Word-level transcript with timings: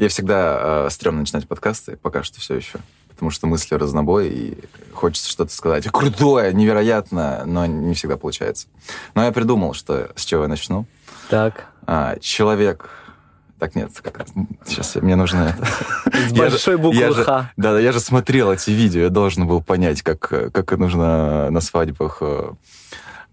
Я 0.00 0.08
всегда 0.08 0.86
э, 0.86 0.88
стрёмно 0.90 1.20
начинать 1.20 1.46
подкасты, 1.46 1.98
пока 1.98 2.22
что 2.22 2.40
все 2.40 2.54
еще. 2.54 2.78
Потому 3.10 3.30
что 3.30 3.46
мысли 3.46 3.74
разнобой, 3.74 4.30
и 4.30 4.58
хочется 4.94 5.28
что-то 5.28 5.52
сказать 5.52 5.86
крутое, 5.90 6.54
невероятное, 6.54 7.44
но 7.44 7.66
не 7.66 7.92
всегда 7.92 8.16
получается. 8.16 8.66
Но 9.14 9.22
я 9.22 9.30
придумал, 9.30 9.74
что 9.74 10.10
с 10.16 10.24
чего 10.24 10.44
я 10.44 10.48
начну. 10.48 10.86
Так. 11.28 11.66
А, 11.86 12.16
человек... 12.18 12.88
Так, 13.58 13.74
нет, 13.74 13.90
как 14.00 14.16
раз. 14.20 14.28
Сейчас 14.64 14.94
мне 14.94 15.16
нужно 15.16 15.54
это. 15.54 16.18
С 16.28 16.32
большой 16.32 16.78
буквы 16.78 17.12
Х. 17.12 17.50
Да, 17.58 17.72
да, 17.74 17.78
я 17.78 17.92
же 17.92 18.00
смотрел 18.00 18.50
эти 18.50 18.70
видео, 18.70 19.02
я 19.02 19.10
должен 19.10 19.46
был 19.46 19.62
понять, 19.62 20.00
как, 20.00 20.20
как 20.20 20.72
нужно 20.78 21.50
на 21.50 21.60
свадьбах 21.60 22.22
э, 22.22 22.52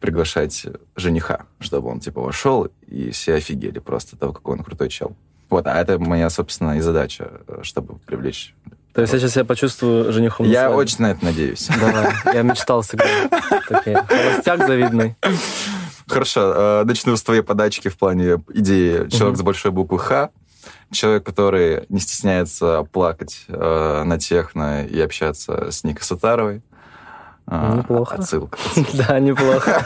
приглашать 0.02 0.66
жениха, 0.98 1.46
чтобы 1.62 1.88
он, 1.88 2.02
типа, 2.02 2.20
вошел, 2.20 2.68
и 2.88 3.12
все 3.12 3.36
офигели 3.36 3.80
просто 3.80 4.18
того, 4.18 4.34
какой 4.34 4.58
он 4.58 4.66
крутой 4.66 4.90
чел. 4.90 5.16
Вот, 5.50 5.66
а 5.68 5.80
это 5.80 5.98
моя, 6.00 6.30
собственно, 6.30 6.78
и 6.78 6.82
задача, 6.82 7.32
э, 7.48 7.60
чтобы 7.64 7.98
привлечь. 8.06 8.54
То 8.94 9.02
есть 9.02 9.14
я 9.14 9.20
сейчас 9.20 9.34
себя 9.34 9.46
почувствую 9.46 10.12
женихом 10.12 10.48
на 10.48 10.52
Я 10.52 10.62
свадьбе. 10.66 10.78
очень 10.78 10.98
на 11.02 11.12
это 11.12 11.24
надеюсь. 11.24 11.68
Давай, 11.80 12.14
я 12.34 12.42
мечтал. 12.42 12.84
Такие, 12.84 14.04
холостяк 14.08 14.66
завидный. 14.66 15.16
Хорошо, 16.08 16.54
э, 16.56 16.84
начну 16.86 17.16
с 17.16 17.22
твоей 17.22 17.42
подачки 17.42 17.90
в 17.90 17.98
плане 17.98 18.42
идеи 18.54 19.08
«Человек 19.10 19.38
с 19.38 19.42
большой 19.42 19.72
буквы 19.72 20.00
Х». 20.00 20.30
Человек, 20.92 21.26
который 21.26 21.86
не 21.90 22.00
стесняется 22.00 22.88
плакать 22.92 23.46
э, 23.50 24.04
на 24.06 24.18
техно 24.18 24.86
и 24.86 25.00
общаться 25.02 25.70
с 25.70 25.84
Никой 25.84 26.04
Сатаровой. 26.04 26.62
Неплохо. 27.50 28.16
Отсылка. 28.16 28.58
Да, 28.94 29.20
неплохо. 29.20 29.86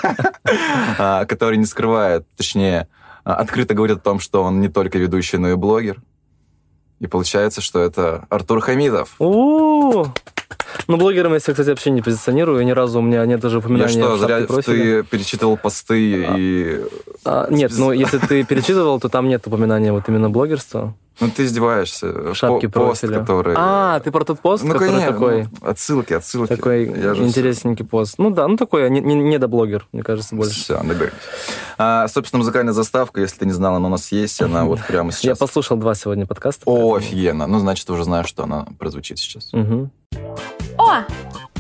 Который 1.28 1.58
не 1.58 1.66
скрывает, 1.66 2.26
точнее, 2.36 2.88
открыто 3.24 3.74
говорит 3.74 3.98
о 3.98 4.02
том, 4.02 4.20
что 4.20 4.44
он 4.44 4.62
не 4.62 4.70
только 4.70 4.98
ведущий, 4.98 5.38
но 5.38 5.50
и 5.50 5.56
блогер. 5.56 6.02
И 7.00 7.08
получается, 7.08 7.62
что 7.62 7.80
это 7.80 8.28
Артур 8.30 8.62
Хамидов. 8.62 9.16
У 9.20 10.06
Ну, 10.88 10.98
блогером 10.98 11.34
я 11.34 11.40
себя, 11.40 11.54
кстати, 11.54 11.70
вообще 11.70 11.92
не 11.92 12.02
позиционирую. 12.02 12.64
Ни 12.66 12.72
разу 12.72 13.00
у 13.00 13.02
меня 13.02 13.26
нет 13.26 13.40
даже 13.40 13.58
Я 13.58 13.60
упоминания 13.60 13.90
что, 13.90 14.16
в 14.16 14.20
шапке 14.20 14.48
зря 14.48 14.62
ты 14.62 15.04
перечитывал 15.04 15.58
посты 15.58 16.26
и... 16.38 16.82
А, 17.24 17.48
нет, 17.50 17.72
ну, 17.78 17.92
если 17.92 18.18
ты 18.18 18.44
перечитывал, 18.44 19.00
то 19.00 19.10
там 19.10 19.30
нет 19.30 19.46
упоминания 19.46 19.92
вот 19.92 20.08
именно 20.08 20.30
блогерства. 20.30 20.94
Ну, 21.20 21.30
ты 21.30 21.44
издеваешься. 21.46 22.08
В 22.08 22.36
шапке 22.36 22.68
По- 22.68 22.80
Пост, 22.80 23.02
профиля. 23.02 23.20
который... 23.20 23.56
А, 23.58 24.00
ты 24.00 24.10
про 24.12 24.24
тот 24.24 24.40
пост, 24.40 24.64
ну, 24.64 24.74
который 24.74 24.90
конечно, 24.90 25.12
такой... 25.12 25.44
ну, 25.44 25.68
отсылки, 25.70 26.14
отсылки. 26.14 26.56
Такой 26.56 26.88
Я 26.88 27.14
же 27.14 27.24
интересненький 27.24 27.86
пост. 27.86 28.16
Ну 28.18 28.32
да, 28.32 28.48
ну 28.48 28.58
такой, 28.58 28.90
не, 28.90 29.02
не, 29.02 29.14
недоблогер, 29.14 29.88
мне 29.92 30.02
кажется, 30.02 30.36
больше. 30.36 30.60
Все, 30.60 30.78
договорились. 30.78 31.14
А, 31.78 32.08
собственно, 32.08 32.40
музыкальная 32.40 32.74
заставка, 32.74 33.22
если 33.22 33.40
ты 33.40 33.46
не 33.46 33.52
знала, 33.52 33.78
она 33.78 33.88
у 33.88 33.92
нас 33.92 34.12
есть, 34.12 34.42
она 34.42 34.66
вот 34.66 34.80
прямо 34.88 35.10
Я 35.12 35.16
сейчас. 35.16 35.38
послушал 35.38 35.78
два 35.78 35.94
сегодня 35.94 36.26
подкаста. 36.26 36.64
О, 36.66 36.72
поэтому- 36.74 36.96
офигенно. 36.96 37.46
Ну, 37.48 37.60
значит, 37.60 37.88
уже 37.90 38.04
знаешь, 38.04 38.28
что 38.28 38.44
она 38.44 38.66
прозвучит 38.80 39.20
сейчас. 39.20 39.54
Мгм. 39.54 39.92
О, 40.84 41.04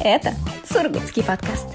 это 0.03 0.33
Сургутский 0.67 1.23
подкаст. 1.23 1.67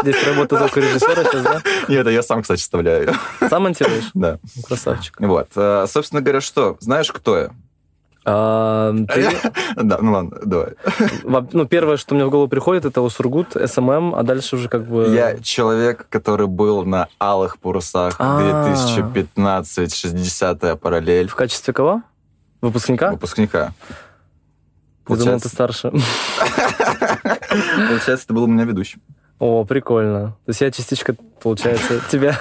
Здесь 0.00 0.26
работа 0.26 0.56
звукорежиссера 0.56 1.24
сейчас, 1.24 1.42
да? 1.42 1.60
Нет, 1.88 2.00
это 2.00 2.08
я 2.10 2.22
сам, 2.22 2.40
кстати, 2.40 2.62
вставляю. 2.62 3.12
Сам 3.50 3.64
монтируешь? 3.64 4.08
Да. 4.14 4.38
Красавчик. 4.66 5.14
Вот. 5.20 5.48
А, 5.56 5.84
Собственно 5.88 6.22
говоря, 6.22 6.40
что? 6.40 6.78
Знаешь, 6.80 7.12
кто 7.12 7.36
я? 7.36 7.50
А, 8.24 8.94
ты- 9.12 9.28
Да, 9.76 9.98
ну 10.00 10.12
ладно, 10.12 10.38
давай. 10.42 10.68
ну, 11.52 11.66
первое, 11.66 11.98
что 11.98 12.14
мне 12.14 12.24
в 12.24 12.30
голову 12.30 12.48
приходит, 12.48 12.86
это 12.86 13.06
Сургут, 13.10 13.48
SMM, 13.62 14.14
а 14.14 14.22
дальше 14.22 14.56
уже 14.56 14.70
как 14.70 14.86
бы... 14.86 15.08
Я 15.14 15.38
человек, 15.40 16.06
который 16.08 16.46
был 16.46 16.86
на 16.86 17.08
алых 17.18 17.58
парусах 17.58 18.14
А. 18.18 18.64
2015, 18.64 19.88
60-я 20.06 20.76
параллель 20.76 21.28
В 21.28 21.34
качестве 21.34 21.74
кого? 21.74 22.02
Выпускника? 22.60 23.10
выпускника. 23.12 23.72
Я 25.08 25.16
думал, 25.16 25.40
ты 25.40 25.40
Получается, 25.40 25.48
старше. 25.48 25.92
получается, 27.88 28.26
ты 28.28 28.34
был 28.34 28.44
у 28.44 28.46
меня 28.46 28.64
ведущим. 28.64 29.00
О, 29.38 29.64
прикольно. 29.64 30.36
То 30.44 30.50
есть 30.50 30.60
я 30.60 30.70
частичка, 30.70 31.14
получается, 31.42 32.00
тебя, 32.10 32.32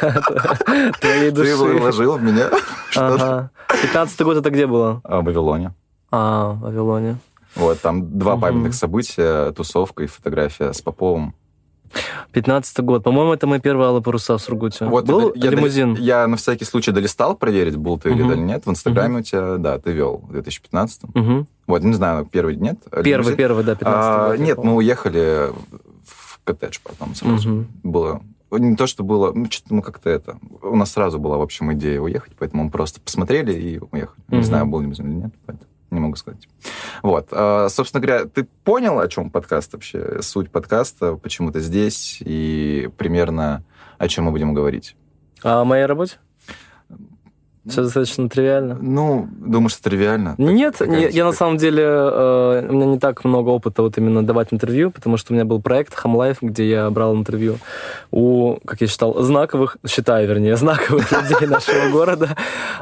твоей 0.99 1.31
Ты 1.31 1.31
души. 1.31 1.55
вложил 1.55 2.17
в 2.17 2.21
меня 2.23 2.49
что-то. 2.89 3.49
Ага. 3.67 3.81
15 3.81 4.21
год 4.21 4.37
это 4.37 4.49
где 4.49 4.67
было? 4.67 4.99
А, 5.05 5.21
В 5.21 5.25
Вавилоне. 5.25 5.73
А, 6.11 6.49
в 6.51 6.59
Вавилоне. 6.59 7.17
Вот, 7.55 7.79
там 7.81 8.19
два 8.19 8.35
памятных 8.37 8.73
события, 8.73 9.51
тусовка 9.53 10.03
и 10.03 10.07
фотография 10.07 10.73
с 10.73 10.81
Поповым. 10.81 11.33
15 12.31 12.79
год. 12.81 13.03
По-моему, 13.03 13.33
это 13.33 13.47
мои 13.47 13.59
первые 13.59 13.87
алые 13.87 14.01
паруса 14.03 14.37
в 14.37 14.41
Сургуте. 14.41 14.85
Вот, 14.85 15.05
Был 15.05 15.31
я, 15.35 15.49
лимузин? 15.49 15.95
Я 15.95 16.27
на 16.27 16.37
всякий 16.37 16.65
случай 16.65 16.91
долистал 16.91 17.35
проверить, 17.35 17.75
был 17.77 17.97
ты 17.97 18.09
или 18.11 18.21
Мгм. 18.23 18.31
или 18.33 18.39
нет. 18.41 18.65
В 18.65 18.69
Инстаграме 18.69 19.19
у 19.19 19.21
тебя, 19.21 19.57
да, 19.57 19.79
ты 19.79 19.91
вел 19.91 20.17
в 20.27 20.31
2015. 20.31 21.01
Мгм. 21.13 21.47
Вот, 21.67 21.83
не 21.83 21.93
знаю, 21.93 22.25
первый 22.25 22.55
нет. 22.55 22.77
Первый, 22.91 23.11
лимузин. 23.13 23.35
первый, 23.37 23.63
да, 23.63 23.75
15 23.75 23.85
А, 24.09 24.27
год. 24.29 24.39
я 24.39 24.45
Нет, 24.45 24.57
мы 24.63 24.75
уехали 24.75 25.49
в 26.05 26.39
коттедж 26.43 26.77
потом 26.83 27.15
сразу. 27.15 27.49
Мгм. 27.49 27.67
Было 27.83 28.21
не 28.51 28.75
то, 28.75 28.87
что 28.87 29.03
было, 29.03 29.31
ну, 29.31 29.45
что-то 29.51 29.75
мы 29.75 29.83
как-то 29.83 30.09
это... 30.09 30.37
У 30.63 30.75
нас 30.75 30.91
сразу 30.91 31.19
была, 31.19 31.37
в 31.37 31.41
общем, 31.43 31.71
идея 31.73 32.01
уехать, 32.01 32.33
поэтому 32.39 32.63
мы 32.63 32.71
просто 32.71 32.99
посмотрели 32.99 33.53
и 33.53 33.79
уехали. 33.91 34.19
Не 34.29 34.37
Мгм. 34.37 34.43
знаю, 34.43 34.65
был 34.65 34.79
лимузин 34.81 35.05
или 35.07 35.15
нет, 35.25 35.33
поэтому 35.45 35.68
не 35.91 35.99
могу 35.99 36.15
сказать. 36.15 36.47
Вот. 37.03 37.29
А, 37.31 37.67
собственно 37.69 38.01
говоря, 38.01 38.25
ты 38.25 38.45
понял, 38.63 38.99
о 38.99 39.07
чем 39.07 39.29
подкаст 39.29 39.73
вообще? 39.73 40.21
Суть 40.21 40.51
подкаста, 40.51 41.15
почему 41.15 41.51
ты 41.51 41.59
здесь 41.59 42.17
и 42.21 42.89
примерно 42.97 43.63
о 43.97 44.07
чем 44.07 44.25
мы 44.25 44.31
будем 44.31 44.53
говорить? 44.53 44.95
О 45.43 45.63
моей 45.63 45.85
работе? 45.85 46.17
Все 47.69 47.83
достаточно 47.83 48.27
тривиально. 48.29 48.77
Ну, 48.81 49.27
думаю, 49.31 49.69
что 49.69 49.83
тривиально. 49.83 50.35
Нет, 50.37 50.77
Такая 50.77 50.95
не- 50.95 51.01
я 51.15 51.25
на 51.25 51.31
типа- 51.31 51.37
самом 51.37 51.57
деле, 51.57 51.83
э, 51.83 52.67
у 52.69 52.73
меня 52.73 52.85
не 52.85 52.99
так 52.99 53.23
много 53.25 53.49
опыта 53.49 53.81
вот 53.81 53.97
именно 53.97 54.25
давать 54.25 54.49
интервью, 54.51 54.91
потому 54.91 55.17
что 55.17 55.33
у 55.33 55.35
меня 55.35 55.45
был 55.45 55.61
проект 55.61 55.93
Хамлайф, 55.95 56.37
где 56.41 56.69
я 56.69 56.89
брал 56.89 57.15
интервью 57.15 57.57
у, 58.11 58.57
как 58.65 58.81
я 58.81 58.87
считал, 58.87 59.21
знаковых, 59.21 59.77
считаю, 59.87 60.27
вернее, 60.27 60.55
знаковых 60.57 61.11
людей 61.11 61.47
нашего 61.47 61.89
города. 61.91 62.35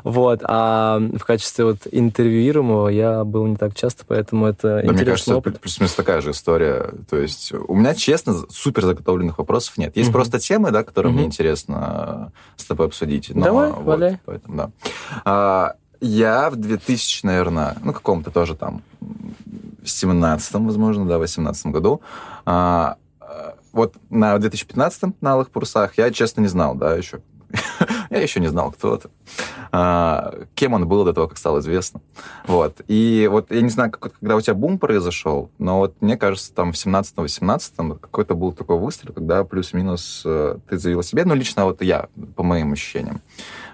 Вот. 0.03 0.39
А 0.43 0.99
в 0.99 1.23
качестве 1.25 1.65
вот 1.65 1.77
интервьюируемого 1.91 2.87
я 2.89 3.23
был 3.23 3.45
не 3.47 3.55
так 3.55 3.75
часто, 3.75 4.03
поэтому 4.07 4.45
это 4.47 4.67
Да, 4.67 4.73
мне 4.75 4.81
интересный 4.83 5.05
кажется, 5.05 5.35
опыт. 5.37 5.59
плюс-минус 5.59 5.93
такая 5.93 6.21
же 6.21 6.31
история. 6.31 6.89
То 7.09 7.17
есть 7.17 7.51
у 7.67 7.75
меня, 7.75 7.93
честно, 7.95 8.35
супер 8.49 8.83
заготовленных 8.83 9.37
вопросов 9.37 9.77
нет. 9.77 9.95
Есть 9.95 10.11
просто 10.11 10.39
темы, 10.39 10.71
да, 10.71 10.83
которые 10.83 11.11
мне 11.13 11.25
интересно 11.25 12.31
с 12.55 12.65
тобой 12.65 12.87
обсудить. 12.87 13.31
Давай, 13.33 13.71
валяй. 13.71 14.19
Поэтому, 14.25 14.57
да. 14.57 14.69
А, 15.25 15.75
я 15.99 16.49
в 16.49 16.55
2000, 16.55 17.25
наверное, 17.25 17.75
ну, 17.83 17.93
каком-то 17.93 18.31
тоже 18.31 18.55
там, 18.55 18.83
в 18.99 19.89
17 19.89 20.53
возможно, 20.53 21.05
да, 21.05 21.17
в 21.17 21.21
18 21.21 21.67
году, 21.67 22.01
а, 22.45 22.97
а, 23.19 23.55
вот 23.73 23.95
на 24.09 24.38
2015 24.38 25.21
на 25.21 25.33
Алых 25.33 25.49
Парусах 25.49 25.97
я, 25.97 26.11
честно, 26.11 26.41
не 26.41 26.47
знал, 26.47 26.75
да, 26.75 26.95
еще. 26.95 27.21
Я 28.09 28.22
еще 28.22 28.40
не 28.40 28.47
знал, 28.47 28.72
кто 28.72 28.95
это. 28.95 29.09
А, 29.72 30.34
кем 30.56 30.73
он 30.73 30.88
был 30.88 31.03
до 31.03 31.13
того, 31.13 31.28
как 31.28 31.38
стало 31.38 31.59
известно. 31.59 32.01
Вот. 32.45 32.81
И 32.88 33.28
вот 33.31 33.51
я 33.51 33.62
не 33.62 33.69
знаю, 33.69 33.91
как, 33.91 34.13
когда 34.19 34.35
у 34.35 34.41
тебя 34.41 34.53
бум 34.53 34.79
произошел, 34.79 35.50
но 35.59 35.79
вот 35.79 35.95
мне 36.01 36.18
кажется, 36.18 36.53
там 36.53 36.72
в 36.72 36.75
17-18 36.75 38.00
какой-то 38.00 38.35
был 38.35 38.51
такой 38.53 38.78
выстрел, 38.78 39.13
когда 39.13 39.44
плюс-минус 39.44 40.23
э, 40.25 40.57
ты 40.69 40.78
заявил 40.78 41.03
себе, 41.03 41.25
ну, 41.25 41.35
лично 41.35 41.66
вот 41.66 41.81
я, 41.81 42.07
по 42.35 42.44
моим 42.44 42.73
ощущениям. 42.73 43.22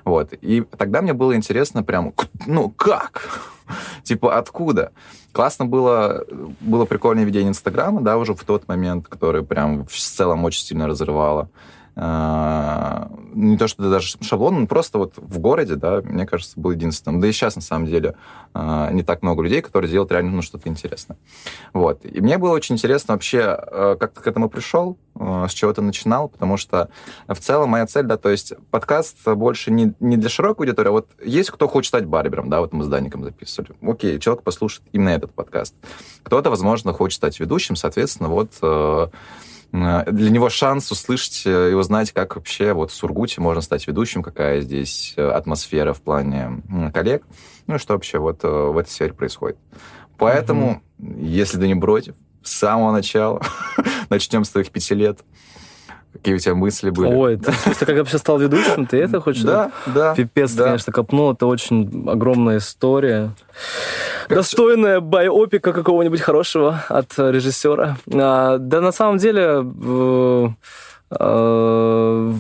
Вот. 0.06 0.34
И 0.42 0.62
тогда 0.78 1.02
мне 1.02 1.14
было 1.14 1.36
интересно 1.36 1.84
прям, 1.84 2.14
ну, 2.46 2.70
как? 2.70 3.52
типа, 4.04 4.38
откуда? 4.38 4.92
Классно 5.32 5.66
было, 5.66 6.26
было 6.60 6.86
прикольное 6.86 7.24
ведение 7.24 7.50
Инстаграма, 7.50 8.02
да, 8.02 8.18
уже 8.18 8.34
в 8.36 8.44
тот 8.44 8.68
момент, 8.68 9.08
который 9.08 9.44
прям 9.44 9.86
в 9.86 9.92
целом 9.92 10.44
очень 10.46 10.64
сильно 10.64 10.88
разрывало. 10.88 11.50
А, 11.96 13.12
Не 13.36 13.56
то, 13.58 13.68
что 13.68 13.88
даже 13.90 14.18
шаблон, 14.22 14.62
но 14.62 14.68
просто 14.68 14.98
вот 14.98 15.14
в 15.18 15.40
городе, 15.40 15.76
да, 15.76 16.02
мне 16.02 16.26
кажется, 16.26 16.60
был 16.60 16.72
единственным. 16.72 17.20
Да 17.20 17.28
и 17.28 17.32
сейчас, 17.32 17.56
на 17.56 17.62
самом 17.62 17.86
деле, 17.86 18.16
а, 18.54 18.92
не 18.92 19.04
так 19.04 19.22
много 19.22 19.44
людей, 19.44 19.62
которые 19.62 19.92
делают 19.92 20.12
реально 20.12 20.32
ну, 20.32 20.42
что-то 20.42 20.70
интересное. 20.70 21.18
Вот. 21.72 22.04
И 22.06 22.20
мне 22.20 22.38
было 22.38 22.52
очень 22.52 22.76
интересно 22.76 23.14
вообще, 23.14 23.60
э, 23.60 23.96
как 24.00 24.14
ты 24.14 24.22
к 24.22 24.28
этому 24.28 24.50
пришел, 24.50 24.98
с 25.16 25.52
чего 25.52 25.72
ты 25.72 25.82
начинал, 25.82 26.28
потому 26.28 26.58
что 26.58 26.90
в 27.28 27.36
целом 27.36 27.70
моя 27.70 27.86
цель, 27.86 28.06
да, 28.06 28.18
то 28.18 28.30
есть 28.30 28.54
подкаст 28.72 29.28
больше 29.28 29.70
не, 29.70 29.94
не 30.00 30.18
для 30.18 30.28
широкой 30.28 30.66
аудитории, 30.66 30.90
а 30.90 30.92
вот 30.92 31.10
есть 31.24 31.52
кто 31.52 31.68
хочет 31.68 31.90
стать 31.90 32.06
барбером, 32.06 32.50
да, 32.50 32.62
вот 32.62 32.74
мы 32.74 32.84
с 32.84 32.88
Даником 32.88 33.24
записывали. 33.24 33.76
Окей, 33.84 34.20
человек 34.20 34.44
послушает 34.44 34.88
именно 34.92 35.10
этот 35.10 35.32
подкаст. 35.32 35.76
Кто-то, 36.24 36.50
возможно, 36.50 36.94
хочет 36.94 37.18
стать 37.18 37.40
ведущим, 37.40 37.76
соответственно, 37.76 38.30
вот 38.30 38.54
для 39.74 40.30
него 40.30 40.50
шанс 40.50 40.92
услышать 40.92 41.42
э, 41.48 41.72
и 41.72 41.74
узнать, 41.74 42.12
как 42.12 42.36
вообще 42.36 42.74
вот 42.74 42.92
в 42.92 42.94
Сургуте 42.94 43.42
можно 43.42 43.60
стать 43.60 43.88
ведущим, 43.88 44.22
какая 44.22 44.62
здесь 44.62 45.16
э, 45.18 45.28
атмосфера 45.28 45.94
в 45.94 46.02
плане 46.02 46.62
коллег, 46.94 47.24
ну 47.66 47.76
и 47.76 47.78
что 47.80 47.94
вообще 47.94 48.20
вот 48.20 48.44
э, 48.44 48.48
в 48.48 48.78
этой 48.78 48.92
сфере 48.92 49.14
происходит. 49.14 49.58
Поэтому, 50.20 50.84
если 51.00 51.60
ты 51.60 51.68
не 51.68 51.74
против, 51.74 52.14
с 52.44 52.52
самого 52.52 52.92
начала, 52.92 53.42
начнем 54.12 54.46
с 54.46 54.50
твоих 54.50 54.70
пяти 54.70 54.94
лет, 54.94 55.22
Какие 56.14 56.36
у 56.36 56.38
тебя 56.38 56.56
мысли 56.56 56.90
были? 56.90 57.12
Ой, 57.14 57.38
ты, 57.38 57.52
в 57.52 57.56
смысле, 57.56 57.88
как 57.88 57.96
я 57.96 58.02
вообще 58.02 58.18
стал 58.18 58.38
ведущим, 58.38 58.86
ты 58.86 58.98
это 58.98 59.20
хочешь? 59.20 59.44
Да, 59.44 59.72
да. 59.88 60.14
Пипец, 60.16 60.54
да. 60.54 60.66
конечно, 60.66 60.94
копнул. 60.94 61.32
Это 61.34 61.46
очень 61.48 62.08
огромная 62.08 62.58
история. 62.60 63.32
Достойная 64.30 65.00
байопика 65.00 65.74
какого-нибудь 65.74 66.22
хорошего 66.22 66.84
от 66.88 67.18
режиссера. 67.18 67.98
А, 68.14 68.58
да, 68.58 68.80
на 68.82 68.92
самом 68.92 69.18
деле, 69.18 69.66
э, 69.66 70.50
э, 71.20 72.34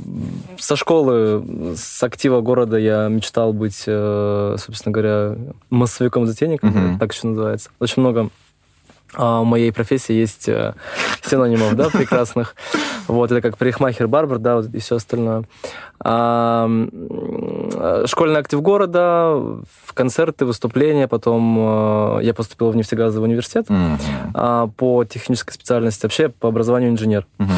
со 0.57 0.75
школы, 0.75 1.43
с 1.75 2.01
актива 2.03 2.41
города 2.41 2.77
я 2.77 3.07
мечтал 3.07 3.53
быть, 3.53 3.83
э, 3.87 4.55
собственно 4.59 4.93
говоря, 4.93 5.35
массовиком-затейником, 5.69 6.69
Мгм. 6.69 6.99
так 6.99 7.13
еще 7.13 7.27
называется. 7.27 7.69
Очень 7.79 8.01
много 8.01 8.29
а, 9.15 9.41
у 9.41 9.45
моей 9.45 9.71
профессии 9.71 10.13
есть 10.13 10.47
э, 10.49 10.73
синонимов, 11.21 11.75
да, 11.75 11.89
прекрасных. 11.89 12.55
Вот, 13.07 13.31
это 13.31 13.41
как 13.41 13.57
парикмахер, 13.57 14.07
барбер, 14.07 14.37
да, 14.39 14.55
вот 14.57 14.73
и 14.73 14.79
все 14.79 14.95
остальное. 14.95 15.43
А, 15.99 16.67
школьный 18.05 18.39
актив 18.39 18.61
города, 18.61 19.35
в 19.85 19.93
концерты, 19.93 20.45
выступления, 20.45 21.07
потом 21.07 21.57
э, 22.19 22.23
я 22.23 22.33
поступил 22.33 22.71
в 22.71 22.75
нефтегазовый 22.75 23.29
университет 23.29 23.67
а, 24.33 24.67
по 24.67 25.03
технической 25.05 25.53
специальности. 25.53 26.05
Вообще, 26.05 26.29
по 26.29 26.49
образованию 26.49 26.91
инженер. 26.91 27.25
Мгм. 27.37 27.51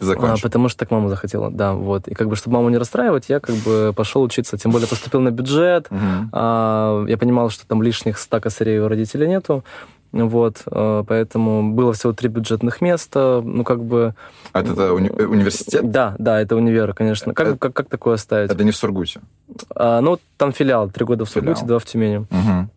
А, 0.00 0.36
потому 0.40 0.68
что 0.68 0.78
так 0.78 0.90
мама 0.92 1.08
захотела, 1.08 1.50
да, 1.50 1.72
вот. 1.72 2.06
И 2.06 2.14
как 2.14 2.28
бы, 2.28 2.36
чтобы 2.36 2.54
маму 2.54 2.68
не 2.68 2.78
расстраивать, 2.78 3.28
я 3.28 3.40
как 3.40 3.56
бы 3.56 3.92
пошел 3.96 4.22
учиться. 4.22 4.56
Тем 4.56 4.70
более 4.70 4.86
поступил 4.86 5.20
на 5.20 5.30
бюджет, 5.30 5.90
Мгм. 5.90 6.30
а, 6.32 7.04
я 7.06 7.18
понимал, 7.18 7.50
что 7.50 7.66
там 7.66 7.82
лишних 7.82 8.18
100 8.18 8.40
косарей 8.40 8.78
у 8.78 8.88
родителей 8.88 9.26
нету. 9.26 9.64
Вот, 10.12 10.62
а, 10.66 11.04
поэтому 11.04 11.72
было 11.72 11.92
всего 11.92 12.12
три 12.12 12.28
бюджетных 12.28 12.80
места. 12.80 13.42
Ну, 13.44 13.62
как 13.64 13.84
бы... 13.84 14.14
А 14.52 14.60
это 14.60 14.72
уни- 14.92 15.14
э, 15.14 15.24
университет? 15.26 15.90
Да, 15.90 16.14
да, 16.18 16.40
это 16.40 16.56
универ, 16.56 16.94
конечно. 16.94 17.34
Как, 17.34 17.46
Это- 17.48 17.58
как, 17.58 17.72
как 17.74 17.88
такое 17.88 18.14
оставить? 18.14 18.50
Это 18.50 18.64
не 18.64 18.70
в 18.70 18.76
Сургуте. 18.76 19.20
А, 19.74 20.00
ну, 20.00 20.18
там 20.36 20.52
филиал, 20.52 20.90
три 20.90 21.04
года 21.04 21.24
в 21.24 21.28
Сургуте, 21.30 21.54
Филиал. 21.56 21.66
два 21.68 21.78
в 21.78 21.84
Тюмени. 21.84 22.26
Мгм. 22.30 22.70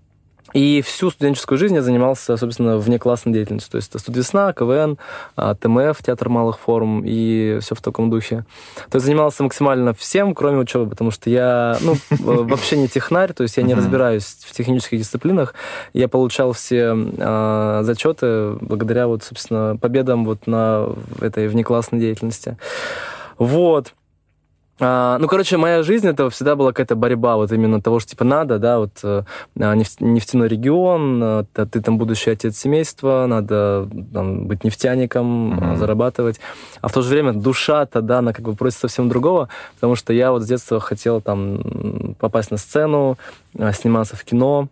И 0.54 0.82
всю 0.82 1.10
студенческую 1.10 1.58
жизнь 1.58 1.76
я 1.76 1.82
занимался, 1.82 2.38
собственно, 2.38 2.78
внеклассной 2.78 3.34
деятельностью. 3.34 3.72
То 3.72 3.78
есть 3.78 3.90
это 3.90 4.00
студвесна, 4.00 4.54
КВН, 4.54 4.98
а, 5.36 5.56
ТМФ, 5.56 6.02
театр 6.04 6.30
малых 6.30 6.60
форм 6.60 7.04
и 7.06 7.60
все 7.62 7.76
в 7.76 7.82
таком 7.82 8.10
духе. 8.10 8.46
То 8.90 8.98
есть 8.98 9.06
занимался 9.06 9.44
максимально 9.44 9.94
всем, 9.94 10.34
кроме 10.34 10.58
учебы, 10.60 10.90
потому 10.90 11.12
что 11.12 11.30
я 11.30 11.78
ну, 11.82 11.94
э, 11.94 12.16
вообще 12.20 12.78
не 12.78 12.88
технарь, 12.88 13.34
то 13.34 13.44
есть 13.44 13.58
я 13.58 13.64
не 13.64 13.74
разбираюсь 13.74 14.38
в 14.46 14.52
технических 14.54 15.00
дисциплинах. 15.00 15.54
Я 15.94 16.08
получал 16.08 16.54
все 16.54 16.94
а, 16.94 17.82
зачеты 17.84 18.54
благодаря, 18.62 19.08
вот, 19.08 19.24
собственно, 19.24 19.78
победам 19.80 20.26
вот 20.26 20.48
на 20.48 20.90
этой 21.22 21.48
внеклассной 21.48 22.00
деятельности. 22.00 22.58
Вот. 23.38 23.94
А, 24.84 25.20
ну, 25.20 25.28
короче, 25.28 25.58
моя 25.58 25.84
жизнь 25.84 26.08
это 26.08 26.32
всегда 26.32 26.56
была 26.56 26.72
какая-то 26.72 26.96
борьба 26.96 27.36
вот 27.36 27.52
именно 27.52 27.80
того, 27.82 28.00
что 28.00 28.10
типа 28.10 28.24
надо, 28.24 28.58
да, 28.58 28.80
вот 28.80 29.00
э, 29.04 29.24
а, 29.60 29.76
нефть- 29.76 29.98
нефтяной 30.00 30.48
регион, 30.48 31.22
э, 31.24 31.44
ты 31.54 31.82
там 31.82 32.00
будущий 32.00 32.32
отец 32.32 32.58
семейства, 32.58 33.28
надо 33.28 33.88
там, 34.12 34.48
быть 34.48 34.64
нефтяником, 34.64 35.74
э, 35.74 35.78
зарабатывать. 35.78 36.40
А 36.82 36.88
в 36.88 36.94
то 36.94 37.04
же 37.04 37.10
время 37.10 37.34
душа-то, 37.34 38.02
да, 38.02 38.20
она 38.20 38.34
как 38.34 38.44
бы 38.44 38.56
просит 38.56 38.80
совсем 38.80 39.08
другого, 39.08 39.50
потому 39.76 39.96
что 39.96 40.14
я 40.14 40.32
вот 40.32 40.42
с 40.42 40.48
детства 40.48 40.80
хотел 40.80 41.22
там 41.22 42.16
попасть 42.20 42.50
на 42.50 42.58
сцену, 42.58 43.20
э, 43.56 43.72
сниматься 43.74 44.16
в 44.16 44.24
кино. 44.24 44.68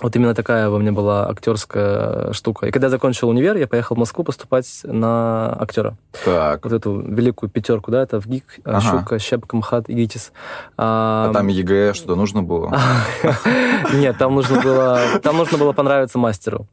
Вот 0.00 0.14
именно 0.14 0.34
такая 0.34 0.68
во 0.68 0.78
мне 0.78 0.92
была 0.92 1.28
актерская 1.28 2.32
штука. 2.32 2.66
И 2.66 2.70
когда 2.70 2.86
я 2.86 2.90
закончил 2.90 3.28
универ, 3.28 3.56
я 3.56 3.66
поехал 3.66 3.96
в 3.96 3.98
Москву 3.98 4.22
поступать 4.22 4.80
на 4.84 5.56
актера 5.60 5.96
Так. 6.24 6.64
вот 6.64 6.72
эту 6.72 7.00
великую 7.00 7.50
пятерку, 7.50 7.90
да, 7.90 8.02
это 8.02 8.20
ВГИК, 8.20 8.60
Ага. 8.64 8.80
Щука, 8.80 9.18
Щепка, 9.18 9.56
МХАТ 9.56 9.88
и 9.88 9.94
ГИТИС. 9.94 10.32
А 10.76 11.32
там 11.32 11.48
ЕГЭ 11.48 11.94
что 11.94 12.14
нужно 12.14 12.42
было? 12.42 12.78
Нет, 13.94 14.16
там 14.18 14.34
нужно 14.34 14.60
было, 14.60 15.00
там 15.22 15.36
нужно 15.36 15.58
было 15.58 15.72
понравиться 15.72 16.18
мастеру. 16.18 16.66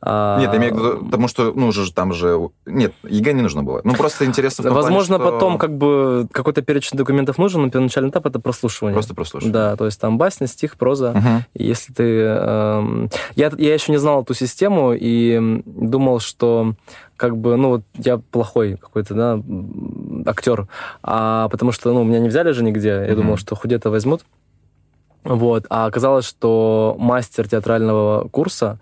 А, 0.00 0.38
Нет, 0.40 0.52
я 0.52 0.58
имею 0.58 0.74
в 0.74 0.78
виду, 0.78 1.04
потому 1.06 1.28
что, 1.28 1.52
ну, 1.54 1.70
же 1.72 1.92
там 1.92 2.12
же... 2.12 2.50
Нет, 2.66 2.92
ЕГЭ 3.04 3.32
не 3.34 3.42
нужно 3.42 3.62
было. 3.62 3.80
Ну, 3.84 3.94
просто 3.94 4.24
интересно 4.24 4.70
Возможно, 4.72 5.18
потом 5.18 5.58
как 5.58 5.76
бы 5.76 6.26
какой-то 6.32 6.62
перечень 6.62 6.98
документов 6.98 7.38
нужен, 7.38 7.62
но 7.62 7.70
первоначальный 7.70 8.10
этап 8.10 8.26
это 8.26 8.40
прослушивание. 8.40 8.94
Просто 8.94 9.14
прослушать. 9.14 9.52
Да, 9.52 9.76
то 9.76 9.86
есть 9.86 10.00
там 10.00 10.18
басня, 10.18 10.46
стих, 10.46 10.76
проза. 10.76 11.44
Если 11.54 11.92
ты... 11.92 12.63
эм, 12.78 13.10
я, 13.36 13.50
я 13.56 13.74
еще 13.74 13.92
не 13.92 13.98
знал 13.98 14.22
эту 14.22 14.34
систему 14.34 14.92
и 14.94 15.62
думал, 15.66 16.20
что 16.20 16.74
как 17.16 17.36
бы, 17.36 17.56
ну, 17.56 17.68
вот 17.68 17.82
я 17.96 18.18
плохой 18.18 18.76
какой-то, 18.76 19.14
да, 19.14 19.40
актер. 20.30 20.66
А 21.02 21.48
потому 21.48 21.72
что, 21.72 21.92
ну, 21.92 22.04
меня 22.04 22.18
не 22.18 22.28
взяли 22.28 22.52
же 22.52 22.64
нигде. 22.64 22.88
Я 22.88 23.06
Мгм. 23.06 23.16
думал, 23.16 23.36
что 23.36 23.54
худе-то 23.54 23.90
возьмут. 23.90 24.22
Вот. 25.24 25.64
А 25.70 25.86
оказалось, 25.86 26.26
что 26.26 26.96
мастер 26.98 27.48
театрального 27.48 28.28
курса, 28.28 28.78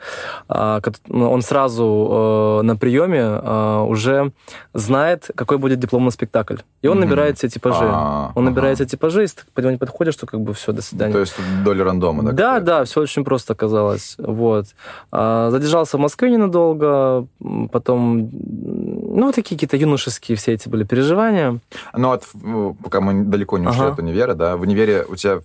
а, 0.48 0.80
ну, 1.06 1.30
он 1.30 1.40
сразу 1.42 2.58
э, 2.60 2.62
на 2.62 2.76
приеме 2.76 3.20
э, 3.20 3.84
уже 3.88 4.32
знает, 4.74 5.30
какой 5.36 5.58
будет 5.58 5.78
дипломный 5.78 6.10
спектакль. 6.10 6.56
И 6.82 6.88
он 6.88 6.98
Мгм. 6.98 7.06
набирает 7.06 7.38
все 7.38 7.48
типажи. 7.48 7.84
А, 7.84 8.32
Он 8.34 8.44
набирает 8.44 8.76
все 8.78 8.86
типажи, 8.86 9.22
если 9.22 9.40
ты 9.54 9.62
не 9.70 9.76
подходишь, 9.76 10.16
то 10.16 10.26
как 10.26 10.40
бы 10.40 10.52
все, 10.52 10.72
до 10.72 10.82
свидания. 10.82 11.12
То 11.12 11.20
есть 11.20 11.34
доля 11.64 11.84
рандома, 11.84 12.22
да? 12.24 12.32
Да, 12.32 12.60
да, 12.60 12.84
все 12.84 13.00
очень 13.02 13.24
просто 13.24 13.52
оказалось. 13.52 14.16
Вот. 14.18 14.66
А, 15.12 15.50
задержался 15.50 15.96
в 15.96 16.00
Москве 16.00 16.30
ненадолго, 16.30 17.26
потом, 17.70 18.30
ну, 18.32 19.32
такие 19.32 19.54
какие-то 19.56 19.76
юношеские 19.76 20.36
все 20.36 20.52
эти 20.54 20.68
были 20.68 20.82
переживания. 20.84 21.58
Ну, 21.96 22.08
вот 22.08 22.24
в- 22.32 22.74
пока 22.82 23.00
мы 23.00 23.24
далеко 23.24 23.58
не 23.58 23.66
ушли 23.68 23.82
Ага. 23.82 23.92
от 23.92 23.98
универа, 24.00 24.34
да, 24.34 24.56
в 24.56 24.62
универе 24.62 25.04
у 25.08 25.14
тебя 25.14 25.40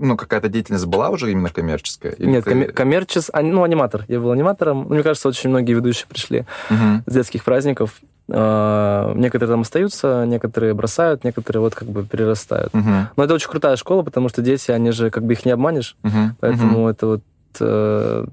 ну, 0.00 0.16
какая-то 0.16 0.48
деятельность 0.48 0.86
была 0.86 1.10
уже 1.10 1.30
именно 1.30 1.48
коммерческая? 1.50 2.12
Или 2.12 2.26
Нет, 2.30 2.44
ты- 2.44 2.50
коммер- 2.50 2.72
коммерчес... 2.72 3.30
а, 3.32 3.42
ну, 3.42 3.62
аниматор. 3.62 4.04
Я 4.08 4.18
был 4.20 4.32
аниматором. 4.32 4.84
Ну, 4.88 4.94
мне 4.94 5.02
кажется, 5.02 5.28
очень 5.28 5.50
многие 5.50 5.74
ведущие 5.74 6.06
пришли 6.08 6.44
Мгм. 6.70 7.04
с 7.06 7.12
детских 7.12 7.44
праздников. 7.44 8.00
А, 8.32 9.12
некоторые 9.14 9.50
там 9.52 9.60
остаются, 9.62 10.24
некоторые 10.26 10.72
бросают, 10.74 11.24
некоторые 11.24 11.60
вот 11.60 11.74
как 11.74 11.88
бы 11.88 12.04
перерастают. 12.04 12.72
Мгм. 12.74 13.08
Но 13.16 13.24
это 13.24 13.34
очень 13.34 13.48
крутая 13.50 13.76
школа, 13.76 14.02
потому 14.02 14.28
что 14.28 14.42
дети, 14.42 14.70
они 14.70 14.90
же 14.92 15.10
как 15.10 15.24
бы 15.24 15.32
их 15.34 15.44
не 15.44 15.52
обманешь. 15.52 15.96
Мгм. 16.02 16.36
Поэтому 16.40 16.88
это 16.88 17.06
вот 17.06 17.20
э, 17.60 18.24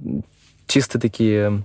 чисто 0.67 0.99
такие 0.99 1.63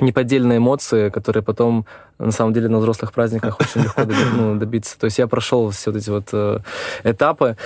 неподдельные 0.00 0.58
эмоции, 0.58 1.10
которые 1.10 1.42
потом 1.44 1.86
на 2.18 2.32
самом 2.32 2.52
деле 2.52 2.68
на 2.68 2.78
взрослых 2.78 3.12
праздниках 3.12 3.60
очень 3.60 3.82
легко 3.82 4.02
ну, 4.36 4.56
добиться. 4.56 4.98
То 4.98 5.04
есть 5.04 5.18
я 5.18 5.26
прошел 5.28 5.70
все 5.70 5.92
вот 5.92 5.98
эти 6.00 6.10
вот 6.10 6.28
э, 6.32 6.58
этапы. 7.04 7.56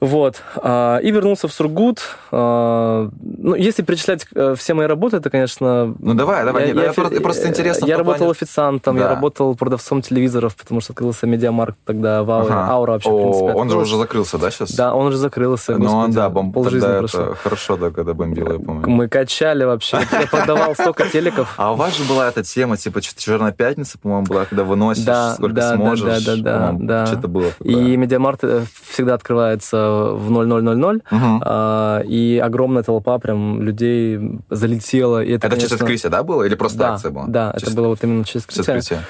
Вот. 0.00 0.42
А, 0.56 0.98
И 0.98 1.10
вернулся 1.10 1.46
в 1.48 1.52
Сургут. 1.52 2.00
А, 2.32 3.08
Ну, 3.42 3.54
если 3.54 3.82
перечислять 3.82 4.26
э, 4.34 4.54
все 4.56 4.74
мои 4.74 4.86
работы, 4.86 5.16
это, 5.18 5.28
конечно... 5.30 5.94
Ну, 5.98 6.14
давай, 6.14 6.44
давай, 6.44 6.66
нет, 6.68 6.76
я 6.76 6.92
фи- 6.92 7.20
просто- 7.20 7.48
интересно 7.48 7.86
в 7.86 7.88
Я 7.88 7.96
работал 7.98 8.26
плане- 8.26 8.30
официантом, 8.32 8.96
я 8.96 9.02
Да. 9.04 9.08
работал 9.14 9.54
продавцом 9.54 10.02
телевизоров, 10.02 10.56
потому 10.56 10.80
что 10.80 10.92
открылся 10.92 11.26
медиамаркт 11.26 11.78
тогда 11.84 12.22
в 12.22 12.30
Ауре. 12.30 12.52
Ага. 12.54 12.72
Аура 12.72 12.92
вообще, 12.92 13.10
в 13.10 13.14
О, 13.14 13.22
принципе, 13.22 13.52
он 13.52 13.70
же 13.70 13.78
уже 13.78 13.96
закрылся, 13.96 14.38
да, 14.38 14.50
сейчас? 14.50 14.72
Да, 14.72 14.94
он 14.94 15.06
уже 15.06 15.16
закрылся. 15.18 15.76
Ну, 15.76 15.90
он, 15.96 16.10
да, 16.12 16.28
бом... 16.28 16.52
полжизни 16.52 16.80
тогда 16.80 16.98
прошло. 17.00 17.20
это 17.22 17.34
хорошо, 17.36 17.76
да, 17.76 17.90
когда 17.90 18.14
бомбило, 18.14 18.52
я 18.52 18.58
помню. 18.58 18.88
Мы 18.88 19.08
качали 19.08 19.64
вообще. 19.64 19.98
Я 20.12 20.26
продавал 20.26 20.74
столько 20.74 21.08
телеков. 21.08 21.54
А 21.56 21.72
у 21.72 21.76
вас 21.76 21.96
же 21.96 22.04
была 22.04 22.28
эта 22.28 22.42
тема, 22.42 22.76
типа, 22.76 23.00
«Черная 23.00 23.52
пятница», 23.52 23.98
по-моему, 23.98 24.26
была, 24.26 24.44
когда 24.44 24.64
выносишь, 24.64 25.04
сколько 25.34 25.74
сможешь. 25.74 26.24
да, 26.24 26.36
да, 26.36 26.72
да. 26.78 27.06
Что-то 27.06 27.28
было. 27.28 27.46
И 27.64 27.96
Media 27.96 28.18
Markt 28.18 28.40
э, 28.44 28.62
всегда 28.90 29.14
открывается 29.14 29.89
в 30.14 30.30
0000, 30.30 31.02
Мгм. 31.10 31.42
а, 31.44 32.00
и 32.00 32.38
огромная 32.42 32.82
толпа 32.82 33.18
прям 33.18 33.62
людей 33.62 34.18
залетела. 34.50 35.22
И 35.22 35.32
это, 35.32 35.46
Это 35.46 35.56
через 35.56 35.68
конечно, 35.70 35.84
открытие, 35.84 36.10
да, 36.10 36.22
было? 36.22 36.42
Или 36.44 36.54
просто 36.54 36.78
Да, 36.78 36.92
акция 36.94 37.10
была? 37.10 37.24
да, 37.28 37.50
это 37.50 37.60
Через- 37.60 37.74
было 37.74 37.88
вот 37.88 37.98
именно 38.04 38.24
через 38.24 38.46
через 38.46 38.60
открытие. 38.68 38.98
открытие. 38.98 39.00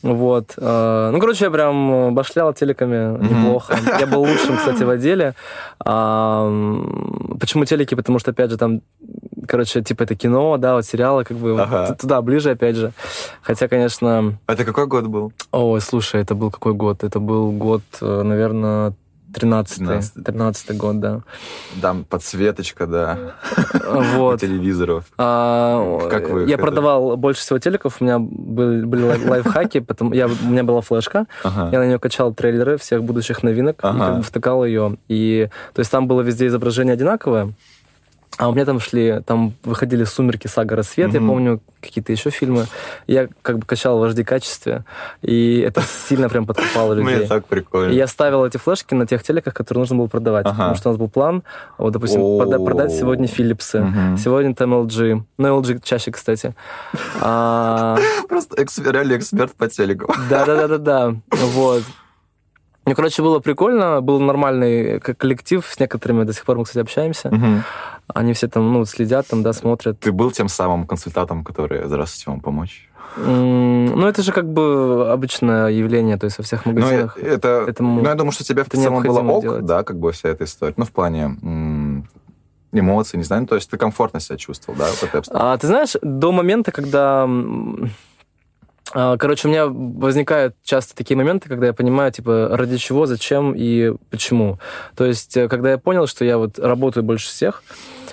Вот. 0.00 0.54
э, 0.56 1.10
Ну, 1.12 1.18
короче, 1.18 1.46
я 1.46 1.50
прям 1.50 2.14
башлял 2.14 2.52
телеками 2.54 3.16
Мгм. 3.16 3.28
неплохо. 3.28 3.76
Я 3.98 4.06
был 4.06 4.20
лучшим, 4.20 4.56
кстати, 4.56 4.84
в 4.84 4.90
отделе. 4.90 5.34
А, 5.84 6.48
Почему 7.40 7.64
телеки? 7.64 7.94
Потому 7.94 8.18
что, 8.18 8.30
опять 8.32 8.50
же, 8.50 8.56
там, 8.58 8.80
короче, 9.46 9.82
типа 9.82 10.02
это 10.04 10.14
кино, 10.14 10.56
да, 10.56 10.74
вот 10.74 10.84
сериалы, 10.84 11.24
как 11.24 11.36
бы 11.36 11.60
Ага. 11.60 11.86
вот 11.88 11.98
туда 11.98 12.20
ближе, 12.22 12.50
опять 12.50 12.76
же. 12.76 12.92
Хотя, 13.42 13.68
конечно, 13.68 14.34
Это 14.46 14.64
какой 14.64 14.86
год 14.86 15.06
был? 15.06 15.32
ой, 15.52 15.80
слушай, 15.80 16.20
это 16.20 16.34
был 16.34 16.50
какой 16.50 16.74
год? 16.74 17.02
Это 17.04 17.18
был 17.20 17.50
год, 17.52 17.82
э, 18.00 18.22
наверное, 18.22 18.92
13 19.34 19.82
13-й. 19.82 20.22
13 20.24 20.76
год, 20.76 21.00
да. 21.00 21.20
Там 21.82 22.04
подсветочка, 22.04 22.86
да, 22.86 23.18
Вот. 24.16 24.40
телевизоров. 24.40 25.04
А, 25.18 26.08
Как 26.08 26.28
вы 26.30 26.44
я 26.48 26.54
это- 26.54 26.62
продавал 26.62 27.16
больше 27.16 27.40
всего 27.42 27.58
телеков, 27.58 27.96
у 28.00 28.04
меня 28.04 28.18
были, 28.18 28.84
были 28.84 29.02
лай- 29.04 29.24
лайфхаки, 29.26 29.80
потом 29.80 30.12
я, 30.12 30.26
у 30.26 30.46
меня 30.48 30.64
была 30.64 30.80
флешка, 30.80 31.26
Ага. 31.44 31.68
я 31.72 31.78
на 31.78 31.86
нее 31.86 31.98
качал 31.98 32.32
трейлеры 32.32 32.78
всех 32.78 33.02
будущих 33.04 33.42
новинок 33.42 33.76
и 33.76 33.86
Ага. 33.86 33.98
как 34.06 34.16
бы 34.18 34.22
втыкал 34.22 34.64
ее. 34.64 34.96
И, 35.08 35.48
то 35.74 35.80
есть 35.80 35.90
там 35.90 36.08
было 36.08 36.22
везде 36.22 36.46
изображение 36.46 36.94
одинаковое, 36.94 37.52
А 38.38 38.48
у 38.48 38.52
меня 38.54 38.64
там 38.64 38.78
шли, 38.78 39.20
там 39.26 39.52
выходили 39.64 40.04
«Сумерки», 40.04 40.46
«Сага», 40.46 40.76
«Рассвет», 40.76 41.12
я 41.12 41.18
Мгм. 41.20 41.28
помню 41.28 41.60
какие-то 41.82 42.12
еще 42.12 42.30
фильмы. 42.30 42.66
Я 43.08 43.26
как 43.42 43.58
бы 43.58 43.66
качал 43.66 43.98
в 43.98 44.04
HD 44.04 44.22
качестве, 44.22 44.84
и 45.22 45.58
это 45.58 45.82
сильно 45.82 46.28
прям 46.28 46.46
подкупало 46.46 46.94
Мне 46.94 47.02
людей. 47.14 47.26
так 47.28 47.46
прикольно. 47.46 47.90
И 47.92 47.96
я 47.96 48.06
ставил 48.06 48.44
эти 48.44 48.56
флешки 48.56 48.94
на 48.94 49.08
тех 49.08 49.24
телеках, 49.24 49.54
которые 49.54 49.80
нужно 49.80 49.96
было 49.96 50.06
продавать. 50.06 50.46
Ага. 50.46 50.54
Потому 50.56 50.74
что 50.76 50.88
у 50.88 50.92
нас 50.92 50.98
был 51.00 51.08
план, 51.08 51.42
вот, 51.78 51.92
допустим, 51.92 52.20
прода- 52.20 52.64
продать 52.64 52.92
сегодня 52.92 53.26
Мгм. 53.80 54.16
сегодня 54.18 54.54
там 54.54 54.72
LG. 54.72 55.24
Ну, 55.36 55.60
LG 55.60 55.80
чаще, 55.82 56.12
кстати. 56.12 56.54
А, 57.20 57.96
Просто 58.28 58.54
реально 58.92 59.16
эксперт 59.16 59.52
по 59.54 59.66
телеку. 59.68 60.12
Да-да-да-да-да. 60.30 61.14
Вот. 61.30 61.82
Ну, 62.86 62.94
короче, 62.94 63.20
было 63.22 63.38
прикольно, 63.40 64.00
был 64.00 64.18
нормальный 64.20 65.00
коллектив, 65.00 65.66
с 65.68 65.78
некоторыми 65.78 66.22
до 66.24 66.32
сих 66.32 66.44
пор 66.44 66.56
мы, 66.56 66.64
кстати, 66.64 66.82
общаемся. 66.82 67.28
Мгм. 67.30 67.64
Они 68.14 68.32
все 68.32 68.48
там, 68.48 68.72
ну, 68.72 68.84
следят, 68.86 69.26
там, 69.26 69.42
да, 69.42 69.52
смотрят. 69.52 70.00
Ты 70.00 70.12
был 70.12 70.30
тем 70.30 70.48
самым 70.48 70.86
консультантом, 70.86 71.44
который 71.44 71.86
«Здравствуйте, 71.86 72.30
вам 72.30 72.40
помочь»? 72.40 72.88
Ну, 73.16 74.06
это 74.06 74.22
же 74.22 74.32
как 74.32 74.52
бы 74.52 75.10
обычное 75.10 75.68
явление, 75.68 76.16
то 76.18 76.24
есть 76.26 76.38
во 76.38 76.44
всех 76.44 76.66
Ну, 76.66 76.72
магазинах. 76.72 77.16
э, 77.18 77.26
это, 77.34 77.64
Этому- 77.66 78.02
ну, 78.02 78.08
я 78.08 78.14
думаю, 78.14 78.32
что 78.32 78.44
тебе 78.44 78.64
в 78.64 78.68
целом 78.68 79.02
было 79.02 79.20
ок, 79.22 79.42
делать. 79.42 79.64
да, 79.64 79.82
как 79.82 79.98
бы 79.98 80.12
вся 80.12 80.28
эта 80.28 80.44
история. 80.44 80.74
Ну, 80.76 80.84
в 80.84 80.90
плане 80.92 81.36
эмоций, 82.72 83.16
не 83.16 83.24
знаю, 83.24 83.42
ну, 83.42 83.48
то 83.48 83.54
есть 83.54 83.70
ты 83.70 83.76
комфортно 83.78 84.20
себя 84.20 84.36
чувствовал, 84.36 84.78
да, 84.78 84.86
в 84.86 85.02
этой 85.02 85.20
обстановке? 85.20 85.46
А, 85.52 85.56
ты 85.56 85.66
знаешь, 85.66 85.94
до 86.02 86.32
момента, 86.32 86.70
когда... 86.70 87.26
а, 88.92 89.16
Короче, 89.16 89.48
у 89.48 89.50
меня 89.50 89.66
возникают 89.68 90.54
часто 90.62 90.94
такие 90.94 91.16
моменты, 91.16 91.48
когда 91.48 91.66
я 91.66 91.72
понимаю, 91.72 92.12
типа, 92.12 92.48
ради 92.52 92.76
чего, 92.76 93.06
зачем 93.06 93.54
и 93.56 93.94
почему. 94.10 94.58
То 94.96 95.06
есть, 95.06 95.36
э, 95.36 95.48
когда 95.48 95.70
я 95.72 95.78
понял, 95.78 96.06
что 96.06 96.24
я 96.26 96.36
вот 96.38 96.58
работаю 96.58 97.04
больше 97.04 97.28
всех, 97.28 97.62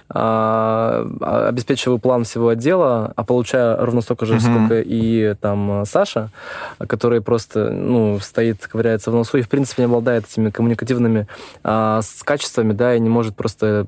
обеспечиваю 0.07 1.99
план 1.99 2.23
всего 2.23 2.49
отдела, 2.49 3.11
а 3.15 3.23
получаю 3.23 3.83
ровно 3.83 4.01
столько 4.01 4.25
же, 4.25 4.35
Мгм. 4.35 4.41
сколько 4.41 4.81
и 4.81 5.33
там 5.41 5.83
Саша, 5.85 6.29
который 6.77 7.21
просто, 7.21 7.71
ну, 7.71 8.19
стоит, 8.19 8.65
ковыряется 8.67 9.11
в 9.11 9.15
носу 9.15 9.37
и, 9.37 9.41
в 9.41 9.49
принципе, 9.49 9.81
не 9.83 9.85
обладает 9.85 10.25
этими 10.25 10.49
коммуникативными 10.49 11.27
а, 11.63 12.01
с 12.01 12.23
качествами, 12.23 12.73
да, 12.73 12.95
и 12.95 12.99
не 12.99 13.09
может 13.09 13.35
просто 13.35 13.87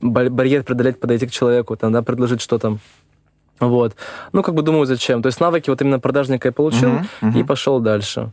барьер 0.00 0.64
преодолеть, 0.64 1.00
подойти 1.00 1.26
к 1.26 1.30
человеку, 1.30 1.76
там, 1.76 1.92
да, 1.92 2.02
предложить 2.02 2.40
что-то. 2.40 2.78
Вот. 3.60 3.94
Ну, 4.32 4.42
как 4.42 4.54
бы 4.54 4.62
думаю, 4.62 4.86
зачем. 4.86 5.22
То 5.22 5.26
есть 5.26 5.40
навыки 5.40 5.70
вот 5.70 5.80
именно 5.82 5.98
продажника 5.98 6.48
я 6.48 6.52
получил 6.52 6.90
Мгм, 6.90 7.08
мгм. 7.20 7.38
и 7.40 7.42
пошел 7.42 7.80
дальше. 7.80 8.30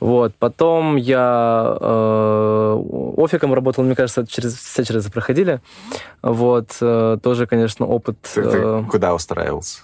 Вот. 0.00 0.32
Потом 0.38 0.96
я 0.96 1.76
э, 1.80 2.82
офиком 3.16 3.52
работал, 3.54 3.84
мне 3.84 3.94
кажется, 3.94 4.26
через, 4.26 4.54
все 4.56 4.84
через 4.84 5.02
это 5.04 5.12
проходили. 5.12 5.60
Вот. 6.22 6.76
Э, 6.80 7.18
тоже, 7.22 7.46
конечно, 7.46 7.86
опыт. 7.86 8.16
Ты, 8.34 8.42
ты 8.42 8.58
э, 8.58 8.84
куда 8.90 9.14
устраивался? 9.14 9.80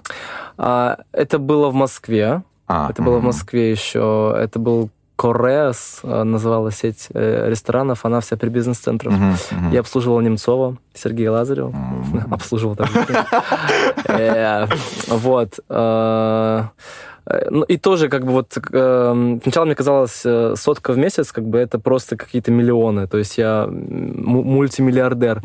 а, 0.57 0.99
это 1.13 1.39
было 1.39 1.69
в 1.69 1.75
Москве. 1.75 2.43
А, 2.67 2.91
Это 2.91 3.03
было 3.03 3.19
в. 3.19 3.25
Москве 3.25 3.71
еще. 3.71 4.35
Это 4.39 4.59
был 4.59 4.91
Кореас, 5.19 5.99
э, 6.05 6.23
называлась 6.23 6.77
сеть 6.77 7.09
э, 7.13 7.51
ресторанов. 7.51 8.05
Она 8.05 8.21
вся 8.21 8.37
при 8.37 8.51
бизнес-центрах. 8.51 9.13
Мгм, 9.15 9.35
мгм. 9.51 9.73
Я 9.73 9.81
обслуживал 9.81 10.21
Немцова, 10.21 10.77
Сергея 10.95 11.33
Лазарева. 11.33 11.71
М. 11.71 12.29
Обслуживал 12.31 12.77
так. 12.77 12.89
Э, 14.09 14.67
Вот. 15.09 15.59
Ну, 17.51 17.63
и 17.65 17.77
тоже, 17.77 18.09
как 18.09 18.25
бы, 18.25 18.33
вот, 18.33 18.57
э, 18.57 19.39
сначала 19.43 19.67
мне 19.67 19.75
казалось, 19.75 20.25
сотка 20.55 20.93
в 20.93 20.99
месяц, 20.99 21.31
как 21.33 21.45
бы, 21.45 21.59
это 21.59 21.79
просто 21.79 22.17
какие-то 22.17 22.51
миллионы. 22.53 23.07
То 23.07 23.19
есть 23.19 23.39
я 23.39 23.67
мультимиллиардер. 23.69 25.43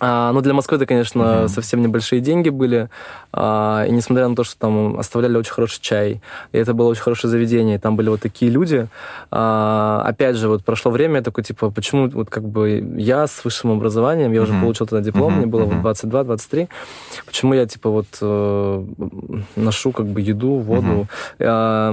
А, 0.00 0.30
ну, 0.32 0.42
для 0.42 0.52
Москвы 0.52 0.76
это, 0.76 0.84
конечно, 0.86 1.22
Мгм. 1.22 1.48
совсем 1.48 1.80
небольшие 1.80 2.20
деньги 2.20 2.50
были. 2.50 2.90
А, 3.32 3.84
и 3.88 3.90
несмотря 3.92 4.28
на 4.28 4.36
то, 4.36 4.44
что 4.44 4.58
там 4.58 4.98
оставляли 4.98 5.36
очень 5.38 5.52
хороший 5.54 5.80
чай, 5.80 6.20
и 6.52 6.58
это 6.58 6.74
было 6.74 6.88
очень 6.88 7.02
хорошее 7.02 7.30
заведение, 7.30 7.76
и 7.76 7.78
там 7.78 7.96
были 7.96 8.08
вот 8.10 8.20
такие 8.20 8.50
люди. 8.50 8.88
а, 9.30 10.02
опять 10.06 10.36
же, 10.36 10.48
вот 10.48 10.64
прошло 10.64 10.90
время, 10.92 11.16
я 11.16 11.22
такой, 11.22 11.44
типа, 11.44 11.70
почему 11.70 12.08
вот 12.10 12.28
как 12.30 12.44
бы 12.44 12.94
я 12.98 13.26
с 13.26 13.42
высшим 13.44 13.70
образованием, 13.72 14.32
я 14.32 14.42
уже 14.42 14.52
Мгм. 14.52 14.60
получил 14.62 14.86
тогда 14.86 15.04
диплом, 15.04 15.32
Мгм, 15.32 15.36
мне 15.38 15.46
было 15.46 15.64
вот 15.64 15.74
мгм. 15.74 15.82
22-23, 15.82 16.68
почему 17.26 17.54
я, 17.54 17.66
типа, 17.66 17.90
вот 17.90 18.06
э, 18.20 18.84
ношу 19.56 19.92
как 19.92 20.06
бы 20.06 20.20
еду, 20.20 20.58
воду. 20.58 21.08
А, 21.40 21.90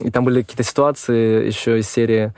и 0.00 0.10
там 0.10 0.24
были 0.24 0.40
какие-то 0.42 0.62
ситуации 0.62 1.46
еще 1.46 1.78
из 1.78 1.88
серии 1.90 2.32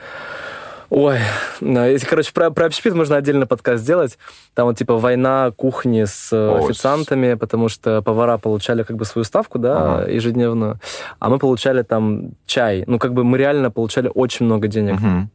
Ой, 0.89 1.19
да, 1.61 1.85
если, 1.85 2.07
короче, 2.07 2.33
про, 2.33 2.49
про 2.49 2.65
общепит 2.65 2.95
можно 2.95 3.15
отдельно 3.15 3.45
подкаст 3.45 3.83
сделать. 3.83 4.17
Там 4.55 4.65
вот 4.67 4.77
типа 4.77 4.97
война 4.97 5.51
кухни 5.55 6.03
с 6.05 6.33
э, 6.33 6.49
Ой. 6.49 6.65
официантами, 6.65 7.35
потому 7.35 7.69
что 7.69 8.01
повара 8.01 8.37
получали 8.37 8.81
как 8.83 8.95
бы 8.97 9.05
свою 9.05 9.23
ставку, 9.23 9.59
да, 9.59 9.77
Ага. 10.01 10.11
ежедневную, 10.11 10.79
а 11.19 11.29
мы 11.29 11.37
получали 11.37 11.83
там 11.83 12.31
чай. 12.47 12.83
Ну, 12.87 12.97
как 12.97 13.13
бы 13.13 13.23
мы 13.23 13.37
реально 13.37 13.69
получали 13.69 14.09
очень 14.13 14.45
много 14.47 14.67
денег. 14.67 14.99
Мгм. 14.99 15.29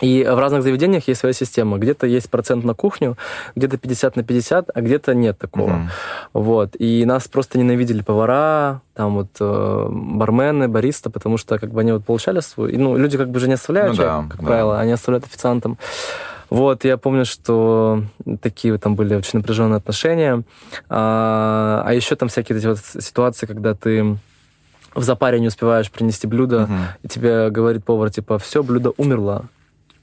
И 0.00 0.24
в 0.24 0.38
разных 0.38 0.62
заведениях 0.64 1.06
есть 1.06 1.20
своя 1.20 1.32
система. 1.32 1.78
Где-то 1.78 2.06
есть 2.06 2.28
процент 2.28 2.64
на 2.64 2.74
кухню, 2.74 3.16
где-то 3.54 3.78
50 3.78 4.16
на 4.16 4.24
50, 4.24 4.70
а 4.74 4.80
где-то 4.80 5.14
нет 5.14 5.38
такого. 5.38 5.70
Мгм. 5.70 5.90
Вот. 6.32 6.70
И 6.78 7.04
нас 7.04 7.28
просто 7.28 7.58
ненавидели 7.58 8.02
повара, 8.02 8.80
там 8.94 9.14
вот 9.14 9.28
э, 9.38 9.86
бармены, 9.90 10.66
бариста, 10.68 11.10
потому 11.10 11.38
что 11.38 11.58
как 11.58 11.70
бы 11.70 11.80
они 11.80 11.92
вот 11.92 12.04
получали 12.04 12.40
свой... 12.40 12.76
Ну, 12.76 12.96
люди 12.96 13.16
как 13.16 13.30
бы 13.30 13.38
же 13.38 13.46
не 13.46 13.54
оставляют 13.54 13.92
Ну 13.92 13.96
чай, 13.96 14.06
да, 14.06 14.24
как 14.28 14.40
да. 14.40 14.46
правило, 14.46 14.80
они 14.80 14.90
оставляют 14.92 15.26
официантам. 15.26 15.78
Вот, 16.50 16.84
я 16.84 16.96
помню, 16.98 17.24
что 17.24 18.02
такие 18.42 18.76
там 18.78 18.96
были 18.96 19.14
очень 19.14 19.38
напряженные 19.38 19.76
отношения. 19.78 20.42
А, 20.88 21.82
а 21.86 21.94
еще 21.94 22.16
там 22.16 22.28
всякие 22.28 22.58
эти 22.58 22.66
вот 22.66 22.78
ситуации, 22.78 23.46
когда 23.46 23.74
ты 23.74 24.16
в 24.94 25.02
запаре 25.02 25.40
не 25.40 25.48
успеваешь 25.48 25.90
принести 25.90 26.26
блюдо, 26.26 26.62
Мгм. 26.68 26.78
и 27.02 27.08
тебе 27.08 27.50
говорит 27.50 27.84
повар, 27.84 28.10
типа, 28.10 28.38
все, 28.38 28.62
блюдо 28.62 28.92
умерло, 28.96 29.46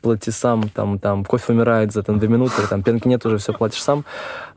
плати 0.02 0.32
сам, 0.32 0.70
там, 0.70 1.00
там, 1.00 1.24
кофе 1.26 1.54
умирает 1.54 1.92
за 1.92 2.04
там, 2.04 2.20
две 2.20 2.28
минуты, 2.28 2.54
там, 2.70 2.84
пенки 2.84 3.08
нет 3.08 3.26
уже, 3.26 3.38
все, 3.38 3.54
платишь 3.54 3.82
сам. 3.84 4.04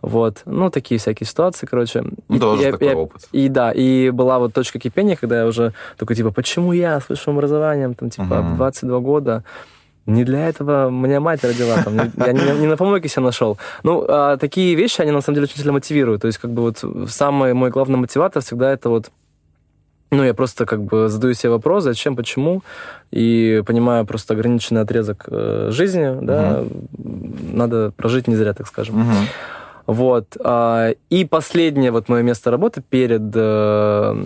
Вот. 0.02 0.42
Ну, 0.46 0.70
такие 0.70 0.98
всякие 0.98 1.26
ситуации, 1.26 1.66
короче. 1.66 2.02
Ну, 2.28 2.36
И- 2.36 2.38
тоже 2.38 2.62
я- 2.62 2.72
такой 2.72 2.88
я- 2.88 2.96
опыт. 2.96 3.28
И 3.32 3.48
да, 3.48 3.72
и 3.72 4.10
была 4.10 4.38
вот 4.38 4.52
точка 4.52 4.78
кипения, 4.78 5.16
когда 5.16 5.38
я 5.40 5.46
уже 5.46 5.72
такой, 5.98 6.16
типа, 6.16 6.30
почему 6.30 6.72
я 6.72 7.00
с 7.00 7.08
высшим 7.08 7.34
образованием, 7.36 7.94
там, 7.94 8.10
типа, 8.10 8.40
в 8.42 8.56
22 8.56 9.00
года, 9.00 9.44
не 10.06 10.24
для 10.24 10.48
этого 10.48 10.90
меня 10.90 11.18
мать 11.20 11.42
родила, 11.44 11.82
там, 11.82 11.96
я 11.96 12.32
не, 12.32 12.60
не 12.60 12.66
на 12.66 12.76
помойке 12.76 13.08
себя 13.08 13.22
нашел. 13.22 13.56
Ну, 13.82 14.04
а 14.06 14.36
такие 14.36 14.74
вещи, 14.74 15.00
они 15.00 15.12
на 15.12 15.22
самом 15.22 15.36
деле 15.36 15.44
очень 15.44 15.56
сильно 15.56 15.72
мотивируют. 15.72 16.20
То 16.22 16.26
есть, 16.26 16.38
как 16.38 16.50
бы 16.50 16.62
вот 16.62 16.84
самый 17.10 17.54
мой 17.54 17.70
главный 17.70 17.96
мотиватор 17.96 18.42
всегда 18.42 18.70
это 18.72 18.90
вот 18.90 19.10
ну, 20.14 20.24
я 20.24 20.34
просто 20.34 20.66
как 20.66 20.82
бы 20.82 21.08
задаю 21.08 21.34
себе 21.34 21.50
вопрос, 21.50 21.84
зачем, 21.84 22.16
почему, 22.16 22.62
и 23.10 23.62
понимаю 23.66 24.06
просто 24.06 24.34
ограниченный 24.34 24.82
отрезок 24.82 25.24
э, 25.28 25.68
жизни, 25.70 26.18
да, 26.22 26.64
надо 27.52 27.92
прожить 27.96 28.28
не 28.28 28.36
зря, 28.36 28.52
так 28.52 28.66
скажем. 28.66 29.00
Мгм. 29.00 29.16
Вот. 29.86 30.36
а, 30.42 30.92
И 31.10 31.24
последнее 31.24 31.90
вот 31.90 32.08
мое 32.08 32.22
место 32.22 32.50
работы 32.50 32.82
перед 32.88 33.22
э, 33.34 34.24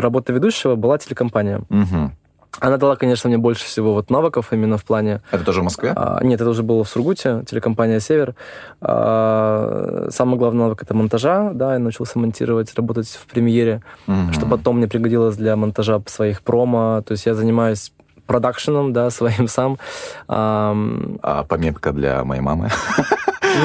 работой 0.00 0.34
ведущего 0.34 0.74
была 0.74 0.98
телекомпания. 0.98 1.60
Мгм. 1.68 2.12
Она 2.60 2.76
дала, 2.76 2.96
конечно, 2.96 3.28
мне 3.28 3.38
больше 3.38 3.64
всего 3.64 3.94
вот 3.94 4.10
навыков 4.10 4.48
именно 4.52 4.76
в 4.78 4.84
плане... 4.84 5.20
Это 5.30 5.44
тоже 5.44 5.60
в 5.60 5.64
Москве? 5.64 5.92
а, 5.94 6.18
Нет, 6.22 6.40
это 6.40 6.50
уже 6.50 6.62
было 6.62 6.82
в 6.84 6.88
Сургуте, 6.88 7.44
телекомпания 7.48 8.00
«Север». 8.00 8.34
А, 8.80 10.08
Самый 10.10 10.36
главный 10.38 10.60
навык— 10.64 10.82
это 10.82 10.94
монтажа, 10.94 11.50
да, 11.54 11.74
я 11.74 11.78
научился 11.78 12.18
монтировать, 12.18 12.74
работать 12.74 13.08
в 13.08 13.26
премьере, 13.26 13.82
Мгм. 14.06 14.32
что 14.32 14.46
потом 14.46 14.78
мне 14.78 14.88
пригодилось 14.88 15.36
для 15.36 15.56
монтажа 15.56 16.00
своих 16.06 16.42
промо. 16.42 17.02
То 17.06 17.12
есть 17.12 17.26
я 17.26 17.34
занимаюсь 17.34 17.92
продакшеном, 18.26 18.92
да, 18.92 19.10
своим 19.18 19.48
сам. 19.48 19.78
Ам, 20.26 21.18
А, 21.22 21.44
пометка 21.44 21.92
для 21.92 22.24
моей 22.24 22.40
мамы. 22.42 22.70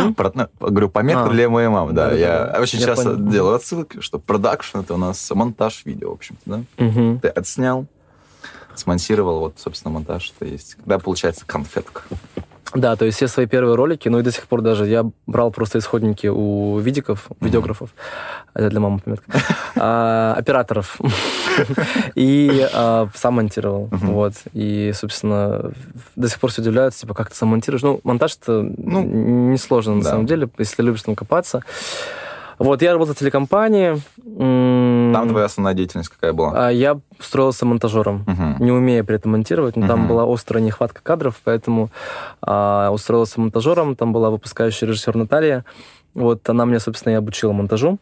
ну, 0.04 0.48
Говорю, 0.60 0.90
пометка 0.90 1.26
А. 1.26 1.30
для 1.30 1.50
моей 1.50 1.68
мамы, 1.68 1.92
да. 1.94 2.10
Да-да-да. 2.10 2.54
Я 2.56 2.62
очень 2.62 2.80
Я 2.80 2.86
часто 2.88 3.12
понял. 3.12 3.30
делаю 3.30 3.56
отсылки, 3.56 4.00
что 4.02 4.20
продакшн 4.20 4.80
это 4.80 4.94
у 4.94 4.98
нас 4.98 5.30
монтаж 5.34 5.84
видео, 5.86 6.12
в 6.12 6.14
общем-то, 6.14 6.42
да. 6.46 6.60
Мгм. 6.78 7.20
Ты 7.20 7.28
отснял, 7.28 7.86
смонтировал, 8.76 9.40
вот, 9.40 9.56
собственно, 9.58 9.94
монтаж 9.94 10.34
это 10.36 10.50
есть. 10.50 10.76
Когда 10.76 11.00
получается 11.00 11.46
конфетка. 11.46 12.02
Да, 12.74 12.96
то 12.96 13.06
есть 13.06 13.18
все 13.18 13.28
свои 13.28 13.46
первые 13.46 13.76
ролики, 13.76 14.10
ну 14.10 14.20
и 14.20 14.24
до 14.24 14.32
сих 14.32 14.48
пор 14.48 14.62
даже 14.62 14.88
я 14.88 15.06
брал 15.28 15.52
просто 15.52 15.78
исходники 15.78 16.26
у 16.26 16.80
видиков, 16.80 17.28
видеографов, 17.40 17.92
это 18.56 18.70
для 18.70 18.80
мамы 18.80 18.98
пометка, 19.00 19.32
а, 19.76 20.34
операторов, 20.36 21.00
и 22.16 22.68
а, 22.74 23.10
сам 23.14 23.36
монтировал, 23.36 23.90
вот. 23.92 24.34
И, 24.54 24.92
собственно, 24.96 25.72
до 26.16 26.28
сих 26.28 26.40
пор 26.40 26.50
все 26.50 26.62
удивляются, 26.64 27.02
типа, 27.02 27.14
как 27.14 27.30
ты 27.30 27.36
сам 27.36 27.50
монтируешь. 27.50 27.84
Ну, 27.84 28.00
монтаж-то 28.04 28.64
Ну, 28.64 29.04
несложно 29.04 29.96
на 29.96 30.04
да. 30.04 30.10
самом 30.10 30.26
деле, 30.26 30.50
если 30.58 30.82
любишь 30.82 31.04
там 31.04 31.16
копаться. 31.16 31.62
Вот, 32.64 32.82
я 32.82 32.94
работал 32.94 33.14
в 33.14 33.18
телекомпании. 33.18 34.02
Там 35.14 35.30
твоя 35.30 35.46
основная 35.46 35.74
деятельность 35.74 36.10
какая 36.10 36.34
была? 36.34 36.68
а 36.68 36.70
Я 36.72 37.00
устроился 37.20 37.66
монтажером, 37.66 38.24
Мгм. 38.26 38.56
не 38.60 38.72
умея 38.72 39.04
при 39.04 39.16
этом 39.18 39.32
монтировать. 39.34 39.76
но 39.76 39.88
Там 39.88 40.00
Мгм. 40.02 40.08
была 40.10 40.34
острая 40.34 40.64
нехватка 40.64 41.02
кадров, 41.04 41.40
поэтому 41.44 41.90
а, 42.42 42.90
устроился 42.92 43.40
монтажером. 43.40 43.96
Там 43.96 44.14
была 44.14 44.30
выпускающая 44.30 44.88
режиссер 44.88 45.16
Наталья. 45.16 45.66
Вот 46.14 46.48
она 46.50 46.66
меня, 46.66 46.80
собственно, 46.80 47.14
и 47.14 47.16
обучила 47.16 47.52
монтажу. 47.54 47.98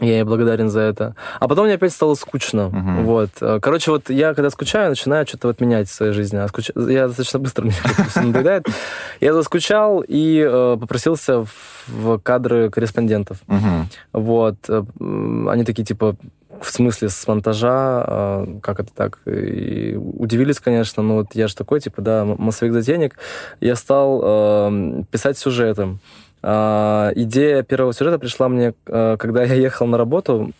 Я 0.00 0.14
ей 0.18 0.22
благодарен 0.22 0.70
за 0.70 0.80
это. 0.80 1.14
А 1.40 1.48
потом 1.48 1.64
мне 1.66 1.74
опять 1.74 1.92
стало 1.92 2.14
скучно. 2.14 2.68
Мгм. 2.68 3.04
Вот. 3.04 3.30
Э, 3.40 3.58
Короче, 3.60 3.90
вот 3.90 4.10
я 4.10 4.32
когда 4.34 4.48
скучаю, 4.50 4.90
начинаю 4.90 5.26
что-то 5.26 5.48
вот 5.48 5.60
менять 5.60 5.88
в 5.88 5.92
своей 5.92 6.12
жизни. 6.12 6.36
А 6.36 6.46
скуч- 6.46 6.70
Я 6.90 7.08
достаточно 7.08 7.40
быстро 7.40 7.62
мне 7.66 7.72
всё 8.08 8.22
надоедает. 8.22 8.66
Я 9.20 9.34
заскучал 9.34 10.04
и 10.06 10.38
э, 10.48 10.76
попросился 10.80 11.44
в- 11.88 12.18
кадры 12.22 12.70
корреспондентов. 12.70 13.38
Мгм. 13.48 13.88
Вот. 14.12 14.56
э, 14.68 14.82
Они 15.48 15.64
такие, 15.64 15.84
типа, 15.84 16.14
в 16.60 16.70
смысле, 16.70 17.08
с 17.08 17.26
монтажа, 17.28 18.04
э, 18.06 18.46
как 18.62 18.80
это 18.80 18.90
так? 18.94 19.18
И 19.26 19.96
удивились, 19.96 20.60
конечно, 20.60 21.02
но 21.02 21.14
вот 21.16 21.26
я 21.34 21.48
же 21.48 21.56
такой, 21.56 21.80
типа, 21.80 22.02
да, 22.02 22.24
массовик 22.24 22.72
за 22.72 22.82
денег. 22.82 23.16
Я 23.60 23.74
стал 23.76 24.20
э, 24.24 25.02
писать 25.10 25.38
сюжеты. 25.38 25.98
А, 26.42 27.12
Идея 27.14 27.62
первого 27.62 27.92
сюжета 27.92 28.18
пришла 28.18 28.48
мне, 28.48 28.74
э, 28.86 29.16
когда 29.18 29.44
я 29.44 29.54
ехал 29.54 29.86
на 29.86 29.98
работу. 29.98 30.52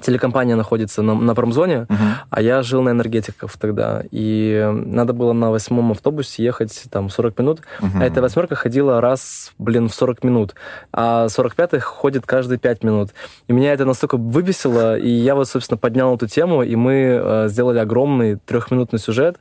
Телекомпания 0.00 0.56
находится 0.56 1.02
на, 1.02 1.14
на 1.14 1.34
промзоне, 1.34 1.86
Мгм. 1.88 1.98
а 2.30 2.40
я 2.40 2.62
жил 2.62 2.80
на 2.82 2.90
энергетиках 2.90 3.50
тогда. 3.58 4.02
И 4.12 4.70
надо 4.72 5.12
было 5.12 5.32
на 5.32 5.50
восьмом 5.50 5.90
автобусе 5.90 6.44
ехать 6.44 6.84
там 6.90 7.10
40 7.10 7.38
минут. 7.38 7.60
Мгм. 7.80 8.00
А 8.00 8.04
эта 8.06 8.22
восьмерка 8.22 8.54
ходила 8.54 9.00
раз, 9.00 9.52
блин, 9.58 9.88
в 9.88 9.94
40 9.94 10.22
минут. 10.24 10.54
А 10.92 11.26
45-х 11.26 11.80
ходит 11.80 12.24
каждые 12.24 12.58
5 12.58 12.84
минут. 12.84 13.10
И 13.48 13.52
меня 13.52 13.72
это 13.72 13.84
настолько 13.84 14.16
выбесило, 14.16 14.96
и 14.96 15.10
я 15.10 15.34
вот, 15.34 15.48
собственно, 15.48 15.76
поднял 15.76 16.14
эту 16.14 16.28
тему, 16.28 16.62
и 16.62 16.76
мы 16.76 17.20
э, 17.22 17.48
сделали 17.48 17.78
огромный 17.78 18.36
трехминутный 18.36 18.98
сюжет. 19.00 19.36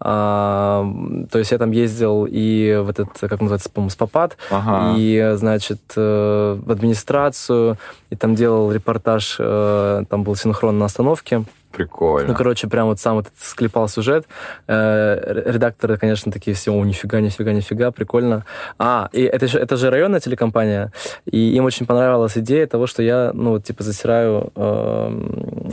А, 0.00 0.86
то 1.30 1.38
есть 1.38 1.50
я 1.50 1.58
там 1.58 1.72
ездил 1.72 2.26
и 2.30 2.76
в 2.82 2.88
этот, 2.90 3.08
как 3.20 3.40
называется, 3.40 3.68
по-моему, 3.70 3.90
спопад, 3.90 4.36
Ага. 4.50 4.94
и, 4.96 5.32
значит, 5.34 5.80
э, 5.96 6.58
в 6.64 6.70
администрацию, 6.70 7.76
и 8.10 8.16
там 8.16 8.34
делал 8.34 8.72
репортаж, 8.72 9.36
э, 9.38 9.87
там 10.08 10.22
был 10.22 10.36
синхрон 10.36 10.78
на 10.78 10.86
остановке. 10.86 11.44
Прикольно. 11.72 12.28
Ну, 12.28 12.34
короче, 12.34 12.66
прям 12.66 12.86
вот 12.86 12.98
сам 12.98 13.16
вот 13.16 13.26
склепал 13.38 13.88
сюжет. 13.88 14.26
Э, 14.66 15.42
Редакторы, 15.46 15.98
конечно, 15.98 16.32
такие 16.32 16.56
все, 16.56 16.72
о, 16.72 16.84
нифига, 16.84 17.20
нифига, 17.20 17.52
нифига, 17.52 17.90
прикольно. 17.90 18.44
А, 18.78 19.10
и 19.12 19.22
это 19.22 19.46
же, 19.46 19.58
это 19.58 19.76
же 19.76 19.90
районная 19.90 20.20
телекомпания, 20.20 20.92
и 21.30 21.54
им 21.56 21.66
очень 21.66 21.84
понравилась 21.84 22.38
идея 22.38 22.66
того, 22.66 22.86
что 22.86 23.02
я, 23.02 23.32
ну, 23.34 23.50
вот, 23.50 23.64
типа, 23.64 23.82
засираю 23.82 24.50
э, 24.56 25.10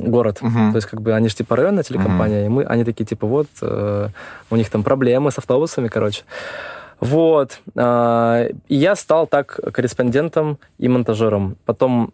город. 0.01 0.39
Мгм. 0.41 0.71
То 0.71 0.75
есть, 0.77 0.87
как 0.87 1.01
бы, 1.01 1.13
они 1.13 1.29
же, 1.29 1.35
типа, 1.35 1.55
районная 1.55 1.83
телекомпания, 1.83 2.45
и 2.45 2.49
мы, 2.49 2.63
они 2.63 2.83
такие, 2.83 3.05
типа, 3.05 3.25
вот, 3.25 3.47
э, 3.61 4.09
у 4.49 4.55
них 4.55 4.69
там 4.69 4.83
проблемы 4.83 5.31
с 5.31 5.37
автобусами, 5.37 5.87
короче. 5.87 6.23
Вот. 6.99 7.59
А, 7.77 8.47
И 8.67 8.75
я 8.75 8.95
стал 8.95 9.27
так 9.27 9.59
корреспондентом 9.73 10.57
и 10.77 10.87
монтажером. 10.87 11.55
Потом 11.65 12.13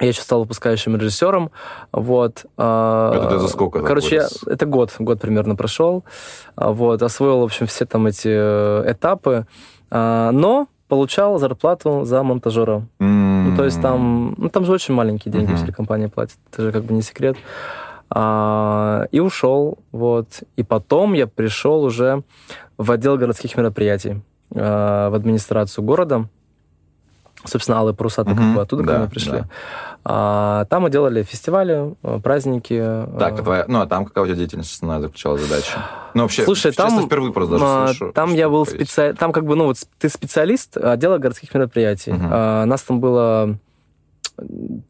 я 0.00 0.08
еще 0.08 0.22
стал 0.22 0.40
выпускающим 0.40 0.96
режиссером. 0.96 1.50
Вот. 1.92 2.46
А, 2.56 3.12
Это 3.14 3.28
ты 3.30 3.38
за 3.38 3.48
сколько 3.48 3.80
Короче, 3.82 4.16
я- 4.16 4.28
это 4.46 4.66
год, 4.66 4.94
год 4.98 5.20
примерно 5.20 5.54
прошел. 5.56 6.04
А, 6.56 6.72
Вот. 6.72 7.02
Освоил, 7.02 7.40
в 7.40 7.44
общем, 7.44 7.66
все 7.66 7.84
там 7.84 8.06
эти 8.06 8.28
э, 8.28 8.90
этапы. 8.92 9.46
А, 9.90 10.30
Но 10.32 10.66
получал 10.88 11.38
зарплату 11.38 12.04
за 12.04 12.22
монтажера. 12.22 12.86
Ну, 12.98 13.56
то 13.56 13.64
есть 13.64 13.80
там, 13.82 14.34
ну, 14.38 14.48
там 14.48 14.64
же 14.64 14.72
очень 14.72 14.94
маленькие 14.94 15.32
деньги 15.32 15.50
Мгм. 15.52 15.56
в 15.56 15.62
телекомпании 15.64 16.06
платят, 16.06 16.36
это 16.52 16.62
же 16.62 16.72
как 16.72 16.84
бы 16.84 16.94
не 16.94 17.02
секрет. 17.02 17.36
А, 18.10 19.06
и 19.10 19.20
ушел, 19.20 19.78
вот. 19.90 20.42
И 20.56 20.62
потом 20.62 21.12
я 21.14 21.26
пришел 21.26 21.82
уже 21.82 22.22
в 22.78 22.90
отдел 22.90 23.16
городских 23.16 23.56
мероприятий, 23.56 24.20
а, 24.54 25.08
в 25.10 25.14
администрацию 25.14 25.84
города. 25.84 26.28
Собственно, 27.44 27.78
алые 27.78 27.94
паруса 27.94 28.24
как 28.24 28.34
Мгм. 28.34 28.54
бы 28.54 28.60
оттуда 28.62 28.82
Да, 28.84 28.98
мне 29.00 29.08
пришли. 29.08 29.32
да. 29.32 29.44
А, 30.04 30.64
там 30.66 30.82
мы 30.82 30.90
делали 30.90 31.22
фестивали, 31.22 31.94
э, 32.02 32.20
праздники. 32.22 32.78
Так, 33.18 33.32
э, 33.34 33.40
а 33.40 33.42
твоя, 33.42 33.64
ну, 33.68 33.80
а 33.80 33.86
там 33.86 34.04
какая 34.04 34.24
у 34.24 34.26
тебя 34.26 34.36
деятельность 34.36 34.72
основная 34.74 35.00
заключалась 35.00 35.42
задача? 35.42 35.78
Ну, 36.14 36.22
вообще, 36.22 36.44
Слушай, 36.44 36.72
честно, 36.72 36.88
там, 36.98 37.06
впервые 37.06 37.32
просто 37.32 37.52
даже 37.52 37.64
а, 37.66 37.86
слышу. 37.88 38.12
там 38.12 38.34
я 38.34 38.48
был 38.48 38.64
специалист, 38.66 39.18
там 39.18 39.32
как 39.32 39.44
бы, 39.44 39.56
ну 39.56 39.66
вот 39.66 39.76
ты 39.98 40.08
специалист 40.08 40.76
отдела 40.76 41.18
городских 41.18 41.52
мероприятий. 41.54 42.12
Мгм. 42.12 42.28
А, 42.32 42.64
нас 42.64 42.82
там 42.82 43.00
было 43.00 43.58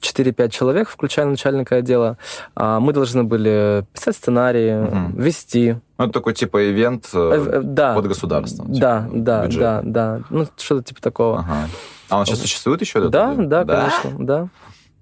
4-5 0.01 0.49
человек, 0.51 0.89
включая 0.89 1.27
начальника 1.27 1.77
отдела. 1.77 2.17
А, 2.55 2.81
мы 2.81 2.93
должны 2.93 3.25
были 3.25 3.85
писать 3.93 4.17
сценарии, 4.17 4.83
Мгм. 4.83 5.17
вести. 5.21 5.77
Ну, 5.99 6.05
это 6.05 6.13
такой, 6.15 6.35
типа, 6.35 6.71
ивент 6.71 7.09
Э, 7.13 7.19
э, 7.35 7.51
э, 7.59 7.61
да. 7.63 7.95
под 7.95 8.07
государством. 8.09 8.73
Да, 8.73 9.03
типа, 9.03 9.17
да, 9.17 9.45
бюджет. 9.45 9.61
да, 9.61 9.81
да. 9.85 10.21
Ну, 10.31 10.47
что-то 10.57 10.83
типа 10.85 11.01
такого. 11.03 11.39
Ага. 11.41 11.69
А 12.13 12.19
он 12.19 12.27
сейчас 12.27 12.41
существует 12.41 12.81
еще? 12.81 12.99
этот 12.99 13.11
Да, 13.11 13.31
отдел? 13.31 13.47
да, 13.49 13.65
конечно, 13.65 14.27
да. 14.27 14.49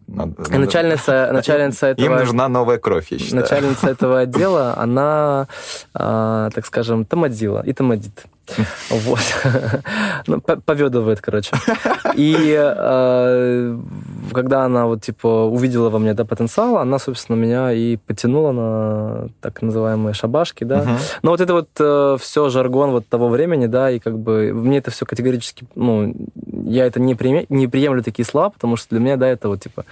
Надо- 0.06 0.58
начальница, 0.58 1.30
начальница 1.32 1.90
Им 1.92 2.04
этого... 2.04 2.20
нужна 2.20 2.48
новая 2.48 2.78
кровь, 2.78 3.08
я 3.10 3.18
считаю. 3.18 3.42
Начальница 3.42 3.88
этого 3.90 4.20
отдела, 4.20 4.74
она, 4.76 5.46
а, 5.94 6.50
так 6.50 6.66
скажем, 6.66 7.04
тамадила 7.04 7.62
и 7.64 7.72
тамадит. 7.72 8.24
Вот. 8.90 9.20
Ну, 10.26 10.40
по- 10.40 10.56
поведывает, 10.56 11.20
короче. 11.20 11.50
И 12.14 12.54
э, 12.56 13.78
когда 14.32 14.64
она 14.64 14.86
вот, 14.86 15.00
типа, 15.02 15.26
увидела 15.26 15.88
во 15.90 15.98
мне, 15.98 16.14
да, 16.14 16.24
потенциал, 16.24 16.76
она, 16.76 16.98
собственно, 16.98 17.36
меня 17.36 17.72
и 17.72 17.96
потянула 17.96 18.52
на 18.52 19.28
так 19.40 19.62
называемые 19.62 20.14
шабашки, 20.14 20.64
да. 20.64 20.98
Но 21.22 21.30
вот 21.30 21.40
это 21.40 21.54
вот 21.54 22.20
все 22.20 22.48
жаргон 22.50 22.90
вот 22.90 23.06
того 23.08 23.28
времени, 23.28 23.66
да, 23.66 23.90
и 23.90 23.98
как 23.98 24.18
бы 24.18 24.52
мне 24.52 24.78
это 24.78 24.90
все 24.90 25.06
категорически, 25.06 25.66
ну, 25.74 26.14
я 26.64 26.86
это 26.86 27.00
не, 27.00 27.14
приме- 27.14 27.46
не 27.48 27.66
приемлю 27.66 28.02
такие 28.02 28.26
слова, 28.26 28.50
потому 28.50 28.76
что 28.76 28.90
для 28.90 29.00
меня, 29.00 29.16
да, 29.16 29.26
это 29.28 29.48
вот, 29.48 29.60
типа, 29.60 29.84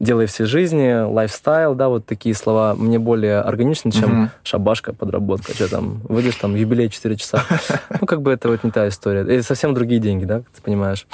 делай 0.00 0.26
всей 0.26 0.46
жизни, 0.46 1.02
лайфстайл, 1.04 1.74
да, 1.74 1.88
вот 1.88 2.06
такие 2.06 2.34
слова 2.34 2.74
мне 2.74 2.98
более 2.98 3.40
органичны, 3.40 3.92
чем 3.92 4.10
Мгм. 4.10 4.30
шабашка, 4.42 4.92
подработка, 4.94 5.54
что 5.54 5.68
там, 5.70 6.00
выйдешь 6.08 6.36
там, 6.36 6.54
юбилей 6.56 6.88
4 6.88 7.16
часа. 7.16 7.44
Ну, 8.00 8.06
как 8.06 8.22
бы 8.22 8.32
это 8.32 8.48
вот 8.48 8.64
не 8.64 8.70
та 8.70 8.88
история. 8.88 9.20
Это 9.20 9.42
совсем 9.42 9.74
другие 9.74 10.00
деньги, 10.00 10.24
да, 10.24 10.40
ты 10.40 10.62
понимаешь. 10.62 11.06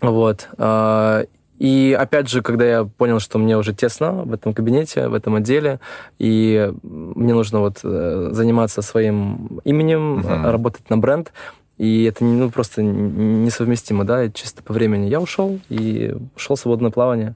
Вот. 0.00 0.48
А, 0.58 1.24
И 1.58 1.96
опять 1.98 2.28
же, 2.28 2.40
когда 2.40 2.64
я 2.64 2.84
понял, 2.84 3.18
что 3.18 3.38
мне 3.38 3.56
уже 3.58 3.74
тесно 3.74 4.12
в 4.22 4.32
этом 4.32 4.54
кабинете, 4.54 5.08
в 5.08 5.14
этом 5.14 5.34
отделе, 5.34 5.80
и 6.20 6.72
мне 6.84 7.34
нужно 7.34 7.58
вот 7.58 7.80
э, 7.82 8.28
заниматься 8.30 8.80
своим 8.80 9.60
именем, 9.64 10.20
э, 10.24 10.50
работать 10.52 10.88
на 10.88 10.98
бренд, 10.98 11.32
и 11.78 12.04
это 12.04 12.24
ну, 12.24 12.50
просто 12.50 12.82
несовместимо, 12.82 14.04
да, 14.04 14.24
и 14.24 14.32
чисто 14.32 14.62
по 14.62 14.72
времени. 14.72 15.06
Я 15.08 15.20
ушел 15.20 15.60
и 15.68 16.14
ушел 16.36 16.56
в 16.56 16.60
свободное 16.60 16.90
плавание. 16.90 17.34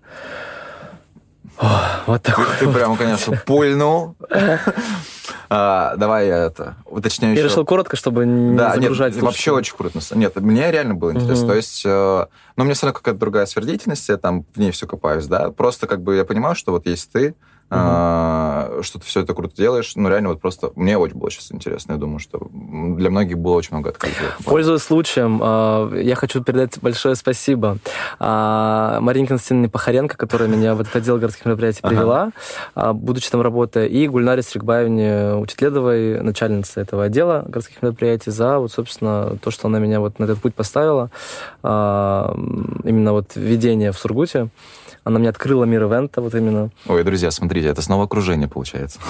Ох, 1.58 1.80
Вот 2.06 2.22
Ты, 2.22 2.30
такой. 2.32 2.46
ты 2.58 2.68
прям, 2.68 2.96
конечно, 2.96 3.36
пульнул. 3.46 4.14
А, 5.54 5.96
Давай 5.96 6.28
я 6.28 6.46
это 6.46 6.76
уточню 6.86 7.28
Я 7.28 7.34
еще. 7.34 7.44
решил 7.44 7.66
коротко, 7.66 7.94
чтобы 7.94 8.24
не 8.24 8.56
Да, 8.56 8.68
нет, 8.70 8.82
загружать. 8.84 9.14
вообще 9.16 9.50
слушателей. 9.50 9.54
очень 9.56 9.76
круто. 9.76 10.18
Нет, 10.18 10.36
мне 10.36 10.70
реально 10.70 10.94
было 10.94 11.10
интересно. 11.10 11.44
Мгм. 11.44 11.48
То 11.48 11.54
есть, 11.56 11.82
э, 11.84 12.26
ну, 12.56 12.64
меня 12.64 12.72
все 12.72 12.86
равно 12.86 12.96
какая-то 12.98 13.20
другая 13.20 13.44
сфера 13.44 13.64
деятельности, 13.66 14.12
я 14.12 14.16
там 14.16 14.46
в 14.54 14.58
ней 14.58 14.70
все 14.70 14.86
копаюсь, 14.86 15.26
да. 15.26 15.50
Просто 15.50 15.86
как 15.86 16.02
бы 16.02 16.16
я 16.16 16.24
понимаю, 16.24 16.54
что 16.54 16.72
вот 16.72 16.86
есть 16.86 17.12
ты, 17.12 17.34
а, 17.74 18.80
что 18.82 18.98
ты 18.98 19.06
все 19.06 19.20
это 19.20 19.32
круто 19.34 19.56
делаешь, 19.56 19.92
ну, 19.96 20.08
реально 20.08 20.30
вот 20.30 20.40
просто 20.40 20.72
мне 20.76 20.98
очень 20.98 21.16
было 21.16 21.30
сейчас 21.30 21.52
интересно. 21.52 21.92
Я 21.92 21.98
думаю, 21.98 22.18
что 22.18 22.48
для 22.52 23.08
многих 23.08 23.38
было 23.38 23.54
очень 23.54 23.70
много 23.72 23.90
открытий. 23.90 24.16
Пользуясь 24.44 24.82
случаем, 24.82 25.40
э, 25.42 26.02
я 26.02 26.14
хочу 26.14 26.42
передать 26.42 26.78
большое 26.80 27.14
спасибо 27.14 27.78
а, 28.18 29.00
Марине 29.00 29.26
Константиновне 29.26 29.70
Пахаренко, 29.70 30.16
которая 30.16 30.48
меня 30.48 30.74
в 30.74 30.80
этот 30.82 30.96
отдел 30.96 31.16
городских 31.16 31.46
мероприятий 31.46 31.80
привела, 31.82 32.30
а, 32.74 32.92
будучи 32.92 33.30
там 33.30 33.40
работая, 33.40 33.86
и 33.86 34.06
Гульнаре 34.06 34.42
Стрикбаевне 34.42 35.34
Учетледовой, 35.36 36.20
начальнице 36.20 36.80
этого 36.80 37.04
отдела 37.04 37.44
городских 37.46 37.80
мероприятий, 37.82 38.30
за 38.30 38.58
вот, 38.58 38.70
собственно, 38.72 39.38
то, 39.42 39.50
что 39.50 39.68
она 39.68 39.78
меня 39.78 40.00
вот 40.00 40.18
на 40.18 40.24
этот 40.24 40.40
путь 40.40 40.54
поставила, 40.54 41.10
а, 41.62 42.34
именно 42.84 43.12
вот 43.12 43.32
введение 43.34 43.92
в 43.92 43.98
Сургуте. 43.98 44.48
Она 45.04 45.18
мне 45.18 45.28
открыла 45.28 45.64
мир 45.64 45.84
ивента, 45.84 46.20
вот 46.20 46.34
именно. 46.34 46.70
Ой, 46.86 47.02
друзья, 47.02 47.30
смотрите, 47.30 47.68
это 47.68 47.82
снова 47.82 48.04
окружение 48.04 48.48
получается. 48.48 49.00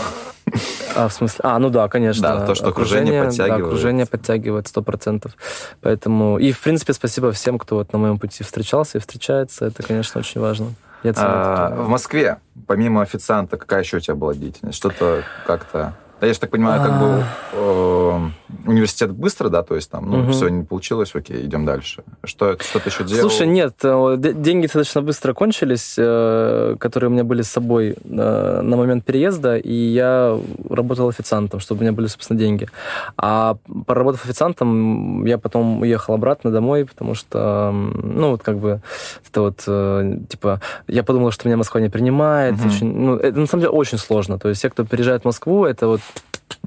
А, 0.94 1.08
в 1.08 1.12
смысле? 1.12 1.40
А, 1.42 1.58
ну 1.58 1.70
да, 1.70 1.88
конечно. 1.88 2.22
Да, 2.22 2.46
то, 2.46 2.54
что 2.54 2.68
окружение 2.68 3.22
да, 3.22 3.28
подтягивает. 3.28 3.66
окружение 3.66 4.06
подтягивает, 4.06 4.68
сто 4.68 4.82
процентов. 4.82 5.32
Поэтому... 5.80 6.38
И, 6.38 6.52
в 6.52 6.60
принципе, 6.60 6.92
спасибо 6.92 7.32
всем, 7.32 7.58
кто 7.58 7.76
вот 7.76 7.92
на 7.92 7.98
моем 7.98 8.18
пути 8.18 8.42
встречался 8.42 8.98
и 8.98 9.00
встречается. 9.00 9.66
Это, 9.66 9.82
конечно, 9.82 10.20
очень 10.20 10.40
важно. 10.40 10.74
Я 11.02 11.12
ценю 11.14 11.26
А, 11.28 11.70
это. 11.72 11.82
в 11.82 11.88
Москве, 11.88 12.38
помимо 12.66 13.02
официанта, 13.02 13.56
какая 13.56 13.82
еще 13.82 13.98
у 13.98 14.00
тебя 14.00 14.14
была 14.14 14.34
деятельность? 14.34 14.78
Что-то 14.78 15.24
как-то... 15.46 15.94
Да 16.20 16.26
я 16.26 16.32
же 16.34 16.40
так 16.40 16.50
понимаю, 16.50 16.80
как 16.82 17.00
бы... 17.00 18.32
университет 18.66 19.10
быстро, 19.10 19.48
да, 19.48 19.62
то 19.62 19.74
есть 19.74 19.90
там, 19.90 20.10
ну, 20.10 20.18
Мгм. 20.18 20.32
все 20.32 20.48
не 20.48 20.64
получилось, 20.64 21.10
окей, 21.14 21.44
идем 21.44 21.64
дальше. 21.64 22.04
Что, 22.24 22.56
что 22.60 22.78
ты 22.78 22.90
еще 22.90 23.04
делал? 23.04 23.28
Слушай, 23.28 23.46
нет, 23.46 23.74
э, 23.82 24.16
деньги 24.18 24.66
достаточно 24.66 25.02
быстро 25.02 25.32
кончились, 25.34 25.94
э, 25.98 26.76
которые 26.78 27.10
у 27.10 27.12
меня 27.12 27.24
были 27.24 27.42
с 27.42 27.48
собой 27.50 27.96
э, 28.04 28.60
на 28.62 28.76
момент 28.76 29.04
переезда, 29.04 29.56
и 29.56 29.72
я 29.74 30.38
работал 30.68 31.08
официантом, 31.08 31.60
чтобы 31.60 31.80
у 31.80 31.82
меня 31.82 31.92
были, 31.92 32.06
собственно, 32.06 32.38
деньги. 32.38 32.68
А 33.16 33.56
поработав 33.86 34.24
официантом, 34.24 35.24
я 35.24 35.38
потом 35.38 35.82
уехал 35.82 36.14
обратно 36.14 36.50
домой, 36.50 36.84
потому 36.84 37.14
что, 37.14 37.70
ну, 37.72 38.30
вот 38.30 38.42
как 38.42 38.58
бы, 38.58 38.80
это 39.28 39.40
вот, 39.40 40.28
типа, 40.28 40.60
я 40.88 41.02
подумал, 41.02 41.30
что 41.30 41.48
меня 41.48 41.56
Москва 41.56 41.80
не 41.80 41.88
принимает. 41.88 42.54
Мгм. 42.56 42.66
Очень, 42.66 42.94
ну, 42.94 43.16
это 43.16 43.38
на 43.38 43.46
самом 43.46 43.62
деле 43.62 43.72
очень 43.72 43.98
сложно. 43.98 44.38
То 44.38 44.48
есть 44.48 44.60
все, 44.60 44.70
кто 44.70 44.84
переезжает 44.84 45.22
в 45.22 45.24
Москву, 45.24 45.64
это 45.64 45.86
вот, 45.86 46.00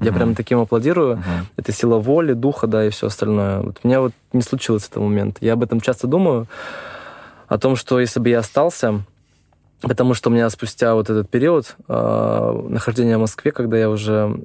я 0.00 0.12
прям 0.12 0.34
таким 0.34 0.60
аплодирую. 0.60 1.22
Это 1.56 1.72
сила 1.72 1.98
воли, 1.98 2.32
духа, 2.32 2.66
да, 2.66 2.84
и 2.84 2.90
все 2.90 3.06
остальное. 3.06 3.60
Вот 3.60 3.78
у 3.82 3.88
меня 3.88 4.00
вот 4.00 4.12
не 4.32 4.42
случилось 4.42 4.86
этого 4.88 5.04
момента. 5.04 5.38
Я 5.44 5.54
об 5.54 5.62
этом 5.62 5.80
часто 5.80 6.06
думаю, 6.06 6.46
о 7.48 7.58
том, 7.58 7.76
что 7.76 8.00
если 8.00 8.20
бы 8.20 8.28
я 8.28 8.40
остался, 8.40 9.02
потому 9.80 10.14
что 10.14 10.30
у 10.30 10.32
меня 10.32 10.50
спустя 10.50 10.94
вот 10.94 11.10
этот 11.10 11.30
период 11.30 11.76
э, 11.88 12.62
нахождения 12.68 13.16
в 13.16 13.20
Москве, 13.20 13.52
когда 13.52 13.76
я 13.76 13.88
уже 13.88 14.40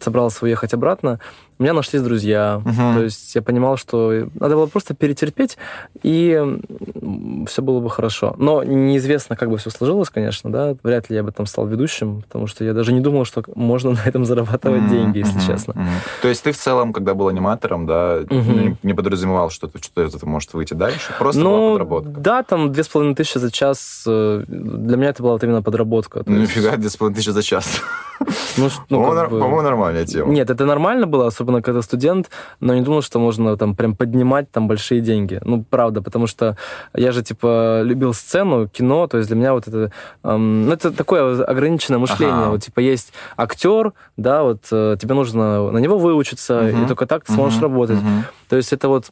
собрался 0.00 0.44
уехать 0.44 0.72
обратно, 0.74 1.20
у 1.60 1.62
меня 1.62 1.74
нашлись 1.74 2.00
друзья. 2.00 2.62
Мгм. 2.64 2.94
То 2.96 3.02
есть 3.04 3.34
я 3.34 3.42
понимал, 3.42 3.76
что 3.76 4.28
надо 4.40 4.54
было 4.54 4.64
просто 4.66 4.94
перетерпеть, 4.94 5.58
и 6.02 6.42
все 7.46 7.60
было 7.62 7.80
бы 7.80 7.90
хорошо. 7.90 8.34
Но 8.38 8.62
неизвестно, 8.64 9.36
как 9.36 9.50
бы 9.50 9.58
все 9.58 9.68
сложилось, 9.68 10.08
конечно, 10.08 10.50
да. 10.50 10.74
Вряд 10.82 11.10
ли 11.10 11.16
я 11.16 11.22
бы 11.22 11.32
там 11.32 11.44
стал 11.44 11.66
ведущим, 11.66 12.22
потому 12.22 12.46
что 12.46 12.64
я 12.64 12.72
даже 12.72 12.94
не 12.94 13.00
думал, 13.00 13.26
что 13.26 13.44
можно 13.54 13.90
на 13.92 14.00
этом 14.06 14.24
зарабатывать 14.24 14.80
Мгм, 14.82 14.90
деньги, 14.90 15.18
если 15.18 15.36
мгм, 15.36 15.46
честно. 15.46 15.74
мгм. 15.76 15.88
То 16.22 16.28
есть 16.28 16.42
ты 16.42 16.52
в 16.52 16.56
целом, 16.56 16.94
когда 16.94 17.12
был 17.12 17.28
аниматором, 17.28 17.86
да, 17.86 18.20
Мгм. 18.30 18.78
не, 18.82 18.94
подразумевал, 18.94 19.50
что, 19.50 19.68
что 19.82 20.00
это 20.00 20.26
может 20.26 20.54
выйти 20.54 20.72
дальше? 20.72 21.12
Просто 21.18 21.42
была 21.42 21.50
Ну, 21.58 21.72
подработка. 21.72 22.10
да, 22.20 22.42
там 22.42 22.72
две 22.72 22.84
с 22.84 22.88
половиной 22.88 23.14
тысячи 23.14 23.36
за 23.36 23.50
час. 23.50 24.04
э, 24.06 24.44
Для 24.48 24.96
меня 24.96 25.10
это 25.10 25.22
была 25.22 25.32
вот 25.34 25.44
именно 25.44 25.60
подработка. 25.62 26.22
Ну, 26.24 26.38
нифига, 26.38 26.76
2,5 26.76 27.14
тысячи 27.14 27.28
за 27.30 27.42
час. 27.42 27.80
ну, 28.56 28.68
ну, 28.88 29.02
по-моему, 29.02 29.30
бы- 29.30 29.40
по-моему, 29.40 29.62
нормальная 29.62 30.06
тема. 30.06 30.32
Нет, 30.32 30.48
это 30.50 30.64
нормально 30.64 31.06
было, 31.06 31.26
особенно 31.26 31.49
когда 31.62 31.82
студент, 31.82 32.30
но 32.60 32.74
не 32.74 32.82
думал, 32.82 33.02
что 33.02 33.18
можно 33.18 33.56
там 33.56 33.74
прям 33.74 33.94
поднимать 33.96 34.50
там 34.50 34.68
большие 34.68 35.00
деньги. 35.00 35.40
Ну, 35.44 35.64
правда, 35.68 36.00
потому 36.02 36.26
что 36.26 36.56
я 36.94 37.12
же, 37.12 37.22
типа, 37.22 37.82
любил 37.82 38.14
сцену, 38.14 38.68
кино, 38.68 39.06
то 39.06 39.16
есть 39.18 39.28
для 39.28 39.36
меня 39.36 39.52
вот 39.52 39.68
это... 39.68 39.90
эм, 40.24 40.66
ну, 40.66 40.72
это 40.72 40.90
такое 40.92 41.42
ограниченное 41.44 41.98
мышление. 41.98 42.34
Ага. 42.44 42.50
Вот, 42.50 42.62
типа, 42.62 42.80
есть 42.80 43.12
актер, 43.36 43.92
да, 44.16 44.42
вот 44.42 44.62
э, 44.72 44.96
тебе 45.00 45.14
нужно 45.14 45.70
на 45.70 45.78
него 45.78 45.98
выучиться, 45.98 46.60
Мгм. 46.60 46.84
и 46.84 46.88
только 46.88 47.06
так 47.06 47.24
ты 47.24 47.32
сможешь 47.32 47.58
Мгм, 47.58 47.62
работать. 47.64 48.02
мгм. 48.02 48.24
То 48.48 48.56
есть 48.56 48.72
это 48.72 48.88
вот 48.88 49.10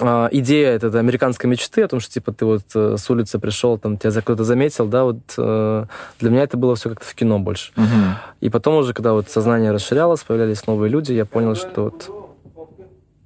а, 0.00 0.28
идея 0.32 0.70
это, 0.70 0.88
это 0.88 0.98
американской 0.98 1.48
мечты 1.50 1.82
о 1.82 1.88
том, 1.88 2.00
что 2.00 2.12
типа 2.12 2.32
ты 2.32 2.44
вот 2.44 2.62
э, 2.74 2.96
с 2.98 3.08
улицы 3.10 3.38
пришел, 3.38 3.78
там 3.78 3.96
тебя 3.98 4.12
кто-то 4.20 4.44
заметил, 4.44 4.86
да, 4.86 5.04
вот 5.04 5.18
э, 5.36 5.84
для 6.20 6.30
меня 6.30 6.42
это 6.42 6.56
было 6.56 6.76
все 6.76 6.90
как-то 6.90 7.06
в 7.06 7.14
кино 7.14 7.38
больше. 7.38 7.72
Мгм. 7.76 8.14
И 8.40 8.48
потом 8.50 8.76
уже, 8.76 8.94
когда 8.94 9.12
вот 9.12 9.28
сознание 9.30 9.70
расширялось, 9.72 10.22
появлялись 10.22 10.66
новые 10.66 10.90
люди, 10.90 11.12
я 11.12 11.24
понял, 11.24 11.54
что 11.54 11.84
вот 11.84 12.10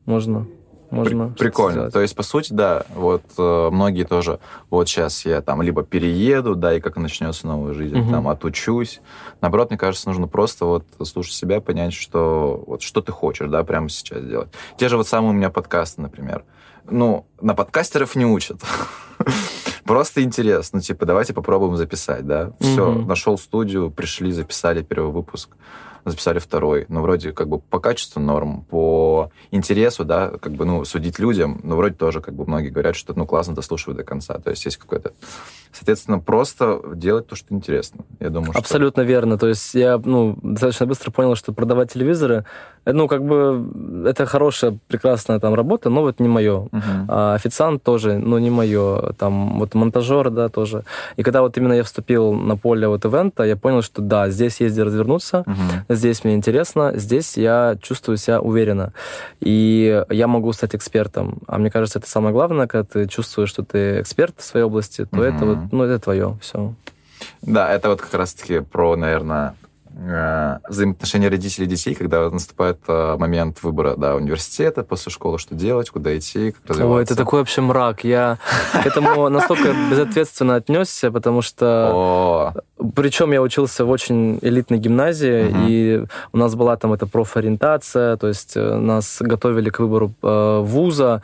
можно, 0.04 0.46
можно. 0.90 1.28
При- 1.28 1.44
Прикольно. 1.46 1.72
сделать. 1.72 1.92
То 1.92 2.00
есть, 2.00 2.14
по 2.16 2.22
сути, 2.22 2.52
да, 2.52 2.84
вот 2.94 3.22
э, 3.38 3.68
многие 3.70 4.04
тоже, 4.04 4.40
вот 4.68 4.88
сейчас 4.88 5.24
я 5.24 5.40
там 5.40 5.62
либо 5.62 5.82
перееду, 5.84 6.54
да, 6.54 6.74
и 6.74 6.80
как 6.80 6.96
начнется 6.96 7.46
новая 7.46 7.72
жизнь, 7.72 7.96
Мгм. 7.96 8.10
там 8.10 8.28
отучусь. 8.28 9.00
Наоборот, 9.40 9.70
мне 9.70 9.78
кажется, 9.78 10.08
нужно 10.08 10.26
просто 10.28 10.64
вот 10.66 10.84
слушать 11.04 11.34
себя, 11.34 11.60
понять, 11.60 11.94
что 11.94 12.62
вот 12.66 12.82
что 12.82 13.00
ты 13.00 13.12
хочешь, 13.12 13.48
да, 13.48 13.62
прямо 13.64 13.88
сейчас 13.88 14.22
делать. 14.24 14.48
Те 14.76 14.88
же 14.88 14.96
вот 14.96 15.06
самые 15.06 15.30
у 15.30 15.34
меня 15.34 15.50
подкасты, 15.50 16.02
например. 16.02 16.44
Ну, 16.90 17.26
на 17.40 17.54
подкастеров 17.54 18.14
не 18.16 18.26
учат. 18.26 18.62
Просто 19.84 20.22
интересно, 20.22 20.80
типа, 20.80 21.06
давайте 21.06 21.34
попробуем 21.34 21.76
записать, 21.76 22.26
да. 22.26 22.52
Все, 22.60 22.92
нашел 22.92 23.36
студию, 23.36 23.90
пришли, 23.90 24.32
записали 24.32 24.82
первый 24.82 25.12
выпуск, 25.12 25.50
записали 26.04 26.38
второй. 26.38 26.86
Ну, 26.88 27.02
вроде 27.02 27.32
как 27.32 27.48
бы 27.48 27.58
по 27.58 27.78
качеству 27.78 28.20
норм, 28.20 28.62
по 28.62 29.30
интересу, 29.50 30.04
да, 30.04 30.32
как 30.40 30.52
бы, 30.52 30.64
ну, 30.64 30.84
судить 30.84 31.18
людям, 31.18 31.60
но 31.62 31.76
вроде 31.76 31.94
тоже, 31.94 32.20
как 32.20 32.34
бы, 32.34 32.44
многие 32.46 32.70
говорят, 32.70 32.96
что, 32.96 33.14
ну, 33.16 33.26
классно 33.26 33.54
дослушиваю 33.54 33.96
до 33.96 34.04
конца. 34.04 34.34
То 34.34 34.50
есть 34.50 34.64
есть 34.64 34.76
какой-то... 34.76 35.12
Соответственно, 35.72 36.18
просто 36.18 36.80
делать 36.94 37.26
то, 37.26 37.36
что 37.36 37.54
интересно. 37.54 38.04
Я 38.20 38.28
думаю, 38.28 38.52
что... 38.52 38.60
Абсолютно 38.60 39.02
верно. 39.02 39.38
То 39.38 39.48
есть 39.48 39.74
я 39.74 39.98
ну, 40.04 40.36
достаточно 40.42 40.86
быстро 40.86 41.10
понял, 41.10 41.34
что 41.34 41.52
продавать 41.52 41.92
телевизоры, 41.92 42.44
э, 42.84 42.92
ну, 42.92 43.08
как 43.08 43.24
бы, 43.24 44.06
это 44.06 44.26
хорошая, 44.26 44.78
прекрасная 44.88 45.40
там 45.40 45.54
работа, 45.54 45.88
но 45.88 46.02
вот 46.02 46.20
не 46.20 46.28
мое. 46.28 46.68
Мгм. 46.72 47.06
А 47.08 47.34
официант 47.34 47.82
тоже, 47.82 48.18
ну, 48.18 48.38
не 48.38 48.50
мое. 48.50 49.14
Там 49.18 49.58
вот 49.58 49.74
монтажер, 49.74 50.30
да, 50.30 50.48
тоже. 50.48 50.84
И 51.16 51.22
когда 51.22 51.40
вот 51.40 51.56
именно 51.56 51.72
я 51.72 51.84
вступил 51.84 52.34
на 52.34 52.56
поле 52.56 52.86
вот 52.88 53.04
ивента, 53.04 53.44
я 53.44 53.56
понял, 53.56 53.82
что 53.82 54.02
да, 54.02 54.28
здесь 54.28 54.60
есть 54.60 54.74
где 54.74 54.82
развернуться, 54.82 55.44
Мгм. 55.46 55.91
Здесь 55.94 56.24
мне 56.24 56.34
интересно, 56.34 56.92
здесь 56.94 57.36
я 57.36 57.76
чувствую 57.80 58.16
себя 58.16 58.40
уверенно. 58.40 58.92
И 59.40 60.04
я 60.10 60.26
могу 60.26 60.52
стать 60.52 60.74
экспертом. 60.74 61.38
А 61.46 61.58
мне 61.58 61.70
кажется, 61.70 61.98
это 61.98 62.08
самое 62.08 62.32
главное, 62.32 62.66
когда 62.66 62.84
ты 62.84 63.06
чувствуешь, 63.06 63.48
что 63.48 63.64
ты 63.64 64.00
эксперт 64.00 64.34
в 64.38 64.44
своей 64.44 64.64
области, 64.64 65.04
то 65.04 65.22
это 65.22 65.44
вот, 65.44 65.58
ну, 65.72 65.84
это 65.84 66.02
твое, 66.02 66.38
все. 66.40 66.74
Да, 67.42 67.72
это 67.72 67.88
вот 67.88 68.00
как 68.00 68.14
раз-таки 68.14 68.60
про, 68.60 68.96
наверное, 68.96 69.54
взаимоотношения 70.68 71.28
родителей 71.28 71.66
и 71.66 71.68
детей, 71.68 71.94
когда 71.94 72.28
наступает 72.30 72.78
э, 72.88 73.16
момент 73.18 73.62
выбора 73.62 73.94
да, 73.96 74.14
университета, 74.14 74.82
после 74.82 75.12
школы, 75.12 75.38
что 75.38 75.54
делать, 75.54 75.90
куда 75.90 76.16
идти, 76.16 76.52
как 76.52 76.70
развиваться. 76.70 76.96
Ой, 76.96 77.02
это 77.02 77.16
такой 77.16 77.40
вообще 77.40 77.60
мрак. 77.60 78.04
Я 78.04 78.38
к 78.72 78.86
этому 78.86 79.28
настолько 79.30 79.74
безответственно 79.90 80.56
отнесся, 80.56 81.10
потому 81.10 81.42
что... 81.42 82.54
Причем 82.94 83.32
я 83.32 83.42
учился 83.42 83.84
в 83.84 83.90
очень 83.90 84.38
элитной 84.42 84.78
гимназии, 84.78 85.54
и 85.68 86.04
у 86.32 86.36
нас 86.36 86.54
была 86.54 86.76
там 86.76 86.92
эта 86.92 87.06
профориентация, 87.06 88.16
то 88.16 88.28
есть 88.28 88.56
э, 88.56 88.76
нас 88.76 89.18
готовили 89.20 89.70
к 89.70 89.78
выбору 89.78 90.12
э, 90.22 90.60
вуза. 90.62 91.22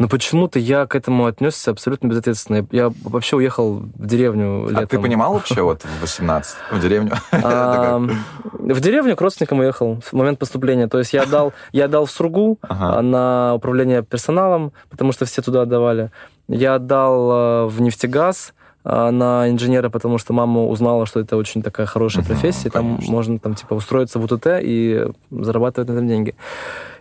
Но 0.00 0.08
почему-то 0.08 0.58
я 0.58 0.86
к 0.86 0.96
этому 0.96 1.26
отнесся 1.26 1.72
абсолютно 1.72 2.06
безответственно. 2.08 2.66
Я 2.70 2.90
вообще 3.04 3.36
уехал 3.36 3.74
в 3.74 4.06
деревню 4.06 4.62
летом. 4.62 4.84
а 4.84 4.86
ты 4.86 4.98
понимал 4.98 5.34
вообще 5.34 5.60
вот 5.60 5.82
в 5.82 6.00
18 6.00 6.56
в 6.72 6.80
деревню? 6.80 7.12
А, 7.32 7.98
В 7.98 8.80
деревню 8.80 9.14
к 9.14 9.20
родственникам 9.20 9.58
уехал 9.58 10.00
в 10.00 10.14
момент 10.14 10.38
поступления. 10.38 10.88
То 10.88 10.98
есть 10.98 11.12
я 11.12 11.24
отдал, 11.24 11.52
я 11.72 11.84
отдал 11.84 12.06
в 12.06 12.10
Сургу 12.10 12.58
а, 12.62 13.02
на 13.02 13.52
управление 13.54 14.02
персоналом, 14.02 14.72
потому 14.88 15.12
что 15.12 15.26
все 15.26 15.42
туда 15.42 15.62
отдавали. 15.62 16.10
Я 16.48 16.76
отдал 16.76 17.28
а, 17.30 17.66
в 17.66 17.78
нефтегаз 17.82 18.54
а, 18.84 19.10
на 19.10 19.50
инженера, 19.50 19.90
потому 19.90 20.16
что 20.16 20.32
мама 20.32 20.64
узнала, 20.64 21.04
что 21.04 21.20
это 21.20 21.36
очень 21.36 21.62
такая 21.62 21.86
хорошая 21.86 22.24
профессия, 22.24 22.70
там 22.70 22.96
конечно. 22.96 23.12
можно 23.12 23.38
там 23.38 23.54
типа 23.54 23.74
устроиться 23.74 24.18
в 24.18 24.24
УТТ 24.24 24.46
и 24.62 25.08
зарабатывать 25.30 25.90
на 25.90 25.92
этом 25.92 26.08
деньги. 26.08 26.34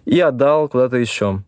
И 0.04 0.20
отдал 0.20 0.68
куда-то 0.68 0.98
еще. 0.98 1.44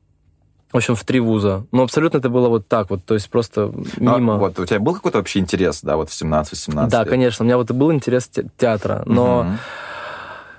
В 0.71 0.77
общем, 0.77 0.95
в 0.95 1.03
три 1.03 1.19
вуза. 1.19 1.65
Но 1.71 1.83
абсолютно 1.83 2.17
это 2.19 2.29
было 2.29 2.47
вот 2.47 2.67
так 2.67 2.89
вот, 2.89 3.03
то 3.05 3.13
есть 3.13 3.29
просто 3.29 3.71
Ну, 3.97 4.17
мимо. 4.17 4.37
Вот, 4.37 4.57
у 4.59 4.65
тебя 4.65 4.79
был 4.79 4.93
какой-то 4.93 5.17
вообще 5.17 5.39
интерес, 5.39 5.81
да, 5.81 5.97
вот 5.97 6.09
в 6.09 6.13
17-18 6.13 6.87
да, 6.89 6.99
лет? 6.99 7.09
конечно, 7.09 7.43
у 7.43 7.45
меня 7.45 7.57
вот 7.57 7.69
и 7.69 7.73
был 7.73 7.91
интерес 7.91 8.27
те- 8.27 8.45
театра, 8.57 9.03
но 9.05 9.43
Мгм. 9.43 9.57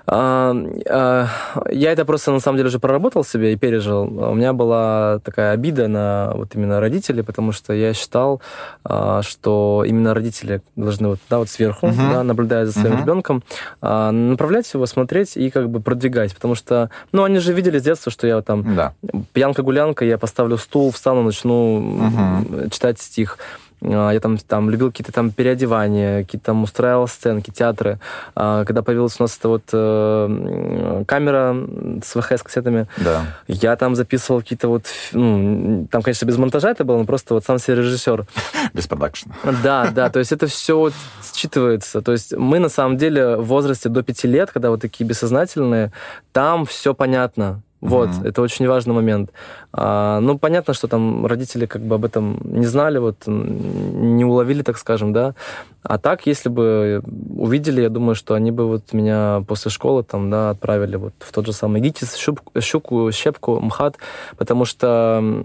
А, 0.05 0.53
а, 0.89 1.27
я 1.71 1.91
это 1.91 2.03
просто 2.03 2.31
на 2.31 2.39
самом 2.39 2.57
деле 2.57 2.67
уже 2.67 2.79
проработал 2.79 3.23
себе 3.23 3.53
и 3.53 3.55
пережил. 3.55 4.01
У 4.03 4.33
меня 4.33 4.51
была 4.51 5.19
такая 5.23 5.51
обида 5.53 5.87
на 5.87 6.31
вот 6.35 6.55
именно 6.55 6.79
родителей, 6.81 7.23
потому 7.23 7.53
что 7.53 7.73
я 7.73 7.93
считал, 7.93 8.41
а, 8.83 9.21
что 9.21 9.83
именно 9.87 10.13
родители 10.13 10.61
должны 10.75 11.07
вот, 11.09 11.19
да, 11.29 11.39
вот 11.39 11.49
сверху, 11.49 11.87
Мгм. 11.87 12.09
да, 12.09 12.23
наблюдая 12.23 12.65
за 12.65 12.73
своим 12.73 12.95
Мгм. 12.95 13.01
ребенком, 13.01 13.43
а, 13.81 14.11
направлять 14.11 14.71
его, 14.73 14.85
смотреть 14.87 15.37
и 15.37 15.49
как 15.49 15.69
бы 15.69 15.79
продвигать, 15.79 16.35
потому 16.35 16.55
что, 16.55 16.89
ну, 17.13 17.23
они 17.23 17.39
же 17.39 17.53
видели 17.53 17.79
с 17.79 17.83
детства, 17.83 18.11
что 18.11 18.27
я 18.27 18.41
там 18.41 18.75
Да. 18.75 18.93
пьянка-гулянка, 19.33 20.03
я 20.03 20.17
поставлю 20.17 20.57
стул, 20.57 20.91
встану, 20.91 21.23
начну 21.23 21.77
м, 21.79 22.69
читать 22.71 22.99
стих. 22.99 23.37
А, 23.83 24.11
Я 24.11 24.19
там, 24.19 24.37
там 24.37 24.69
любил 24.69 24.91
какие-то 24.91 25.11
там 25.11 25.31
переодевания, 25.31 26.23
какие-то 26.23 26.47
там 26.47 26.63
устраивал 26.63 27.07
сценки, 27.07 27.51
театры. 27.51 27.99
А, 28.35 28.65
Когда 28.65 28.81
появилась 28.81 29.19
у 29.19 29.23
нас 29.23 29.37
эта 29.37 29.49
вот 29.49 29.63
э, 29.73 31.03
камера 31.07 31.55
с 32.03 32.15
ВХС-кассетами, 32.15 32.87
Да. 32.97 33.23
я 33.47 33.75
там 33.75 33.95
записывал 33.95 34.41
какие-то 34.41 34.67
вот, 34.67 34.85
ну, 35.11 35.87
там, 35.91 36.01
конечно, 36.01 36.25
без 36.25 36.37
монтажа 36.37 36.71
это 36.71 36.83
было, 36.83 36.97
но 36.97 37.05
просто 37.05 37.33
вот 37.33 37.45
сам 37.45 37.59
себе 37.59 37.77
режиссер. 37.77 38.25
Без 38.73 38.87
продакшена. 38.87 39.35
Да, 39.63 39.89
да, 39.91 40.09
то 40.09 40.19
есть 40.19 40.31
это 40.31 40.47
все 40.47 40.77
вот 40.77 40.93
считывается. 41.21 42.01
То 42.01 42.11
есть 42.11 42.33
мы 42.35 42.59
на 42.59 42.69
самом 42.69 42.97
деле 42.97 43.37
в 43.37 43.45
возрасте 43.45 43.89
до 43.89 44.03
пяти 44.03 44.27
лет, 44.27 44.51
когда 44.51 44.69
вот 44.69 44.81
такие 44.81 45.05
бессознательные, 45.07 45.91
там 46.31 46.65
все 46.65 46.93
понятно. 46.93 47.61
Вот, 47.83 48.09
Мгм. 48.09 48.25
это 48.27 48.41
очень 48.41 48.65
важный 48.67 48.93
момент. 48.93 49.31
А, 49.73 50.21
ну, 50.21 50.37
понятно, 50.39 50.73
что 50.73 50.87
там 50.87 51.25
родители 51.25 51.65
как 51.65 51.81
бы 51.81 51.95
об 51.95 52.05
этом 52.05 52.39
не 52.45 52.65
знали, 52.65 52.97
вот, 52.97 53.27
не 53.27 54.23
уловили, 54.23 54.61
так 54.61 54.77
скажем, 54.77 55.11
да. 55.11 55.35
А 55.83 55.97
так, 55.97 56.25
если 56.25 56.47
бы 56.47 57.03
увидели, 57.37 57.81
я 57.81 57.89
думаю, 57.89 58.15
что 58.15 58.35
они 58.35 58.51
бы 58.51 58.67
вот 58.67 58.93
меня 58.93 59.43
после 59.47 59.69
школы 59.69 60.03
там, 60.03 60.29
да, 60.29 60.51
отправили 60.51 60.95
вот 60.95 61.13
в 61.19 61.33
тот 61.33 61.45
же 61.45 61.51
самый 61.51 61.81
ГИТИС, 61.81 62.15
щуп- 62.15 62.61
щуку, 62.61 63.11
щепку, 63.11 63.59
МХАТ, 63.59 63.97
потому 64.37 64.63
что 64.63 65.43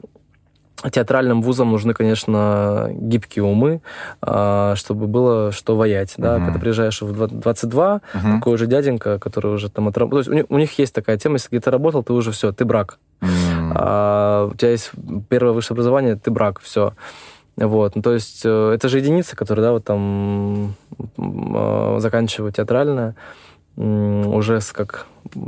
театральным 0.91 1.43
вузам 1.43 1.71
нужны, 1.73 1.93
конечно, 1.95 2.89
гибкие 2.93 3.45
умы, 3.45 3.81
а, 4.23 4.75
чтобы 4.77 5.07
было 5.07 5.51
что 5.53 5.77
воять. 5.77 6.15
Да? 6.17 6.37
Мгм. 6.37 6.47
Когда 6.47 6.61
приезжаешь 6.61 7.03
в 7.03 7.13
два- 7.13 7.27
22, 7.27 8.01
Мгм. 8.15 8.39
такой 8.39 8.57
же 8.59 8.67
дяденька, 8.67 9.19
который 9.19 9.53
уже 9.53 9.69
там 9.71 9.89
отработал. 9.89 10.23
То 10.23 10.31
есть 10.31 10.47
у 10.51 10.59
них, 10.59 10.79
есть 10.79 10.95
такая 10.95 11.19
тема, 11.19 11.35
если 11.35 11.49
где-то 11.49 11.71
работал, 11.71 12.03
ты 12.03 12.13
уже 12.13 12.31
все, 12.31 12.53
ты 12.53 12.65
брак. 12.65 12.99
М. 13.21 13.73
А, 13.75 14.49
у 14.53 14.55
тебя 14.55 14.71
есть 14.71 14.93
первое 15.29 15.53
высшее 15.53 15.75
образование, 15.75 16.15
ты 16.17 16.31
брак, 16.31 16.61
все. 16.61 16.93
Вот, 17.57 17.97
ну, 17.97 18.03
то 18.03 18.15
есть 18.15 18.43
э, 18.45 18.73
это 18.73 18.89
же 18.89 18.99
единицы, 18.99 19.35
которые, 19.35 19.65
да, 19.65 19.73
вот 19.73 19.85
там 19.85 20.77
э, 21.19 21.97
заканчивают 21.99 22.55
театральное 22.55 23.17
уже 23.77 24.61
с 24.61 24.73
как 24.73 25.07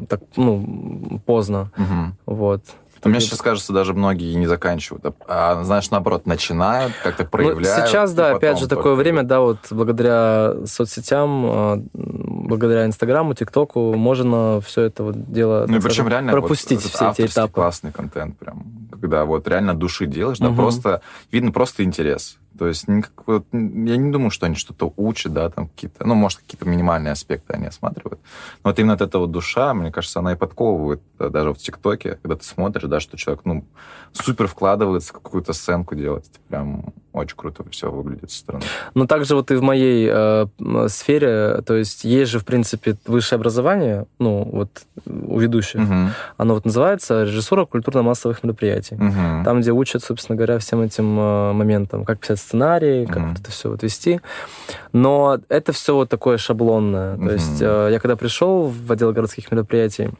так, 0.09 0.21
ну, 0.37 1.21
поздно, 1.25 1.71
Мгм. 1.77 2.17
вот. 2.27 2.63
Мне 3.05 3.21
сейчас 3.21 3.41
кажется, 3.41 3.73
даже 3.73 3.95
многие 3.95 4.35
не 4.35 4.47
заканчивают, 4.47 5.05
а, 5.07 5.13
а, 5.61 5.65
знаешь, 5.65 5.91
наоборот, 5.91 6.27
начинают, 6.27 6.95
как-то 7.03 7.25
Ну, 7.25 7.29
проявляют. 7.31 7.89
сейчас, 7.89 8.13
и 8.13 8.17
да, 8.17 8.33
опять 8.33 8.59
же, 8.59 8.69
такое 8.69 8.95
время, 8.95 9.23
да, 9.23 9.41
вот 9.41 9.59
благодаря 9.71 10.55
соцсетям, 10.67 11.47
э, 11.47 11.83
благодаря 11.95 12.87
Инстаграму, 12.87 13.35
ТикТоку 13.35 13.95
можно 13.95 14.61
все 14.61 14.83
это 14.83 15.05
вот 15.05 15.33
дело 15.33 15.67
Ну 15.69 15.77
и 15.77 15.81
причем 15.81 15.91
скажем, 15.91 16.09
реально 16.09 16.33
пропустить 16.33 16.83
вот 16.83 16.93
все 16.93 17.11
эти 17.11 17.31
этапы. 17.31 17.53
классный 17.55 17.93
контент 17.93 18.39
прям, 18.39 18.65
когда 18.91 19.25
вот 19.25 19.47
реально 19.49 19.75
души 19.75 20.07
делаешь, 20.07 20.39
да, 20.39 20.49
Мгм. 20.49 20.57
просто 20.57 21.01
видно 21.31 21.53
просто 21.53 21.85
интерес. 21.85 22.37
То 22.59 22.67
есть 22.67 22.87
вот, 23.27 23.47
я 23.53 23.97
не 23.97 24.11
думаю, 24.11 24.31
что 24.31 24.47
они 24.47 24.57
что-то 24.57 24.93
учат, 24.97 25.33
да, 25.33 25.49
там 25.51 25.69
какие-то, 25.69 26.05
ну, 26.07 26.15
может, 26.15 26.41
какие-то 26.41 26.69
минимальные 26.69 27.13
аспекты 27.13 27.53
они 27.55 27.67
осматривают. 27.67 28.21
Но 28.65 28.71
вот 28.71 28.79
именно 28.79 28.95
от 28.95 29.01
этого 29.01 29.27
душа, 29.29 29.73
мне 29.73 29.93
кажется, 29.93 30.19
она 30.19 30.33
и 30.33 30.37
подковывает 30.37 31.01
да, 31.19 31.29
даже 31.29 31.55
в 31.55 31.59
ТикТоке, 31.59 32.19
когда 32.23 32.37
ты 32.37 32.45
смотришь, 32.45 32.83
да, 32.91 33.01
что 33.01 33.17
человек, 33.17 33.43
ну, 33.45 33.65
супер 34.13 34.47
вкладывается, 34.47 35.13
какую-то 35.13 35.53
сценку 35.53 35.95
делает. 35.95 36.25
Это 36.27 36.39
прям 36.49 36.93
очень 37.13 37.37
круто 37.37 37.65
все 37.71 37.91
выглядит 37.91 38.31
со 38.31 38.39
стороны. 38.39 38.65
Но 38.95 39.07
также 39.07 39.35
вот 39.35 39.51
и 39.51 39.55
в 39.57 39.63
моей 39.63 40.09
э, 40.13 40.47
сфере, 40.89 41.61
то 41.67 41.75
есть 41.75 42.05
есть 42.05 42.31
же, 42.31 42.39
в 42.39 42.45
принципе, 42.45 42.97
высшее 43.07 43.39
образование, 43.39 44.07
ну, 44.19 44.45
вот 44.45 44.71
у 45.07 45.39
ведущих. 45.39 45.81
Мгм. 45.81 46.11
Оно 46.37 46.55
вот 46.55 46.65
называется 46.65 47.25
режиссура 47.25 47.65
культурно-массовых 47.65 48.45
мероприятий. 48.45 48.95
Мгм. 48.97 49.45
Там, 49.45 49.61
где 49.61 49.73
учат, 49.73 50.05
собственно 50.05 50.37
говоря, 50.37 50.59
всем 50.59 50.83
этим 50.83 51.19
э, 51.19 51.53
моментам, 51.53 52.05
как 52.05 52.21
писать 52.21 52.39
сценарий, 52.39 53.07
как 53.07 53.19
Мгм. 53.19 53.29
вот 53.31 53.41
это 53.41 53.51
все 53.51 53.71
вот 53.71 53.83
вести. 53.83 54.21
Но 54.93 55.39
это 55.49 55.73
все 55.73 55.95
вот 55.95 56.09
такое 56.09 56.39
шаблонное. 56.39 57.17
То 57.17 57.31
есть 57.33 57.61
э, 57.61 57.89
я 57.91 57.99
когда 57.99 58.17
пришел 58.17 58.69
в 58.69 58.93
отдел 58.93 59.13
городских 59.13 59.51
мероприятий, 59.51 60.11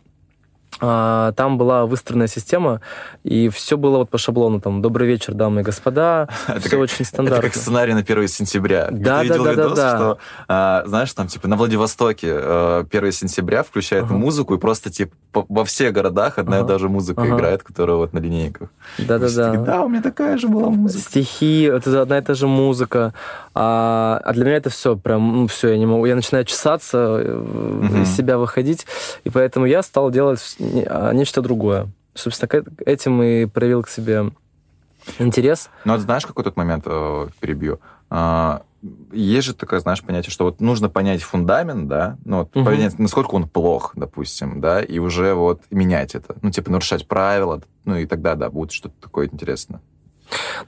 там 0.81 1.59
была 1.59 1.87
выстроенная 1.87 2.27
система, 2.27 2.81
и 3.23 3.49
все 3.51 3.77
было 3.77 3.99
вот 3.99 4.09
по 4.11 4.19
шаблону. 4.19 4.61
Там 4.61 4.81
«Добрый 4.83 5.07
вечер, 5.07 5.35
дамы 5.35 5.61
и 5.61 5.65
господа». 5.65 6.29
Это 6.49 6.61
все 6.61 6.71
как- 6.71 6.79
очень 6.81 6.95
Это 7.01 7.05
стандартно. 7.05 7.43
как 7.43 7.55
сценарий 7.55 7.93
на 7.95 8.01
1 8.01 8.29
сентября. 8.29 8.89
Где 8.91 9.05
Да, 9.05 9.21
ты 9.23 9.29
да, 9.29 9.35
видел 9.35 9.45
да, 9.45 9.55
да, 9.55 9.63
видос, 9.63 9.77
да. 9.79 9.97
что, 9.97 10.19
а, 10.49 10.83
знаешь, 10.87 11.13
там, 11.13 11.27
типа, 11.29 11.49
на 11.49 11.57
Владивостоке 11.57 12.29
э, 12.33 12.85
1 12.91 13.13
сентября 13.13 13.63
включают 13.63 14.07
Ага. 14.07 14.15
музыку, 14.15 14.55
и 14.55 14.59
просто, 14.59 14.91
типа, 14.91 15.13
во 15.49 15.65
всех 15.65 15.93
городах 15.93 16.39
одна 16.39 16.57
и 16.57 16.61
Ага. 16.61 16.69
та 16.73 16.79
же 16.79 16.89
музыка 16.89 17.23
Ага. 17.23 17.37
играет, 17.37 17.63
которая 17.63 17.97
вот 17.97 18.13
на 18.13 18.19
линейках. 18.19 18.69
И 18.99 19.05
Да-да-да. 19.05 19.53
Да, 19.57 19.83
у 19.83 19.89
меня 19.89 20.03
такая 20.03 20.39
же 20.39 20.49
была 20.49 20.71
музыка. 20.71 21.03
Стихи, 21.03 21.63
это 21.65 22.03
одна 22.03 22.19
и 22.19 22.23
та 22.23 22.35
же 22.35 22.47
музыка. 22.47 23.13
А, 23.55 24.21
а 24.25 24.33
для 24.33 24.45
меня 24.45 24.57
это 24.57 24.71
все 24.71 24.97
прям, 24.97 25.33
ну, 25.43 25.47
все, 25.47 25.69
я 25.71 25.79
не 25.79 25.87
могу. 25.87 26.07
Я 26.07 26.15
начинаю 26.15 26.45
чесаться, 26.45 27.21
Мгм. 27.25 28.03
из 28.03 28.17
себя 28.17 28.39
выходить. 28.39 28.87
И 29.25 29.31
поэтому 29.31 29.67
я 29.67 29.83
стал 29.83 30.11
делать 30.11 30.41
а, 30.87 31.13
нечто 31.13 31.43
другое. 31.43 31.89
Собственно, 32.15 32.49
к 32.49 32.55
э- 32.55 32.65
этим 32.87 33.23
и 33.23 33.47
проявил 33.47 33.83
к 33.83 33.89
себе 33.89 34.31
интерес. 35.19 35.71
Но 35.85 35.95
вот 35.95 36.03
знаешь, 36.03 36.27
какой 36.27 36.45
тут 36.45 36.57
момент 36.57 36.85
э, 36.87 37.29
перебью? 37.41 37.81
А, 38.11 38.63
есть 39.13 39.47
же 39.47 39.55
такое, 39.55 39.81
знаешь, 39.81 40.03
понятие, 40.03 40.31
что 40.31 40.45
вот 40.45 40.61
нужно 40.61 40.89
понять 40.89 41.23
фундамент, 41.23 41.87
да, 41.89 42.17
ну, 42.25 42.39
вот 42.39 42.55
Мгм. 42.55 42.65
понять, 42.65 42.99
насколько 42.99 43.35
он 43.35 43.49
плох, 43.49 43.93
допустим, 43.95 44.61
да, 44.61 44.83
и 44.83 44.99
уже 44.99 45.35
вот 45.35 45.63
менять 45.71 46.15
это. 46.15 46.37
Ну, 46.43 46.51
типа, 46.51 46.71
нарушать 46.71 47.07
правила, 47.07 47.61
ну, 47.85 47.97
и 47.97 48.07
тогда, 48.07 48.35
да, 48.35 48.51
будет 48.51 48.73
что-то 48.73 48.95
такое 49.01 49.29
интересное. 49.29 49.81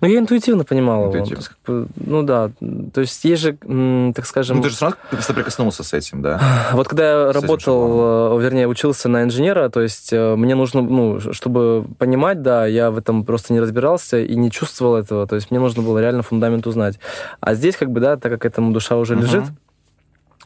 Но 0.00 0.08
я 0.08 0.18
интуитивно 0.18 0.64
понимал 0.64 1.02
его. 1.02 1.18
Интуитивно. 1.18 1.36
То 1.36 1.40
есть, 1.40 1.48
как 1.48 1.74
бы, 1.74 1.86
ну 1.96 2.22
да, 2.22 2.50
то 2.92 3.00
есть 3.00 3.24
есть 3.24 3.42
же, 3.42 4.12
так 4.14 4.26
скажем... 4.26 4.56
Ну, 4.58 4.62
ты 4.62 4.70
же 4.70 4.76
равно 4.80 4.96
соприкоснулся 5.20 5.84
с 5.84 5.92
этим, 5.92 6.22
да? 6.22 6.40
Вот 6.72 6.88
когда 6.88 7.26
я 7.26 7.32
С 7.32 7.34
работал, 7.34 8.38
э, 8.38 8.42
вернее, 8.42 8.66
учился 8.66 9.08
на 9.08 9.22
инженера, 9.22 9.68
то 9.68 9.80
есть 9.80 10.12
э, 10.12 10.34
мне 10.36 10.54
нужно, 10.54 10.82
ну, 10.82 11.20
чтобы 11.32 11.84
понимать, 11.98 12.42
да, 12.42 12.66
я 12.66 12.90
в 12.90 12.98
этом 12.98 13.24
просто 13.24 13.52
не 13.52 13.60
разбирался 13.60 14.18
и 14.18 14.34
не 14.34 14.50
чувствовал 14.50 14.96
этого, 14.96 15.26
то 15.26 15.36
есть 15.36 15.50
мне 15.50 15.60
нужно 15.60 15.82
было 15.82 15.98
реально 15.98 16.22
фундамент 16.22 16.66
узнать. 16.66 16.98
А 17.40 17.54
здесь, 17.54 17.76
как 17.76 17.90
бы, 17.90 18.00
да, 18.00 18.16
так 18.16 18.32
как 18.32 18.44
этому 18.46 18.72
душа 18.72 18.96
уже 18.96 19.14
Мгм. 19.14 19.22
лежит, 19.24 19.44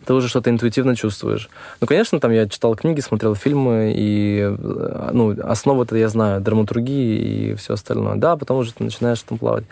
ты 0.04 0.14
уже 0.14 0.28
что-то 0.28 0.50
интуитивно 0.50 0.94
чувствуешь. 0.94 1.48
Ну, 1.80 1.86
конечно, 1.86 2.20
там 2.20 2.32
я 2.32 2.48
читал 2.48 2.74
книги, 2.76 3.00
смотрел 3.00 3.34
фильмы, 3.34 3.92
и, 3.96 4.40
э, 4.40 5.10
ну, 5.12 5.36
основы-то 5.42 5.96
я 5.96 6.08
знаю, 6.08 6.40
драматургии 6.40 7.50
и 7.50 7.54
все 7.54 7.74
остальное. 7.74 8.16
Да, 8.16 8.36
потом 8.36 8.58
уже 8.58 8.72
ты 8.72 8.84
начинаешь 8.84 9.22
там 9.22 9.38
плавать. 9.38 9.64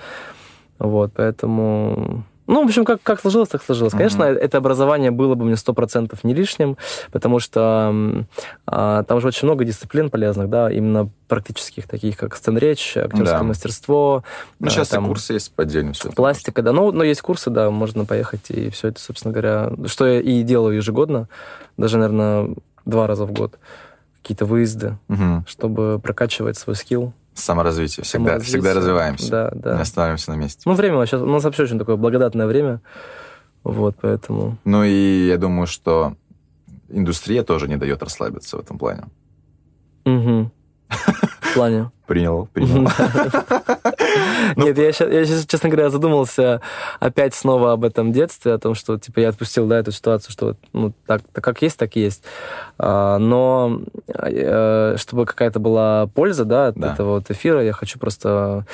Вот, 0.78 1.12
поэтому... 1.14 2.24
Ну, 2.46 2.62
в 2.62 2.66
общем, 2.66 2.84
как, 2.84 3.02
как 3.02 3.20
сложилось, 3.20 3.48
так 3.48 3.62
сложилось. 3.62 3.92
Конечно, 3.92 4.22
это 4.24 4.58
образование 4.58 5.10
было 5.10 5.34
бы 5.34 5.44
мне 5.46 5.56
сто 5.56 5.72
процентов 5.72 6.24
не 6.24 6.34
лишним, 6.34 6.76
потому 7.10 7.40
что 7.40 8.24
а, 8.66 9.02
там 9.04 9.20
же 9.20 9.28
очень 9.28 9.46
много 9.46 9.64
дисциплин 9.64 10.10
полезных, 10.10 10.50
да, 10.50 10.70
именно 10.70 11.08
практических, 11.26 11.88
таких 11.88 12.18
как 12.18 12.36
сценречь, 12.36 12.96
актерское 12.98 13.38
Да. 13.38 13.42
мастерство, 13.44 14.24
Ну, 14.60 14.66
а, 14.66 14.70
сейчас 14.70 14.88
там 14.90 15.04
и 15.06 15.08
курсы 15.08 15.32
есть 15.32 15.52
по 15.54 15.62
отдельно 15.62 15.94
все. 15.94 16.10
пластика, 16.12 16.60
да. 16.62 16.72
Ну, 16.72 16.92
но 16.92 17.02
есть 17.02 17.22
курсы, 17.22 17.48
да, 17.50 17.70
можно 17.70 18.04
поехать 18.04 18.50
и 18.50 18.68
все 18.70 18.88
это, 18.88 19.00
собственно 19.00 19.32
говоря, 19.32 19.72
что 19.86 20.06
я 20.06 20.20
и 20.20 20.42
делаю 20.42 20.76
ежегодно, 20.76 21.28
даже, 21.78 21.96
наверное, 21.96 22.50
два 22.84 23.06
раза 23.06 23.24
в 23.24 23.32
год, 23.32 23.58
какие-то 24.20 24.44
выезды, 24.44 24.98
Угу. 25.08 25.44
чтобы 25.46 25.98
прокачивать 25.98 26.58
свой 26.58 26.76
скилл. 26.76 27.14
Саморазвитие. 27.34 28.04
Всегда, 28.04 28.26
саморазвитие. 28.30 28.60
всегда 28.60 28.74
развиваемся. 28.78 29.30
Да, 29.30 29.50
Не 29.54 29.60
да. 29.60 29.80
останавливаемся 29.80 30.30
на 30.30 30.36
месте. 30.36 30.62
Ну, 30.66 30.74
время 30.74 31.04
сейчас, 31.06 31.20
у 31.20 31.26
нас 31.26 31.42
вообще 31.44 31.64
очень 31.64 31.78
такое 31.78 31.96
благодатное 31.96 32.46
время, 32.46 32.80
вот, 33.64 33.96
поэтому... 34.00 34.56
Ну 34.64 34.84
и 34.84 35.26
я 35.26 35.36
думаю, 35.38 35.66
что 35.66 36.14
индустрия 36.88 37.42
тоже 37.42 37.66
не 37.68 37.76
дает 37.76 38.02
расслабиться 38.02 38.56
в 38.56 38.60
этом 38.60 38.78
плане. 38.78 39.04
Мгм. 40.04 40.52
В 41.40 41.54
плане. 41.54 41.90
Принял, 42.06 42.46
принял. 42.52 42.88
Ну, 44.56 44.66
Нет, 44.66 44.78
я 44.78 44.92
сейчас, 44.92 45.46
честно 45.46 45.68
говоря, 45.68 45.90
задумался 45.90 46.60
опять 47.00 47.34
снова 47.34 47.72
об 47.72 47.84
этом 47.84 48.12
детстве, 48.12 48.52
о 48.52 48.58
том, 48.58 48.74
что, 48.74 48.98
типа, 48.98 49.20
я 49.20 49.28
отпустил, 49.30 49.66
да, 49.66 49.78
эту 49.78 49.92
ситуацию, 49.92 50.32
что, 50.32 50.56
ну, 50.72 50.92
так, 51.06 51.22
как 51.32 51.62
есть, 51.62 51.78
так 51.78 51.96
и 51.96 52.00
есть. 52.00 52.22
А, 52.78 53.18
Но 53.18 53.80
э, 54.08 54.96
чтобы 54.98 55.26
какая-то 55.26 55.60
была 55.60 56.06
польза, 56.14 56.44
да, 56.44 56.68
от 56.68 56.76
этого 56.78 57.14
вот 57.14 57.30
эфира, 57.30 57.62
я 57.62 57.72
хочу 57.72 57.98
просто 57.98 58.64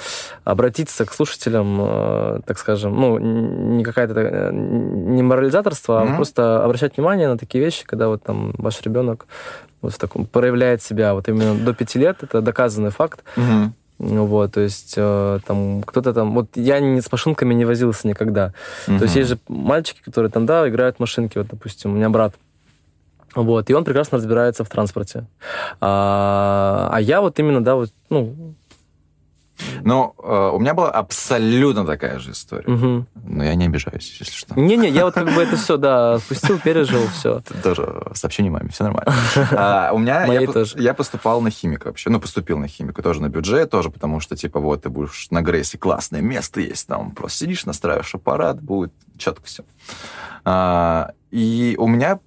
обратиться 0.44 1.04
к 1.06 1.12
слушателям, 1.12 1.78
э, 1.80 2.40
так 2.46 2.58
скажем, 2.58 2.94
ну, 2.94 3.18
не 3.18 3.84
какая-то, 3.84 4.20
э, 4.20 4.50
не 4.52 5.22
морализаторство, 5.22 6.02
а 6.02 6.16
просто 6.16 6.64
обращать 6.64 6.96
внимание 6.96 7.28
на 7.28 7.38
такие 7.38 7.62
вещи, 7.64 7.84
когда 7.86 8.08
вот 8.08 8.22
там 8.22 8.52
ваш 8.58 8.80
ребенок 8.82 9.26
вот 9.82 9.94
в 9.94 9.98
таком 9.98 10.26
проявляет 10.26 10.82
себя 10.82 11.14
вот 11.14 11.28
именно 11.28 11.54
до 11.54 11.72
пяти 11.72 11.98
лет, 11.98 12.22
это 12.22 12.40
доказанный 12.40 12.90
факт. 12.90 13.24
Мгм. 13.36 13.74
Ну 14.02 14.24
Вот, 14.24 14.52
то 14.52 14.60
есть 14.60 14.94
э, 14.96 15.40
там 15.46 15.82
кто-то 15.82 16.14
там... 16.14 16.34
Вот 16.34 16.48
я 16.54 16.80
не 16.80 17.02
с 17.02 17.12
машинками 17.12 17.52
не 17.52 17.66
возился 17.66 18.08
никогда. 18.08 18.54
То 18.86 19.04
есть 19.04 19.14
есть 19.14 19.28
же 19.28 19.38
мальчики, 19.46 20.00
которые 20.02 20.30
там, 20.30 20.46
да, 20.46 20.66
играют 20.66 20.96
в 20.96 21.00
машинки, 21.00 21.36
вот, 21.36 21.48
допустим, 21.48 21.92
у 21.92 21.94
меня 21.94 22.08
брат. 22.08 22.34
Вот, 23.34 23.68
и 23.68 23.74
он 23.74 23.84
прекрасно 23.84 24.16
разбирается 24.16 24.64
в 24.64 24.68
транспорте. 24.70 25.26
А, 25.80 26.88
а 26.90 27.00
я 27.00 27.20
вот 27.20 27.38
именно, 27.38 27.62
да, 27.62 27.74
вот, 27.74 27.90
ну... 28.08 28.54
Ну, 29.82 30.14
э, 30.22 30.50
у 30.54 30.58
меня 30.58 30.74
была 30.74 30.90
абсолютно 30.90 31.84
такая 31.84 32.18
же 32.18 32.32
история. 32.32 32.70
мгм. 32.70 33.06
Но 33.24 33.44
я 33.44 33.54
не 33.54 33.66
обижаюсь, 33.66 34.16
если 34.20 34.32
что. 34.32 34.58
Не-не, 34.58 34.88
я 34.88 35.04
вот 35.04 35.14
как 35.14 35.32
бы 35.34 35.42
это 35.42 35.56
все, 35.56 35.76
да, 35.76 36.14
отпустил, 36.14 36.58
пережил, 36.58 37.06
все. 37.08 37.42
Тоже 37.62 38.02
сообщение 38.14 38.50
маме, 38.50 38.68
все 38.70 38.84
нормально. 38.84 39.12
А, 39.52 39.90
У 39.92 39.98
меня 39.98 40.24
я 40.26 40.46
тоже. 40.46 40.76
я 40.78 40.94
поступал 40.94 41.40
на 41.40 41.50
химика 41.50 41.86
вообще. 41.88 42.10
Ну, 42.10 42.20
поступил 42.20 42.58
на 42.58 42.68
химика 42.68 43.02
тоже 43.02 43.20
на 43.22 43.28
бюджет, 43.28 43.70
тоже 43.70 43.90
потому 43.90 44.20
что, 44.20 44.36
типа, 44.36 44.60
вот, 44.60 44.82
ты 44.82 44.88
будешь 44.90 45.28
на 45.30 45.42
Грейсе, 45.42 45.78
классное 45.78 46.20
место 46.20 46.60
есть, 46.60 46.86
там 46.86 47.10
просто 47.12 47.38
сидишь, 47.38 47.66
настраиваешь 47.66 48.14
аппарат, 48.14 48.60
будет 48.60 48.92
четко 49.18 49.42
все. 49.44 49.62
И 51.30 51.76
у 51.78 51.86
меня 51.86 52.18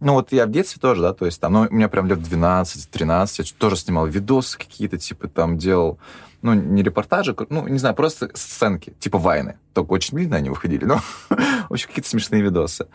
Ну, 0.00 0.14
вот 0.14 0.32
я 0.32 0.46
в 0.46 0.50
детстве 0.50 0.80
тоже, 0.80 1.00
да, 1.02 1.12
то 1.12 1.26
есть 1.26 1.40
там, 1.40 1.52
ну, 1.52 1.68
у 1.70 1.74
меня 1.74 1.88
прям 1.88 2.06
лет 2.08 2.18
12-13, 2.18 3.34
я 3.38 3.44
тоже 3.56 3.76
снимал 3.76 4.06
видосы 4.06 4.58
какие-то, 4.58 4.98
типа, 4.98 5.28
там 5.28 5.58
делал, 5.58 5.98
ну, 6.42 6.54
не 6.54 6.82
репортажи, 6.82 7.34
ну, 7.48 7.66
не 7.68 7.78
знаю, 7.78 7.94
просто 7.94 8.30
сценки, 8.34 8.94
типа 8.98 9.18
вайны. 9.18 9.58
Только 9.72 9.92
очень 9.92 10.16
длинно 10.16 10.36
они 10.36 10.50
выходили, 10.50 10.84
но, 10.84 10.96
в 11.28 11.72
общем, 11.72 11.88
какие-то 11.88 12.08
смешные 12.08 12.42
видосы. 12.42 12.86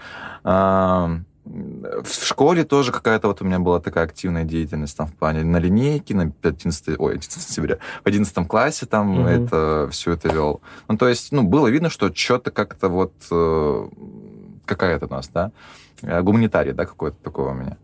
В 0.43 2.25
школе 2.25 2.65
тоже 2.65 2.91
какая-то 2.91 3.29
вот 3.29 3.41
у 3.41 3.45
меня 3.45 3.59
была 3.59 3.79
такая 3.79 4.03
активная 4.03 4.43
деятельность 4.43 4.97
там 4.97 5.07
в 5.07 5.13
плане 5.15 5.43
на 5.43 5.57
линейке, 5.57 6.13
на 6.13 6.33
11, 6.43 6.99
ой, 6.99 7.13
11 7.13 7.41
сентября, 7.41 7.77
в 8.03 8.07
11 8.07 8.47
классе 8.47 8.85
там 8.85 9.19
mm-hmm. 9.19 9.45
это 9.45 9.89
все 9.91 10.11
это 10.11 10.27
вел. 10.27 10.61
Ну, 10.89 10.97
то 10.97 11.07
есть, 11.07 11.31
ну, 11.31 11.43
было 11.43 11.67
видно, 11.67 11.89
что 11.89 12.13
что-то 12.13 12.51
как-то 12.51 12.89
вот 12.89 13.13
э, 13.31 13.87
какая-то 14.65 15.05
у 15.05 15.09
нас, 15.09 15.29
да, 15.29 15.51
э, 16.01 16.21
гуманитарий, 16.21 16.73
да, 16.73 16.85
какой-то 16.85 17.17
такой 17.23 17.51
у 17.51 17.53
меня. 17.53 17.77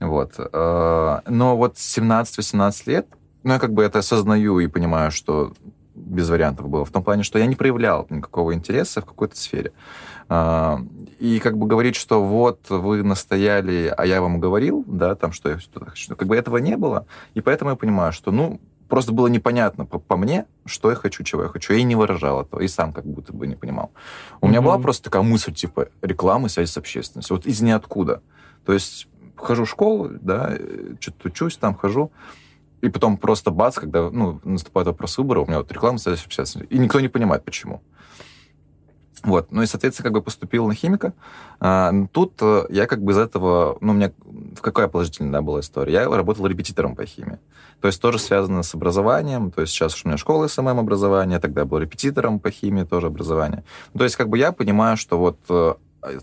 Вот. 0.00 0.34
Э, 0.36 1.20
но 1.26 1.56
вот 1.56 1.76
17-18 1.76 2.82
лет, 2.86 3.06
ну, 3.42 3.52
я 3.54 3.58
как 3.58 3.72
бы 3.72 3.82
это 3.82 4.00
осознаю 4.00 4.58
и 4.60 4.66
понимаю, 4.66 5.10
что 5.10 5.52
без 5.94 6.28
вариантов 6.28 6.68
было. 6.68 6.84
В 6.84 6.90
том 6.90 7.02
плане, 7.02 7.22
что 7.22 7.38
я 7.38 7.46
не 7.46 7.56
проявлял 7.56 8.06
никакого 8.10 8.54
интереса 8.54 9.00
в 9.00 9.06
какой-то 9.06 9.36
сфере. 9.36 9.72
А, 10.28 10.80
и 11.18 11.38
как 11.40 11.58
бы 11.58 11.66
говорить, 11.66 11.96
что 11.96 12.24
вот 12.24 12.68
вы 12.68 13.02
настояли, 13.02 13.92
а 13.96 14.06
я 14.06 14.20
вам 14.20 14.40
говорил, 14.40 14.84
да, 14.86 15.14
там, 15.14 15.32
что 15.32 15.50
я 15.50 15.58
что-то 15.58 15.86
хочу, 15.86 16.14
как 16.14 16.28
бы 16.28 16.36
этого 16.36 16.58
не 16.58 16.76
было. 16.76 17.06
И 17.34 17.40
поэтому 17.40 17.70
я 17.70 17.76
понимаю, 17.76 18.12
что, 18.12 18.30
ну, 18.30 18.60
просто 18.88 19.12
было 19.12 19.26
непонятно 19.28 19.86
по, 19.86 19.98
по 19.98 20.16
мне, 20.16 20.46
что 20.64 20.90
я 20.90 20.96
хочу, 20.96 21.22
чего 21.24 21.42
я 21.42 21.48
хочу. 21.48 21.72
Я 21.72 21.80
и 21.80 21.82
не 21.82 21.96
выражал 21.96 22.42
этого, 22.42 22.60
и 22.60 22.68
сам 22.68 22.92
как 22.92 23.04
будто 23.04 23.32
бы 23.32 23.46
не 23.46 23.56
понимал. 23.56 23.90
У 24.40 24.46
mm-hmm. 24.46 24.48
меня 24.48 24.62
была 24.62 24.78
просто 24.78 25.04
такая 25.04 25.22
мысль, 25.22 25.52
типа, 25.52 25.88
рекламы, 26.02 26.48
связи 26.48 26.70
с 26.70 26.76
общественностью. 26.76 27.36
Вот 27.36 27.46
из 27.46 27.60
ниоткуда. 27.60 28.22
То 28.64 28.72
есть 28.72 29.08
хожу 29.36 29.64
в 29.64 29.70
школу, 29.70 30.10
да, 30.20 30.56
что-то 31.00 31.28
учусь 31.28 31.56
там, 31.56 31.74
хожу, 31.74 32.10
и 32.80 32.88
потом 32.88 33.16
просто 33.16 33.50
бац, 33.50 33.76
когда 33.76 34.10
ну, 34.10 34.40
наступает 34.44 34.86
вопрос 34.86 35.18
выбора, 35.18 35.40
у 35.40 35.46
меня 35.46 35.58
вот 35.58 35.70
реклама 35.72 35.98
связи 35.98 36.20
с 36.20 36.24
общественностью. 36.24 36.68
И 36.68 36.78
никто 36.78 37.00
не 37.00 37.08
понимает, 37.08 37.44
почему. 37.44 37.82
Вот. 39.24 39.50
Ну 39.50 39.62
и, 39.62 39.66
соответственно, 39.66 40.04
как 40.04 40.12
бы 40.12 40.22
поступил 40.22 40.66
на 40.68 40.74
химика. 40.74 41.12
А, 41.60 41.92
тут 42.12 42.34
э, 42.40 42.66
я 42.70 42.86
как 42.86 43.02
бы 43.02 43.12
из 43.12 43.18
этого... 43.18 43.78
Ну, 43.80 43.92
у 43.92 43.94
меня 43.94 44.12
какая 44.60 44.86
положительная 44.86 45.40
была 45.40 45.60
история? 45.60 45.92
Я 45.92 46.04
работал 46.04 46.46
репетитором 46.46 46.94
по 46.94 47.04
химии. 47.04 47.38
То 47.80 47.88
есть 47.88 48.00
тоже 48.00 48.18
связано 48.18 48.62
с 48.62 48.74
образованием. 48.74 49.50
То 49.50 49.62
есть 49.62 49.72
сейчас 49.72 50.04
у 50.04 50.08
меня 50.08 50.18
школа 50.18 50.46
SMM 50.46 50.78
образование, 50.78 51.40
тогда 51.40 51.62
я 51.62 51.64
был 51.64 51.78
репетитором 51.78 52.38
по 52.38 52.50
химии 52.50 52.84
тоже 52.84 53.08
образование. 53.08 53.64
То 53.96 54.04
есть 54.04 54.16
как 54.16 54.28
бы 54.28 54.38
я 54.38 54.52
понимаю, 54.52 54.96
что 54.96 55.18
вот 55.18 55.38
э, 55.48 55.74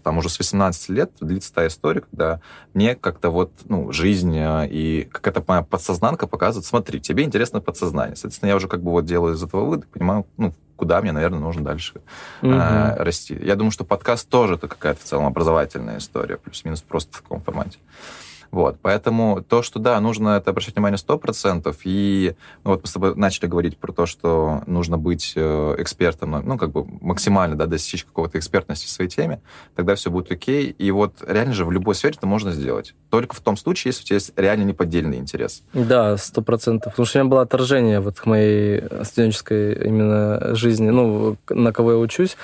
там 0.04 0.18
уже 0.18 0.30
с 0.30 0.38
18 0.38 0.90
лет 0.90 1.12
длится 1.20 1.54
та 1.54 1.68
история, 1.68 2.02
когда 2.02 2.40
мне 2.74 2.96
как-то 2.96 3.30
вот, 3.30 3.52
ну, 3.66 3.92
жизнь 3.92 4.36
э, 4.38 4.68
и 4.70 5.08
какая-то 5.12 5.44
моя 5.48 5.62
подсознанка 5.64 6.28
показывает, 6.28 6.66
смотри, 6.66 7.00
тебе 7.00 7.24
интересно 7.24 7.62
подсознание. 7.62 8.16
Соответственно, 8.16 8.50
я 8.50 8.56
уже 8.56 8.68
как 8.68 8.82
бы 8.82 8.92
вот 8.92 9.06
делаю 9.06 9.36
из 9.36 9.44
этого 9.44 9.66
вывод, 9.66 9.88
понимаю, 9.88 10.26
ну, 10.38 10.54
куда 10.76 11.02
мне, 11.02 11.12
наверное, 11.12 11.40
нужно 11.40 11.64
дальше 11.64 12.02
угу. 12.42 12.52
э, 12.52 12.96
расти. 12.98 13.38
Я 13.42 13.56
думаю, 13.56 13.72
что 13.72 13.84
подкаст 13.84 14.30
тоже 14.30 14.56
это 14.56 14.68
какая-то 14.68 15.02
в 15.02 15.04
целом 15.04 15.26
образовательная 15.26 15.98
история, 15.98 16.38
плюс-минус 16.38 16.82
просто 16.82 17.18
в 17.18 17.22
таком 17.22 17.42
формате. 17.42 17.78
Вот, 18.52 18.78
поэтому 18.82 19.44
то, 19.48 19.62
что, 19.62 19.80
да, 19.80 20.00
нужно 20.00 20.38
это 20.38 20.52
обращать 20.52 20.76
внимание 20.76 20.98
100%, 20.98 21.76
и 21.84 22.36
ну, 22.64 22.72
вот 22.72 22.82
мы 22.84 22.88
с 22.88 22.94
тобой 22.94 23.16
начали 23.16 23.48
говорить 23.48 23.78
про 23.78 23.92
то, 23.92 24.06
что 24.06 24.62
нужно 24.66 24.98
быть 24.98 25.34
э, 25.36 25.76
экспертом, 25.78 26.42
ну, 26.44 26.58
как 26.58 26.72
бы 26.72 26.86
максимально, 27.02 27.56
да, 27.56 27.66
достичь 27.66 28.06
какого-то 28.06 28.38
экспертности 28.38 28.88
в 28.88 28.90
своей 28.90 29.10
теме, 29.10 29.42
тогда 29.76 29.96
все 29.96 30.10
будет 30.10 30.32
окей, 30.32 30.70
и 30.70 30.92
вот 30.92 31.24
реально 31.28 31.54
же 31.54 31.66
в 31.66 31.72
любой 31.72 31.96
сфере 31.96 32.16
это 32.18 32.28
можно 32.28 32.52
сделать. 32.52 32.94
Только 33.10 33.36
в 33.36 33.40
том 33.40 33.58
случае, 33.58 33.90
если 33.90 34.04
у 34.04 34.06
тебя 34.06 34.16
есть 34.16 34.34
реально 34.36 34.64
неподдельный 34.64 35.18
интерес. 35.18 35.64
Да, 35.74 36.18
сто 36.18 36.42
процентов. 36.42 36.94
Потому 36.94 37.06
что 37.06 37.20
у 37.20 37.22
меня 37.22 37.30
было 37.30 37.42
отторжение 37.42 38.00
вот 38.00 38.20
к 38.20 38.26
моей 38.26 38.84
студенческой 39.04 39.88
именно 39.88 40.56
жизни, 40.56 40.90
ну, 40.90 41.38
на 41.50 41.72
кого 41.72 41.94
я 41.94 41.98
учусь. 41.98 42.38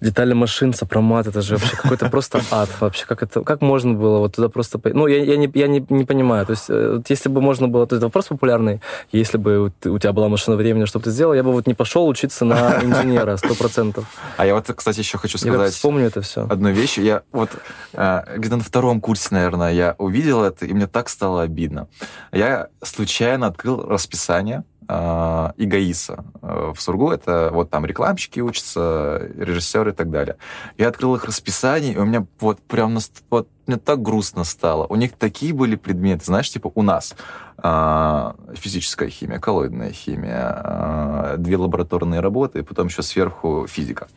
Детали 0.00 0.32
машин, 0.32 0.72
сопромат, 0.72 1.26
это 1.26 1.42
же 1.42 1.56
вообще 1.56 1.76
какой-то 1.76 2.08
просто 2.10 2.40
ад 2.50 2.68
вообще. 2.80 3.06
Как 3.06 3.22
это, 3.22 3.42
как 3.42 3.60
можно 3.60 3.94
было 3.94 4.18
вот 4.18 4.34
туда 4.36 4.48
просто... 4.48 4.80
Ну, 4.84 5.06
я, 5.06 5.31
я 5.32 5.38
не, 5.38 5.50
я 5.54 5.66
не, 5.66 5.84
не 5.88 6.04
понимаю. 6.04 6.46
То 6.46 6.52
есть, 6.52 6.66
э, 6.68 6.96
вот 6.96 7.10
если 7.10 7.28
бы 7.28 7.40
можно 7.40 7.68
было... 7.68 7.86
То 7.86 7.96
есть, 7.96 8.02
вопрос 8.02 8.26
популярный. 8.26 8.80
Если 9.12 9.38
бы 9.38 9.72
у 9.84 9.98
тебя 9.98 10.12
была 10.12 10.28
машина 10.28 10.56
времени, 10.56 10.84
что 10.84 10.98
бы 10.98 11.04
ты 11.04 11.10
сделал, 11.10 11.34
я 11.34 11.42
бы 11.42 11.52
вот 11.52 11.66
не 11.66 11.74
пошел 11.74 12.06
учиться 12.06 12.44
на 12.44 12.78
инженера, 12.82 13.36
сто 13.36 13.54
процентов. 13.54 14.06
А 14.36 14.46
я 14.46 14.54
вот, 14.54 14.66
кстати, 14.74 15.00
еще 15.00 15.18
хочу 15.18 15.38
сказать... 15.38 15.60
Я 15.60 15.70
вспомню 15.70 16.06
это 16.06 16.20
все. 16.20 16.46
Одну 16.48 16.70
вещь. 16.70 16.98
Я 16.98 17.22
вот 17.32 17.50
э, 17.92 18.22
где-то 18.36 18.56
на 18.56 18.64
втором 18.64 19.00
курсе, 19.00 19.28
наверное, 19.30 19.72
я 19.72 19.94
увидел 19.98 20.42
это, 20.42 20.66
и 20.66 20.72
мне 20.72 20.86
так 20.86 21.08
стало 21.08 21.42
обидно. 21.42 21.88
Я 22.32 22.68
случайно 22.82 23.46
открыл 23.46 23.86
расписание 23.86 24.64
э, 24.88 25.50
э, 25.58 26.72
в 26.74 26.80
Сургу. 26.80 27.10
Это 27.10 27.50
вот 27.52 27.70
там 27.70 27.86
рекламщики 27.86 28.40
учатся, 28.40 29.30
режиссеры 29.36 29.90
и 29.90 29.94
так 29.94 30.10
далее. 30.10 30.36
Я 30.78 30.88
открыл 30.88 31.14
их 31.16 31.24
расписание, 31.24 31.94
и 31.94 31.98
у 31.98 32.04
меня 32.04 32.26
вот 32.40 32.60
прям 32.60 32.98
вот 33.30 33.48
мне 33.66 33.76
так 33.76 34.02
грустно 34.02 34.44
стало. 34.44 34.86
У 34.86 34.96
них 34.96 35.12
такие 35.12 35.52
были 35.52 35.76
предметы, 35.76 36.24
знаешь, 36.24 36.50
типа 36.50 36.72
у 36.74 36.82
нас 36.82 37.14
э, 37.62 38.32
физическая 38.54 39.08
химия, 39.08 39.38
коллоидная 39.38 39.92
химия, 39.92 40.62
э, 40.64 41.34
две 41.38 41.56
лабораторные 41.56 42.20
работы, 42.20 42.60
и 42.60 42.62
потом 42.62 42.88
еще 42.88 43.02
сверху 43.02 43.66
физика. 43.68 44.08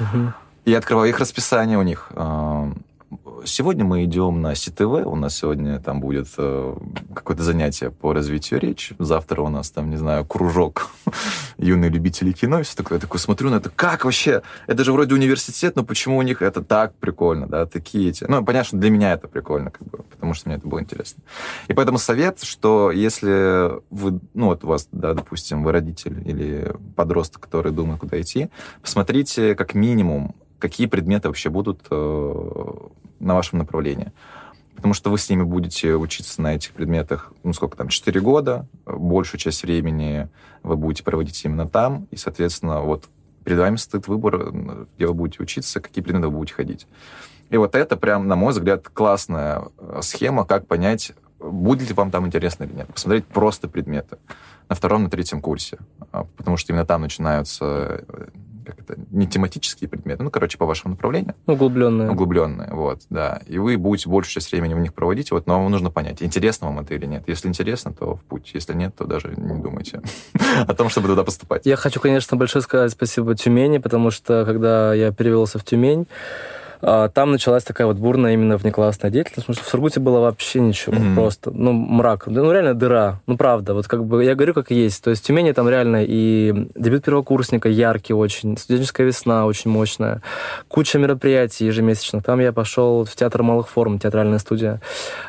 Угу. 0.00 0.32
Я 0.64 0.78
открываю 0.78 1.10
их 1.10 1.18
расписание 1.18 1.78
у 1.78 1.82
них. 1.82 2.08
Э, 2.10 2.72
Сегодня 3.44 3.84
мы 3.84 4.04
идем 4.04 4.40
на 4.42 4.54
СТВ, 4.54 4.80
у 4.80 5.16
нас 5.16 5.36
сегодня 5.36 5.78
там 5.80 6.00
будет 6.00 6.28
э, 6.36 6.76
какое-то 7.14 7.42
занятие 7.42 7.90
по 7.90 8.12
развитию 8.12 8.60
речи, 8.60 8.94
завтра 8.98 9.42
у 9.42 9.48
нас 9.48 9.70
там, 9.70 9.90
не 9.90 9.96
знаю, 9.96 10.24
кружок 10.24 10.90
юные 11.58 11.90
любители 11.90 12.32
кино, 12.32 12.60
и 12.60 12.62
все 12.62 12.76
такое. 12.76 12.98
Я 12.98 13.00
такой 13.00 13.20
смотрю 13.20 13.50
на 13.50 13.56
это, 13.56 13.70
как 13.70 14.04
вообще? 14.04 14.42
Это 14.66 14.84
же 14.84 14.92
вроде 14.92 15.14
университет, 15.14 15.76
но 15.76 15.84
почему 15.84 16.18
у 16.18 16.22
них 16.22 16.42
это 16.42 16.62
так 16.62 16.94
прикольно, 16.94 17.46
да, 17.46 17.66
такие 17.66 18.10
эти... 18.10 18.24
Ну, 18.24 18.44
понятно, 18.44 18.68
что 18.68 18.76
для 18.76 18.90
меня 18.90 19.12
это 19.12 19.28
прикольно, 19.28 19.70
как 19.70 19.86
бы, 19.88 19.98
потому 19.98 20.34
что 20.34 20.48
мне 20.48 20.58
это 20.58 20.66
было 20.66 20.80
интересно. 20.80 21.22
И 21.68 21.74
поэтому 21.74 21.98
совет, 21.98 22.42
что 22.42 22.90
если 22.90 23.80
вы, 23.90 24.20
ну, 24.34 24.46
вот 24.46 24.64
у 24.64 24.68
вас, 24.68 24.88
да, 24.92 25.14
допустим, 25.14 25.62
вы 25.62 25.72
родитель 25.72 26.22
или 26.28 26.74
подросток, 26.96 27.42
который 27.42 27.72
думает, 27.72 28.00
куда 28.00 28.20
идти, 28.20 28.48
посмотрите 28.82 29.54
как 29.54 29.74
минимум 29.74 30.34
какие 30.58 30.86
предметы 30.86 31.28
вообще 31.28 31.50
будут 31.50 31.82
э, 31.90 32.72
на 33.18 33.34
вашем 33.34 33.58
направлении. 33.58 34.12
Потому 34.74 34.92
что 34.92 35.10
вы 35.10 35.18
с 35.18 35.28
ними 35.30 35.42
будете 35.42 35.94
учиться 35.94 36.42
на 36.42 36.54
этих 36.54 36.72
предметах, 36.72 37.32
ну, 37.42 37.52
сколько 37.52 37.76
там, 37.76 37.88
4 37.88 38.20
года, 38.20 38.66
большую 38.84 39.40
часть 39.40 39.62
времени 39.62 40.28
вы 40.62 40.76
будете 40.76 41.02
проводить 41.02 41.42
именно 41.44 41.66
там, 41.66 42.06
и, 42.10 42.16
соответственно, 42.16 42.82
вот 42.82 43.04
перед 43.44 43.58
вами 43.58 43.76
стоит 43.76 44.06
выбор, 44.06 44.52
где 44.96 45.06
вы 45.06 45.14
будете 45.14 45.42
учиться, 45.42 45.80
какие 45.80 46.04
предметы 46.04 46.28
вы 46.28 46.38
будете 46.38 46.54
ходить. 46.54 46.86
И 47.48 47.56
вот 47.56 47.74
это 47.74 47.96
прям, 47.96 48.26
на 48.26 48.36
мой 48.36 48.52
взгляд, 48.52 48.88
классная 48.88 49.68
э, 49.78 50.00
схема, 50.02 50.44
как 50.44 50.66
понять, 50.66 51.12
будет 51.38 51.88
ли 51.88 51.94
вам 51.94 52.10
там 52.10 52.26
интересно 52.26 52.64
или 52.64 52.72
нет. 52.72 52.88
Посмотреть 52.92 53.26
просто 53.26 53.68
предметы 53.68 54.18
на 54.68 54.74
втором, 54.74 55.04
на 55.04 55.10
третьем 55.10 55.40
курсе. 55.40 55.78
А, 56.12 56.24
потому 56.36 56.56
что 56.56 56.72
именно 56.72 56.84
там 56.84 57.02
начинаются 57.02 58.04
э, 58.08 58.26
как 58.66 58.80
это, 58.80 58.96
не 59.10 59.26
тематические 59.26 59.88
предметы, 59.88 60.22
ну, 60.22 60.30
короче, 60.30 60.58
по 60.58 60.66
вашему 60.66 60.94
направлению. 60.94 61.34
Углубленные. 61.46 62.10
Углубленные, 62.10 62.70
вот, 62.72 63.02
да. 63.10 63.40
И 63.46 63.58
вы 63.58 63.76
будете 63.78 64.08
большую 64.08 64.32
часть 64.34 64.50
времени 64.50 64.74
в 64.74 64.78
них 64.78 64.92
проводить, 64.92 65.30
вот, 65.30 65.46
но 65.46 65.62
вам 65.62 65.70
нужно 65.70 65.90
понять, 65.90 66.22
интересно 66.22 66.66
вам 66.68 66.80
это 66.80 66.94
или 66.94 67.06
нет. 67.06 67.24
Если 67.26 67.48
интересно, 67.48 67.92
то 67.92 68.16
в 68.16 68.22
путь. 68.24 68.50
Если 68.54 68.74
нет, 68.74 68.94
то 68.96 69.04
даже 69.04 69.34
не 69.36 69.60
думайте 69.60 70.02
о 70.66 70.74
том, 70.74 70.88
чтобы 70.88 71.08
туда 71.08 71.24
поступать. 71.24 71.64
Я 71.64 71.76
хочу, 71.76 72.00
конечно, 72.00 72.36
большое 72.36 72.62
сказать 72.62 72.92
спасибо 72.92 73.34
Тюмени, 73.34 73.78
потому 73.78 74.10
что, 74.10 74.44
когда 74.44 74.94
я 74.94 75.12
перевелся 75.12 75.58
в 75.58 75.64
Тюмень, 75.64 76.06
там 76.80 77.32
началась 77.32 77.64
такая 77.64 77.86
вот 77.86 77.96
бурная 77.96 78.34
именно 78.34 78.56
внеклассная 78.56 79.10
деятельность, 79.10 79.46
потому 79.46 79.54
что 79.54 79.64
в 79.64 79.68
Сургуте 79.68 80.00
было 80.00 80.20
вообще 80.20 80.60
ничего, 80.60 80.94
mm-hmm. 80.96 81.14
просто, 81.14 81.50
ну, 81.50 81.72
мрак, 81.72 82.26
ну, 82.26 82.52
реально 82.52 82.74
дыра, 82.74 83.20
ну, 83.26 83.36
правда, 83.36 83.74
вот 83.74 83.86
как 83.86 84.04
бы, 84.04 84.24
я 84.24 84.34
говорю, 84.34 84.54
как 84.54 84.70
есть, 84.70 85.02
то 85.02 85.10
есть 85.10 85.22
в 85.22 85.26
Тюмени 85.26 85.52
там 85.52 85.68
реально 85.68 86.04
и 86.04 86.68
дебют 86.74 87.04
первокурсника 87.04 87.68
яркий 87.68 88.14
очень, 88.14 88.56
студенческая 88.56 89.06
весна 89.06 89.46
очень 89.46 89.70
мощная, 89.70 90.22
куча 90.68 90.98
мероприятий 90.98 91.66
ежемесячных, 91.66 92.24
там 92.24 92.40
я 92.40 92.52
пошел 92.52 93.04
в 93.04 93.14
театр 93.14 93.42
малых 93.42 93.68
форм, 93.68 93.98
театральная 93.98 94.38
студия, 94.38 94.80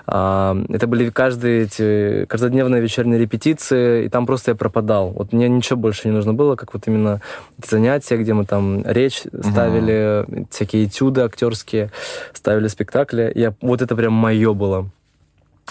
а, 0.06 0.58
это 0.70 0.88
были 0.88 1.10
каждые 1.10 1.64
эти, 1.64 2.26
каждодневные 2.26 2.82
вечерние 2.82 3.20
репетиции, 3.20 4.06
и 4.06 4.10
там 4.10 4.26
просто 4.26 4.52
я 4.52 4.56
пропадал, 4.56 5.10
вот 5.10 5.34
мне 5.34 5.48
ничего 5.50 5.78
больше 5.78 6.08
не 6.08 6.14
нужно 6.14 6.34
было, 6.34 6.56
как 6.56 6.74
вот 6.74 6.88
именно 6.88 7.22
эти 7.58 7.70
занятия, 7.70 8.18
где 8.18 8.34
мы 8.34 8.46
там 8.46 8.84
речь 8.86 9.22
ставили, 9.42 10.26
mm-hmm. 10.26 10.48
всякие 10.50 10.86
этюды, 10.86 11.22
актерские, 11.38 11.92
ставили 12.34 12.68
спектакли. 12.68 13.32
Я, 13.36 13.54
вот 13.62 13.82
это 13.82 13.96
прям 13.96 14.14
мое 14.14 14.54
было. 14.54 14.90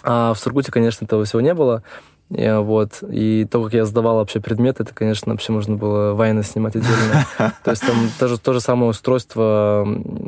А 0.04 0.32
в 0.32 0.38
Сургуте, 0.38 0.70
конечно, 0.70 1.04
этого 1.04 1.24
всего 1.24 1.40
не 1.40 1.54
было. 1.54 1.82
И, 2.30 2.56
вот. 2.60 3.02
И 3.08 3.46
то, 3.50 3.62
как 3.64 3.72
я 3.74 3.84
сдавал 3.84 4.16
вообще 4.16 4.40
предметы, 4.40 4.82
это, 4.84 4.94
конечно, 4.94 5.32
вообще 5.32 5.52
можно 5.52 5.76
было 5.76 6.12
войны 6.12 6.42
снимать 6.42 6.76
отдельно. 6.76 7.26
То 7.64 7.70
есть 7.70 7.84
там 7.84 7.96
тоже 8.18 8.38
то 8.38 8.52
же 8.52 8.60
самое 8.60 8.90
устройство 8.90 9.86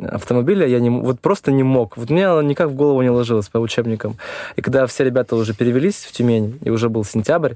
автомобиля 0.09 0.67
я 0.67 0.79
не, 0.79 0.89
вот 0.89 1.19
просто 1.19 1.51
не 1.51 1.63
мог. 1.63 1.97
Вот 1.97 2.09
мне 2.09 2.27
оно 2.27 2.41
никак 2.41 2.69
в 2.69 2.75
голову 2.75 3.01
не 3.01 3.09
ложилось 3.09 3.47
по 3.47 3.57
учебникам. 3.59 4.17
И 4.55 4.61
когда 4.61 4.87
все 4.87 5.03
ребята 5.03 5.35
уже 5.35 5.53
перевелись 5.53 6.05
в 6.05 6.11
Тюмень, 6.11 6.59
и 6.61 6.69
уже 6.69 6.89
был 6.89 7.03
сентябрь, 7.03 7.53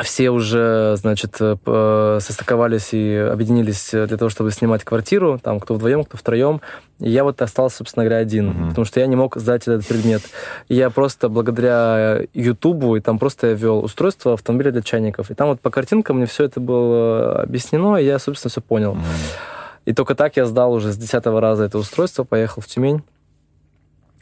все 0.00 0.30
уже, 0.30 0.96
значит, 0.96 1.36
э, 1.40 2.18
состыковались 2.20 2.94
и 2.94 3.14
объединились 3.14 3.90
для 3.90 4.16
того, 4.16 4.30
чтобы 4.30 4.50
снимать 4.50 4.84
квартиру, 4.84 5.38
там, 5.42 5.60
кто 5.60 5.74
вдвоем, 5.74 6.04
кто 6.04 6.16
втроем. 6.16 6.62
И 6.98 7.10
я 7.10 7.24
вот 7.24 7.42
остался, 7.42 7.78
собственно 7.78 8.04
говоря, 8.04 8.20
один, 8.20 8.50
mm-hmm. 8.50 8.68
потому 8.70 8.84
что 8.86 9.00
я 9.00 9.06
не 9.06 9.16
мог 9.16 9.36
сдать 9.36 9.62
этот 9.62 9.86
предмет. 9.86 10.22
И 10.68 10.76
я 10.76 10.88
просто 10.88 11.28
благодаря 11.28 12.20
Ютубу, 12.32 12.96
и 12.96 13.00
там 13.00 13.18
просто 13.18 13.48
я 13.48 13.52
вел 13.52 13.84
устройство 13.84 14.32
автомобиля 14.32 14.72
для 14.72 14.82
чайников. 14.82 15.30
И 15.30 15.34
там 15.34 15.48
вот 15.48 15.60
по 15.60 15.70
картинкам 15.70 16.16
мне 16.16 16.26
все 16.26 16.44
это 16.44 16.58
было 16.58 17.42
объяснено, 17.42 17.96
и 17.96 18.06
я, 18.06 18.18
собственно, 18.18 18.50
все 18.50 18.62
понял. 18.62 18.94
Mm-hmm. 18.94 19.50
И 19.84 19.92
только 19.92 20.14
так 20.14 20.36
я 20.36 20.46
сдал 20.46 20.72
уже 20.72 20.92
с 20.92 20.96
десятого 20.96 21.40
раза 21.40 21.64
это 21.64 21.76
устройство, 21.76 22.24
поехал 22.24 22.62
в 22.62 22.66
Тюмень. 22.66 23.02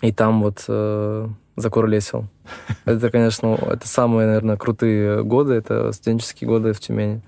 И 0.03 0.13
там 0.13 0.43
вот 0.43 0.65
э, 0.67 1.29
закурлесил. 1.61 2.27
Это, 2.85 3.11
конечно, 3.11 3.55
это 3.55 3.87
самые, 3.87 4.27
наверное, 4.27 4.57
крутые 4.57 5.23
годы, 5.23 5.55
это 5.55 5.93
студенческие 5.93 6.49
годы 6.49 6.73
в 6.73 6.81
Тюмени. 6.81 7.23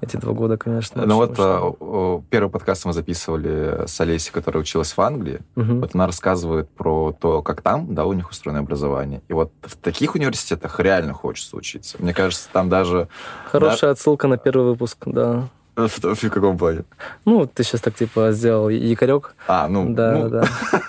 Эти 0.00 0.16
два 0.16 0.32
года, 0.32 0.58
конечно. 0.58 1.06
Ну 1.06 1.16
вот 1.16 1.34
а, 1.38 2.22
первый 2.28 2.50
подкаст 2.50 2.84
мы 2.84 2.92
записывали 2.92 3.86
с 3.86 3.98
Олесей, 4.00 4.32
которая 4.32 4.60
училась 4.60 4.92
в 4.92 5.00
Англии. 5.00 5.40
Угу. 5.56 5.74
Вот 5.76 5.94
она 5.94 6.06
рассказывает 6.06 6.68
про 6.68 7.12
то, 7.12 7.42
как 7.42 7.62
там, 7.62 7.94
да, 7.94 8.04
у 8.04 8.12
них 8.12 8.30
устроено 8.30 8.60
образование. 8.60 9.22
И 9.28 9.32
вот 9.32 9.52
в 9.62 9.76
таких 9.76 10.14
университетах 10.14 10.78
реально 10.80 11.14
хочется 11.14 11.56
учиться. 11.56 11.96
Мне 12.00 12.12
кажется, 12.12 12.48
там 12.52 12.68
даже... 12.68 13.08
Хорошая 13.50 13.90
да... 13.90 13.90
отсылка 13.92 14.28
на 14.28 14.36
первый 14.36 14.66
выпуск, 14.66 14.98
да. 15.06 15.48
В, 15.76 16.14
в 16.14 16.30
каком 16.30 16.56
плане? 16.56 16.84
Ну, 17.26 17.46
ты 17.46 17.62
сейчас 17.62 17.82
так, 17.82 17.94
типа, 17.94 18.32
сделал 18.32 18.70
якорек. 18.70 19.34
А, 19.46 19.68
ну... 19.68 19.92
Да, 19.92 20.12
ну... 20.12 20.28
да. 20.30 20.44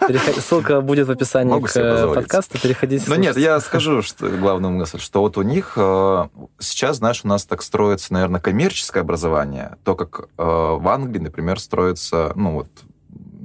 Переход... 0.08 0.36
Ссылка 0.36 0.80
будет 0.80 1.08
в 1.08 1.12
описании 1.12 1.52
Могу 1.52 1.68
к 1.68 2.14
подкасту, 2.16 2.58
переходите. 2.58 3.04
Ну 3.08 3.16
нет, 3.16 3.36
я 3.38 3.60
скажу 3.60 4.02
что, 4.02 4.30
главную 4.30 4.72
мысль, 4.72 5.00
что 5.00 5.20
вот 5.20 5.38
у 5.38 5.42
них 5.42 5.74
э, 5.76 6.28
сейчас, 6.60 6.98
знаешь, 6.98 7.22
у 7.26 7.28
нас 7.28 7.46
так 7.46 7.64
строится, 7.64 8.14
наверное, 8.14 8.40
коммерческое 8.40 9.04
образование, 9.04 9.78
то, 9.84 9.96
как 9.96 10.22
э, 10.22 10.26
в 10.38 10.88
Англии, 10.88 11.20
например, 11.20 11.60
строится, 11.60 12.32
ну 12.36 12.54
вот, 12.54 12.68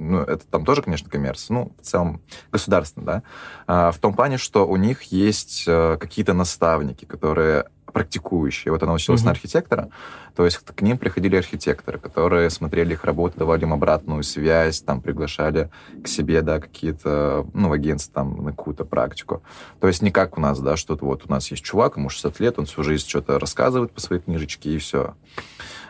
ну, 0.03 0.19
это 0.19 0.45
там 0.45 0.65
тоже, 0.65 0.81
конечно, 0.81 1.09
коммерция, 1.09 1.53
ну, 1.55 1.71
в 1.81 1.85
целом 1.85 2.21
государственно, 2.51 3.05
да, 3.05 3.23
а, 3.67 3.91
в 3.91 3.97
том 3.97 4.13
плане, 4.13 4.37
что 4.37 4.67
у 4.67 4.75
них 4.75 5.03
есть 5.03 5.63
э, 5.67 5.97
какие-то 5.99 6.33
наставники, 6.33 7.05
которые 7.05 7.65
практикующие. 7.93 8.71
Вот 8.71 8.83
она 8.83 8.93
училась 8.93 9.21
mm-hmm. 9.21 9.25
на 9.25 9.31
архитектора, 9.31 9.89
то 10.35 10.43
есть 10.45 10.57
к 10.57 10.81
ним 10.81 10.97
приходили 10.97 11.35
архитекторы, 11.35 11.99
которые 11.99 12.49
смотрели 12.49 12.93
их 12.93 13.05
работу, 13.05 13.37
давали 13.37 13.61
им 13.61 13.71
обратную 13.71 14.23
связь, 14.23 14.81
там 14.81 14.99
приглашали 14.99 15.69
к 16.03 16.07
себе, 16.07 16.41
да, 16.41 16.59
какие-то, 16.59 17.45
ну, 17.53 17.69
в 17.69 17.71
агентство 17.71 18.13
там 18.13 18.43
на 18.43 18.51
какую-то 18.51 18.83
практику. 18.83 19.43
То 19.79 19.87
есть 19.87 20.01
не 20.01 20.11
как 20.11 20.37
у 20.37 20.41
нас, 20.41 20.59
да, 20.59 20.75
что 20.75 20.97
вот 20.99 21.23
у 21.27 21.31
нас 21.31 21.49
есть 21.51 21.63
чувак, 21.63 21.97
ему 21.97 22.09
60 22.09 22.39
лет, 22.39 22.59
он 22.59 22.65
всю 22.65 22.83
жизнь 22.83 23.07
что-то 23.07 23.39
рассказывает 23.39 23.91
по 23.91 24.01
своей 24.01 24.21
книжечке, 24.21 24.71
и 24.71 24.77
все. 24.79 25.13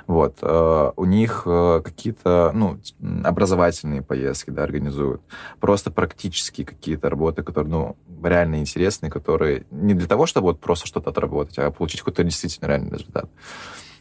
Вот. 0.07 0.37
Э, 0.41 0.91
у 0.95 1.05
них 1.05 1.43
э, 1.45 1.81
какие-то 1.83 2.51
ну, 2.53 2.79
образовательные 3.23 4.01
поездки 4.01 4.49
да, 4.49 4.63
организуют. 4.63 5.21
Просто 5.59 5.91
практические 5.91 6.65
какие-то 6.65 7.09
работы, 7.09 7.43
которые 7.43 7.71
ну, 7.71 7.97
реально 8.23 8.59
интересные, 8.59 9.11
которые 9.11 9.65
не 9.71 9.93
для 9.93 10.07
того, 10.07 10.25
чтобы 10.25 10.47
вот 10.47 10.59
просто 10.59 10.87
что-то 10.87 11.11
отработать, 11.11 11.57
а 11.59 11.71
получить 11.71 12.01
какой-то 12.01 12.23
действительно 12.23 12.67
реальный 12.67 12.91
результат. 12.91 13.29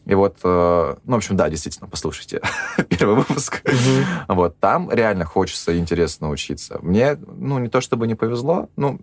И 0.05 0.14
вот, 0.14 0.38
э, 0.42 0.94
ну, 1.05 1.12
в 1.12 1.16
общем, 1.16 1.36
да, 1.36 1.48
действительно, 1.48 1.88
послушайте 1.88 2.40
первый 2.88 3.16
выпуск. 3.16 3.62
Mm-hmm. 3.64 4.34
Вот, 4.34 4.59
там 4.59 4.90
реально 4.90 5.24
хочется 5.24 5.72
и 5.72 5.78
интересно 5.78 6.28
учиться. 6.30 6.78
Мне, 6.82 7.16
ну, 7.26 7.59
не 7.61 7.68
то 7.68 7.80
чтобы 7.80 8.09
не 8.09 8.16
повезло, 8.16 8.68
ну, 8.76 8.98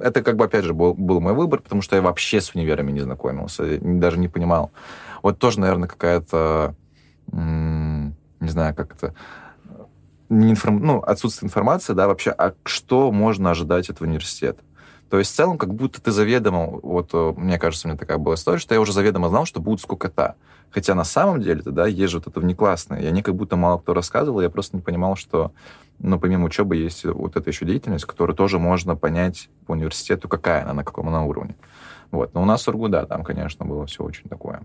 это 0.00 0.22
как 0.22 0.36
бы, 0.36 0.44
опять 0.44 0.64
же, 0.64 0.74
был, 0.74 0.92
был 0.92 1.20
мой 1.20 1.32
выбор, 1.32 1.60
потому 1.60 1.80
что 1.80 1.96
я 1.96 2.02
вообще 2.02 2.42
с 2.42 2.54
универами 2.54 2.92
не 2.92 3.00
знакомился, 3.00 3.78
даже 3.80 4.18
не 4.18 4.28
понимал, 4.28 4.70
вот 5.24 5.38
тоже, 5.38 5.58
наверное, 5.58 5.88
какая-то, 5.88 6.74
не 7.32 8.12
знаю, 8.40 8.74
как 8.74 8.94
это, 8.94 9.14
информ... 10.28 10.80
ну, 10.84 10.98
отсутствие 11.00 11.46
информации, 11.46 11.94
да, 11.94 12.08
вообще, 12.08 12.30
а 12.30 12.52
что 12.66 13.10
можно 13.10 13.50
ожидать 13.50 13.88
от 13.88 14.02
университета. 14.02 14.62
То 15.08 15.18
есть 15.18 15.32
в 15.32 15.34
целом 15.34 15.56
как 15.56 15.72
будто 15.72 16.02
ты 16.02 16.12
заведомо, 16.12 16.66
вот 16.66 17.10
э, 17.14 17.32
мне 17.38 17.58
кажется, 17.58 17.86
у 17.86 17.90
меня 17.90 17.98
такая 17.98 18.18
была 18.18 18.34
история, 18.34 18.58
что 18.58 18.74
я 18.74 18.80
уже 18.82 18.92
заведомо 18.92 19.30
знал, 19.30 19.46
что 19.46 19.60
будет 19.60 19.80
скукота. 19.80 20.34
Хотя 20.70 20.94
на 20.94 21.04
самом 21.04 21.40
деле-то, 21.40 21.70
да, 21.70 21.86
есть 21.86 22.12
же 22.12 22.18
вот 22.18 22.26
это 22.26 22.40
внеклассное. 22.40 23.00
И 23.00 23.06
они 23.06 23.22
как 23.22 23.34
будто 23.34 23.56
мало 23.56 23.78
кто 23.78 23.94
рассказывал, 23.94 24.42
я 24.42 24.50
просто 24.50 24.76
не 24.76 24.82
понимал, 24.82 25.16
что, 25.16 25.52
ну, 26.00 26.20
помимо 26.20 26.44
учебы 26.44 26.76
есть 26.76 27.02
вот 27.02 27.36
эта 27.36 27.48
еще 27.48 27.64
деятельность, 27.64 28.04
которую 28.04 28.36
тоже 28.36 28.58
можно 28.58 28.94
понять 28.94 29.48
по 29.66 29.72
университету, 29.72 30.28
какая 30.28 30.64
она, 30.64 30.74
на 30.74 30.84
каком 30.84 31.08
она 31.08 31.24
уровне. 31.24 31.54
Вот. 32.10 32.34
Но 32.34 32.42
у 32.42 32.44
нас 32.44 32.60
в 32.60 32.64
Сургу, 32.64 32.88
да, 32.88 33.06
там, 33.06 33.24
конечно, 33.24 33.64
было 33.64 33.86
все 33.86 34.04
очень 34.04 34.28
такое 34.28 34.60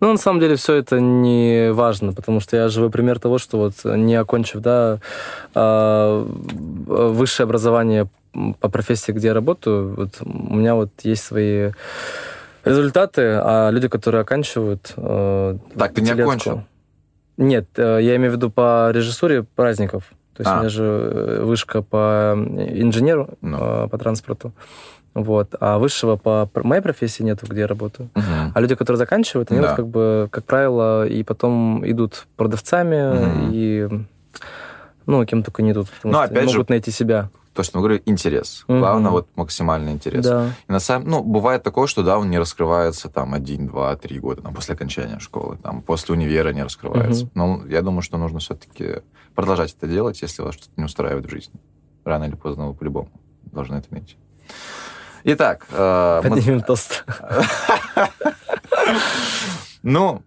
ну, 0.00 0.12
на 0.12 0.18
самом 0.18 0.40
деле, 0.40 0.56
все 0.56 0.74
это 0.74 1.00
не 1.00 1.72
важно, 1.72 2.12
потому 2.12 2.40
что 2.40 2.56
я 2.56 2.68
живой 2.68 2.90
пример 2.90 3.18
того, 3.18 3.38
что 3.38 3.58
вот 3.58 3.74
не 3.84 4.14
окончив, 4.14 4.60
да, 4.60 4.98
а, 5.54 6.24
высшее 6.86 7.44
образование 7.44 8.08
по 8.60 8.68
профессии, 8.68 9.12
где 9.12 9.28
я 9.28 9.34
работаю, 9.34 9.94
вот 9.94 10.18
у 10.20 10.54
меня 10.54 10.74
вот 10.74 10.90
есть 11.02 11.24
свои 11.24 11.70
результаты, 12.64 13.22
а 13.42 13.70
люди, 13.70 13.88
которые 13.88 14.20
оканчивают... 14.22 14.92
Э, 14.96 15.56
так, 15.78 15.94
ты 15.94 16.02
не 16.02 16.10
окончил? 16.10 16.64
Нет, 17.36 17.66
э, 17.76 18.00
я 18.02 18.16
имею 18.16 18.32
в 18.32 18.34
виду 18.34 18.50
по 18.50 18.90
режиссуре 18.92 19.44
праздников. 19.44 20.04
То 20.36 20.42
есть 20.42 20.50
а. 20.50 20.56
у 20.56 20.58
меня 20.60 20.68
же 20.68 20.82
э, 20.82 21.42
вышка 21.44 21.82
по 21.82 22.34
инженеру, 22.36 23.30
no. 23.40 23.82
Ну. 23.82 23.88
по 23.88 23.98
транспорту. 23.98 24.52
Вот. 25.16 25.54
А 25.60 25.78
высшего 25.78 26.16
по 26.16 26.48
моей 26.62 26.82
профессии 26.82 27.22
нету, 27.22 27.46
где 27.46 27.60
я 27.60 27.66
работаю. 27.66 28.10
Угу. 28.14 28.52
А 28.54 28.60
люди, 28.60 28.74
которые 28.74 28.98
заканчивают, 28.98 29.50
они 29.50 29.62
да. 29.62 29.68
вот 29.68 29.76
как 29.76 29.86
бы, 29.88 30.28
как 30.30 30.44
правило, 30.44 31.06
и 31.06 31.22
потом 31.22 31.82
идут 31.90 32.26
продавцами 32.36 33.46
угу. 33.46 33.50
и 33.50 33.88
ну, 35.06 35.24
кем 35.24 35.42
только 35.42 35.62
не 35.62 35.72
идут, 35.72 35.88
потому 35.88 36.12
Но, 36.12 36.18
что 36.18 36.32
опять 36.32 36.46
могут 36.46 36.66
же, 36.66 36.66
найти 36.68 36.90
себя. 36.90 37.30
То, 37.54 37.62
что 37.62 37.78
мы 37.78 37.84
говорим, 37.84 38.02
интерес. 38.04 38.64
Угу. 38.68 38.78
Главное, 38.78 39.10
вот 39.10 39.28
максимальный 39.36 39.92
интерес. 39.92 40.26
Да. 40.26 40.50
И 40.68 40.72
на 40.72 40.80
самом, 40.80 41.08
ну, 41.08 41.22
бывает 41.22 41.62
такое, 41.62 41.86
что, 41.86 42.02
да, 42.02 42.18
он 42.18 42.28
не 42.28 42.38
раскрывается 42.38 43.08
там 43.08 43.32
один, 43.32 43.68
два, 43.68 43.96
три 43.96 44.18
года, 44.18 44.42
там, 44.42 44.52
после 44.52 44.74
окончания 44.74 45.18
школы, 45.18 45.56
там, 45.62 45.80
после 45.80 46.14
универа 46.14 46.50
не 46.50 46.62
раскрывается. 46.62 47.24
Угу. 47.24 47.30
Но 47.34 47.62
я 47.68 47.80
думаю, 47.80 48.02
что 48.02 48.18
нужно 48.18 48.40
все-таки 48.40 48.96
продолжать 49.34 49.74
это 49.78 49.86
делать, 49.86 50.20
если 50.20 50.42
вас 50.42 50.56
что-то 50.56 50.72
не 50.76 50.84
устраивает 50.84 51.24
в 51.24 51.30
жизни. 51.30 51.58
Рано 52.04 52.24
или 52.24 52.34
поздно 52.34 52.68
вы 52.68 52.74
по-любому 52.74 53.08
должны 53.44 53.76
это 53.76 53.86
найти. 53.90 54.16
Итак... 55.28 55.66
Э, 55.72 56.20
Поднимем 56.22 56.58
мы... 56.58 56.62
тост. 56.62 57.04
Ну, 59.82 60.22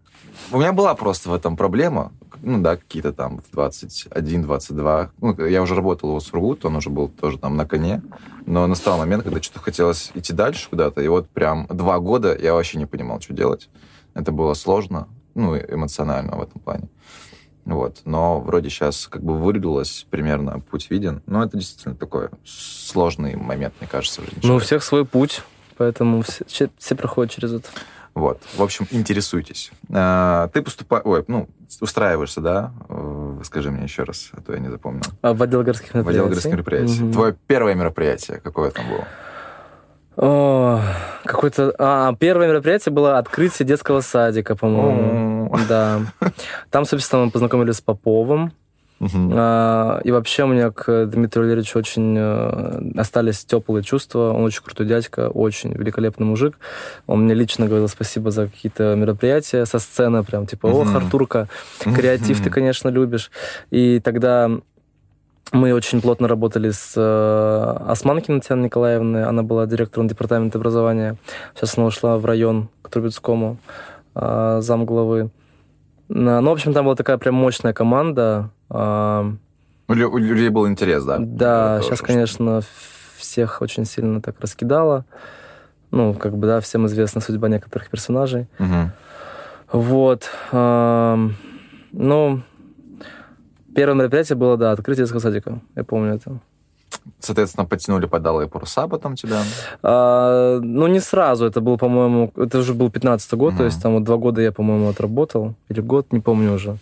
у 0.52 0.58
меня 0.58 0.72
была 0.72 0.96
просто 0.96 1.30
в 1.30 1.34
этом 1.34 1.58
проблема. 1.58 2.14
Ну 2.42 2.62
да, 2.62 2.78
какие-то 2.78 3.12
там 3.12 3.42
в 3.42 3.52
21, 3.52 4.44
22. 4.44 5.12
Ну, 5.20 5.46
я 5.46 5.62
уже 5.62 5.76
работал 5.76 6.16
у 6.16 6.20
Сургут, 6.22 6.64
он 6.64 6.78
уже 6.78 6.90
был 6.90 7.10
тоже 7.10 7.38
там 7.38 7.58
на 7.58 7.66
коне. 7.66 8.02
Но 8.46 8.68
настал 8.68 8.98
момент, 8.98 9.24
когда 9.24 9.42
что-то 9.42 9.60
хотелось 9.60 10.12
идти 10.14 10.32
дальше 10.32 10.70
куда-то. 10.70 11.02
И 11.02 11.08
вот 11.10 11.30
прям 11.30 11.68
два 11.68 12.00
года 12.00 12.38
я 12.38 12.54
вообще 12.54 12.78
не 12.78 12.86
понимал, 12.86 13.20
что 13.20 13.34
делать. 13.34 13.70
Это 14.14 14.32
было 14.32 14.54
сложно, 14.54 15.10
ну, 15.36 15.58
эмоционально 15.58 16.38
в 16.38 16.42
этом 16.42 16.62
плане. 16.62 16.88
Вот. 17.70 18.02
Но 18.06 18.40
вроде 18.40 18.70
сейчас 18.70 19.08
как 19.08 19.22
бы 19.24 19.38
вырвалось 19.38 20.06
примерно, 20.10 20.60
путь 20.60 20.90
виден. 20.90 21.22
Но 21.28 21.44
это 21.44 21.58
действительно 21.58 21.96
такой 21.96 22.30
сложный 22.44 23.36
момент, 23.36 23.74
мне 23.80 23.88
кажется, 23.88 24.22
в 24.22 24.26
жизни. 24.26 24.42
Ну, 24.44 24.56
у 24.56 24.60
всех 24.60 24.84
свой 24.84 25.06
путь, 25.06 25.44
поэтому 25.78 26.24
все, 26.24 26.70
все 26.78 26.96
проходят 26.96 27.32
через 27.32 27.54
это. 27.54 27.70
Вот. 28.16 28.42
В 28.56 28.64
общем, 28.64 28.88
интересуйтесь. 28.92 29.72
А, 29.94 30.48
ты 30.48 30.62
поступаешь... 30.62 31.06
Ой, 31.06 31.24
ну, 31.28 31.48
устраиваешься, 31.80 32.42
да? 32.42 32.74
Скажи 33.44 33.72
мне 33.72 33.84
еще 33.84 34.04
раз, 34.04 34.32
а 34.34 34.42
то 34.42 34.54
я 34.54 34.60
не 34.60 34.70
запомнил. 34.70 35.04
А 35.22 35.34
в 35.34 35.42
отдел 35.42 35.62
городских 35.62 35.94
мероприятий? 35.94 36.06
В 36.06 36.10
отдел 36.10 36.26
городских 36.26 36.52
мероприятий. 36.52 37.04
Угу. 37.04 37.14
Твое 37.14 37.36
первое 37.48 37.76
мероприятие, 37.76 38.42
какое 38.44 38.72
там 38.72 38.90
было? 38.90 39.08
О, 40.22 40.82
какое-то... 41.24 41.74
А, 41.80 42.14
первое 42.20 42.50
мероприятие 42.50 42.92
было 42.92 43.18
открытие 43.18 43.66
детского 43.66 44.02
садика, 44.02 44.56
по-моему. 44.56 45.56
Да. 45.70 46.02
Там, 46.70 46.84
собственно, 46.86 47.26
мы 47.26 47.32
познакомились 47.32 47.78
с 47.78 47.82
Поповым. 47.82 48.52
Uh-huh. 49.00 49.32
А, 49.34 50.02
и 50.04 50.12
вообще 50.12 50.44
у 50.44 50.48
меня 50.48 50.72
к 50.72 51.06
Дмитрию 51.06 51.46
Валерьевичу 51.46 51.80
очень 51.80 52.18
э, 52.18 53.00
остались 53.00 53.46
теплые 53.46 53.82
чувства. 53.82 54.34
Он 54.34 54.44
очень 54.44 54.62
крутой 54.62 54.88
дядька, 54.88 55.30
очень 55.30 55.72
великолепный 55.72 56.26
мужик. 56.26 56.60
Он 57.08 57.24
мне 57.24 57.34
лично 57.34 57.68
говорил 57.68 57.88
спасибо 57.88 58.30
за 58.30 58.48
какие-то 58.48 58.96
мероприятия 58.96 59.66
со 59.66 59.80
сцены, 59.80 60.22
прям 60.26 60.48
типа, 60.48 60.68
о, 60.68 60.84
uh-huh. 60.84 60.98
Артурка, 60.98 61.48
креатив 61.80 62.42
uh-huh. 62.42 62.44
ты, 62.44 62.50
конечно, 62.50 62.90
любишь. 62.90 63.32
И 63.72 64.02
тогда 64.02 64.52
Мы 65.52 65.74
очень 65.74 66.02
плотно 66.02 66.28
работали 66.28 66.70
с 66.70 66.94
э, 66.96 67.92
Османкиной 67.92 68.40
Татьяной 68.40 68.66
Николаевной. 68.66 69.24
Она 69.24 69.42
была 69.42 69.66
директором 69.66 70.08
департамента 70.08 70.60
образования. 70.60 71.16
Сейчас 71.56 71.78
она 71.78 71.88
ушла 71.88 72.18
в 72.18 72.26
район 72.26 72.70
к 72.84 72.90
Трубецкому, 72.90 73.58
э, 74.14 74.60
замглавы. 74.62 75.32
Ну, 76.08 76.42
в 76.42 76.52
общем, 76.54 76.74
там 76.74 76.86
была 76.86 76.96
такая 76.96 77.18
прям 77.18 77.36
мощная 77.36 77.74
команда. 77.74 78.52
Э, 78.70 79.32
у, 79.88 79.94
людей 79.94 80.50
был 80.50 80.68
интерес, 80.68 81.04
да? 81.04 81.18
Да, 81.20 81.82
сейчас, 81.82 82.02
конечно, 82.02 82.62
всех 83.18 83.62
очень 83.62 83.86
сильно 83.86 84.22
так 84.22 84.40
раскидало. 84.40 85.06
Ну, 85.90 86.14
как 86.14 86.38
бы, 86.38 86.46
да, 86.46 86.60
всем 86.62 86.86
известна 86.86 87.22
судьба 87.22 87.50
некоторых 87.50 87.90
персонажей. 87.90 88.48
Угу. 88.60 88.92
Вот. 89.72 90.30
Э, 90.52 91.30
ну, 91.92 92.42
Первое 93.80 93.96
мероприятие 93.96 94.36
было, 94.36 94.58
да, 94.58 94.74
открытие 94.74 95.06
детского 95.06 95.22
садика. 95.22 95.62
Я 95.74 95.86
помню 95.86 96.16
это. 96.16 96.38
Соответственно, 97.20 97.66
потянули 97.66 98.08
подалые 98.08 98.50
паруса 98.50 98.90
потом 98.90 99.16
тебя? 99.16 99.42
А, 99.82 100.60
ну, 100.60 100.88
не 100.88 101.00
сразу. 101.00 101.46
Это 101.46 101.62
был, 101.62 101.78
по-моему, 101.78 102.30
это 102.36 102.58
уже 102.58 102.74
был 102.74 102.90
15 102.92 103.34
год, 103.36 103.54
mm 103.54 103.58
то 103.58 103.64
есть 103.64 103.82
там 103.82 103.94
вот 103.94 104.04
два 104.04 104.18
года 104.18 104.42
я, 104.42 104.52
по-моему, 104.52 104.90
отработал. 104.90 105.56
Или 105.70 105.80
год, 105.80 106.12
не 106.12 106.20
помню 106.20 106.56
уже. 106.56 106.78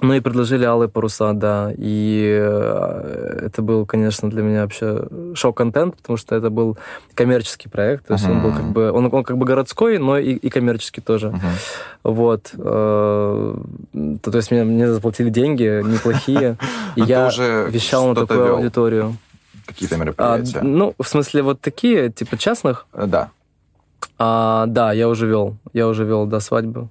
Ну 0.00 0.14
и 0.14 0.20
предложили 0.20 0.64
алые 0.64 0.88
паруса, 0.88 1.32
да. 1.32 1.72
И 1.76 2.38
э, 2.40 3.42
это 3.46 3.62
был, 3.62 3.84
конечно, 3.84 4.30
для 4.30 4.42
меня 4.42 4.62
вообще 4.62 5.02
шок-контент, 5.34 5.96
потому 5.96 6.16
что 6.16 6.36
это 6.36 6.50
был 6.50 6.78
коммерческий 7.14 7.68
проект. 7.68 8.06
То 8.06 8.14
есть 8.14 8.24
uh-huh. 8.24 8.32
он 8.32 8.42
был 8.42 8.52
как 8.52 8.64
бы 8.70 8.92
он, 8.92 9.08
он 9.12 9.24
как 9.24 9.36
бы 9.36 9.44
городской, 9.44 9.98
но 9.98 10.16
и, 10.16 10.34
и 10.34 10.50
коммерческий 10.50 11.00
тоже. 11.00 11.28
Uh-huh. 11.28 11.40
Вот. 12.04 12.52
Э, 12.56 13.54
то, 14.22 14.30
то 14.30 14.36
есть 14.36 14.52
мне, 14.52 14.62
мне 14.62 14.92
заплатили 14.92 15.30
деньги 15.30 15.82
неплохие, 15.82 16.56
и 16.96 17.02
я 17.02 17.28
вещал 17.68 18.06
на 18.08 18.14
такую 18.14 18.54
аудиторию. 18.54 19.16
Какие-то 19.66 19.96
мероприятия? 19.96 20.62
Ну, 20.62 20.94
в 20.98 21.08
смысле, 21.08 21.42
вот 21.42 21.60
такие, 21.60 22.10
типа 22.10 22.38
частных? 22.38 22.86
Э, 22.92 23.06
да. 23.06 23.30
А, 24.16 24.66
да, 24.66 24.92
я 24.92 25.08
уже 25.08 25.26
вел. 25.26 25.56
Я 25.72 25.88
уже 25.88 26.04
вел 26.04 26.26
до 26.26 26.38
свадьбы 26.38 26.88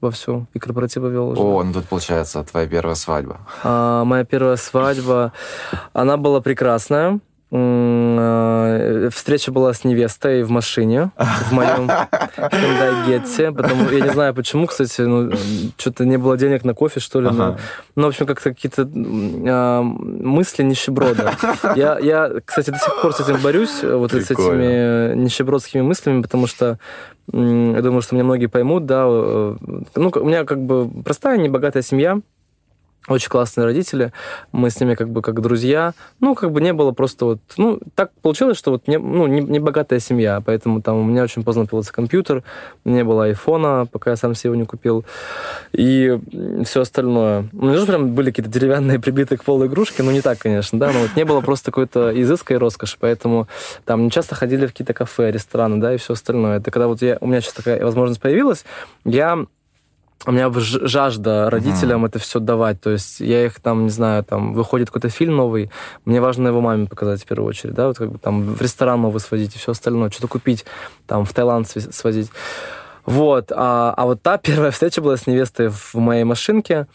вовсю, 0.00 0.46
и 0.54 0.58
корпоративы 0.58 1.10
вел 1.10 1.30
уже. 1.30 1.40
О, 1.40 1.62
ну 1.62 1.72
тут 1.72 1.86
получается 1.86 2.42
твоя 2.44 2.66
первая 2.66 2.94
свадьба. 2.94 3.40
А, 3.62 4.04
моя 4.04 4.24
первая 4.24 4.56
свадьба, 4.56 5.32
она 5.92 6.16
была 6.16 6.40
прекрасная. 6.40 7.20
Э, 7.52 9.08
встреча 9.12 9.50
была 9.50 9.72
с 9.72 9.82
невестой 9.82 10.44
в 10.44 10.50
машине, 10.50 11.10
в 11.16 11.52
моем 11.52 11.90
Hyundai 12.36 13.06
Getty. 13.06 13.52
Потому, 13.52 13.90
я 13.90 14.00
не 14.00 14.10
знаю 14.10 14.34
почему, 14.34 14.66
кстати, 14.66 15.00
ну, 15.00 15.32
что-то 15.76 16.04
не 16.04 16.16
было 16.16 16.36
денег 16.36 16.64
на 16.64 16.74
кофе, 16.74 17.00
что 17.00 17.20
ли. 17.20 17.28
Ага. 17.28 17.58
Но, 17.96 18.02
ну, 18.02 18.06
в 18.06 18.08
общем, 18.10 18.26
как-то 18.26 18.50
какие-то 18.50 18.82
э, 18.82 19.82
мысли 19.82 20.62
нищеброда. 20.62 21.32
Я, 21.74 21.98
я, 21.98 22.30
кстати, 22.44 22.70
до 22.70 22.78
сих 22.78 23.02
пор 23.02 23.12
с 23.14 23.20
этим 23.20 23.38
борюсь, 23.42 23.82
вот 23.82 24.12
Прикольно. 24.12 24.24
с 24.24 24.30
этими 24.30 25.14
нищебродскими 25.16 25.82
мыслями, 25.82 26.22
потому 26.22 26.46
что 26.46 26.78
я 27.32 27.82
думаю, 27.82 28.02
что 28.02 28.14
меня 28.14 28.24
многие 28.24 28.46
поймут, 28.46 28.86
да. 28.86 29.04
Э, 29.06 29.56
ну, 29.96 30.12
у 30.14 30.24
меня 30.24 30.44
как 30.44 30.60
бы 30.60 30.88
простая, 31.02 31.38
небогатая 31.38 31.82
семья, 31.82 32.20
очень 33.08 33.28
классные 33.28 33.64
родители, 33.64 34.12
мы 34.52 34.70
с 34.70 34.78
ними 34.78 34.94
как 34.94 35.08
бы 35.08 35.22
как 35.22 35.40
друзья. 35.40 35.94
Ну, 36.20 36.34
как 36.34 36.52
бы 36.52 36.60
не 36.60 36.72
было 36.72 36.92
просто 36.92 37.24
вот... 37.24 37.40
Ну, 37.56 37.80
так 37.94 38.12
получилось, 38.22 38.58
что 38.58 38.72
вот 38.72 38.86
не, 38.88 38.98
ну, 38.98 39.26
не, 39.26 39.40
не 39.40 39.58
богатая 39.58 40.00
семья, 40.00 40.42
поэтому 40.44 40.82
там 40.82 40.96
у 40.96 41.04
меня 41.04 41.22
очень 41.22 41.42
поздно 41.42 41.66
появился 41.66 41.92
компьютер, 41.92 42.42
не 42.84 43.02
было 43.02 43.24
айфона, 43.24 43.86
пока 43.90 44.10
я 44.10 44.16
сам 44.16 44.34
себе 44.34 44.50
его 44.50 44.60
не 44.60 44.66
купил, 44.66 45.04
и 45.72 46.18
все 46.64 46.82
остальное. 46.82 47.48
У 47.52 47.66
меня 47.66 47.78
же 47.78 47.86
прям 47.86 48.10
были 48.10 48.30
какие-то 48.30 48.50
деревянные 48.50 49.00
прибитые 49.00 49.38
к 49.38 49.44
полу 49.44 49.66
игрушки, 49.66 50.02
ну, 50.02 50.10
не 50.10 50.20
так, 50.20 50.38
конечно, 50.38 50.78
да, 50.78 50.92
но 50.92 51.00
вот 51.00 51.16
не 51.16 51.24
было 51.24 51.40
просто 51.40 51.70
какой-то 51.70 52.12
изыска 52.20 52.54
и 52.54 52.56
роскоши, 52.58 52.96
поэтому 53.00 53.48
там 53.84 54.04
не 54.04 54.10
часто 54.10 54.34
ходили 54.34 54.66
в 54.66 54.70
какие-то 54.70 54.92
кафе, 54.92 55.30
рестораны, 55.30 55.80
да, 55.80 55.94
и 55.94 55.96
все 55.96 56.12
остальное. 56.12 56.58
Это 56.58 56.70
когда 56.70 56.86
вот 56.86 57.00
я, 57.02 57.16
у 57.20 57.26
меня 57.26 57.40
сейчас 57.40 57.54
такая 57.54 57.82
возможность 57.82 58.20
появилась, 58.20 58.64
я 59.04 59.46
у 60.26 60.32
меня 60.32 60.50
жажда 60.52 61.48
родителям 61.48 62.04
mm-hmm. 62.04 62.08
это 62.08 62.18
все 62.18 62.40
давать. 62.40 62.80
То 62.80 62.90
есть 62.90 63.20
я 63.20 63.46
их 63.46 63.60
там, 63.60 63.84
не 63.84 63.90
знаю, 63.90 64.24
там 64.24 64.52
выходит 64.52 64.88
какой-то 64.88 65.08
фильм 65.08 65.36
новый, 65.36 65.70
мне 66.04 66.20
важно 66.20 66.48
его 66.48 66.60
маме 66.60 66.86
показать 66.86 67.22
в 67.22 67.26
первую 67.26 67.48
очередь, 67.48 67.74
да, 67.74 67.88
вот 67.88 67.98
как 67.98 68.12
бы 68.12 68.18
там 68.18 68.54
в 68.54 68.60
ресторан 68.60 69.00
новый 69.00 69.20
сводить 69.20 69.54
и 69.54 69.58
все 69.58 69.72
остальное, 69.72 70.10
что-то 70.10 70.28
купить, 70.28 70.64
там 71.06 71.24
в 71.24 71.32
Таиланд 71.32 71.68
свозить. 71.68 72.30
Вот. 73.06 73.52
А, 73.54 73.94
а 73.96 74.04
вот 74.06 74.22
та 74.22 74.38
первая 74.42 74.70
встреча 74.70 75.00
была 75.00 75.16
с 75.16 75.26
невестой 75.26 75.68
в 75.68 75.94
моей 75.96 76.24
машинке. 76.24 76.86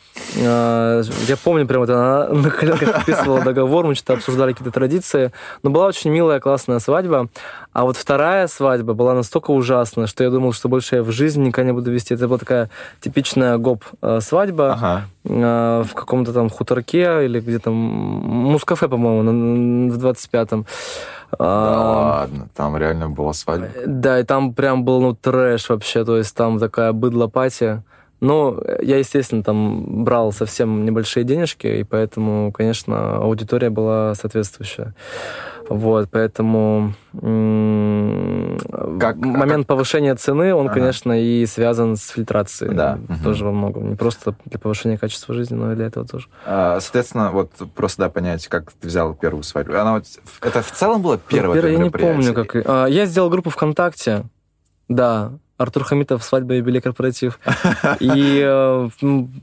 А, 0.41 1.01
я 1.28 1.38
помню, 1.38 1.68
прям 1.68 1.82
вот 1.82 1.89
она 1.89 2.28
на 2.30 2.49
коленках 2.49 2.93
подписывала 2.93 3.41
договор, 3.41 3.86
мы 3.86 3.95
что-то 3.95 4.14
обсуждали 4.14 4.53
какие-то 4.53 4.72
традиции. 4.72 5.32
Но 5.64 5.70
была 5.70 5.88
очень 5.88 6.12
милая, 6.12 6.39
классная 6.39 6.80
свадьба. 6.80 7.30
А 7.74 7.84
вот 7.84 7.97
вторая 7.97 8.47
свадьба 8.47 8.93
была 8.93 9.14
настолько 9.14 9.51
ужасная, 9.51 10.08
что 10.08 10.24
я 10.24 10.30
думал, 10.30 10.53
что 10.53 10.70
больше 10.70 10.95
я 10.97 11.03
в 11.03 11.12
жизни 11.12 11.47
никогда 11.47 11.68
не 11.68 11.74
буду 11.74 11.91
вести. 11.91 12.14
Это 12.14 12.28
была 12.28 12.38
такая 12.38 12.70
типичная 13.01 13.58
гоп-свадьба 13.58 14.74
ага. 14.74 15.06
А, 15.28 15.84
в 15.84 15.93
каком-то 15.93 16.34
там 16.34 16.49
хуторке 16.49 17.26
или 17.26 17.39
где-то... 17.39 17.72
Мускафе, 17.72 18.88
по-моему, 18.88 19.91
в 19.91 19.97
25-м. 19.97 20.66
Да 21.39 22.15
ладно, 22.19 22.49
там 22.55 22.77
реально 22.77 23.09
была 23.09 23.33
свадьба. 23.33 23.67
Да, 23.86 24.19
и 24.19 24.23
там 24.23 24.53
прям 24.53 24.83
был, 24.83 25.01
ну, 25.01 25.15
трэш 25.15 25.69
вообще, 25.69 26.05
то 26.05 26.17
есть 26.17 26.36
там 26.36 26.59
такая 26.59 26.93
быдлопатия. 26.93 27.83
Ну, 28.21 28.59
я, 28.81 28.97
естественно, 28.97 29.43
там 29.43 30.03
брал 30.03 30.31
совсем 30.31 30.86
небольшие 30.86 31.23
денежки, 31.23 31.67
и 31.67 31.83
поэтому, 31.83 32.51
конечно, 32.51 33.17
аудитория 33.17 33.69
была 33.69 34.15
соответствующая. 34.15 34.95
Вот, 35.70 36.09
поэтому 36.11 36.93
как, 38.99 39.18
момент 39.18 39.63
как... 39.63 39.68
повышения 39.68 40.16
цены, 40.16 40.53
он, 40.53 40.68
ага. 40.68 40.76
конечно, 40.76 41.20
и 41.20 41.45
связан 41.45 41.97
с 41.97 42.09
фильтрацией. 42.09 42.74
Да. 42.74 42.99
Тоже 43.24 43.45
угу. 43.45 43.51
во 43.51 43.57
многом. 43.57 43.89
Не 43.89 43.95
просто 43.95 44.36
для 44.45 44.59
повышения 44.59 44.97
качества 44.97 45.34
жизни, 45.34 45.55
но 45.55 45.74
и 45.74 45.76
для 45.76 45.88
этого 45.88 46.07
тоже. 46.07 46.28
А, 46.45 46.80
соответственно, 46.80 47.32
вот 47.32 47.51
просто, 47.74 48.03
да, 48.03 48.09
понять, 48.09 48.47
как 48.47 48.72
ты 48.74 48.88
взял 48.88 49.13
первую 49.16 49.43
свадьбу. 49.43 49.74
Она 49.74 49.93
вот, 49.93 50.05
это 50.41 50.61
в 50.61 50.72
целом 50.72 51.01
было 51.01 51.18
первое 51.18 51.55
Первое, 51.55 51.78
я 51.78 51.84
не 51.84 51.89
помню, 51.89 52.34
как... 52.34 52.55
А, 52.55 52.86
я 52.86 53.05
сделал 53.05 53.30
группу 53.30 53.49
ВКонтакте, 53.49 54.26
да, 54.88 55.32
Артур 55.57 55.84
Хамитов 55.84 56.24
«Свадьба, 56.24 56.55
юбилей, 56.55 56.82
корпоратив». 56.82 57.39
И 57.99 58.41
э, 58.43 58.89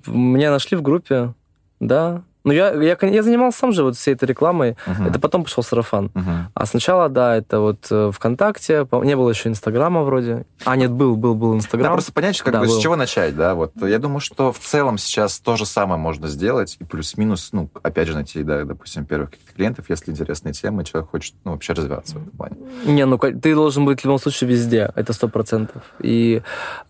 меня 0.07 0.51
нашли 0.51 0.77
в 0.77 0.83
группе, 0.83 1.33
да, 1.81 2.23
ну, 2.45 2.53
я, 2.53 2.73
я, 2.73 2.97
я 3.01 3.23
занимался 3.23 3.59
сам 3.59 3.73
же 3.73 3.85
вот 3.85 3.97
всей 3.97 4.15
этой 4.15 4.25
рекламой. 4.25 4.77
Uh-huh. 4.87 5.09
Это 5.09 5.21
потом 5.21 5.45
пошел 5.45 5.63
сарафан. 5.63 6.11
Uh-huh. 6.15 6.45
А 6.55 6.67
сначала, 6.67 7.09
да, 7.09 7.37
это 7.37 7.61
вот 7.61 7.87
э, 7.91 8.11
ВКонтакте. 8.13 8.87
Не 8.91 9.17
было 9.17 9.31
еще 9.31 9.49
Инстаграма 9.49 10.03
вроде. 10.03 10.45
А, 10.65 10.77
нет, 10.77 10.91
был, 10.91 11.17
был, 11.17 11.35
был 11.35 11.55
Инстаграм. 11.55 11.91
Да, 11.91 11.93
просто 11.93 12.13
понять, 12.13 12.41
как 12.41 12.53
да, 12.53 12.61
бы, 12.61 12.69
с 12.69 12.79
чего 12.79 12.97
начать, 12.97 13.37
да. 13.37 13.55
Вот 13.55 13.73
я 13.83 13.99
думаю, 13.99 14.21
что 14.21 14.53
в 14.53 14.59
целом 14.59 14.99
сейчас 14.99 15.39
то 15.39 15.57
же 15.57 15.67
самое 15.67 16.01
можно 16.01 16.29
сделать. 16.29 16.77
И 16.81 16.85
плюс-минус, 16.85 17.51
ну, 17.53 17.69
опять 17.83 18.09
же, 18.09 18.15
найти, 18.15 18.43
да, 18.43 18.65
допустим, 18.65 19.05
первых 19.05 19.31
каких-то 19.31 19.53
клиентов, 19.55 19.85
если 19.89 20.11
интересные 20.11 20.53
темы, 20.53 20.85
человек 20.85 21.11
хочет, 21.11 21.35
ну, 21.45 21.53
вообще 21.53 21.73
развиваться 21.73 22.19
в 22.19 22.23
этом 22.23 22.31
плане. 22.33 22.57
Не, 22.85 23.07
ну, 23.07 23.19
ты 23.19 23.55
должен 23.55 23.85
быть 23.85 24.01
в 24.01 24.05
любом 24.05 24.19
случае 24.19 24.51
везде. 24.51 24.91
Это 24.97 25.13
сто 25.13 25.29
процентов. 25.29 25.83
И 26.01 26.43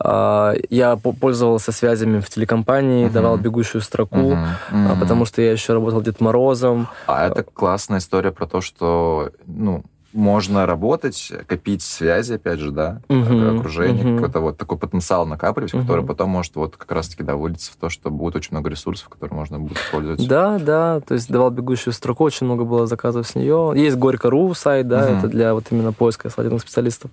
э, 0.03 0.55
я 0.71 0.97
пользовался 0.97 1.73
связями 1.73 2.21
в 2.21 2.31
телекомпании, 2.31 3.07
uh-huh. 3.07 3.13
давал 3.13 3.37
бегущую 3.37 3.83
строку, 3.83 4.17
uh-huh. 4.17 4.47
Uh-huh. 4.71 5.01
потому 5.01 5.25
что 5.25 5.42
я 5.43 5.53
еще 5.53 5.73
работал 5.73 6.01
Дед 6.01 6.21
Морозом. 6.21 6.89
А 7.07 7.27
это 7.27 7.43
классная 7.43 7.99
история 7.99 8.33
про 8.33 8.47
то, 8.47 8.61
что, 8.61 9.31
ну, 9.47 9.85
можно 10.13 10.67
работать, 10.67 11.33
копить 11.47 11.83
связи, 11.83 12.35
опять 12.35 12.59
же, 12.59 12.71
да, 12.71 13.01
uh-huh, 13.09 13.59
окружение, 13.59 14.05
uh-huh. 14.05 14.17
какой-то 14.17 14.41
вот 14.41 14.59
такой 14.59 14.79
потенциал 14.79 15.27
накапливать, 15.27 15.73
uh-huh. 15.73 15.81
который 15.81 16.05
потом 16.05 16.31
может 16.31 16.55
вот 16.55 16.77
как 16.77 16.91
раз-таки, 16.93 17.23
да, 17.23 17.35
вылиться 17.35 17.73
в 17.73 17.77
то, 17.77 17.89
что 17.89 18.11
будет 18.11 18.37
очень 18.37 18.51
много 18.53 18.71
ресурсов, 18.71 19.09
которые 19.09 19.39
можно 19.39 19.59
будет 19.59 19.79
использовать. 19.79 20.27
Да, 20.29 20.59
да, 20.59 21.01
то 21.01 21.15
есть 21.15 21.31
давал 21.31 21.51
бегущую 21.51 21.95
строку, 21.95 22.25
очень 22.25 22.47
много 22.47 22.65
было 22.65 22.87
заказов 22.87 23.27
с 23.27 23.35
нее. 23.35 23.73
Есть 23.75 23.97
Горько.ру 23.97 24.53
сайт, 24.55 24.87
да, 24.89 25.09
uh-huh. 25.09 25.19
это 25.19 25.29
для 25.29 25.55
вот 25.55 25.65
именно 25.71 25.93
поиска 25.93 26.29
свадебных 26.29 26.63
специалистов. 26.63 27.11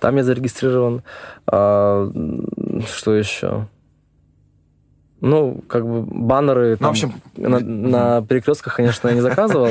Там 0.00 0.16
я 0.16 0.24
зарегистрирован. 0.24 1.02
А, 1.46 2.10
что 2.92 3.14
еще? 3.14 3.66
Ну, 5.22 5.62
как 5.68 5.86
бы 5.86 6.02
баннеры 6.02 6.76
ну, 6.80 6.88
в 6.88 6.90
общем... 6.90 7.14
на, 7.36 7.60
на 7.60 8.22
перекрестках, 8.22 8.74
конечно, 8.74 9.06
я 9.06 9.14
не 9.14 9.20
заказывал, 9.20 9.70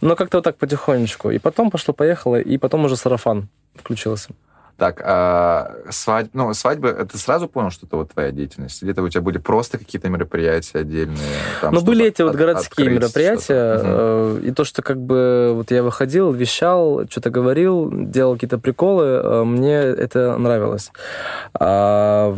но 0.00 0.16
как-то 0.16 0.38
вот 0.38 0.44
так 0.44 0.56
потихонечку. 0.56 1.30
И 1.30 1.38
потом 1.38 1.70
пошло-поехало, 1.70 2.36
и 2.36 2.56
потом 2.56 2.86
уже 2.86 2.96
сарафан 2.96 3.48
включился. 3.74 4.30
Так, 4.78 5.02
а 5.04 5.74
свадьба, 5.90 6.30
ну, 6.32 6.54
свадьба, 6.54 6.88
это 6.88 7.18
сразу 7.18 7.46
понял, 7.46 7.70
что 7.70 7.86
это 7.86 7.96
вот 7.96 8.12
твоя 8.12 8.30
деятельность? 8.30 8.82
Или 8.82 8.92
это 8.92 9.02
у 9.02 9.08
тебя 9.08 9.20
были 9.20 9.36
просто 9.36 9.76
какие-то 9.76 10.08
мероприятия 10.08 10.78
отдельные? 10.78 11.18
Там, 11.60 11.74
ну, 11.74 11.82
были 11.82 12.06
эти 12.06 12.22
вот 12.22 12.34
городские 12.34 12.88
мероприятия, 12.88 13.78
угу. 13.78 14.38
и 14.38 14.50
то, 14.50 14.64
что 14.64 14.80
как 14.80 14.98
бы 14.98 15.52
вот 15.54 15.70
я 15.70 15.82
выходил, 15.82 16.32
вещал, 16.32 17.06
что-то 17.08 17.28
говорил, 17.28 17.90
делал 17.90 18.34
какие-то 18.34 18.58
приколы, 18.58 19.04
э, 19.04 19.44
мне 19.44 19.76
это 19.76 20.36
нравилось. 20.38 20.90
А 21.58 22.36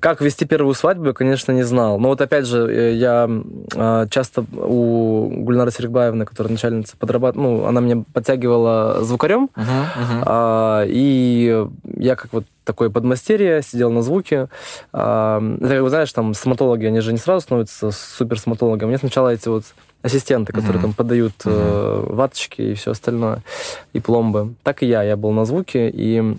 Как 0.00 0.20
вести 0.20 0.44
первую 0.44 0.74
свадьбу, 0.74 1.06
я, 1.06 1.12
конечно, 1.12 1.52
не 1.52 1.62
знал. 1.62 1.98
Но 1.98 2.08
вот 2.08 2.20
опять 2.20 2.46
же, 2.46 2.66
э, 2.70 2.94
я 2.94 3.28
э, 3.74 4.06
часто 4.10 4.44
у 4.52 5.28
Гульнары 5.28 5.70
Серикбаевны, 5.70 6.24
которая 6.24 6.52
начальница, 6.52 6.96
подрабатывала, 6.96 7.46
ну, 7.46 7.64
она 7.66 7.80
меня 7.80 8.04
подтягивала 8.12 9.02
звукарем, 9.02 9.50
мгм. 9.54 10.22
а, 10.24 10.84
и 10.86 11.66
я 11.96 12.16
как 12.16 12.32
вот 12.32 12.44
такой 12.64 12.90
подмастерье, 12.90 13.62
сидел 13.62 13.90
на 13.92 14.02
звуке. 14.02 14.48
А, 14.92 15.40
это, 15.60 15.68
как 15.68 15.82
бы, 15.82 15.88
знаешь, 15.90 16.12
там 16.12 16.34
стоматологи, 16.34 16.86
они 16.86 17.00
же 17.00 17.12
не 17.12 17.18
сразу 17.18 17.42
становятся 17.42 17.90
супер 17.90 18.38
стоматологами. 18.38 18.88
Мне 18.88 18.98
сначала 18.98 19.28
эти 19.28 19.48
вот 19.48 19.64
ассистенты, 20.02 20.52
которые 20.52 20.78
Мгм. 20.78 20.82
там 20.82 20.92
подают 20.94 21.34
э, 21.44 22.04
ваточки 22.08 22.62
и 22.62 22.74
все 22.74 22.92
остальное, 22.92 23.42
и 23.92 24.00
пломбы. 24.00 24.54
Так 24.62 24.82
и 24.82 24.86
я, 24.86 25.02
я 25.02 25.16
был 25.16 25.32
на 25.32 25.44
звуке, 25.44 25.90
и 25.90 26.36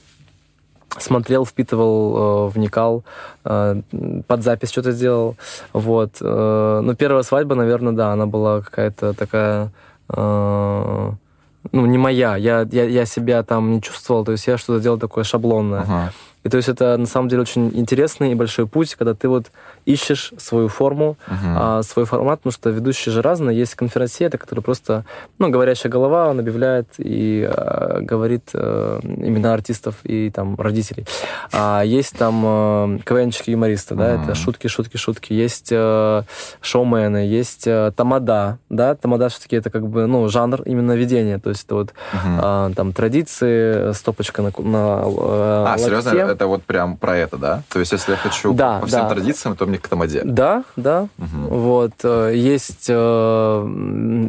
смотрел, 0.97 1.45
впитывал, 1.45 2.47
э, 2.47 2.51
вникал, 2.53 3.03
э, 3.45 3.81
под 4.27 4.43
запись 4.43 4.71
что-то 4.71 4.91
сделал. 4.91 5.35
Вот. 5.73 6.17
Э, 6.21 6.79
но 6.83 6.95
первая 6.95 7.23
свадьба, 7.23 7.55
наверное, 7.55 7.93
да, 7.93 8.11
она 8.13 8.25
была 8.25 8.61
какая-то 8.61 9.13
такая... 9.13 9.71
ну, 10.09 11.85
не 11.85 11.97
моя. 11.97 12.37
Я, 12.37 12.65
я, 12.71 12.85
я 12.85 13.05
себя 13.05 13.43
там 13.43 13.71
не 13.71 13.81
чувствовал, 13.81 14.23
то 14.23 14.31
есть 14.31 14.47
я 14.47 14.57
что-то 14.57 14.81
делал 14.81 14.97
такое 14.97 15.25
шаблонное. 15.25 15.81
Ага. 15.81 16.13
И 16.43 16.49
то 16.49 16.55
есть 16.55 16.69
это 16.69 16.95
на 16.95 17.05
самом 17.05 17.27
деле 17.27 17.41
очень 17.41 17.71
интересный 17.77 18.31
и 18.31 18.35
большой 18.35 18.67
путь, 18.67 18.95
когда 18.95 19.13
ты 19.13 19.27
вот 19.27 19.47
ищешь 19.87 20.33
свою 20.37 20.67
форму, 20.67 21.15
а, 21.27 21.81
свой 21.81 22.05
формат, 22.05 22.39
потому 22.41 22.51
что 22.51 22.69
ведущие 22.69 23.13
же 23.13 23.21
разные. 23.21 23.57
Есть 23.57 23.75
конферансье, 23.75 24.29
который 24.29 24.59
просто, 24.59 25.05
ну, 25.39 25.49
говорящая 25.49 25.91
голова, 25.91 26.27
он 26.29 26.39
объявляет 26.39 26.87
и 26.97 27.47
а, 27.49 27.99
говорит 28.01 28.49
э, 28.53 28.99
имена 29.03 29.53
артистов 29.53 29.95
и 30.03 30.29
там 30.29 30.55
родителей. 30.59 31.05
А 31.53 31.81
есть 31.83 32.17
там 32.17 32.43
э, 32.45 32.99
КВНчики, 33.05 33.51
юмористы, 33.51 33.95
да, 33.95 34.15
это 34.21 34.35
шутки, 34.35 34.67
шутки, 34.67 34.97
шутки. 34.97 35.31
Есть 35.33 35.69
э, 35.71 36.23
шоумены, 36.61 37.17
есть 37.25 37.65
э, 37.67 37.91
тамада, 37.95 38.57
да, 38.69 38.93
тамада 38.95 39.29
все-таки 39.29 39.55
это 39.55 39.69
как 39.69 39.87
бы, 39.87 40.05
ну, 40.05 40.27
жанр 40.27 40.63
именно 40.63 40.93
ведения, 40.93 41.39
то 41.39 41.49
есть 41.49 41.63
это 41.65 41.75
вот 41.75 41.93
Мгм. 42.13 42.39
а, 42.41 42.71
там 42.75 42.91
традиции, 42.93 43.93
стопочка 43.93 44.41
на, 44.41 44.49
на 44.57 45.01
э, 45.05 45.65
А, 45.67 45.75
серьезно, 45.77 46.11
локте. 46.11 46.33
это 46.33 46.47
вот 46.47 46.63
прям 46.63 46.97
про 46.97 47.17
это, 47.17 47.37
да? 47.37 47.63
То 47.69 47.79
есть, 47.79 47.91
если 47.93 48.11
я 48.11 48.17
хочу 48.17 48.53
Да, 48.53 48.79
по 48.79 48.87
всем 48.87 49.01
да. 49.01 49.09
традициям, 49.09 49.55
то 49.55 49.65
мне 49.65 49.76
к 49.81 49.87
тамаде. 49.87 50.21
Да, 50.23 50.63
да. 50.75 51.07
Мгм. 51.17 51.47
Вот. 51.47 51.91
э, 52.03 52.33
Есть 52.35 52.85
э, 52.89 53.61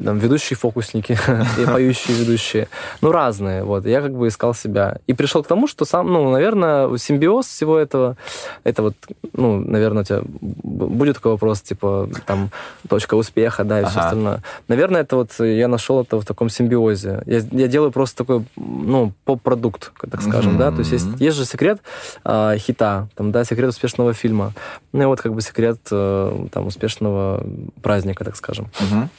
там, 0.04 0.18
ведущие 0.18 0.56
фокусники 0.56 1.18
и 1.58 1.64
поющие 1.66 2.16
ведущие. 2.16 2.68
Ну, 3.00 3.12
разные. 3.12 3.64
Вот. 3.64 3.86
Я 3.86 4.00
как 4.02 4.12
бы 4.12 4.28
искал 4.28 4.54
себя. 4.54 4.98
И 5.06 5.12
пришел 5.14 5.42
к 5.42 5.46
тому, 5.46 5.66
что 5.66 5.84
сам, 5.84 6.12
ну, 6.12 6.30
наверное, 6.30 6.96
симбиоз 6.96 7.46
всего 7.46 7.78
этого, 7.78 8.16
это 8.64 8.82
вот, 8.82 8.94
ну, 9.32 9.58
наверное, 9.60 10.02
у 10.02 10.04
тебя 10.04 10.20
будет 10.24 11.16
такой 11.16 11.32
вопрос, 11.32 11.60
типа, 11.62 12.08
там, 12.26 12.50
точка 12.88 13.14
успеха, 13.14 13.64
да, 13.64 13.80
и 13.80 13.84
все 13.84 13.98
Ага. 13.98 14.04
остальное. 14.08 14.42
Наверное, 14.68 15.02
это 15.02 15.16
вот 15.16 15.30
я 15.40 15.68
нашел 15.68 16.00
это 16.02 16.20
в 16.20 16.24
таком 16.24 16.48
симбиозе. 16.48 17.22
Я, 17.26 17.40
я 17.52 17.68
делаю 17.68 17.92
просто 17.92 18.18
такой, 18.18 18.44
ну, 18.56 19.12
поп-продукт, 19.24 19.92
так 20.10 20.22
скажем, 20.22 20.58
да. 20.58 20.70
То 20.70 20.78
есть 20.80 20.92
есть, 20.92 21.06
есть 21.18 21.36
же 21.36 21.44
секрет 21.44 21.80
а, 22.24 22.56
хита, 22.56 23.08
там, 23.14 23.32
да, 23.32 23.44
секрет 23.44 23.68
успешного 23.70 24.12
фильма. 24.14 24.52
Ну 24.92 25.02
и 25.02 25.06
вот 25.06 25.20
как 25.20 25.34
бы 25.34 25.37
секрет 25.42 25.80
э, 25.90 26.46
там 26.52 26.66
успешного 26.66 27.44
праздника, 27.82 28.24
так 28.24 28.36
скажем. 28.36 28.68
Мгм. 28.80 29.10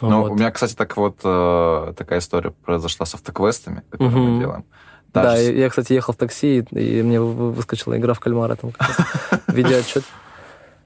Ну, 0.00 0.22
Вот. 0.22 0.30
у 0.30 0.34
меня, 0.34 0.50
кстати, 0.50 0.74
так 0.74 0.96
вот 0.96 1.18
э, 1.24 1.92
такая 1.96 2.20
история 2.20 2.50
произошла 2.50 3.04
с 3.06 3.14
автоквестами, 3.14 3.82
которые 3.90 4.16
Мгм. 4.18 4.30
мы 4.34 4.40
делаем. 4.40 4.64
Та 5.12 5.22
Да, 5.22 5.36
я, 5.38 5.68
кстати, 5.70 5.92
ехал 5.94 6.12
в 6.12 6.16
такси, 6.16 6.58
и, 6.70 6.98
и 6.98 7.02
мне 7.02 7.20
вы- 7.20 7.32
вы- 7.32 7.52
выскочила 7.52 7.96
игра 7.96 8.12
в 8.14 8.20
кальмара 8.20 8.56
там 8.56 8.72
как 8.72 8.88
раз. 8.88 8.96
Видеоотчет. 9.48 10.04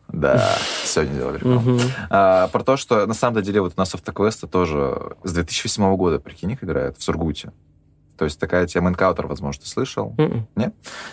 Да, 0.08 0.56
сегодня 0.84 1.14
делали. 1.14 1.38
рекламу. 1.38 1.78
А, 2.10 2.48
про 2.48 2.62
то, 2.62 2.76
что 2.76 3.06
на 3.06 3.14
самом 3.14 3.42
деле 3.42 3.60
вот 3.62 3.72
у 3.76 3.80
нас 3.80 3.94
автоквесты 3.94 4.46
тоже 4.46 5.14
с 5.24 5.32
2008 5.32 5.96
года, 5.96 6.18
прикинь, 6.20 6.50
их 6.52 6.62
играют 6.62 6.98
в 6.98 7.02
Сургуте. 7.02 7.50
То 8.18 8.24
есть 8.24 8.38
такая 8.38 8.66
тема 8.66 8.90
энкаутер, 8.90 9.26
возможно, 9.26 9.62
ты 9.62 9.68
слышал. 9.68 10.14
Мгм. 10.18 10.46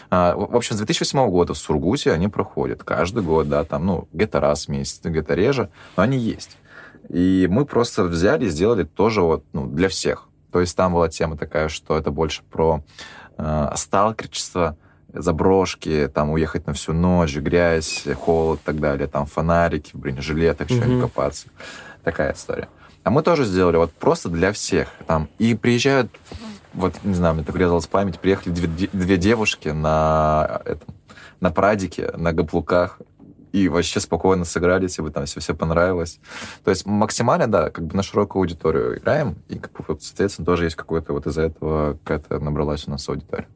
А, 0.09 0.35
в 0.35 0.55
общем, 0.55 0.75
с 0.75 0.77
2008 0.79 1.29
года 1.29 1.53
в 1.53 1.57
Сургуте 1.57 2.11
они 2.11 2.27
проходят 2.27 2.83
каждый 2.83 3.23
год, 3.23 3.49
да, 3.49 3.63
там, 3.63 3.85
ну, 3.85 4.07
где-то 4.13 4.39
раз 4.39 4.65
в 4.65 4.69
месяц, 4.69 4.99
где-то 5.03 5.33
реже, 5.33 5.69
но 5.97 6.03
они 6.03 6.17
есть. 6.17 6.57
И 7.09 7.47
мы 7.49 7.65
просто 7.65 8.03
взяли 8.03 8.45
и 8.45 8.49
сделали 8.49 8.83
тоже 8.83 9.21
вот, 9.21 9.43
ну, 9.53 9.65
для 9.65 9.89
всех. 9.89 10.27
То 10.51 10.59
есть 10.61 10.75
там 10.75 10.93
была 10.93 11.09
тема 11.09 11.37
такая, 11.37 11.69
что 11.69 11.97
это 11.97 12.11
больше 12.11 12.43
про 12.43 12.83
э, 13.37 13.69
сталкерчество, 13.75 14.77
заброшки, 15.13 16.09
там 16.13 16.29
уехать 16.31 16.67
на 16.67 16.73
всю 16.73 16.93
ночь, 16.93 17.35
грязь, 17.35 18.05
холод 18.15 18.59
и 18.61 18.65
так 18.65 18.79
далее, 18.79 19.07
там 19.07 19.25
фонарики 19.25 19.91
в 19.93 19.99
бронежилетах, 19.99 20.69
Мгм. 20.69 21.01
копаться. 21.01 21.47
Такая 22.03 22.33
история. 22.33 22.67
А 23.03 23.09
мы 23.11 23.23
тоже 23.23 23.45
сделали 23.45 23.77
вот 23.77 23.91
просто 23.93 24.29
для 24.29 24.51
всех. 24.51 24.89
Там, 25.07 25.29
и 25.39 25.55
приезжают, 25.55 26.11
вот, 26.73 26.95
не 27.03 27.13
знаю, 27.13 27.35
мне 27.35 27.43
так 27.43 27.55
резалась 27.55 27.87
память, 27.87 28.19
приехали 28.19 28.53
две, 28.53 28.87
две 28.91 29.17
девушки 29.17 29.69
на, 29.69 30.61
этом, 30.65 30.93
на 31.39 31.51
прадике, 31.51 32.11
на 32.15 32.33
гаплуках, 32.33 32.99
и 33.51 33.67
вообще 33.67 33.99
спокойно 33.99 34.45
сыграли, 34.45 34.83
если 34.83 35.01
бы 35.01 35.09
там 35.09 35.25
все, 35.25 35.39
все 35.39 35.55
понравилось. 35.55 36.19
То 36.63 36.69
есть 36.69 36.85
максимально, 36.85 37.47
да, 37.47 37.71
как 37.71 37.85
бы 37.85 37.95
на 37.95 38.03
широкую 38.03 38.41
аудиторию 38.41 38.99
играем, 38.99 39.35
и, 39.47 39.57
как 39.57 39.71
бы, 39.73 39.97
соответственно, 39.99 40.45
тоже 40.45 40.65
есть 40.65 40.75
какой-то 40.75 41.13
вот 41.13 41.25
из-за 41.25 41.43
этого 41.43 41.97
какая-то 42.03 42.39
набралась 42.39 42.87
у 42.87 42.91
нас 42.91 43.09
аудитория. 43.09 43.47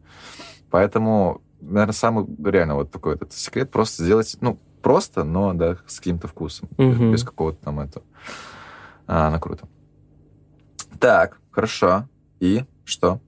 Поэтому, 0.71 1.41
наверное, 1.61 1.93
самый 1.93 2.25
реально 2.43 2.75
вот 2.75 2.91
такой 2.91 3.15
этот 3.15 3.33
секрет 3.33 3.69
просто 3.69 4.03
сделать, 4.03 4.35
ну, 4.41 4.57
просто, 4.81 5.23
но, 5.23 5.53
да, 5.53 5.77
с 5.85 5.99
каким-то 5.99 6.27
вкусом, 6.27 6.69
Мгм. 6.77 7.11
без 7.11 7.23
какого-то 7.23 7.63
там 7.63 7.79
этого. 7.79 8.03
А, 9.05 9.29
ну, 9.29 9.39
круто. 9.39 9.67
Так, 10.99 11.39
хорошо. 11.51 12.07
И 12.39 12.65
что? 12.85 13.19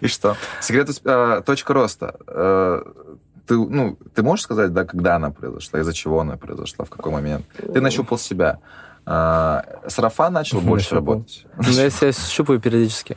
И 0.00 0.06
что? 0.08 0.36
Секрет 0.60 0.88
а, 1.04 1.40
точка 1.42 1.74
роста. 1.74 2.14
Э, 2.26 2.82
Ты, 3.46 3.54
ну, 3.56 3.96
ты 4.14 4.22
можешь 4.22 4.44
сказать, 4.44 4.72
да, 4.72 4.84
когда 4.84 5.16
она 5.16 5.30
произошла, 5.30 5.80
из-за 5.80 5.92
чего 5.92 6.20
она 6.20 6.36
произошла, 6.36 6.84
в 6.84 6.90
какой 6.90 7.12
момент? 7.12 7.44
Ты 7.74 7.80
нащупал 7.80 8.18
себя. 8.18 8.58
А, 9.06 9.64
Сарафан 9.88 10.32
начал 10.32 10.60
больше 10.60 10.94
работать. 10.94 11.46
Ну, 11.56 11.70
я 11.72 11.90
себя 11.90 12.12
щупаю 12.12 12.60
периодически. 12.60 13.16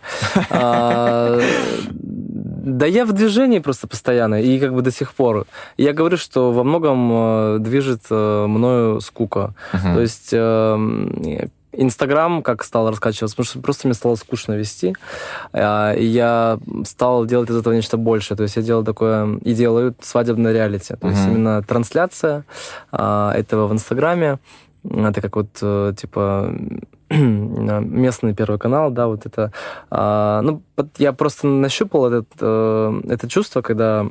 А, 0.49 1.39
Да 2.65 2.85
я 2.85 3.05
в 3.05 3.11
движении 3.11 3.59
просто 3.59 3.87
постоянно, 3.87 4.41
и 4.41 4.57
как 4.59 4.73
бы 4.73 4.81
до 4.81 4.91
сих 4.91 5.13
пор. 5.13 5.45
Я 5.77 5.91
говорю, 5.93 6.17
что 6.17 6.51
во 6.53 6.63
многом 6.63 7.11
э, 7.11 7.57
движет 7.59 8.03
э, 8.09 8.45
мною 8.47 9.01
скука. 9.01 9.53
То 9.71 9.99
есть 10.01 10.29
эм, 10.31 11.51
Инстаграм 11.73 12.41
как 12.43 12.63
стал 12.63 12.89
раскачиваться, 12.89 13.35
потому 13.35 13.45
что 13.45 13.59
просто 13.59 13.87
мне 13.87 13.93
стало 13.95 14.15
скучно 14.15 14.53
вести. 14.53 14.95
А, 15.53 15.93
И 15.93 16.05
я 16.05 16.59
стал 16.85 17.25
делать 17.25 17.49
из 17.49 17.57
этого 17.57 17.73
нечто 17.73 17.97
большее. 17.97 18.37
То 18.37 18.43
есть 18.43 18.55
я 18.55 18.61
делал 18.61 18.83
такое 18.83 19.37
и 19.43 19.53
делаю 19.53 19.93
свадебное 20.01 20.53
реалити. 20.53 20.95
То 20.95 21.07
есть 21.07 21.21
Мгм. 21.25 21.31
именно 21.31 21.61
трансляция 21.63 22.43
а, 22.91 23.31
этого 23.33 23.67
в 23.67 23.73
Инстаграме. 23.73 24.37
Это 24.85 25.21
как 25.21 25.35
вот, 25.37 25.47
э, 25.61 25.93
типа, 25.97 26.53
местный 27.09 28.33
первый 28.35 28.59
канал, 28.59 28.91
да, 28.91 29.07
вот 29.07 29.25
это. 29.25 29.51
а, 29.89 30.41
ну, 30.41 30.61
я 30.97 31.13
просто 31.13 31.47
нащупал 31.47 32.05
этот, 32.07 32.27
э, 32.41 33.01
это 33.09 33.29
чувство, 33.29 33.61
когда 33.61 34.07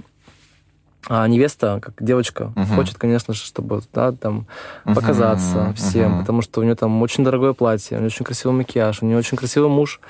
а, 1.08 1.26
невеста, 1.26 1.80
как 1.82 1.94
девочка, 2.00 2.52
Мгм. 2.54 2.76
хочет, 2.76 2.96
конечно 2.98 3.34
же, 3.34 3.40
чтобы, 3.40 3.82
да, 3.92 4.12
там, 4.12 4.46
Мгм, 4.84 4.94
показаться 4.94 5.72
всем, 5.76 6.12
мгм. 6.12 6.20
потому 6.20 6.42
что 6.42 6.60
у 6.60 6.64
нее 6.64 6.74
там 6.74 7.02
очень 7.02 7.24
дорогое 7.24 7.52
платье, 7.54 7.96
у 7.96 8.00
нее 8.00 8.06
очень 8.06 8.24
красивый 8.24 8.56
макияж, 8.56 9.02
у 9.02 9.06
нее 9.06 9.18
очень 9.18 9.36
красивый 9.36 9.68
муж, 9.68 10.00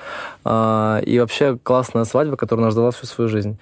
а, 0.45 0.99
и 1.05 1.19
вообще 1.19 1.57
классная 1.61 2.05
свадьба, 2.05 2.37
которую 2.37 2.63
она 2.63 2.71
ждала 2.71 2.91
всю 2.91 3.05
свою 3.07 3.29
жизнь. 3.29 3.57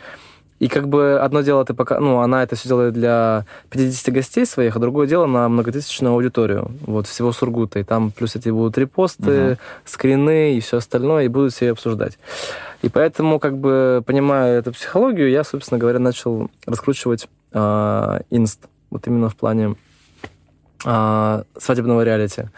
И 0.62 0.68
как 0.68 0.88
бы 0.88 1.20
одно 1.20 1.42
дело, 1.42 1.66
ты 1.66 1.74
пока, 1.74 2.00
ну, 2.00 2.20
она 2.20 2.44
это 2.44 2.56
все 2.56 2.68
делает 2.68 2.94
для 2.94 3.46
50 3.72 4.14
гостей 4.14 4.46
своих, 4.46 4.76
а 4.76 4.80
другое 4.80 5.08
дело 5.08 5.26
на 5.26 5.50
многотысячную 5.50 6.14
аудиторию, 6.14 6.70
вот, 6.86 7.08
всего 7.08 7.32
Сургута. 7.32 7.80
И 7.80 7.84
там 7.84 8.12
плюс 8.12 8.36
эти 8.36 8.50
будут 8.50 8.78
репосты, 8.78 9.32
Мгм. 9.42 9.58
скрины 9.86 10.54
и 10.56 10.60
все 10.60 10.78
остальное, 10.78 11.24
и 11.26 11.30
будут 11.30 11.54
все 11.54 11.72
обсуждать. 11.72 12.20
И 12.84 12.90
поэтому, 12.90 13.40
как 13.40 13.58
бы, 13.58 14.04
понимая 14.06 14.60
эту 14.60 14.72
психологию, 14.72 15.32
я, 15.32 15.44
собственно 15.44 15.80
говоря, 15.80 15.98
начал 15.98 16.52
раскручивать 16.68 17.28
а, 17.54 18.20
инст. 18.30 18.60
Вот 18.92 19.08
именно 19.08 19.30
в 19.30 19.36
плане 19.36 19.76
а, 20.86 21.44
свадебного 21.58 22.04
реалити. 22.04 22.50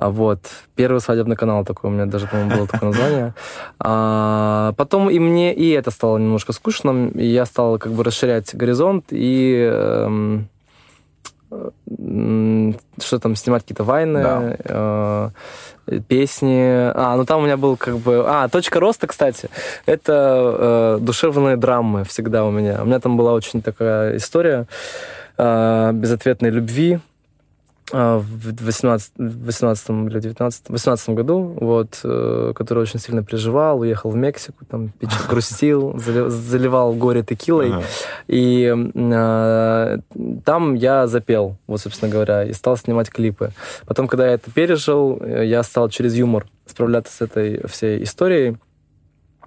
А, 0.00 0.10
Вот. 0.10 0.40
Первый 0.76 1.00
свадебный 1.00 1.34
канал 1.36 1.64
такой 1.64 1.90
у 1.90 1.92
меня 1.92 2.06
даже, 2.06 2.26
по-моему, 2.28 2.56
было 2.56 2.66
такое 2.66 2.90
название. 2.90 3.34
А, 3.80 4.72
потом 4.76 5.08
и 5.10 5.18
мне 5.18 5.54
и 5.54 5.70
это 5.70 5.90
стало 5.90 6.18
немножко 6.18 6.52
скучно, 6.52 7.08
и 7.14 7.26
я 7.26 7.46
стал 7.46 7.78
как 7.78 7.92
бы 7.92 8.04
расширять 8.04 8.54
горизонт 8.54 9.06
и 9.10 9.68
эм, 9.72 10.48
м, 11.50 12.76
что 13.00 13.18
там, 13.18 13.34
снимать 13.36 13.62
какие-то 13.62 13.84
вайны, 13.84 14.22
Да. 14.22 15.32
э, 15.86 16.00
песни. 16.08 16.90
А, 16.94 17.16
ну 17.16 17.24
там 17.24 17.40
у 17.40 17.44
меня 17.44 17.56
был 17.56 17.76
как 17.76 17.98
бы... 17.98 18.24
А, 18.26 18.48
точка 18.48 18.80
роста, 18.80 19.06
кстати, 19.06 19.48
это 19.86 20.96
э, 20.98 21.04
душевные 21.04 21.56
драмы 21.56 22.04
всегда 22.04 22.44
у 22.44 22.50
меня. 22.50 22.82
У 22.82 22.84
меня 22.86 23.00
там 23.00 23.16
была 23.16 23.32
очень 23.32 23.62
такая 23.62 24.16
история 24.16 24.66
э, 25.38 25.90
безответной 25.94 26.50
любви 26.50 26.94
э, 26.94 26.98
в 27.92 28.64
18, 28.64 29.12
18 29.16 29.90
или 29.90 30.20
19, 30.20 30.68
18 30.68 31.08
году, 31.10 31.56
вот, 31.60 32.00
э, 32.04 32.52
который 32.54 32.82
очень 32.82 33.00
сильно 33.00 33.24
переживал, 33.24 33.80
уехал 33.80 34.10
в 34.10 34.16
Мексику, 34.16 34.64
там 34.64 34.92
грустил, 35.30 35.94
зали- 35.96 36.28
заливал 36.28 36.92
горе 36.94 37.22
текилой. 37.22 37.70
Ага. 37.70 37.82
И 38.26 38.74
э, 38.94 39.98
там 40.44 40.74
я 40.74 41.06
запел, 41.06 41.56
вот, 41.66 41.80
собственно 41.80 42.10
говоря, 42.10 42.44
и 42.44 42.52
стал 42.52 42.76
снимать 42.76 43.10
клипы. 43.10 43.52
Потом, 43.86 44.06
когда 44.08 44.26
я 44.26 44.32
это 44.34 44.50
пережил, 44.50 45.18
э, 45.22 45.46
я 45.46 45.62
стал 45.62 45.88
через 45.88 46.14
юмор 46.14 46.46
справляться 46.66 47.12
с 47.16 47.20
этой 47.22 47.66
всей 47.68 48.02
историей 48.02 48.56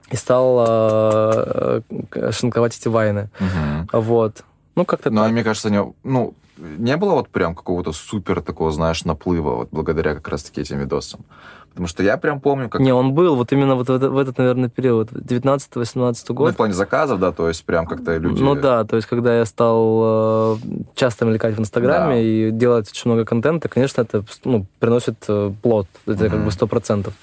и 0.09 0.15
стал 0.15 0.65
э, 0.67 1.81
э, 2.15 2.31
шинковать 2.31 2.77
эти 2.77 2.87
вайны. 2.87 3.29
Мгм. 3.39 3.89
Вот. 3.93 4.43
Ну, 4.75 4.85
как-то 4.85 5.09
Ну, 5.09 5.21
а 5.23 5.27
мне 5.29 5.43
кажется, 5.43 5.69
не, 5.69 5.83
ну, 6.03 6.33
не 6.57 6.97
было 6.97 7.13
вот 7.13 7.29
прям 7.29 7.55
какого-то 7.55 7.91
супер 7.93 8.41
такого, 8.41 8.71
знаешь, 8.71 9.03
наплыва 9.05 9.55
вот 9.55 9.69
благодаря 9.71 10.13
как 10.15 10.27
раз-таки 10.27 10.61
этим 10.61 10.79
видосам. 10.79 11.21
Потому 11.69 11.87
что 11.87 12.03
я 12.03 12.17
прям 12.17 12.41
помню, 12.41 12.67
как... 12.67 12.81
Не, 12.81 12.93
он 12.93 13.13
был 13.13 13.37
вот 13.37 13.53
именно 13.53 13.75
вот 13.75 13.87
в, 13.87 13.91
это- 13.93 14.09
в 14.09 14.17
этот, 14.17 14.37
наверное, 14.37 14.67
период, 14.67 15.09
19-18 15.13 15.95
Ну, 15.95 16.13
в 16.13 16.37
год. 16.37 16.55
плане 16.57 16.73
заказов, 16.73 17.19
да, 17.21 17.31
то 17.31 17.47
есть 17.47 17.63
прям 17.63 17.85
как-то 17.85 18.17
люди... 18.17 18.41
Ну 18.43 18.55
да, 18.55 18.83
то 18.83 18.97
есть 18.97 19.07
когда 19.07 19.37
я 19.37 19.45
стал 19.45 20.01
э, 20.03 20.57
часто 20.95 21.23
мелькать 21.23 21.55
в 21.55 21.61
Инстаграме 21.61 22.15
Да. 22.15 22.19
и 22.21 22.51
делать 22.51 22.89
очень 22.91 23.09
много 23.09 23.23
контента, 23.23 23.69
конечно, 23.69 24.01
это 24.01 24.25
ну, 24.43 24.65
приносит 24.79 25.15
э, 25.29 25.53
плод. 25.61 25.87
Это 26.05 26.25
как 26.25 26.33
Мгм. 26.39 26.45
бы 26.45 26.51
сто 26.51 26.67
процентов. 26.67 27.13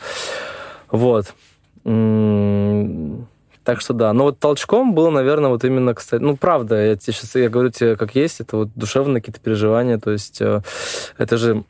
Вот. 0.90 1.34
М, 1.84 3.27
Так 3.68 3.82
что 3.82 3.92
да. 3.92 4.14
Но 4.14 4.24
вот 4.24 4.38
толчком 4.38 4.94
было, 4.94 5.10
наверное, 5.10 5.50
вот 5.50 5.62
именно, 5.62 5.92
кстати, 5.92 6.22
ну, 6.22 6.38
правда, 6.38 6.82
я 6.82 6.96
тебе 6.96 7.12
сейчас, 7.12 7.34
я 7.34 7.50
говорю 7.50 7.68
тебе 7.68 7.96
как 7.96 8.14
есть, 8.14 8.40
это 8.40 8.56
вот 8.56 8.70
душевные 8.74 9.20
какие-то 9.20 9.40
переживания, 9.40 9.98
то 9.98 10.10
есть 10.10 10.40
э, 10.40 10.62
это 11.18 11.36
же 11.36 11.64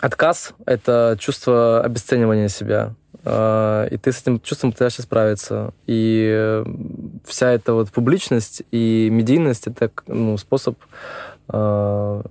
отказ, 0.00 0.54
это 0.66 1.16
чувство 1.18 1.82
обесценивания 1.82 2.46
себя. 2.46 2.94
Э, 3.24 3.88
И 3.90 3.96
ты 3.96 4.12
с 4.12 4.20
этим 4.20 4.38
чувством 4.38 4.70
пытаешься 4.70 5.02
справиться. 5.02 5.74
И 5.88 6.30
э, 6.32 6.64
вся 7.26 7.50
эта 7.50 7.74
вот 7.74 7.90
публичность 7.90 8.62
и 8.70 9.08
медийность 9.10 9.66
это 9.66 9.90
ну, 10.06 10.38
способ 10.38 10.78
э, 11.52 12.22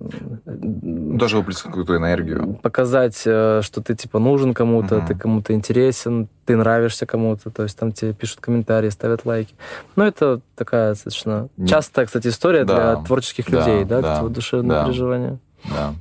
Тоже 1.18 1.36
выплеснуть 1.36 1.64
какую-то 1.66 1.96
энергию. 1.96 2.58
показать, 2.62 3.22
э, 3.26 3.60
что 3.62 3.80
ты 3.82 3.94
типа 3.94 4.18
нужен 4.18 4.54
кому-то, 4.54 4.96
Мгм. 4.98 5.06
ты 5.06 5.14
кому-то 5.14 5.52
интересен, 5.52 6.28
ты 6.46 6.56
нравишься 6.56 7.06
кому-то, 7.06 7.50
то 7.50 7.62
есть 7.64 7.78
там 7.78 7.92
тебе 7.92 8.12
пишут 8.12 8.40
комментарии, 8.40 8.88
ставят 8.90 9.24
лайки. 9.26 9.54
Ну, 9.96 10.04
это 10.04 10.40
такая 10.56 10.90
достаточно 10.90 11.48
Не- 11.56 11.68
частая, 11.68 12.06
кстати, 12.06 12.28
история 12.28 12.64
Да. 12.64 12.74
для 12.94 13.04
творческих 13.04 13.50
Да, 13.50 13.58
людей, 13.58 13.84
да, 13.84 14.00
да, 14.00 14.22
вот 14.22 14.32
душевные 14.32 14.78
да. 14.80 14.84
переживания. 14.84 15.38
Да. 15.64 15.94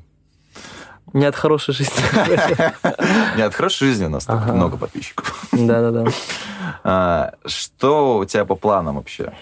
Не 1.14 1.26
от 1.26 1.36
хорошей 1.36 1.74
жизни. 1.74 1.94
Не, 3.36 3.42
от 3.42 3.56
хорошей 3.56 3.88
жизни 3.88 4.06
у 4.06 4.10
нас 4.10 4.26
так 4.26 4.46
много 4.54 4.78
подписчиков. 4.78 5.46
Да-да-да. 5.52 6.06
А, 6.84 7.34
Что 7.46 8.20
у 8.20 8.26
тебя 8.26 8.46
по 8.46 8.56
планам 8.56 8.96
вообще? 8.98 9.34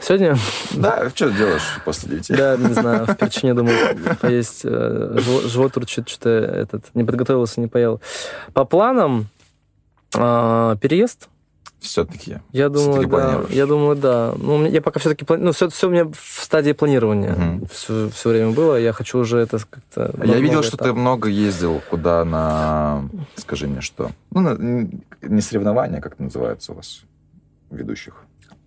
Сегодня, 0.00 0.36
Да, 0.72 1.08
что 1.14 1.30
ты 1.30 1.36
делаешь 1.36 1.80
после 1.84 2.10
девяти? 2.10 2.34
да, 2.34 2.56
не 2.56 2.72
знаю, 2.74 3.06
в 3.06 3.16
причине, 3.16 3.54
думаю, 3.54 3.76
поесть, 4.20 4.60
э, 4.64 5.16
живот- 5.18 5.44
живот 5.44 5.76
урчит, 5.76 6.08
что-то 6.08 6.28
этот, 6.30 6.84
не 6.94 7.04
подготовился, 7.04 7.60
не 7.60 7.68
поел. 7.68 8.00
По 8.52 8.64
планам, 8.64 9.28
а, 10.16 10.76
переезд, 10.76 11.28
Все-таки. 11.80 12.38
Я 12.52 12.70
думаю, 12.70 12.92
Всё-таки 13.02 13.10
да. 13.10 13.54
Я 13.54 13.66
думаю, 13.66 13.94
да. 13.94 14.32
Ну, 14.38 14.64
я 14.66 14.80
пока 14.80 15.00
все-таки 15.00 15.26
плани- 15.26 15.42
Ну, 15.42 15.52
все, 15.52 15.68
все 15.68 15.88
у 15.88 15.90
меня 15.90 16.06
в 16.06 16.42
стадии 16.42 16.72
планирования 16.72 17.32
Мгм. 17.32 17.66
все, 17.70 18.08
все 18.08 18.30
время 18.30 18.52
было. 18.52 18.76
Я 18.76 18.94
хочу 18.94 19.18
уже 19.18 19.36
это 19.38 19.58
как-то... 19.68 20.10
Я 20.24 20.38
видел, 20.40 20.62
что 20.62 20.78
ты 20.78 20.84
этапов. 20.84 20.96
много 20.96 21.28
ездил 21.28 21.82
куда 21.90 22.24
на... 22.24 23.04
Скажи 23.36 23.66
мне, 23.66 23.82
что? 23.82 24.10
Ну, 24.30 24.40
на- 24.40 24.88
не 25.20 25.40
соревнования, 25.42 26.00
как 26.00 26.14
это 26.14 26.22
называется 26.22 26.72
у 26.72 26.76
вас, 26.76 27.02
ведущих. 27.70 28.14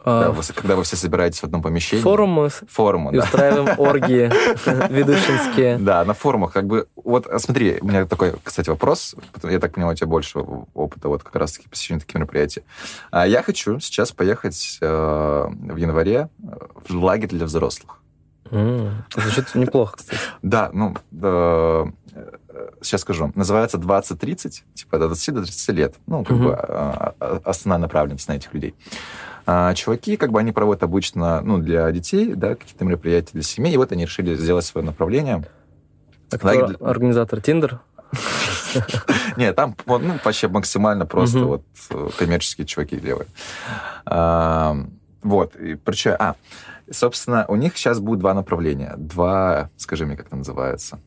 А, 0.03 0.25
Да, 0.25 0.31
вы- 0.31 0.43
когда 0.55 0.75
вы 0.75 0.83
все 0.83 0.95
собираетесь 0.95 1.39
в 1.39 1.43
одном 1.43 1.61
помещении. 1.61 2.01
форумы 2.01 2.49
Форумы, 2.49 3.11
и 3.13 3.17
да. 3.17 3.23
устраиваем 3.23 3.79
оргии 3.79 4.31
ведущинские. 4.93 5.77
Да, 5.77 6.05
на 6.05 6.13
форумах 6.13 6.53
как 6.53 6.65
бы... 6.67 6.87
Вот 6.95 7.27
а 7.27 7.39
смотри, 7.39 7.77
у 7.81 7.87
меня 7.87 8.05
такой, 8.05 8.33
кстати, 8.43 8.69
вопрос. 8.69 9.15
Я 9.43 9.59
так 9.59 9.73
понимаю, 9.73 9.93
у 9.93 9.97
тебя 9.97 10.07
больше 10.07 10.39
опыта 10.39 11.09
вот 11.09 11.23
как 11.23 11.35
раз-таки 11.35 11.67
посещения 11.67 11.99
таких 11.99 12.15
мероприятий. 12.15 12.63
А 13.11 13.27
Я 13.27 13.43
хочу 13.43 13.79
сейчас 13.79 14.11
поехать 14.11 14.77
э, 14.81 15.47
в 15.49 15.75
январе 15.75 16.29
э, 16.41 16.57
в 16.87 17.03
лагерь 17.03 17.29
для 17.29 17.45
взрослых. 17.45 17.99
Звучит 18.49 19.55
неплохо, 19.55 19.97
кстати. 19.97 20.21
Да, 20.41 20.69
ну, 20.71 20.95
э, 21.21 21.85
сейчас 22.81 23.01
скажу. 23.01 23.31
Называется 23.35 23.77
20-30, 23.77 24.61
типа 24.73 24.99
до 24.99 25.07
20 25.07 25.33
до 25.33 25.41
30 25.43 25.69
лет. 25.75 25.95
Ну, 26.07 26.23
как 26.23 26.37
бы 26.37 26.53
основная 27.43 27.81
направленность 27.87 28.27
на 28.29 28.33
этих 28.33 28.53
людей. 28.53 28.73
А, 29.49 29.73
чуваки, 29.75 30.17
как 30.17 30.33
бы 30.33 30.41
они 30.41 30.51
проводят 30.51 30.83
обычно, 30.83 31.39
ну, 31.39 31.57
для 31.59 31.89
детей, 31.93 32.33
да, 32.35 32.55
какие-то 32.55 32.83
мероприятия 32.83 33.31
для 33.31 33.43
семей, 33.43 33.73
и 33.73 33.77
вот 33.77 33.93
они 33.93 34.03
решили 34.03 34.35
сделать 34.35 34.65
свое 34.65 34.85
направление. 34.85 35.45
А 36.29 36.37
кто 36.37 36.67
для- 36.67 36.87
организатор 36.87 37.39
Тиндер? 37.39 37.79
Нет, 39.37 39.55
там 39.55 39.73
ну, 39.85 40.19
вообще 40.23 40.49
максимально 40.49 41.05
просто 41.05 41.39
вот 41.39 41.63
э, 41.91 42.09
коммерческие 42.17 42.67
чуваки 42.67 42.97
делают. 42.97 43.29
Вот, 45.23 45.55
и 45.55 45.75
причем, 45.75 46.15
а, 46.19 46.35
собственно, 46.91 47.45
у 47.47 47.55
них 47.55 47.77
сейчас 47.77 47.99
будет 47.99 48.19
два 48.19 48.33
направления. 48.33 48.95
Два, 48.97 49.69
скажи 49.77 50.05
мне, 50.05 50.17
как 50.17 50.27
это 50.27 50.35
называется. 50.35 50.99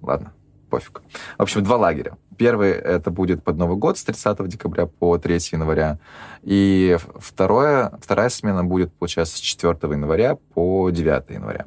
Ладно, 0.00 0.32
пофиг. 0.70 1.02
В 1.36 1.42
общем, 1.42 1.62
два 1.62 1.76
лагеря. 1.76 2.16
Первый 2.38 2.70
это 2.70 3.10
будет 3.10 3.42
под 3.42 3.56
Новый 3.56 3.76
год 3.76 3.98
с 3.98 4.04
30 4.04 4.46
декабря 4.46 4.86
по 4.86 5.18
3 5.18 5.34
января. 5.52 5.98
И 6.42 6.96
второе, 7.16 7.92
вторая 8.00 8.28
смена 8.28 8.64
будет, 8.64 8.92
получается, 8.92 9.36
с 9.36 9.40
4 9.40 9.76
января 9.82 10.36
по 10.54 10.88
9 10.88 11.30
января. 11.30 11.66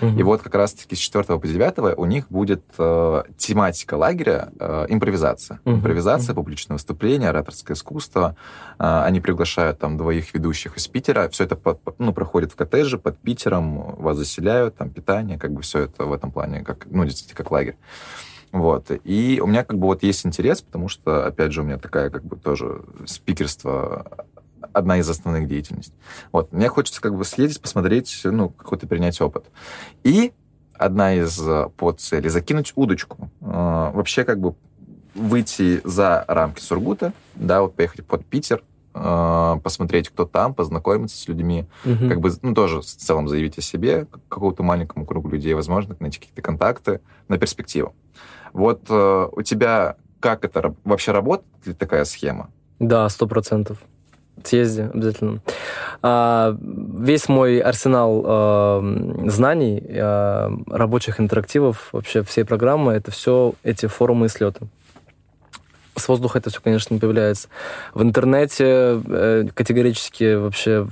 И 0.00 0.22
вот 0.22 0.42
как 0.42 0.54
раз-таки 0.54 0.96
с 0.96 0.98
4 0.98 1.24
по 1.38 1.46
9 1.46 1.96
у 1.98 2.04
них 2.06 2.28
будет 2.30 2.64
э, 2.78 3.22
тематика 3.36 3.94
лагеря 3.94 4.48
э, 4.58 4.86
импровизация. 4.88 5.60
Мгм. 5.64 5.76
Импровизация, 5.76 6.34
публичное 6.34 6.74
выступление, 6.76 7.28
ораторское 7.28 7.76
искусство. 7.76 8.34
Э, 8.78 9.02
они 9.04 9.20
приглашают 9.20 9.78
там 9.78 9.96
двоих 9.96 10.34
ведущих 10.34 10.76
из 10.76 10.88
Питера. 10.88 11.28
Все 11.28 11.44
это 11.44 11.54
под- 11.54 11.80
ну, 11.98 12.12
проходит 12.12 12.52
в 12.52 12.56
коттедже 12.56 12.98
под 12.98 13.18
Питером, 13.18 13.94
вас 13.96 14.16
заселяют, 14.16 14.76
там 14.76 14.90
питание, 14.90 15.38
как 15.38 15.52
бы 15.52 15.62
все 15.62 15.80
это 15.80 16.06
в 16.06 16.12
этом 16.12 16.32
плане, 16.32 16.64
как, 16.64 16.86
ну, 16.90 17.04
действительно, 17.04 17.36
как 17.36 17.50
лагерь. 17.52 17.76
Вот. 18.52 18.90
И 19.04 19.40
у 19.42 19.46
меня 19.46 19.64
как 19.64 19.78
бы 19.78 19.86
вот 19.86 20.02
есть 20.02 20.24
интерес, 20.24 20.62
потому 20.62 20.88
что, 20.88 21.26
опять 21.26 21.52
же, 21.52 21.62
у 21.62 21.64
меня 21.64 21.78
такая 21.78 22.10
как 22.10 22.24
бы 22.24 22.36
тоже 22.36 22.82
спикерство 23.06 24.26
одна 24.72 24.98
из 24.98 25.08
основных 25.08 25.48
деятельностей. 25.48 25.94
Вот. 26.32 26.52
Мне 26.52 26.68
хочется 26.68 27.00
как 27.00 27.14
бы 27.14 27.24
съездить, 27.24 27.60
посмотреть, 27.60 28.20
ну, 28.24 28.48
какой-то 28.50 28.86
принять 28.86 29.20
опыт. 29.20 29.46
И 30.04 30.32
одна 30.74 31.14
из 31.14 31.38
э, 31.40 31.68
подцелей— 31.76 32.28
закинуть 32.30 32.72
удочку. 32.76 33.30
Э, 33.40 33.90
Вообще 33.92 34.24
как 34.24 34.40
бы 34.40 34.54
выйти 35.14 35.80
за 35.84 36.24
рамки 36.28 36.60
Сургута, 36.60 37.12
да, 37.34 37.62
вот 37.62 37.74
поехать 37.74 38.06
под 38.06 38.24
Питер, 38.24 38.62
посмотреть, 39.62 40.08
кто 40.08 40.24
там, 40.24 40.54
познакомиться 40.54 41.16
с 41.16 41.28
людьми, 41.28 41.66
Мгм. 41.84 42.08
как 42.08 42.20
бы, 42.20 42.30
ну, 42.42 42.54
тоже 42.54 42.80
в 42.80 42.84
целом 42.84 43.28
заявить 43.28 43.58
о 43.58 43.60
себе, 43.60 44.06
какому-то 44.28 44.62
маленькому 44.62 45.06
кругу 45.06 45.28
людей, 45.28 45.54
возможно, 45.54 45.96
найти 46.00 46.18
какие-то 46.18 46.42
контакты 46.42 47.00
на 47.28 47.38
перспективу. 47.38 47.94
Вот 48.52 48.82
э, 48.88 49.28
у 49.32 49.42
тебя 49.42 49.96
как 50.20 50.44
это 50.44 50.74
вообще 50.84 51.12
работает 51.12 51.66
ли 51.66 51.74
такая 51.74 52.04
схема? 52.04 52.48
Да, 52.78 53.08
сто 53.08 53.26
процентов. 53.26 53.78
Съезди 54.44 54.88
обязательно. 54.94 55.40
А, 56.00 56.56
весь 56.60 57.28
мой 57.28 57.58
арсенал 57.58 58.22
э, 58.24 59.28
знаний, 59.28 59.82
э, 59.84 60.50
рабочих 60.68 61.20
интерактивов, 61.20 61.88
вообще 61.92 62.22
всей 62.22 62.44
программы, 62.44 62.92
это 62.92 63.10
все 63.10 63.54
эти 63.64 63.86
форумы 63.86 64.26
и 64.26 64.28
слеты. 64.28 64.68
С 65.98 66.08
воздуха 66.08 66.38
это 66.38 66.50
все, 66.50 66.60
конечно, 66.60 66.94
не 66.94 67.00
появляется. 67.00 67.48
В 67.94 68.02
интернете 68.02 69.00
э, 69.04 69.46
категорически 69.54 70.34
вообще 70.34 70.86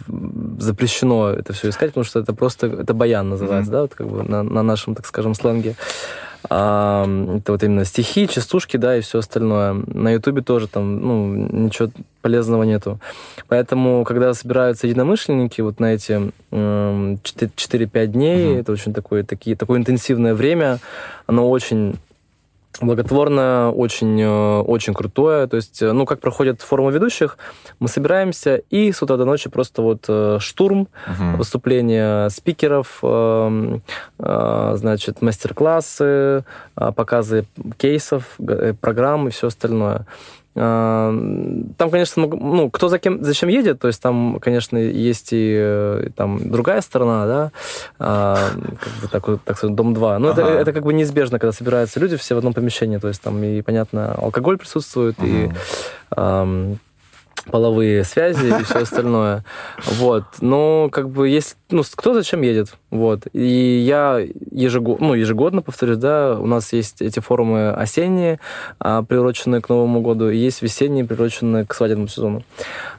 запрещено 0.59 1.31
это 1.31 1.53
все 1.53 1.69
искать, 1.71 1.91
потому 1.91 2.05
что 2.05 2.21
это 2.21 2.33
просто 2.35 2.67
это 2.67 2.95
баян 2.95 3.29
называется, 3.29 3.71
Мгм. 3.71 3.73
да, 3.73 3.83
вот 3.83 3.95
как 3.95 4.09
бы 4.09 4.23
на, 4.23 4.43
на 4.43 4.63
нашем, 4.63 4.95
так 4.95 5.07
скажем, 5.07 5.35
сленге. 5.35 5.77
А, 6.49 7.05
это 7.39 7.53
вот 7.53 7.63
именно 7.63 7.85
стихи, 7.85 8.29
частушки, 8.29 8.77
да, 8.77 8.97
и 8.97 9.01
все 9.01 9.19
остальное. 9.19 9.83
На 9.87 10.13
Ютубе 10.13 10.43
тоже 10.43 10.69
там, 10.69 11.01
ну, 11.01 11.35
ничего 11.35 11.91
полезного 12.23 12.63
нету. 12.63 13.01
Поэтому, 13.49 14.05
когда 14.05 14.33
собираются 14.35 14.87
единомышленники 14.87 15.61
вот 15.61 15.81
на 15.81 15.95
эти 15.95 16.33
э, 16.51 17.17
4-5 17.23 18.07
дней, 18.07 18.53
угу. 18.53 18.61
это 18.61 18.73
очень 18.73 18.93
такое, 18.93 19.23
такие, 19.25 19.57
такое 19.57 19.79
интенсивное 19.79 20.35
время, 20.35 20.79
оно 21.27 21.49
очень 21.49 21.97
благотворно, 22.83 23.73
очень, 23.73 24.21
э, 24.21 24.61
очень 24.61 24.95
крутое. 24.95 25.47
То 25.47 25.57
есть, 25.57 25.83
э, 25.83 25.93
ну, 25.93 26.05
как 26.07 26.21
проходят 26.21 26.61
форумы 26.63 26.93
ведущих, 26.93 27.39
мы 27.79 27.89
собираемся, 27.89 28.57
и 28.71 28.93
с 28.93 29.03
утра 29.03 29.17
до 29.17 29.25
ночи 29.25 29.49
просто 29.49 29.83
вот 29.83 30.05
э, 30.09 30.39
штурм, 30.41 30.81
угу. 30.81 31.37
выступления 31.39 32.29
спикеров, 32.31 33.03
значит, 34.19 35.23
мастер-классы, 35.23 36.45
показы 36.75 37.45
кейсов, 37.79 38.39
программ 38.81 39.29
и 39.29 39.31
все 39.31 39.49
остальное. 39.49 40.07
Там, 40.57 41.91
конечно, 41.91 42.27
ну, 42.27 42.71
кто 42.71 42.89
за 42.89 42.99
кем, 42.99 43.23
зачем 43.23 43.51
едет, 43.51 43.79
то 43.79 43.89
есть 43.89 44.01
там, 44.01 44.39
конечно, 44.41 44.79
есть 44.79 45.29
и 45.33 45.55
э, 45.55 46.09
там 46.17 46.51
другая 46.51 46.81
сторона, 46.81 47.27
да, 47.27 47.53
а, 47.99 48.39
как 48.81 48.93
бы 49.03 49.09
так, 49.09 49.45
так 49.45 49.59
сказать, 49.59 49.77
дом 49.77 49.93
2. 49.93 50.19
Но 50.19 50.31
ага. 50.31 50.41
это, 50.41 50.51
это 50.51 50.73
как 50.73 50.85
бы 50.85 50.95
неизбежно, 50.95 51.39
когда 51.39 51.53
собираются 51.53 52.01
люди 52.01 52.17
все 52.17 52.35
в 52.35 52.39
одном 52.39 52.55
помещении, 52.55 52.97
то 52.97 53.09
есть 53.09 53.21
там 53.21 53.43
и, 53.45 53.61
понятно, 53.61 54.15
алкоголь 54.15 54.57
присутствует, 54.57 55.17
ага. 55.19 55.29
и 55.29 56.77
половые 57.51 58.05
связи 58.05 58.47
и 58.47 58.65
все 58.65 58.81
остальное. 58.81 59.45
Вот. 59.85 60.25
Но 60.41 60.89
как 60.91 61.09
бы 61.09 61.29
есть... 61.29 61.57
Ну, 61.71 61.83
кто 61.95 62.15
зачем 62.15 62.43
едет? 62.43 62.77
Вот. 62.91 63.27
И 63.33 63.85
я 63.87 64.19
ежегодно, 64.51 65.09
ну, 65.09 65.15
ежегодно, 65.15 65.63
повторюсь, 65.63 65.99
да, 65.99 66.39
у 66.39 66.47
нас 66.47 66.73
есть 66.73 67.03
эти 67.03 67.21
форумы 67.21 67.71
осенние, 67.71 68.41
а, 68.79 69.03
приуроченные 69.03 69.61
к 69.61 69.69
Новому 69.69 70.01
году, 70.01 70.29
и 70.29 70.37
есть 70.37 70.63
весенние, 70.63 71.05
приуроченные 71.05 71.67
к 71.67 71.75
свадебному 71.75 72.09
сезону. 72.09 72.43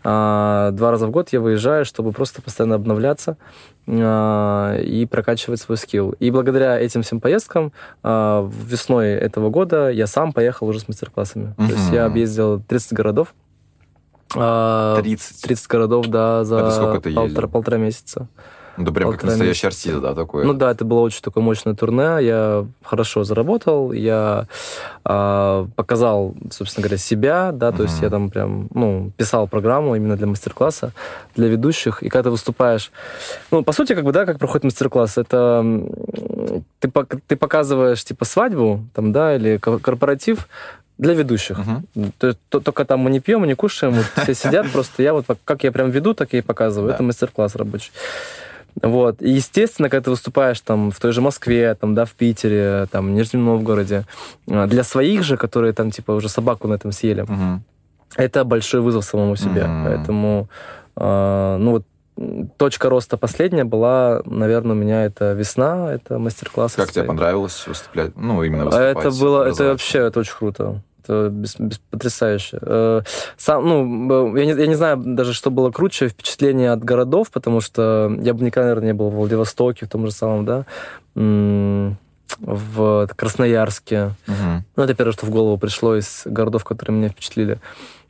А, 0.03 0.71
два 0.71 0.91
раза 0.91 1.07
в 1.07 1.11
год 1.11 1.29
я 1.31 1.39
выезжаю, 1.39 1.85
чтобы 1.85 2.11
просто 2.11 2.41
постоянно 2.41 2.75
обновляться 2.75 3.37
а, 3.87 4.77
и 4.77 5.05
прокачивать 5.05 5.59
свой 5.59 5.77
скилл. 5.77 6.11
И 6.19 6.31
благодаря 6.31 6.79
этим 6.79 7.01
всем 7.01 7.19
поездкам 7.19 7.71
весной 8.03 9.09
этого 9.09 9.49
года 9.49 9.89
я 9.89 10.07
сам 10.07 10.33
поехал 10.33 10.67
уже 10.67 10.79
с 10.79 10.87
мастер-классами. 10.87 11.53
То 11.57 11.63
есть 11.63 11.91
я 11.91 12.05
объездил 12.05 12.61
30 12.67 12.93
городов, 12.93 13.29
30? 13.29 13.46
А, 14.35 15.01
30 15.01 15.67
городов, 15.67 16.07
да, 16.07 16.43
за 16.43 16.99
полтора, 17.01 17.47
полтора 17.47 17.77
месяца. 17.77 18.27
Ну, 18.77 18.83
да 18.83 18.91
прям 18.91 19.11
как 19.11 19.23
настоящий 19.23 19.65
артист, 19.65 19.99
да, 19.99 20.13
такой. 20.13 20.45
Ну 20.45 20.53
да, 20.53 20.71
это 20.71 20.85
было 20.85 20.99
очень 20.99 21.21
такое 21.21 21.43
мощное 21.43 21.73
турне. 21.73 22.17
Я 22.21 22.67
хорошо 22.83 23.23
заработал, 23.23 23.91
я 23.91 24.45
э, 25.03 25.67
показал, 25.75 26.35
собственно 26.51 26.83
говоря, 26.83 26.97
себя, 26.99 27.51
да, 27.51 27.71
то 27.71 27.77
mm-hmm. 27.77 27.85
есть 27.87 28.01
я 28.01 28.09
там 28.11 28.29
прям, 28.29 28.67
ну, 28.71 29.11
писал 29.17 29.47
программу 29.47 29.95
именно 29.95 30.15
для 30.15 30.27
мастер-класса, 30.27 30.93
для 31.35 31.47
ведущих. 31.47 32.03
И 32.03 32.09
когда 32.09 32.23
ты 32.23 32.29
выступаешь, 32.29 32.91
ну, 33.49 33.63
по 33.63 33.71
сути, 33.71 33.95
как 33.95 34.03
бы, 34.03 34.11
да, 34.11 34.27
как 34.27 34.37
проходит 34.37 34.65
мастер-класс, 34.65 35.17
это 35.17 35.65
ты, 36.79 36.91
ты 37.25 37.35
показываешь, 37.35 38.03
типа, 38.03 38.25
свадьбу, 38.25 38.85
там, 38.93 39.11
да, 39.11 39.35
или 39.35 39.57
корпоратив, 39.57 40.47
для 40.97 41.13
ведущих. 41.13 41.59
То 42.17 42.27
есть 42.27 42.39
то, 42.49 42.59
только 42.59 42.85
там 42.85 42.99
мы 42.99 43.09
не 43.09 43.19
пьем, 43.19 43.41
мы 43.41 43.47
не 43.47 43.55
кушаем, 43.55 43.93
вот 43.93 44.05
все 44.23 44.33
сидят 44.47 44.71
просто. 44.71 45.03
Я 45.03 45.13
вот 45.13 45.25
как 45.45 45.63
я 45.63 45.71
прям 45.71 45.91
веду, 45.91 46.13
так 46.13 46.33
я 46.33 46.39
и 46.39 46.41
показываю. 46.41 46.89
Да. 46.89 46.95
Это 46.95 47.03
мастер-класс 47.03 47.55
рабочий. 47.55 47.91
Вот. 48.81 49.21
И, 49.21 49.29
естественно, 49.29 49.89
когда 49.89 50.03
ты 50.03 50.09
выступаешь 50.11 50.61
там 50.61 50.91
в 50.91 50.99
той 50.99 51.11
же 51.11 51.21
Москве, 51.21 51.73
там, 51.75 51.95
да, 51.95 52.05
в 52.05 52.11
Питере, 52.11 52.87
там, 52.91 53.07
в 53.07 53.09
Нижнем 53.09 53.45
Новгороде, 53.45 54.05
а, 54.47 54.67
для 54.67 54.83
своих 54.83 55.23
же, 55.23 55.37
которые 55.37 55.73
там, 55.73 55.89
типа, 55.89 56.11
уже 56.11 56.29
собаку 56.29 56.67
на 56.67 56.75
этом 56.75 56.91
съели, 56.91 57.21
угу. 57.21 57.61
это 58.15 58.43
большой 58.43 58.81
вызов 58.81 59.03
самому 59.05 59.35
себе. 59.35 59.63
Угу. 59.63 59.83
Поэтому, 59.85 60.49
э, 60.95 61.57
ну, 61.59 61.71
вот 61.71 61.85
точка 62.57 62.89
роста 62.89 63.17
последняя 63.17 63.63
была, 63.63 64.21
наверное, 64.25 64.75
у 64.75 64.79
меня 64.79 65.05
это 65.05 65.33
весна, 65.33 65.93
это 65.93 66.17
мастер-класс. 66.17 66.73
Как 66.73 66.91
тебе 66.91 67.03
понравилось 67.03 67.65
выступлять? 67.67 68.15
Ну, 68.15 68.43
именно 68.43 68.65
выступать. 68.65 68.97
Это 68.97 69.11
было, 69.11 69.47
это 69.47 69.63
вообще, 69.65 69.99
это 69.99 70.19
очень 70.19 70.35
круто. 70.37 70.81
Это 71.03 71.29
без, 71.29 71.55
без, 71.57 71.77
потрясающе. 71.77 72.59
Э, 72.61 73.01
сам, 73.37 73.67
ну, 73.67 74.35
я 74.35 74.45
не, 74.45 74.59
я 74.59 74.67
не 74.67 74.75
знаю 74.75 74.97
даже, 74.97 75.33
что 75.33 75.51
было 75.51 75.71
круче, 75.71 76.09
впечатление 76.09 76.71
от 76.71 76.83
городов, 76.83 77.31
потому 77.31 77.61
что 77.61 78.11
я 78.21 78.33
бы 78.33 78.43
никогда, 78.43 78.69
наверное, 78.69 78.87
не 78.87 78.93
был 78.93 79.09
в 79.09 79.15
Владивостоке, 79.15 79.85
в 79.85 79.89
том 79.89 80.05
же 80.05 80.11
самом, 80.11 80.45
да, 80.45 80.65
в 82.39 83.07
Красноярске. 83.15 84.11
Угу. 84.27 84.63
Ну, 84.75 84.83
это 84.83 84.93
первое, 84.93 85.13
что 85.13 85.25
в 85.25 85.29
голову 85.29 85.57
пришло 85.57 85.95
из 85.95 86.23
городов, 86.25 86.65
которые 86.65 86.97
меня 86.97 87.09
впечатлили. 87.09 87.59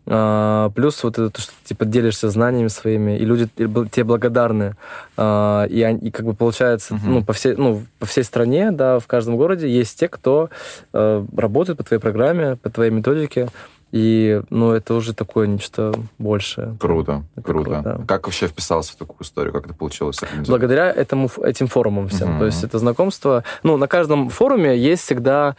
А, 0.10 0.70
плюс 0.70 1.04
вот 1.04 1.20
это, 1.20 1.30
то, 1.30 1.42
что 1.42 1.52
ты 1.52 1.70
типа 1.70 1.86
делишься 1.86 2.30
знаниями 2.30 2.70
своими, 2.70 3.18
и 3.18 3.26
люди 3.26 3.48
тебе 3.56 4.04
благодарны. 4.04 4.76
А, 5.18 5.66
и, 5.66 5.82
и 6.02 6.12
как 6.12 6.26
бы 6.26 6.34
получается, 6.34 6.94
uh-huh. 6.94 7.00
ну, 7.06 7.24
по 7.24 7.34
всей, 7.34 7.56
ну, 7.56 7.84
по 8.00 8.06
всей 8.06 8.24
стране, 8.24 8.72
да, 8.72 9.00
в 9.00 9.08
каждом 9.08 9.36
городе 9.36 9.70
есть 9.70 10.00
те, 10.00 10.08
кто 10.08 10.50
э, 10.94 11.26
работает 11.36 11.78
по 11.78 11.84
твоей 11.84 12.00
программе, 12.00 12.56
по 12.56 12.70
твоей 12.70 12.92
методике. 12.92 13.50
И, 13.94 14.42
ну, 14.50 14.74
это 14.74 14.94
уже 14.94 15.14
такое 15.14 15.48
нечто 15.48 15.94
большее. 16.18 16.76
Круто, 16.80 17.24
это 17.36 17.46
круто. 17.46 17.70
круто 17.72 17.82
да. 17.84 18.06
Как 18.06 18.28
вообще 18.28 18.48
вписался 18.48 18.94
в 18.94 18.96
такую 18.98 19.22
историю? 19.22 19.54
Как 19.54 19.66
это 19.66 19.74
получилось? 19.74 20.20
Благодаря 20.46 20.92
этому, 20.92 21.30
этим 21.42 21.68
форумам 21.68 22.10
всем. 22.10 22.32
Uh-huh. 22.32 22.40
То 22.40 22.46
есть 22.46 22.64
это 22.64 22.80
знакомство. 22.80 23.44
Ну, 23.64 23.78
на 23.78 23.88
каждом 23.88 24.30
форуме 24.30 24.78
есть 24.78 25.04
всегда 25.04 25.56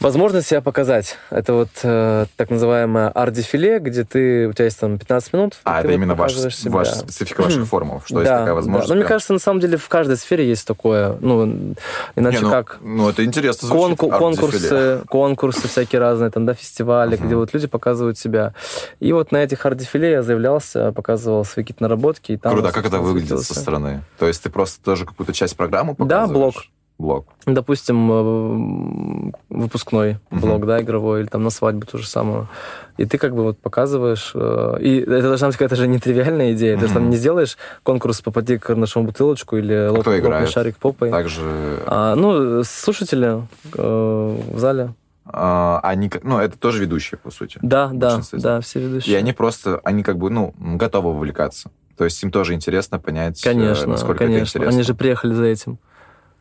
Возможность 0.00 0.48
себя 0.48 0.60
показать. 0.60 1.16
Это 1.30 1.54
вот 1.54 1.70
э, 1.82 2.26
так 2.36 2.50
называемое 2.50 3.08
арт-дефиле, 3.08 3.80
где 3.80 4.04
ты, 4.04 4.46
у 4.46 4.52
тебя 4.52 4.66
есть 4.66 4.78
там 4.78 4.96
15 4.96 5.32
минут. 5.32 5.54
А, 5.64 5.80
это 5.80 5.88
вот 5.88 5.94
именно 5.94 6.14
ваш, 6.14 6.36
ваша 6.36 6.94
специфика 6.94 7.42
ваших 7.42 7.66
форумов, 7.66 8.04
что 8.06 8.16
да, 8.16 8.20
есть 8.20 8.32
такая 8.32 8.54
возможность. 8.54 8.88
Да. 8.88 8.94
Ну, 8.94 9.00
мне 9.00 9.08
кажется, 9.08 9.32
на 9.32 9.38
самом 9.40 9.60
деле 9.60 9.76
в 9.76 9.88
каждой 9.88 10.16
сфере 10.16 10.48
есть 10.48 10.66
такое. 10.66 11.16
Ну, 11.20 11.74
иначе 12.14 12.38
Не, 12.38 12.44
ну, 12.44 12.50
как... 12.50 12.78
Ну, 12.80 13.08
это 13.08 13.24
интересно 13.24 13.66
звучит, 13.66 13.98
Конку- 13.98 14.18
конкурсы, 14.18 15.00
конкурсы 15.08 15.66
всякие 15.66 16.00
разные, 16.00 16.30
там, 16.30 16.46
да, 16.46 16.54
фестивали, 16.54 17.18
uh-huh. 17.18 17.26
где 17.26 17.34
вот 17.34 17.52
люди 17.52 17.66
показывают 17.66 18.18
себя. 18.18 18.54
И 19.00 19.12
вот 19.12 19.32
на 19.32 19.38
этих 19.38 19.66
арт-дефиле 19.66 20.10
я 20.12 20.22
заявлялся, 20.22 20.92
показывал 20.92 21.44
свои 21.44 21.64
какие-то 21.64 21.82
наработки. 21.82 22.32
И 22.32 22.36
там 22.36 22.52
Круто, 22.52 22.68
а 22.68 22.72
как 22.72 22.86
это 22.86 23.00
выглядит 23.00 23.40
со 23.40 23.54
стороны? 23.54 24.02
То 24.18 24.28
есть 24.28 24.42
ты 24.42 24.50
просто 24.50 24.82
тоже 24.84 25.06
какую-то 25.06 25.32
часть 25.32 25.56
программы 25.56 25.94
показываешь? 25.94 26.28
Да, 26.28 26.32
блок 26.32 26.54
блог? 26.98 27.26
Допустим, 27.46 28.10
э, 28.10 29.32
выпускной 29.48 30.18
uh-huh. 30.30 30.40
блог, 30.40 30.66
да, 30.66 30.80
игровой, 30.80 31.20
или 31.20 31.26
там 31.26 31.44
на 31.44 31.50
свадьбу 31.50 31.86
то 31.86 31.98
же 31.98 32.06
самое. 32.06 32.48
И 32.96 33.06
ты 33.06 33.18
как 33.18 33.34
бы 33.34 33.44
вот 33.44 33.58
показываешь... 33.58 34.32
Э, 34.34 34.76
и 34.80 34.98
это 35.00 35.28
должна 35.28 35.48
быть 35.48 35.56
какая-то 35.56 35.76
же 35.76 35.86
нетривиальная 35.86 36.52
идея. 36.52 36.76
Uh-huh. 36.76 36.80
Ты 36.80 36.88
же 36.88 36.94
там 36.94 37.10
не 37.10 37.16
сделаешь 37.16 37.56
конкурс 37.82 38.20
«Попади 38.20 38.58
к 38.58 38.74
нашему 38.74 39.06
бутылочку» 39.06 39.56
или 39.56 39.74
а 39.74 39.92
лоп, 39.92 40.06
лопни 40.06 40.46
шарик 40.46 40.76
попой. 40.76 41.10
Также... 41.10 41.82
А, 41.86 42.14
ну, 42.16 42.62
слушатели 42.64 43.42
э, 43.74 44.38
в 44.52 44.58
зале. 44.58 44.94
А, 45.30 45.80
они, 45.82 46.10
ну, 46.22 46.38
это 46.38 46.58
тоже 46.58 46.80
ведущие, 46.80 47.18
по 47.18 47.30
сути. 47.30 47.58
Да, 47.62 47.90
да, 47.92 48.20
да, 48.32 48.60
все 48.60 48.80
ведущие. 48.80 49.14
И 49.14 49.18
они 49.18 49.32
просто, 49.32 49.80
они 49.84 50.02
как 50.02 50.16
бы, 50.18 50.30
ну, 50.30 50.54
готовы 50.58 51.12
вовлекаться. 51.12 51.70
То 51.98 52.04
есть 52.04 52.22
им 52.22 52.30
тоже 52.30 52.54
интересно 52.54 52.98
понять, 52.98 53.44
э, 53.44 53.50
конечно, 53.52 53.88
насколько 53.88 54.20
конечно. 54.20 54.36
это 54.36 54.48
интересно. 54.48 54.72
Они 54.72 54.82
же 54.84 54.94
приехали 54.94 55.34
за 55.34 55.44
этим. 55.44 55.78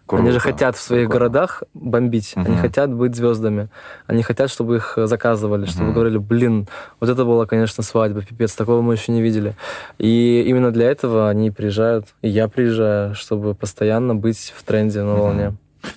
Круто. 0.08 0.24
Они 0.24 0.32
же 0.32 0.40
хотят 0.40 0.78
в 0.78 0.80
своих 0.80 1.10
Прикольно. 1.10 1.20
городах 1.20 1.64
бомбить. 1.74 2.34
Угу. 2.36 2.46
Они 2.46 2.58
хотят 2.58 2.94
быть 2.94 3.14
звездами. 3.14 3.68
Они 4.08 4.24
хотят, 4.24 4.50
чтобы 4.50 4.78
их 4.78 4.94
заказывали, 4.96 5.64
угу. 5.64 5.70
чтобы 5.70 5.92
говорили, 5.92 6.18
блин, 6.18 6.68
вот 7.02 7.10
это 7.10 7.26
была, 7.26 7.46
конечно, 7.46 7.84
свадьба, 7.84 8.22
пипец, 8.22 8.54
такого 8.56 8.82
мы 8.82 8.94
еще 8.94 9.12
не 9.12 9.22
видели. 9.22 9.56
И 9.98 10.44
именно 10.48 10.72
для 10.72 10.90
этого 10.90 11.30
они 11.30 11.52
приезжают, 11.52 12.08
и 12.22 12.30
я 12.30 12.48
приезжаю, 12.48 13.16
чтобы 13.16 13.54
постоянно 13.54 14.16
быть 14.16 14.54
в 14.56 14.64
тренде 14.64 15.04
на 15.04 15.16
волне. 15.16 15.54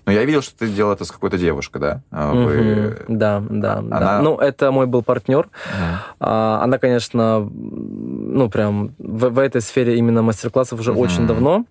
Но 0.06 0.12
я 0.12 0.24
видел, 0.24 0.42
что 0.42 0.58
ты 0.58 0.68
делал 0.68 0.92
это 0.92 1.04
с 1.04 1.10
какой-то 1.10 1.38
девушкой, 1.38 1.78
да? 1.80 2.02
А 2.10 2.32
вы... 2.32 2.96
Да, 3.08 3.42
да, 3.48 3.78
она... 3.78 3.98
да. 3.98 4.22
Ну, 4.22 4.36
это 4.36 4.70
мой 4.72 4.86
был 4.86 5.02
партнер. 5.02 5.46
Угу. 5.46 6.26
Она, 6.26 6.78
конечно, 6.78 7.40
ну, 7.40 8.50
прям 8.50 8.94
в, 8.98 9.28
в 9.30 9.38
этой 9.38 9.60
сфере 9.60 9.96
именно 9.96 10.22
мастер-классов 10.22 10.80
уже 10.80 10.92
угу. 10.92 11.00
очень 11.00 11.26
давно. 11.26 11.64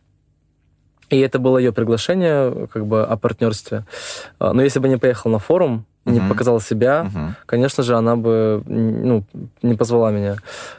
И 1.09 1.19
это 1.19 1.39
было 1.39 1.57
ее 1.57 1.71
приглашение 1.71 2.67
как 2.67 2.85
бы 2.85 3.03
о 3.03 3.17
партнерстве. 3.17 3.85
А, 4.39 4.53
но 4.53 4.61
если 4.61 4.79
бы 4.79 4.87
не 4.87 4.97
поехал 4.97 5.31
на 5.31 5.39
форум, 5.39 5.85
не 6.05 6.19
uh-huh. 6.19 6.29
показал 6.29 6.59
себя, 6.59 7.09
uh-huh. 7.13 7.33
конечно 7.45 7.83
же, 7.83 7.95
она 7.95 8.15
бы 8.15 8.63
ну, 8.65 9.23
не 9.61 9.75
позвала 9.75 10.11
меня. 10.11 10.37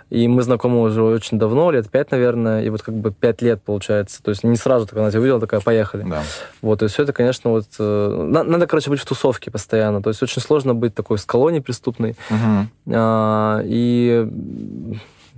И 0.09 0.26
мы 0.26 0.43
знакомы 0.43 0.81
уже 0.81 1.03
очень 1.03 1.39
давно, 1.39 1.70
лет 1.70 1.89
пять, 1.89 2.11
наверное, 2.11 2.62
и 2.62 2.70
вот 2.70 2.83
как 2.83 2.95
бы 2.95 3.12
пять 3.12 3.43
лет 3.43 3.62
получается. 3.62 4.22
То 4.22 4.31
есть 4.31 4.45
не 4.45 4.57
сразу, 4.57 4.87
так 4.87 4.99
она 4.99 5.11
тебя 5.11 5.20
увидела, 5.20 5.41
такая, 5.41 5.61
поехали. 5.61 6.05
Да. 6.09 6.22
Вот, 6.62 6.83
и 6.83 6.87
все 6.89 7.05
это, 7.05 7.12
конечно, 7.12 7.51
вот... 7.51 7.66
Э, 7.78 8.43
надо, 8.45 8.66
короче, 8.66 8.91
быть 8.91 9.01
в 9.01 9.05
тусовке 9.05 9.51
постоянно. 9.51 10.03
То 10.03 10.11
есть 10.11 10.22
очень 10.22 10.43
сложно 10.43 10.74
быть 10.74 10.95
такой 10.95 11.18
скалой 11.18 11.53
неприступной. 11.53 12.16
Uh-huh. 12.31 12.66
А, 12.93 13.61
и 13.64 14.28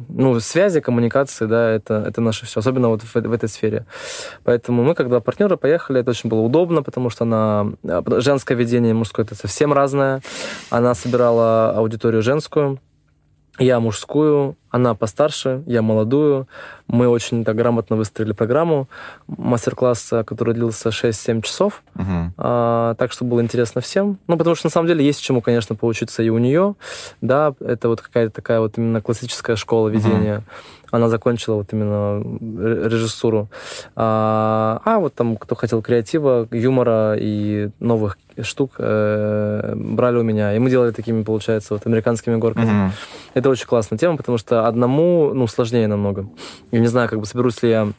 ну, 0.09 0.39
связи, 0.41 0.81
коммуникации, 0.81 1.47
да, 1.47 1.71
это, 1.71 2.05
это 2.07 2.21
наше 2.21 2.47
все, 2.47 2.61
особенно 2.61 2.89
вот 2.89 3.03
в, 3.03 3.15
в 3.15 3.33
этой 3.33 3.49
сфере. 3.49 3.87
Поэтому 4.45 4.83
мы, 4.83 4.95
когда 4.95 5.21
партнеры 5.21 5.57
поехали, 5.57 6.01
это 6.01 6.11
очень 6.11 6.29
было 6.29 6.41
удобно, 6.41 6.83
потому 6.83 7.11
что 7.11 7.25
она... 7.25 7.73
а, 7.85 8.03
Женское 8.21 8.55
ведение, 8.57 8.95
мужское, 8.95 9.25
это 9.25 9.35
совсем 9.35 9.73
разное. 9.73 10.23
Она 10.71 10.95
собирала 10.95 11.71
аудиторию 11.71 12.23
женскую, 12.23 12.81
я 13.59 13.81
мужскую, 13.81 14.57
она 14.73 14.95
постарше, 14.95 15.63
я 15.67 15.83
молодую. 15.83 16.49
Мы 16.89 17.07
очень 17.07 17.45
так 17.45 17.57
грамотно 17.57 17.95
выстроили 17.97 18.33
программу 18.33 18.89
мастер-класса, 19.29 20.25
который 20.25 20.55
длился 20.55 20.89
6-7 20.89 21.43
часов. 21.43 21.83
Мгм. 21.95 22.33
А, 22.39 22.95
так 22.95 23.13
что 23.13 23.25
было 23.27 23.43
интересно 23.43 23.83
всем. 23.83 24.19
Ну, 24.27 24.37
потому 24.39 24.57
что 24.57 24.67
на 24.67 24.71
самом 24.71 24.89
деле 24.89 25.05
есть 25.05 25.23
чему, 25.23 25.43
конечно, 25.43 25.77
поучиться 25.77 26.23
и 26.23 26.31
у 26.31 26.39
нее. 26.39 26.75
Да, 27.21 27.55
это 27.61 27.89
вот 27.89 28.01
какая-то 28.01 28.33
такая 28.35 28.61
вот 28.61 28.79
именно 28.79 29.03
классическая 29.03 29.57
школа 29.57 29.89
ведения. 29.89 30.43
Она 30.91 31.09
закончила 31.09 31.55
вот 31.57 31.73
именно 31.73 32.23
ре- 32.23 32.89
режиссуру. 32.91 33.49
А, 33.97 34.81
а 34.85 34.99
вот 34.99 35.15
там, 35.15 35.37
кто 35.37 35.55
хотел 35.55 35.81
креатива, 35.83 36.47
юмора 36.51 37.15
и 37.19 37.71
новых 37.81 38.19
штук, 38.43 38.73
э, 38.79 39.73
брали 39.75 40.17
у 40.19 40.23
меня. 40.23 40.55
И 40.55 40.59
мы 40.59 40.71
делали 40.71 40.91
такими, 40.91 41.23
получается, 41.23 41.75
вот 41.75 41.87
американскими 41.87 42.37
горками. 42.37 42.67
Мгм. 42.67 42.93
Это 43.35 43.49
очень 43.51 43.67
классная 43.67 43.99
тема, 43.99 44.17
потому 44.17 44.39
что 44.39 44.62
одному, 44.67 45.33
ну, 45.35 45.47
сложнее 45.47 45.87
намного. 45.87 46.29
Я 46.71 46.81
не 46.81 46.87
знаю, 46.87 47.09
как 47.09 47.21
бы 47.21 47.27
соберусь 47.27 47.63
ли 47.63 47.71
я 47.71 47.93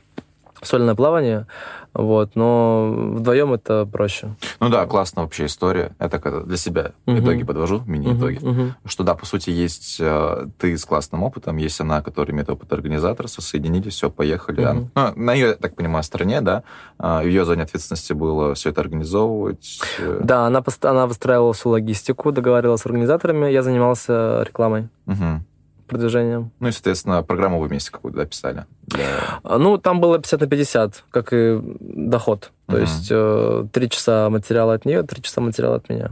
в 0.64 0.68
сольное 0.68 0.96
плавание, 0.96 1.46
вот, 1.94 2.36
но 2.36 2.92
вдвоем 3.18 3.54
это 3.54 3.86
проще. 3.86 4.36
Ну 4.60 4.70
да, 4.70 4.86
классная 4.86 5.24
вообще 5.24 5.46
история. 5.46 5.92
Это 6.00 6.20
когда 6.20 6.42
для 6.42 6.58
себя 6.58 6.92
Мгм. 7.06 7.20
итоги 7.20 7.44
подвожу, 7.44 7.84
мини-итоги. 7.86 8.40
Мгм, 8.40 8.50
мгм. 8.50 8.76
Что 8.86 9.04
да, 9.04 9.14
по 9.14 9.26
сути, 9.26 9.52
есть 9.52 9.98
э, 10.00 10.48
ты 10.58 10.76
с 10.76 10.86
классным 10.86 11.22
опытом, 11.24 11.58
есть 11.58 11.80
она, 11.82 12.02
которая 12.02 12.34
имеет 12.34 12.50
опыт 12.50 12.74
организаторства, 12.74 13.42
соединились, 13.42 13.94
все, 13.94 14.10
поехали. 14.10 14.66
Мгм. 14.66 14.92
Ну, 14.96 15.14
на 15.16 15.34
ее, 15.34 15.48
я 15.50 15.54
так 15.54 15.76
понимаю, 15.76 16.04
стороне, 16.04 16.42
да, 16.42 16.64
а, 16.98 17.22
в 17.22 17.26
ее 17.26 17.46
зоне 17.46 17.64
ответственности 17.64 18.14
было 18.14 18.56
все 18.56 18.70
это 18.70 18.82
организовывать. 18.82 19.82
Да, 20.22 20.48
она, 20.48 20.64
она 20.82 21.08
выстраивала 21.08 21.54
всю 21.54 21.70
логистику, 21.70 22.32
договаривалась 22.32 22.82
с 22.82 22.86
организаторами, 22.86 23.52
я 23.52 23.62
занимался 23.62 24.44
рекламой, 24.44 24.90
мгм. 25.06 25.46
Продвижением. 25.88 26.52
Ну 26.60 26.68
и, 26.68 26.72
соответственно, 26.72 27.24
программу 27.24 27.60
вы 27.60 27.68
вместе 27.68 27.92
какую-то 27.92 28.20
да, 28.20 28.26
писали. 28.26 28.66
для- 28.88 29.06
А, 29.44 29.58
Ну, 29.58 29.78
там 29.78 30.00
было 30.02 30.18
50 30.20 30.42
на 30.42 30.48
50, 30.48 31.04
как 31.12 31.34
и 31.34 31.60
доход. 31.80 32.52
То 32.68 32.74
Мгм. 32.74 32.82
есть 32.82 33.08
э, 33.12 33.66
три 33.72 33.90
часа 33.90 34.30
материала 34.30 34.74
от 34.74 34.86
нее, 34.86 35.04
три 35.04 35.22
часа 35.22 35.42
материала 35.42 35.76
от 35.78 35.90
меня. 35.90 36.12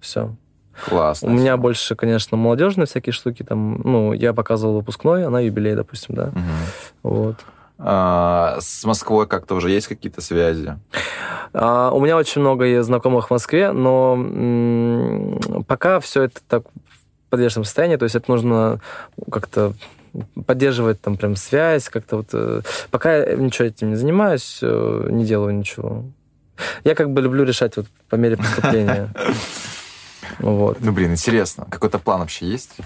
Все. 0.00 0.34
Классно. 0.88 1.28
У 1.28 1.32
меня 1.32 1.56
больше, 1.58 1.94
конечно, 1.94 2.36
молодежные 2.38 2.86
всякие 2.86 3.12
штуки. 3.12 3.42
Там, 3.42 3.80
ну, 3.84 4.12
я 4.14 4.32
показывал 4.32 4.76
выпускной, 4.76 5.26
она 5.26 5.40
юбилей, 5.40 5.74
допустим, 5.74 6.14
да. 6.14 6.26
Мгм. 6.28 6.42
Вот. 7.02 7.36
А, 7.78 8.56
с 8.60 8.84
Москвой 8.84 9.26
как-то 9.26 9.54
уже 9.54 9.70
есть 9.70 9.86
какие-то 9.88 10.20
связи? 10.20 10.78
А, 11.52 11.90
у 11.92 12.00
меня 12.00 12.16
очень 12.16 12.40
много 12.40 12.82
знакомых 12.82 13.28
в 13.28 13.30
Москве, 13.30 13.72
но 13.72 14.14
м, 14.16 15.64
пока 15.66 16.00
все 16.00 16.24
это 16.24 16.40
так 16.46 16.62
подвешенном 17.30 17.64
состоянии, 17.64 17.96
то 17.96 18.04
есть 18.04 18.14
это 18.16 18.30
нужно 18.30 18.80
как-то 19.30 19.74
поддерживать 20.46 21.00
там 21.00 21.16
прям 21.16 21.36
связь, 21.36 21.88
как-то 21.88 22.16
вот... 22.18 22.28
э, 22.32 22.62
Пока 22.90 23.16
я 23.16 23.36
ничего 23.36 23.68
этим 23.68 23.90
не 23.90 23.96
занимаюсь, 23.96 24.58
э, 24.62 25.06
не 25.10 25.24
делаю 25.24 25.54
ничего. 25.54 26.04
Я 26.84 26.94
как 26.94 27.10
бы 27.10 27.22
люблю 27.22 27.44
решать 27.44 27.76
вот 27.76 27.86
по 28.08 28.16
мере 28.16 28.36
поступления. 28.36 29.08
Вот. 30.38 30.78
Ну, 30.80 30.92
блин, 30.92 31.12
интересно. 31.12 31.66
Какой-то 31.68 31.98
план 31.98 32.20
вообще 32.20 32.46
есть? 32.46 32.76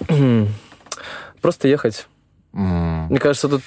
Просто 1.40 1.68
ехать. 1.68 2.06
М, 2.54 3.08
Мне 3.08 3.18
кажется, 3.18 3.48
тут 3.48 3.62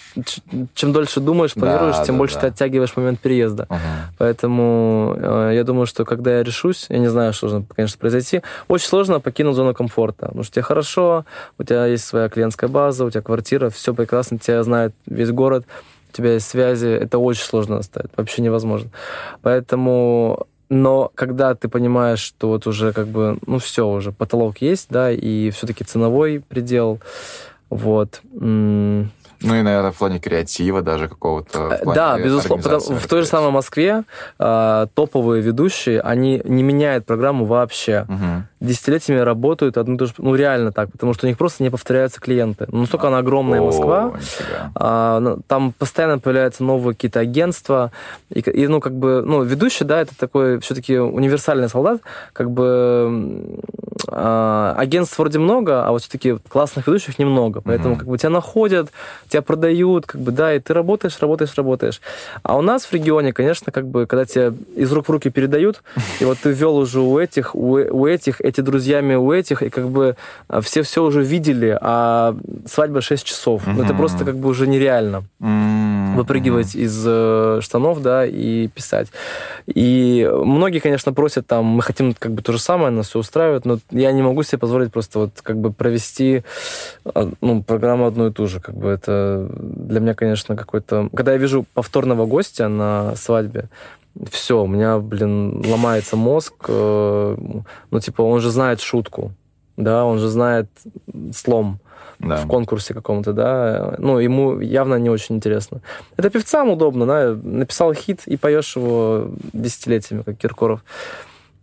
чем 0.74 0.94
дольше 0.94 1.20
думаешь, 1.20 1.54
планируешь, 1.54 1.98
Да, 1.98 2.06
тем 2.06 2.16
да, 2.16 2.20
больше 2.20 2.36
да. 2.36 2.42
ты 2.42 2.48
оттягиваешь 2.48 2.96
момент 2.96 3.20
переезда. 3.20 3.68
мгм. 3.70 3.80
Поэтому 4.18 5.14
э, 5.18 5.52
я 5.56 5.64
думаю, 5.66 5.86
что 5.88 6.06
когда 6.06 6.38
я 6.38 6.44
решусь, 6.44 6.86
я 6.90 7.00
не 7.00 7.08
знаю, 7.10 7.34
что 7.34 7.50
должно, 7.50 7.66
конечно, 7.76 7.98
произойти, 8.00 8.42
очень 8.70 8.88
сложно 8.88 9.20
покинуть 9.20 9.56
зону 9.56 9.74
комфорта. 9.74 10.28
Потому 10.28 10.44
что 10.44 10.54
тебе 10.54 10.64
хорошо, 10.64 11.26
у 11.60 11.64
тебя 11.64 11.86
есть 11.86 12.06
своя 12.06 12.30
клиентская 12.30 12.70
база, 12.70 13.04
у 13.04 13.10
тебя 13.10 13.22
квартира, 13.22 13.70
все 13.70 13.94
прекрасно, 13.94 14.40
тебя 14.40 14.64
знает 14.64 14.94
весь 15.06 15.32
город, 15.32 15.66
у 16.14 16.16
тебя 16.16 16.34
есть 16.34 16.48
связи, 16.48 16.88
это 16.88 17.18
очень 17.18 17.44
сложно 17.44 17.78
оставить, 17.78 18.12
вообще 18.16 18.42
невозможно. 18.42 18.90
Поэтому 19.42 20.48
но 20.70 21.12
когда 21.16 21.56
ты 21.56 21.70
понимаешь, 21.70 22.20
что 22.20 22.50
вот 22.50 22.68
уже 22.68 22.92
как 22.92 23.08
бы, 23.08 23.38
ну 23.46 23.58
все, 23.58 23.88
уже 23.88 24.12
потолок 24.12 24.58
есть, 24.58 24.88
да, 24.90 25.12
и 25.12 25.50
все-таки 25.52 25.86
ценовой 25.86 26.42
предел, 26.46 27.00
вот, 27.70 28.22
Ну 29.40 29.54
и, 29.54 29.62
наверное, 29.62 29.92
в 29.92 29.98
плане 29.98 30.20
креатива 30.20 30.82
даже 30.82 31.08
какого-то. 31.08 31.80
Э, 31.82 31.94
Да, 31.94 32.18
безусловно. 32.18 32.64
потому- 32.64 32.98
в 33.00 33.08
той 33.08 33.22
же 33.22 33.28
самой 33.28 33.52
Москве 33.52 34.04
а, 34.40 34.88
топовые 34.96 35.44
ведущие, 35.44 36.02
они 36.02 36.42
не 36.44 36.64
меняют 36.64 37.06
программу 37.06 37.46
вообще. 37.46 38.06
Мгм. 38.08 38.48
Десятилетиями 38.60 39.20
работают 39.20 39.78
одну 39.78 39.96
и 39.96 39.98
ту 39.98 40.08
же... 40.08 40.14
Ну, 40.18 40.34
реально 40.34 40.72
так, 40.72 40.92
потому 40.92 41.14
что 41.14 41.26
у 41.26 41.30
них 41.30 41.38
просто 41.38 41.64
не 41.64 41.70
повторяются 41.70 42.20
клиенты. 42.20 42.66
Ну, 42.72 42.80
настолько 42.80 43.08
она 43.08 43.20
огромная 43.20 43.62
Москва, 43.62 44.14
а, 44.76 45.20
ну, 45.20 45.40
там 45.48 45.74
постоянно 45.74 46.20
появляются 46.20 46.64
новые 46.64 46.96
какие-то 46.96 47.20
агентства. 47.20 47.92
И, 48.34 48.40
и, 48.40 48.68
ну, 48.68 48.80
как 48.80 48.94
бы, 48.94 49.22
ну, 49.26 49.44
ведущий, 49.44 49.86
да, 49.86 50.02
это 50.02 50.18
такой 50.18 50.60
все-таки 50.60 50.98
универсальный 50.98 51.70
солдат. 51.70 52.02
Как 52.34 52.50
бы 52.50 53.60
а, 54.10 54.74
агентств 54.78 55.18
вроде 55.20 55.40
много, 55.40 55.86
а 55.86 55.92
вот 55.92 56.02
все-таки 56.02 56.38
классных 56.50 56.88
ведущих 56.88 57.20
немного. 57.20 57.62
Поэтому 57.62 57.92
Мгм. 57.92 58.00
как 58.00 58.08
бы 58.08 58.18
тебя 58.18 58.30
находят, 58.30 58.90
тебя 59.28 59.42
продают, 59.42 60.06
как 60.06 60.22
бы, 60.22 60.32
да, 60.32 60.54
и 60.54 60.60
ты 60.60 60.74
работаешь, 60.74 61.18
работаешь, 61.20 61.54
работаешь. 61.56 62.02
А 62.44 62.58
у 62.58 62.62
нас 62.62 62.86
в 62.86 62.94
регионе, 62.94 63.34
конечно, 63.34 63.72
как 63.72 63.88
бы, 63.88 64.06
когда 64.06 64.26
тебя 64.26 64.54
из 64.76 64.92
рук 64.92 65.08
в 65.08 65.12
руки 65.12 65.30
передают, 65.30 65.82
и 66.20 66.26
вот 66.26 66.38
ты 66.40 66.52
вел 66.52 66.78
уже 66.78 67.02
у 67.02 67.20
этих, 67.20 67.56
у, 67.56 67.74
у 67.74 68.08
этих, 68.08 68.42
эти 68.48 68.62
друзьями 68.62 69.16
у 69.16 69.32
этих, 69.32 69.62
и 69.62 69.70
как 69.70 69.90
бы 69.90 70.16
а, 70.48 70.62
все 70.62 70.82
все 70.82 71.04
уже 71.04 71.24
видели, 71.24 71.78
а 71.82 72.36
свадьба 72.66 73.02
6 73.02 73.24
часов. 73.24 73.64
Ну, 73.68 73.84
это 73.84 73.94
просто 73.94 74.26
как 74.26 74.38
бы 74.38 74.50
уже 74.50 74.68
нереально 74.68 75.24
М, 75.40 76.16
выпрыгивать 76.16 76.76
из 76.76 77.04
э, 77.06 77.60
штанов, 77.62 78.02
да, 78.02 78.26
и 78.26 78.68
писать. 78.68 79.08
И 79.68 80.30
многие, 80.34 80.80
конечно, 80.80 81.14
просят 81.14 81.46
там, 81.48 81.66
мы 81.66 81.82
хотим 81.82 82.14
как 82.14 82.32
бы 82.32 82.42
то 82.42 82.52
же 82.52 82.60
самое, 82.60 82.90
нас 82.90 83.10
все 83.10 83.20
устраивает, 83.20 83.66
но 83.66 83.80
я 83.92 84.12
не 84.12 84.22
могу 84.22 84.44
себе 84.44 84.58
позволить 84.58 84.92
просто 84.92 85.20
вот 85.20 85.42
как 85.44 85.58
бы 85.58 85.72
провести 85.72 86.44
а, 87.06 87.30
ну, 87.42 87.64
программу 87.64 88.06
одну 88.08 88.28
и 88.28 88.32
ту 88.32 88.48
же. 88.48 88.60
Как 88.60 88.76
бы 88.76 88.90
это 88.90 89.48
для 89.52 90.00
меня, 90.00 90.14
конечно, 90.16 90.56
какой-то... 90.56 91.10
Когда 91.14 91.34
я 91.34 91.38
вижу 91.38 91.66
повторного 91.74 92.26
гостя 92.26 92.68
на 92.68 93.16
свадьбе, 93.16 93.70
все, 94.32 94.64
у 94.64 94.68
меня, 94.68 95.00
блин, 95.00 95.64
ломается 95.66 96.16
мозг. 96.16 96.54
э, 96.68 97.38
ну, 97.92 98.00
типа, 98.00 98.22
он 98.22 98.40
же 98.40 98.50
знает 98.52 98.82
шутку, 98.82 99.32
да, 99.78 100.06
он 100.06 100.20
же 100.20 100.28
знает 100.28 100.68
слом 101.34 101.80
Да. 102.20 102.38
в 102.38 102.48
конкурсе 102.48 102.94
каком-то, 102.94 103.34
да, 103.34 103.96
ну, 104.00 104.18
ему 104.20 104.60
явно 104.60 104.96
не 104.96 105.10
очень 105.10 105.36
интересно. 105.36 105.82
Это 106.18 106.30
певцам 106.30 106.70
удобно, 106.70 107.06
да, 107.06 107.36
написал 107.44 107.94
хит 107.94 108.22
и 108.26 108.38
поешь 108.38 108.76
его 108.76 109.30
десятилетиями, 109.54 110.24
как 110.24 110.38
Киркоров. 110.38 110.84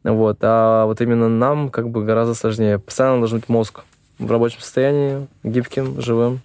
Вот, 0.04 0.38
а 0.42 0.84
вот 0.86 1.00
именно 1.00 1.28
нам 1.28 1.70
как 1.70 1.88
бы 1.88 2.04
гораздо 2.04 2.34
сложнее. 2.34 2.78
Постоянно 2.78 3.18
должен 3.18 3.38
быть 3.40 3.48
мозг 3.48 3.84
в 4.18 4.30
рабочем 4.30 4.60
состоянии, 4.60 5.26
гибким, 5.42 6.00
живым. 6.00 6.40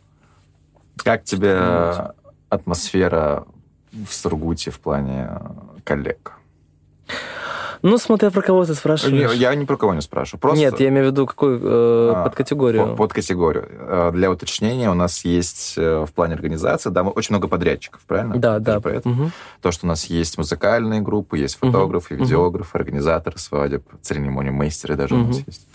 Как 1.03 1.23
тебе 1.23 1.59
атмосфера 2.49 3.45
в 3.91 4.13
Сургуте 4.13 4.71
в 4.71 4.79
плане 4.79 5.29
коллег? 5.89 6.33
Ну, 7.81 7.97
смотря 7.97 8.29
про 8.29 8.41
кого 8.41 8.65
ты 8.65 8.73
спрашиваешь. 8.75 9.31
Не, 9.31 9.37
Я 9.37 9.55
не 9.55 9.65
про 9.65 9.77
кого 9.77 9.93
не 9.93 10.01
спрашиваю. 10.01 10.41
Просто 10.41 10.59
Нет, 10.59 10.77
я 10.81 10.89
имею 10.89 11.05
в 11.07 11.11
виду 11.11 11.25
какую 11.25 11.59
э, 11.63 12.11
А, 12.13 12.23
подкатегорию. 12.25 12.87
по- 12.89 12.95
под 12.97 13.13
категорию. 13.13 13.67
Э, 13.69 14.11
Для 14.13 14.29
уточнения 14.29 14.91
у 14.91 14.93
нас 14.93 15.23
есть 15.23 15.75
э, 15.77 16.05
в 16.05 16.11
плане 16.11 16.33
организации 16.35 16.89
да, 16.89 17.03
очень 17.03 17.33
много 17.35 17.47
подрядчиков, 17.47 18.01
правильно? 18.05 18.35
Да, 18.37 18.57
Ты 18.59 18.65
да. 18.65 18.79
про 18.81 18.91
это? 18.91 19.07
Мгм. 19.07 19.31
То, 19.61 19.71
что 19.71 19.85
у 19.85 19.87
нас 19.87 20.05
есть 20.07 20.37
музыкальные 20.37 20.99
группы, 20.99 21.37
есть 21.37 21.55
фотографы, 21.57 22.15
Мгм. 22.15 22.23
видеографы, 22.25 22.77
организаторы 22.77 23.37
свадеб, 23.39 23.83
церемонии 24.01 24.51
мейстеры 24.51 24.95
даже 24.97 25.15
у 25.15 25.19
нас 25.27 25.41
есть. 25.47 25.65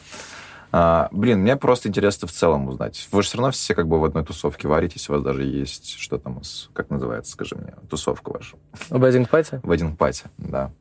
А, 0.76 1.08
блин, 1.12 1.38
мне 1.42 1.56
просто 1.56 1.88
интересно 1.88 2.26
в 2.26 2.32
целом 2.32 2.66
узнать. 2.66 3.06
Вы 3.12 3.22
же 3.22 3.28
все 3.28 3.38
равно 3.38 3.52
все 3.52 3.76
как 3.76 3.86
бы 3.86 4.00
в 4.00 4.04
одной 4.04 4.24
тусовке 4.24 4.66
варитесь, 4.66 5.08
у 5.08 5.12
вас 5.12 5.22
даже 5.22 5.44
есть, 5.44 6.00
что 6.00 6.18
там, 6.18 6.42
как 6.72 6.90
называется, 6.90 7.30
скажи 7.30 7.54
мне, 7.54 7.74
тусовка 7.88 8.30
ваша. 8.30 8.56
Wedding 8.90 9.30
party? 9.30 9.60
В 9.62 9.70
один 9.70 9.96
пати, 9.96 10.24
да. 10.36 10.72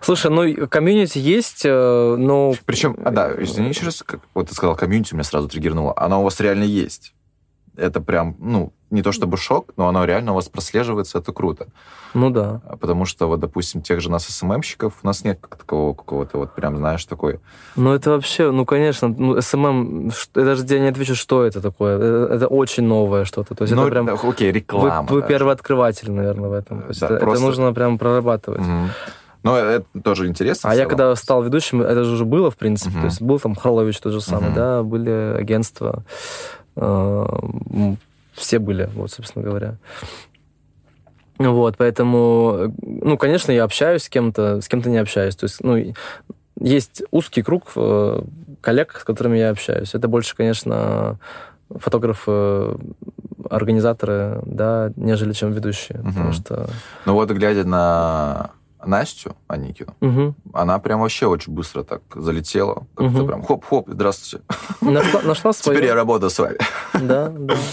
Слушай, 0.00 0.32
ну, 0.32 0.66
комьюнити 0.66 1.18
есть, 1.18 1.64
э, 1.64 2.16
но... 2.18 2.54
Причем, 2.64 2.96
а 3.04 3.12
да, 3.12 3.32
извини 3.40 3.68
еще 3.68 3.84
раз, 3.84 4.02
как, 4.04 4.22
вот 4.34 4.48
ты 4.48 4.56
сказал 4.56 4.74
комьюнити, 4.74 5.12
у 5.12 5.16
меня 5.16 5.22
сразу 5.22 5.48
триггернуло. 5.48 5.94
Она 5.96 6.18
у 6.18 6.24
вас 6.24 6.40
реально 6.40 6.64
есть. 6.64 7.14
Это 7.76 8.00
прям, 8.00 8.34
ну, 8.40 8.72
не 8.90 9.02
то 9.02 9.12
чтобы 9.12 9.36
шок, 9.36 9.72
но 9.76 9.88
оно 9.88 10.04
реально 10.04 10.32
у 10.32 10.34
вас 10.36 10.48
прослеживается, 10.48 11.18
это 11.18 11.32
круто. 11.32 11.66
Ну 12.14 12.30
да. 12.30 12.60
А 12.68 12.76
Потому 12.76 13.04
что, 13.04 13.26
вот, 13.26 13.40
допустим, 13.40 13.82
тех 13.82 14.00
же 14.00 14.10
нас 14.10 14.24
SMM 14.26 14.43
щиков, 14.43 14.92
у 15.02 15.06
нас 15.06 15.24
нет 15.24 15.40
такого 15.40 15.92
какого-то 15.92 16.38
вот 16.38 16.54
прям, 16.54 16.76
знаешь, 16.76 17.04
такой... 17.04 17.40
Ну 17.74 17.92
это 17.92 18.10
вообще, 18.10 18.50
ну 18.52 18.64
конечно, 18.64 19.08
ну, 19.08 19.40
SMM, 19.40 20.10
я 20.36 20.44
даже 20.44 20.64
тебе 20.64 20.80
не 20.80 20.88
отвечу, 20.88 21.14
что 21.14 21.44
это 21.44 21.60
такое. 21.60 21.96
Это, 21.96 22.34
это 22.34 22.46
очень 22.46 22.84
новое 22.84 23.24
что-то. 23.24 23.54
То 23.54 23.62
есть 23.62 23.74
ну, 23.74 23.82
это 23.82 23.90
прям... 23.90 24.06
да, 24.06 24.12
окей, 24.14 24.48
Вы, 24.52 24.58
реклама. 24.58 25.06
вы 25.08 25.20
даже. 25.20 25.32
первооткрыватель, 25.34 26.10
наверное, 26.12 26.48
в 26.48 26.52
этом. 26.52 26.82
То 26.82 26.88
есть 26.88 27.00
Да, 27.00 27.06
это, 27.06 27.14
это 27.16 27.24
просто- 27.24 27.44
нужно 27.44 27.72
прям 27.74 27.98
прорабатывать. 27.98 28.60
Мгм. 28.60 28.90
Ну, 29.42 29.54
это 29.54 29.86
тоже 30.02 30.26
интересно. 30.26 30.70
А 30.70 30.74
я 30.74 30.86
когда 30.86 31.14
стал 31.14 31.42
ведущим, 31.42 31.80
это 31.82 32.02
же 32.04 32.14
уже 32.14 32.24
было, 32.24 32.50
в 32.50 32.56
принципе. 32.56 32.90
Мгм. 32.90 33.00
То 33.00 33.06
есть 33.06 33.20
был 33.22 33.38
там 33.38 33.54
Харлович 33.54 34.00
тот 34.00 34.12
же 34.12 34.20
самый, 34.20 34.46
Мгм. 34.46 34.54
да, 34.54 34.82
были 34.82 35.36
агентства. 35.38 36.02
Все 38.36 38.58
были, 38.58 38.88
вот, 38.94 39.10
собственно 39.10 39.44
говоря. 39.44 39.76
Вот, 41.38 41.76
поэтому, 41.76 42.74
ну, 42.82 43.18
конечно, 43.18 43.52
я 43.52 43.64
общаюсь 43.64 44.04
с 44.04 44.08
кем-то, 44.08 44.60
с 44.62 44.68
кем-то 44.68 44.88
не 44.88 44.96
общаюсь. 44.98 45.36
То 45.36 45.44
есть, 45.44 45.62
ну, 45.62 45.92
есть 46.58 47.02
узкий 47.10 47.42
круг 47.42 47.64
э, 47.76 48.22
коллег, 48.62 48.96
с 48.98 49.04
которыми 49.04 49.36
я 49.36 49.50
общаюсь. 49.50 49.94
Это 49.94 50.08
больше, 50.08 50.34
конечно, 50.34 51.18
фотографы, 51.68 52.78
организаторы, 53.50 54.40
да, 54.46 54.92
нежели 54.96 55.32
чем 55.34 55.52
ведущие. 55.52 55.98
Потому 55.98 56.28
Мгм. 56.28 56.32
что... 56.32 56.68
Ну, 57.04 57.12
вот 57.12 57.30
глядя 57.30 57.64
на 57.64 58.50
Настю 58.84 59.36
Аникину, 59.46 59.94
Мгм. 60.00 60.34
она 60.54 60.78
прям 60.78 61.00
вообще 61.00 61.26
очень 61.26 61.52
быстро 61.52 61.82
так 61.82 62.00
залетела. 62.14 62.86
Как-то 62.94 63.18
Мгм. 63.18 63.26
прям 63.26 63.42
хоп-хоп, 63.42 63.88
здравствуйте. 63.90 64.42
Нашла, 64.80 65.20
нашла 65.20 65.52
свою... 65.52 65.76
Теперь 65.76 65.88
я 65.90 65.94
работаю 65.94 66.30
с 66.30 66.38
вами. 66.38 66.56
Да, 66.94 67.28
да. 67.28 67.54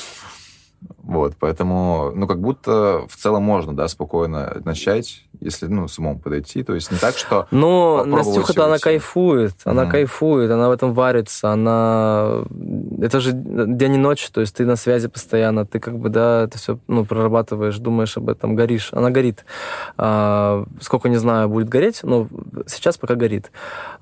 Вот, 1.03 1.34
поэтому, 1.39 2.11
ну, 2.15 2.27
как 2.27 2.39
будто 2.39 3.05
в 3.09 3.15
целом 3.17 3.43
можно, 3.43 3.75
да, 3.75 3.88
спокойно 3.88 4.61
начать, 4.63 5.25
если, 5.41 5.67
ну, 5.67 5.88
самому 5.88 6.17
подойти. 6.17 6.63
То 6.63 6.73
есть 6.73 6.91
не 6.91 6.97
так, 6.97 7.17
что... 7.17 7.47
Но 7.51 8.05
Настюха-то 8.05 8.65
она 8.65 8.77
кайфует, 8.77 9.53
она 9.65 9.84
Мгм. 9.84 9.91
кайфует, 9.91 10.49
она 10.49 10.69
в 10.69 10.71
этом 10.71 10.93
варится, 10.93 11.51
она... 11.51 12.45
Это 13.01 13.19
же 13.19 13.31
день 13.34 13.95
и 13.95 13.97
ночь, 13.97 14.29
то 14.29 14.41
есть 14.41 14.55
ты 14.55 14.65
на 14.65 14.75
связи 14.77 15.07
постоянно, 15.09 15.65
ты 15.65 15.79
как 15.79 15.97
бы, 15.99 16.09
да, 16.09 16.43
это 16.43 16.57
все, 16.57 16.79
ну, 16.88 17.05
прорабатываешь, 17.05 17.77
думаешь 17.77 18.17
об 18.17 18.29
этом, 18.29 18.55
горишь. 18.55 18.89
Она 18.93 19.09
горит. 19.09 19.45
А, 19.97 20.65
сколько, 20.79 21.09
не 21.09 21.17
знаю, 21.17 21.49
будет 21.49 21.67
гореть, 21.67 21.99
но 22.03 22.27
сейчас 22.65 22.97
пока 22.97 23.15
горит. 23.15 23.51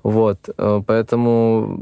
Вот, 0.02 0.38
э, 0.56 0.82
поэтому... 0.86 1.80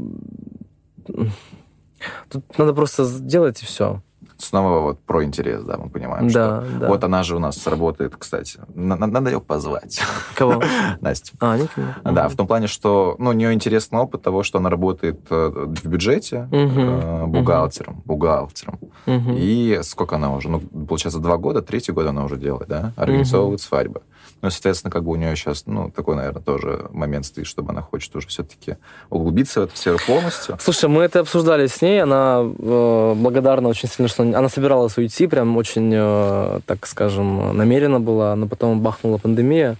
Тут 2.29 2.57
надо 2.57 2.73
просто 2.73 3.03
сделать 3.03 3.61
и 3.61 3.65
все. 3.65 4.01
Снова 4.41 4.79
вот 4.79 4.99
про 5.01 5.23
интерес, 5.23 5.63
да, 5.63 5.77
мы 5.77 5.89
понимаем, 5.89 6.27
Да, 6.29 6.63
что... 6.65 6.79
да. 6.79 6.87
Вот 6.87 7.03
она 7.03 7.23
же 7.23 7.35
у 7.35 7.39
нас 7.39 7.65
работает, 7.67 8.15
кстати. 8.17 8.59
На- 8.73 8.95
на- 8.95 9.07
Надо 9.07 9.29
ее 9.29 9.39
позвать. 9.39 10.01
Кого? 10.35 10.61
Настя. 11.01 11.33
А, 11.39 11.57
Никина? 11.57 11.97
Да, 12.03 12.27
в 12.27 12.35
том 12.35 12.47
плане, 12.47 12.67
что 12.67 13.15
ну, 13.19 13.29
у 13.29 13.33
нее 13.33 13.53
интересный 13.53 13.99
опыт 13.99 14.21
того, 14.23 14.43
что 14.43 14.57
она 14.57 14.69
работает 14.69 15.19
э, 15.29 15.51
в 15.53 15.85
бюджете 15.87 16.47
э, 16.51 17.25
бухгалтером, 17.25 18.01
бухгалтером. 18.05 18.79
Мгм. 19.05 19.35
И 19.37 19.79
сколько 19.83 20.15
она 20.15 20.33
уже? 20.33 20.49
Ну, 20.49 20.59
получается, 20.59 21.19
два 21.19 21.37
года, 21.37 21.61
третий 21.61 21.91
год 21.91 22.07
она 22.07 22.23
уже 22.25 22.37
делает, 22.37 22.67
да? 22.67 22.93
Организовывает 22.95 23.61
свадьбы. 23.61 24.01
Ну, 24.41 24.47
и, 24.47 24.51
соответственно, 24.51 24.91
как 24.91 25.03
бы 25.03 25.11
у 25.11 25.15
нее 25.15 25.35
сейчас, 25.35 25.63
ну, 25.67 25.91
такой, 25.91 26.15
наверное, 26.15 26.41
тоже 26.41 26.87
момент 26.91 27.25
стоит, 27.25 27.45
чтобы 27.45 27.71
она 27.71 27.81
хочет 27.81 28.15
уже 28.15 28.27
все-таки 28.27 28.77
углубиться 29.09 29.61
в 29.61 29.63
эту 29.65 29.77
сферу 29.77 29.97
полностью. 30.07 30.57
Слушай, 30.59 30.89
мы 30.89 31.03
это 31.03 31.19
обсуждали 31.19 31.67
с 31.67 31.81
ней. 31.81 32.01
Она 32.01 32.41
э, 32.43 33.13
благодарна 33.15 33.69
очень 33.69 33.87
сильно, 33.87 34.07
что 34.09 34.23
она 34.23 34.49
собиралась 34.49 34.97
уйти, 34.97 35.27
прям 35.27 35.55
очень, 35.57 35.91
э, 35.93 36.59
так 36.65 36.87
скажем, 36.87 37.55
намеренно 37.55 37.99
была, 37.99 38.35
но 38.35 38.47
потом 38.47 38.81
бахнула 38.81 39.17
пандемия, 39.17 39.77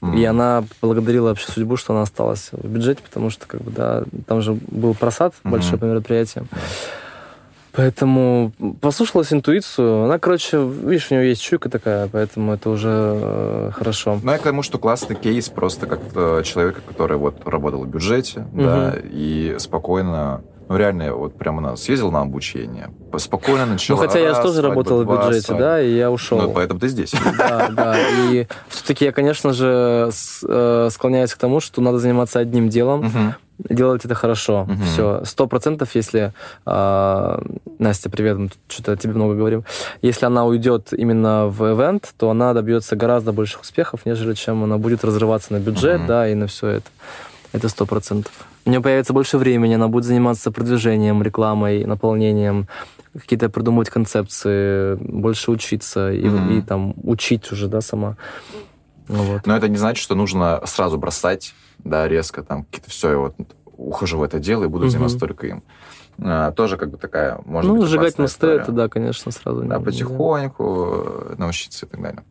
Мгм. 0.00 0.16
и 0.16 0.24
она 0.24 0.64
благодарила 0.80 1.28
вообще 1.30 1.50
судьбу, 1.50 1.76
что 1.76 1.92
она 1.92 2.02
осталась 2.02 2.50
в 2.52 2.68
бюджете, 2.68 3.02
потому 3.02 3.30
что, 3.30 3.46
как 3.46 3.60
бы, 3.62 3.70
да, 3.72 4.04
там 4.26 4.40
же 4.40 4.52
был 4.52 4.94
просад 4.94 5.34
Мгм. 5.42 5.52
большое 5.52 5.78
по 5.78 5.84
мероприятиям. 5.84 6.46
Поэтому 7.76 8.52
послушалась 8.80 9.32
интуицию. 9.32 10.04
Она, 10.04 10.18
короче, 10.18 10.58
видишь, 10.58 11.08
у 11.10 11.14
нее 11.14 11.28
есть 11.28 11.42
чуйка 11.42 11.68
такая, 11.68 12.08
поэтому 12.08 12.54
это 12.54 12.70
уже 12.70 12.88
э, 12.90 13.70
хорошо. 13.74 14.18
Ну, 14.22 14.32
я 14.32 14.38
к 14.38 14.42
тому, 14.42 14.62
что 14.62 14.78
классный 14.78 15.14
кейс 15.14 15.50
просто 15.50 15.86
как 15.86 16.00
э, 16.14 16.42
человека, 16.42 16.80
который 16.88 17.18
вот 17.18 17.46
работал 17.46 17.82
в 17.82 17.88
бюджете, 17.88 18.46
да, 18.52 18.94
и 19.04 19.56
спокойно, 19.58 20.42
ну, 20.68 20.76
реально, 20.78 21.14
вот 21.14 21.36
прямо 21.36 21.58
она 21.58 21.76
съездил 21.76 22.10
на 22.10 22.22
обучение, 22.22 22.90
спокойно 23.18 23.66
Ну, 23.66 23.72
начала. 23.72 24.00
хотя 24.00 24.18
я 24.20 24.28
же 24.28 24.34
раз, 24.34 24.42
тоже 24.42 24.60
свадьба, 24.60 24.68
работал 24.70 25.04
в 25.04 25.06
бюджете, 25.06 25.46
свадьба. 25.46 25.64
да, 25.64 25.82
и 25.82 25.94
я 25.94 26.10
ушел. 26.10 26.38
Ну, 26.40 26.52
поэтому 26.52 26.80
ты 26.80 26.88
здесь. 26.88 27.12
Да, 27.38 27.68
да. 27.70 27.96
И 28.30 28.46
все-таки 28.68 29.04
я, 29.04 29.12
конечно 29.12 29.52
же, 29.52 30.10
э, 30.48 30.88
склоняюсь 30.90 31.34
к 31.34 31.38
тому, 31.38 31.60
что 31.60 31.82
надо 31.82 31.98
заниматься 31.98 32.38
одним 32.38 32.68
делом. 32.70 33.34
Делать 33.58 34.04
это 34.04 34.14
хорошо. 34.14 34.64
Мгм. 34.68 34.82
Все. 34.84 35.22
Сто 35.24 35.46
процентов, 35.46 35.94
если... 35.94 36.32
а, 36.66 37.40
Настя, 37.78 38.10
привет, 38.10 38.38
мы 38.38 38.48
тут 38.48 38.58
что-то 38.68 38.96
тебе 38.96 39.14
много 39.14 39.34
говорим. 39.34 39.64
Если 40.02 40.26
она 40.26 40.44
уйдет 40.44 40.92
именно 40.92 41.46
в 41.46 41.62
ивент, 41.74 42.12
то 42.18 42.30
она 42.30 42.52
добьется 42.54 42.96
гораздо 42.96 43.32
больших 43.32 43.62
успехов, 43.62 44.00
нежели 44.04 44.34
чем 44.34 44.64
она 44.64 44.78
будет 44.78 45.04
разрываться 45.04 45.52
на 45.52 45.58
бюджет, 45.60 45.98
Мгм. 46.00 46.06
да, 46.06 46.28
и 46.28 46.34
на 46.34 46.46
все 46.46 46.66
это. 46.68 46.86
Это 47.52 47.68
сто 47.68 47.86
процентов. 47.86 48.32
У 48.66 48.70
нее 48.70 48.80
появится 48.80 49.12
больше 49.12 49.38
времени, 49.38 49.74
она 49.74 49.88
будет 49.88 50.04
заниматься 50.04 50.50
продвижением, 50.50 51.22
рекламой, 51.22 51.84
наполнением, 51.84 52.66
какие-то 53.18 53.48
придумывать 53.48 53.88
концепции, 53.88 54.96
больше 54.96 55.50
учиться 55.50 56.12
и, 56.12 56.28
Мгм. 56.28 56.58
и 56.58 56.60
там 56.62 56.94
учить 57.04 57.50
уже, 57.52 57.68
да, 57.68 57.80
сама. 57.80 58.16
Вот. 59.08 59.46
Но 59.46 59.56
это 59.56 59.68
не 59.68 59.76
значит, 59.76 60.02
что 60.02 60.14
нужно 60.16 60.60
сразу 60.66 60.98
бросать, 60.98 61.54
да, 61.78 62.08
резко 62.08 62.42
там 62.42 62.64
какие-то 62.64 62.90
все, 62.90 63.10
я 63.10 63.18
вот 63.18 63.34
ухожу 63.76 64.18
в 64.18 64.22
это 64.22 64.38
дело 64.38 64.64
и 64.64 64.68
буду 64.68 64.84
Мгм. 64.84 64.90
заниматься 64.90 65.18
только 65.18 65.46
им. 65.46 65.62
А, 66.18 66.50
тоже 66.52 66.76
как 66.78 66.90
бы 66.90 66.96
такая, 66.96 67.38
может 67.44 67.70
ну, 67.70 67.84
сжигать 67.86 68.18
мосты, 68.18 68.46
это 68.46 68.72
да, 68.72 68.88
конечно, 68.88 69.30
сразу. 69.30 69.62
Да, 69.64 69.76
не- 69.78 69.84
потихоньку 69.84 71.02
э, 71.30 71.34
научиться 71.38 71.84
и 71.86 71.88
так 71.88 72.00
далее. 72.00 72.24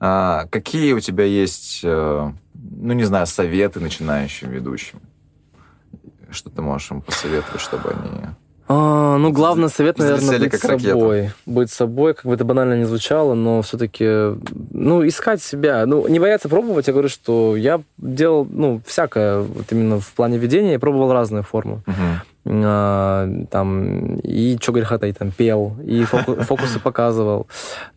А, 0.00 0.46
какие 0.50 0.92
у 0.94 1.00
тебя 1.00 1.24
есть, 1.24 1.80
э, 1.84 2.32
ну, 2.54 2.92
не 2.94 3.04
знаю, 3.04 3.26
советы 3.26 3.80
начинающим 3.80 4.50
ведущим? 4.50 5.00
Что 6.30 6.50
ты 6.50 6.62
можешь 6.62 6.90
им 6.90 7.00
посоветовать, 7.02 7.60
чтобы 7.60 7.90
они... 7.90 8.10
А, 8.66 9.18
ну, 9.18 9.30
главный 9.30 9.68
совет, 9.68 9.98
наверное, 9.98 10.38
быть 10.38 10.50
как 10.50 10.64
ракета. 10.64 10.90
собой. 10.90 11.30
Быть 11.44 11.70
собой, 11.70 12.14
как 12.14 12.24
бы 12.24 12.34
это 12.34 12.44
банально 12.44 12.74
не 12.78 12.84
звучало, 12.84 13.34
но 13.34 13.60
все-таки, 13.60 14.34
ну, 14.70 15.06
искать 15.06 15.42
себя. 15.42 15.84
Ну, 15.84 16.08
не 16.08 16.18
бояться 16.18 16.48
пробовать. 16.48 16.86
Я 16.86 16.94
говорю, 16.94 17.10
что 17.10 17.56
я 17.56 17.82
делал, 17.98 18.46
ну, 18.50 18.80
всякое, 18.86 19.40
вот 19.40 19.66
именно 19.70 20.00
в 20.00 20.12
плане 20.12 20.38
ведения, 20.38 20.72
я 20.72 20.78
пробовал 20.78 21.12
разные 21.12 21.42
формы. 21.42 21.82
Мгм. 21.86 22.20
А, 22.46 23.28
там, 23.50 24.16
и 24.16 24.58
что 24.60 24.72
греха 24.72 24.98
таить, 24.98 25.18
там, 25.18 25.30
пел, 25.30 25.76
и 25.84 26.04
фоку- 26.04 26.36
фокусы 26.42 26.80
показывал. 26.80 27.46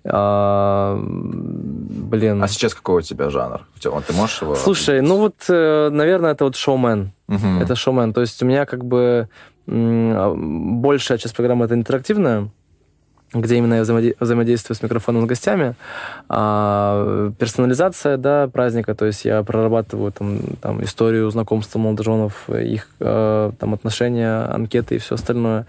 А, 0.05 0.97
блин. 1.01 2.43
А 2.43 2.47
сейчас 2.47 2.73
какой 2.73 2.97
у 2.97 3.01
тебя 3.01 3.29
жанр? 3.29 3.61
Ты 3.81 4.13
можешь 4.13 4.41
его... 4.41 4.55
Слушай, 4.55 5.01
ну 5.01 5.17
вот, 5.17 5.35
э, 5.49 5.89
наверное, 5.91 6.31
это 6.31 6.43
вот 6.45 6.55
шоумен. 6.55 7.11
Мгм. 7.27 7.61
Это 7.61 7.75
шоумен. 7.75 8.13
То 8.13 8.21
есть 8.21 8.41
у 8.41 8.45
меня 8.45 8.65
как 8.65 8.85
бы 8.85 9.27
большая 9.67 11.17
часть 11.17 11.35
программы 11.35 11.65
это 11.65 11.75
интерактивная, 11.75 12.49
где 13.41 13.55
именно 13.57 13.75
я 13.75 13.81
взаимоде- 13.81 14.15
взаимодействую 14.19 14.75
с 14.75 14.81
микрофоном 14.83 15.23
с 15.23 15.27
гостями. 15.27 15.75
А 16.29 17.31
персонализация, 17.39 18.17
да, 18.17 18.47
праздника, 18.47 18.93
то 18.95 19.05
есть 19.05 19.25
я 19.25 19.43
прорабатываю 19.43 20.11
там, 20.11 20.39
там 20.61 20.83
историю 20.83 21.29
знакомства 21.31 21.79
молодоженов, 21.79 22.49
их 22.49 22.87
э, 22.99 23.51
там 23.59 23.73
отношения, 23.73 24.45
анкеты 24.53 24.95
и 24.95 24.97
все 24.97 25.15
остальное. 25.15 25.65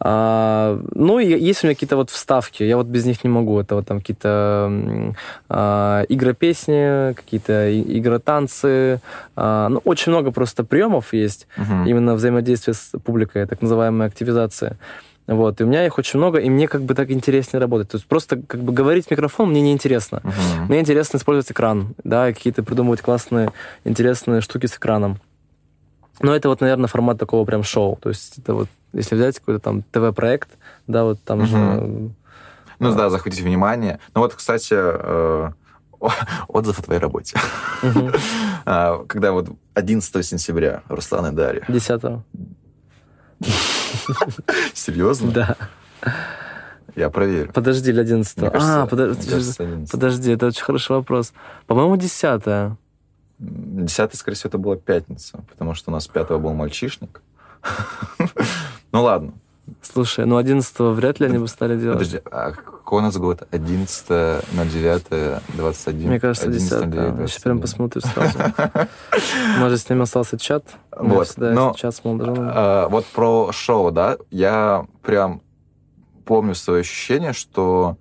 А, 0.00 0.78
ну, 0.94 1.18
и 1.20 1.26
есть 1.26 1.62
у 1.62 1.66
меня 1.66 1.74
какие-то 1.74 1.96
вот 1.96 2.10
вставки, 2.10 2.62
я 2.64 2.76
вот 2.76 2.86
без 2.86 3.04
них 3.06 3.22
не 3.24 3.30
могу. 3.30 3.60
Это 3.60 3.76
вот 3.76 3.86
там 3.86 4.00
какие-то 4.00 5.12
а, 5.48 6.02
игры-песни, 6.08 7.12
какие-то 7.14 7.68
и- 7.68 7.80
игры-танцы. 7.98 9.00
А, 9.36 9.68
ну, 9.68 9.80
очень 9.84 10.10
много 10.12 10.30
просто 10.32 10.64
приемов 10.64 11.12
есть 11.12 11.46
Мгм. 11.56 11.86
именно 11.86 12.14
взаимодействие 12.14 12.74
с 12.74 12.92
публикой, 13.04 13.46
так 13.46 13.62
называемая 13.62 14.08
активизация. 14.08 14.76
Вот, 15.26 15.60
и 15.60 15.64
у 15.64 15.66
меня 15.66 15.86
их 15.86 15.98
очень 15.98 16.18
много, 16.18 16.38
и 16.38 16.50
мне 16.50 16.66
как 16.66 16.82
бы 16.82 16.94
так 16.94 17.10
интереснее 17.10 17.60
работать. 17.60 17.90
То 17.90 17.96
есть 17.96 18.06
просто 18.06 18.42
как 18.42 18.60
бы 18.62 18.72
говорить 18.72 19.06
в 19.06 19.10
микрофон 19.10 19.50
мне 19.50 19.60
неинтересно. 19.60 20.20
Мгм. 20.24 20.66
Мне 20.68 20.80
интересно 20.80 21.18
использовать 21.18 21.50
экран, 21.52 21.94
да, 22.02 22.32
какие-то 22.32 22.62
придумывать 22.62 23.02
классные, 23.02 23.52
интересные 23.84 24.40
штуки 24.40 24.66
с 24.66 24.76
экраном. 24.76 25.20
Но 26.20 26.34
это 26.34 26.48
вот, 26.48 26.60
наверное, 26.60 26.88
формат 26.88 27.18
такого 27.18 27.44
прям 27.44 27.62
шоу. 27.62 27.96
То 28.00 28.08
есть 28.08 28.38
это 28.38 28.54
вот, 28.54 28.68
если 28.92 29.14
взять 29.14 29.38
какой-то 29.38 29.60
там 29.60 29.82
ТВ-проект, 29.82 30.50
да, 30.86 31.04
вот 31.04 31.22
там 31.22 31.46
же... 31.46 31.56
Ну 32.78 32.94
да, 32.94 33.10
захватить 33.10 33.40
внимание. 33.40 34.00
Ну 34.14 34.22
вот, 34.22 34.34
кстати, 34.34 34.74
э, 34.76 35.50
отзыв 36.48 36.78
о 36.78 36.82
твоей 36.82 37.00
работе. 37.00 37.38
А, 38.64 39.04
Когда 39.08 39.32
вот 39.32 39.48
11 39.74 40.24
сентября 40.24 40.82
Руслан 40.88 41.32
и 41.32 41.36
Дарья. 41.36 41.64
10 41.68 42.02
Серьезно? 44.74 45.30
Да. 45.32 45.56
Я 46.94 47.08
проверю. 47.10 47.50
Подожди, 47.52 47.90
или 47.90 48.00
11 48.00 48.36
Мне 48.36 48.50
кажется, 48.50 48.82
А, 48.82 48.86
подо- 48.86 49.14
мне 49.16 49.30
кажется, 49.30 49.62
11. 49.62 49.90
подожди, 49.90 50.32
это 50.32 50.46
очень 50.46 50.62
хороший 50.62 50.92
вопрос. 50.92 51.32
По-моему, 51.66 51.96
10 51.96 52.76
Десятый, 53.38 54.16
скорее 54.16 54.36
всего, 54.36 54.48
это 54.48 54.58
была 54.58 54.76
пятница, 54.76 55.38
потому 55.50 55.74
что 55.74 55.90
у 55.90 55.94
нас 55.94 56.06
пятого 56.06 56.38
был 56.38 56.52
мальчишник. 56.52 57.22
Ну 58.92 59.02
ладно. 59.04 59.32
Слушай, 59.82 60.26
ну 60.26 60.36
11 60.36 60.78
вряд 60.78 61.18
ли 61.20 61.26
они 61.26 61.38
бы 61.38 61.48
стали 61.48 61.76
делать. 61.78 61.98
Подожди, 61.98 62.20
а 62.30 62.52
какой 62.52 63.00
у 63.00 63.02
нас 63.02 63.16
год? 63.16 63.42
11 63.50 64.08
на 64.52 64.64
9 64.64 65.42
21? 65.56 66.08
Мне 66.08 66.20
кажется, 66.20 66.48
10 66.48 66.70
Я 66.72 67.26
сейчас 67.26 67.42
прям 67.42 67.60
посмотрю 67.60 68.00
сразу. 68.00 68.38
Может, 69.58 69.80
с 69.80 69.90
ним 69.90 70.02
остался 70.02 70.38
чат? 70.38 70.64
Вот, 70.96 71.34
но- 71.36 71.74
чат 71.76 71.96
с 71.96 72.04
молодоженами. 72.04 72.50
А, 72.54 72.88
вот 72.88 73.06
про 73.06 73.50
шоу, 73.52 73.90
да, 73.90 74.18
я 74.30 74.86
прям 75.02 75.42
помню 76.24 76.54
свое 76.54 76.80
ощущение, 76.80 77.32
что 77.32 77.96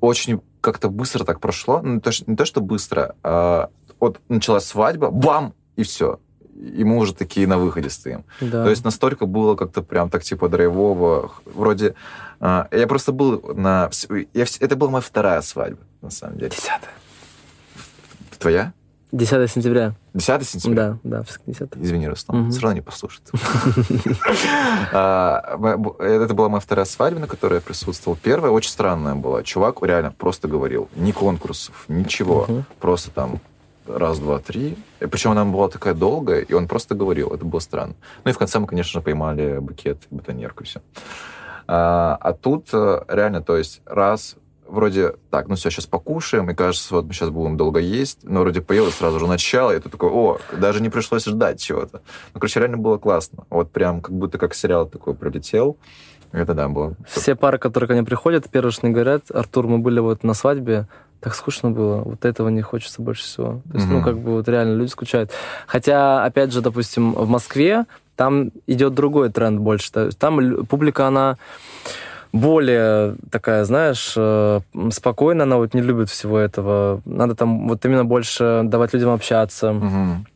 очень 0.00 0.40
как-то 0.62 0.88
быстро 0.88 1.24
так 1.24 1.40
прошло. 1.40 1.80
Ну, 1.82 1.94
не 1.94 2.00
то, 2.00 2.12
что- 2.12 2.30
не 2.30 2.36
то, 2.36 2.46
что 2.46 2.60
быстро, 2.62 3.14
а 3.22 3.68
вот 4.00 4.20
началась 4.30 4.64
свадьба, 4.64 5.10
бам, 5.10 5.52
и 5.76 5.82
все. 5.82 6.18
И 6.64 6.84
мы 6.84 6.96
уже 6.96 7.14
такие 7.14 7.46
на 7.46 7.58
выходе 7.58 7.90
стоим. 7.90 8.24
Да. 8.40 8.64
То 8.64 8.70
есть 8.70 8.84
настолько 8.84 9.26
было 9.26 9.54
как-то 9.54 9.82
прям 9.82 10.08
так 10.10 10.22
типа 10.22 10.48
драйвово. 10.48 11.30
Вроде... 11.44 11.94
а, 12.40 12.68
я 12.72 12.86
просто 12.86 13.12
был 13.12 13.40
на... 13.54 13.90
Я, 14.32 14.44
это 14.60 14.76
была 14.76 14.90
моя 14.90 15.02
вторая 15.02 15.40
свадьба, 15.42 15.80
на 16.02 16.10
самом 16.10 16.38
деле. 16.38 16.50
10 16.50 16.70
Твоя? 18.38 18.72
10 19.12 19.50
сентября. 19.50 19.94
10 20.14 20.48
сентября? 20.48 20.98
Да, 21.04 21.18
да, 21.18 21.22
все-таки 21.22 21.52
10 21.52 21.76
Извини, 21.76 22.08
Рустам, 22.08 22.36
Мгм. 22.40 22.50
все 22.50 22.60
равно 22.62 22.74
не 22.74 22.80
послушает. 22.80 23.30
А, 24.92 25.56
Это 26.00 26.34
была 26.34 26.48
моя 26.48 26.60
вторая 26.60 26.84
свадьба, 26.84 27.20
на 27.20 27.26
которой 27.26 27.54
я 27.56 27.60
присутствовал. 27.60 28.18
Первая 28.20 28.50
очень 28.50 28.70
странная 28.70 29.14
была. 29.14 29.42
Чувак 29.42 29.82
реально 29.82 30.12
просто 30.12 30.48
говорил. 30.48 30.88
Ни 30.96 31.12
конкурсов, 31.12 31.84
ничего. 31.88 32.46
Просто 32.80 33.10
там 33.10 33.40
раз, 33.86 34.18
два, 34.18 34.38
три. 34.38 34.76
И 35.00 35.06
Причем 35.06 35.32
она 35.32 35.44
была 35.44 35.68
такая 35.68 35.94
долгая, 35.94 36.40
и 36.40 36.52
он 36.54 36.68
просто 36.68 36.94
говорил. 36.94 37.30
Это 37.30 37.44
было 37.44 37.60
странно. 37.60 37.94
Ну 38.24 38.30
и 38.30 38.34
в 38.34 38.38
конце 38.38 38.58
мы, 38.58 38.66
конечно 38.66 39.00
поймали 39.00 39.58
букет, 39.58 39.98
бутоньерку 40.10 40.64
и 40.64 40.66
все. 40.66 40.80
А, 41.66 42.16
а 42.20 42.32
тут 42.32 42.68
э, 42.72 43.02
реально, 43.08 43.42
то 43.42 43.56
есть 43.56 43.80
раз 43.86 44.36
вроде 44.66 45.14
так, 45.30 45.48
ну 45.48 45.54
все, 45.54 45.70
сейчас 45.70 45.86
покушаем, 45.86 46.50
и 46.50 46.54
кажется, 46.54 46.94
вот 46.94 47.06
мы 47.06 47.12
сейчас 47.12 47.30
будем 47.30 47.56
долго 47.56 47.80
есть, 47.80 48.20
но 48.22 48.40
вроде 48.40 48.60
поел 48.60 48.88
и 48.88 48.90
сразу 48.90 49.18
же 49.18 49.26
начало, 49.26 49.74
и 49.74 49.78
ты 49.78 49.88
такой, 49.88 50.10
о, 50.10 50.38
даже 50.52 50.82
не 50.82 50.90
пришлось 50.90 51.24
ждать 51.24 51.60
чего-то. 51.60 52.02
Ну, 52.34 52.40
короче, 52.40 52.60
реально 52.60 52.78
было 52.78 52.98
классно. 52.98 53.44
Вот 53.50 53.70
прям 53.70 54.00
как 54.00 54.14
будто 54.14 54.38
как 54.38 54.54
сериал 54.54 54.86
такой 54.86 55.14
пролетел. 55.14 55.78
Это 56.32 56.52
да, 56.52 56.68
было. 56.68 56.94
Все 57.06 57.36
пары, 57.36 57.58
которые 57.58 57.86
ко 57.86 57.94
мне 57.94 58.02
приходят, 58.02 58.50
первое, 58.50 58.72
что 58.72 58.88
говорят, 58.88 59.30
Артур, 59.30 59.68
мы 59.68 59.78
были 59.78 60.00
вот 60.00 60.24
на 60.24 60.34
свадьбе, 60.34 60.88
так 61.24 61.34
скучно 61.34 61.70
было, 61.70 62.02
вот 62.02 62.26
этого 62.26 62.50
не 62.50 62.60
хочется 62.60 63.00
больше 63.00 63.22
всего. 63.22 63.62
То 63.72 63.78
есть, 63.78 63.88
ну, 63.88 63.96
Мгм. 63.96 64.04
как 64.04 64.18
бы 64.18 64.32
вот 64.32 64.46
реально 64.46 64.76
люди 64.76 64.90
скучают. 64.90 65.30
Хотя, 65.66 66.22
опять 66.22 66.52
же, 66.52 66.60
допустим, 66.60 67.12
в 67.14 67.26
Москве 67.28 67.86
там 68.14 68.50
идет 68.66 68.92
другой 68.92 69.30
тренд 69.30 69.58
больше. 69.58 69.90
Там 70.18 70.66
публика, 70.66 71.06
она 71.06 71.36
более 72.32 73.16
такая, 73.30 73.64
знаешь, 73.64 74.12
э, 74.16 74.60
спокойная, 74.90 75.44
она 75.44 75.56
вот 75.56 75.72
не 75.72 75.80
любит 75.80 76.10
всего 76.10 76.38
этого. 76.38 77.00
Надо 77.06 77.34
там 77.34 77.68
вот 77.68 77.82
именно 77.86 78.04
больше 78.04 78.60
давать 78.64 78.92
людям 78.92 79.10
общаться. 79.10 79.72
Мгм. 79.72 80.26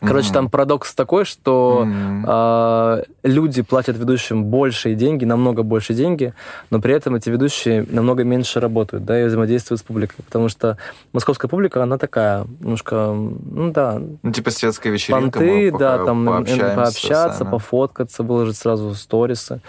Короче, 0.00 0.26
Мгм. 0.28 0.34
там 0.34 0.50
парадокс 0.50 0.94
такой, 0.94 1.24
что 1.24 1.84
Мгм. 1.86 2.24
а, 2.28 3.02
люди 3.22 3.62
платят 3.62 3.96
ведущим 3.96 4.44
большие 4.44 4.94
деньги, 4.94 5.24
намного 5.24 5.62
больше 5.62 5.94
деньги, 5.94 6.34
но 6.70 6.80
при 6.80 6.94
этом 6.94 7.14
эти 7.14 7.30
ведущие 7.30 7.86
намного 7.88 8.24
меньше 8.24 8.60
работают, 8.60 9.04
да, 9.04 9.20
и 9.20 9.24
взаимодействуют 9.26 9.80
с 9.80 9.82
публикой, 9.82 10.24
потому 10.24 10.48
что 10.48 10.76
московская 11.12 11.48
публика, 11.48 11.82
она 11.82 11.98
такая, 11.98 12.44
немножко, 12.60 13.14
ну 13.14 13.72
да, 13.72 14.00
Ну, 14.22 14.32
типа 14.32 14.50
светская 14.50 14.92
вечеринка. 14.92 15.38
понты, 15.38 15.70
мы 15.72 15.78
да, 15.78 16.04
там 16.04 16.24
пообщаться, 16.26 17.38
сами. 17.38 17.50
пофоткаться, 17.50 18.22
выложить 18.22 18.56
сразу 18.56 18.94
сторисы. 18.94 19.60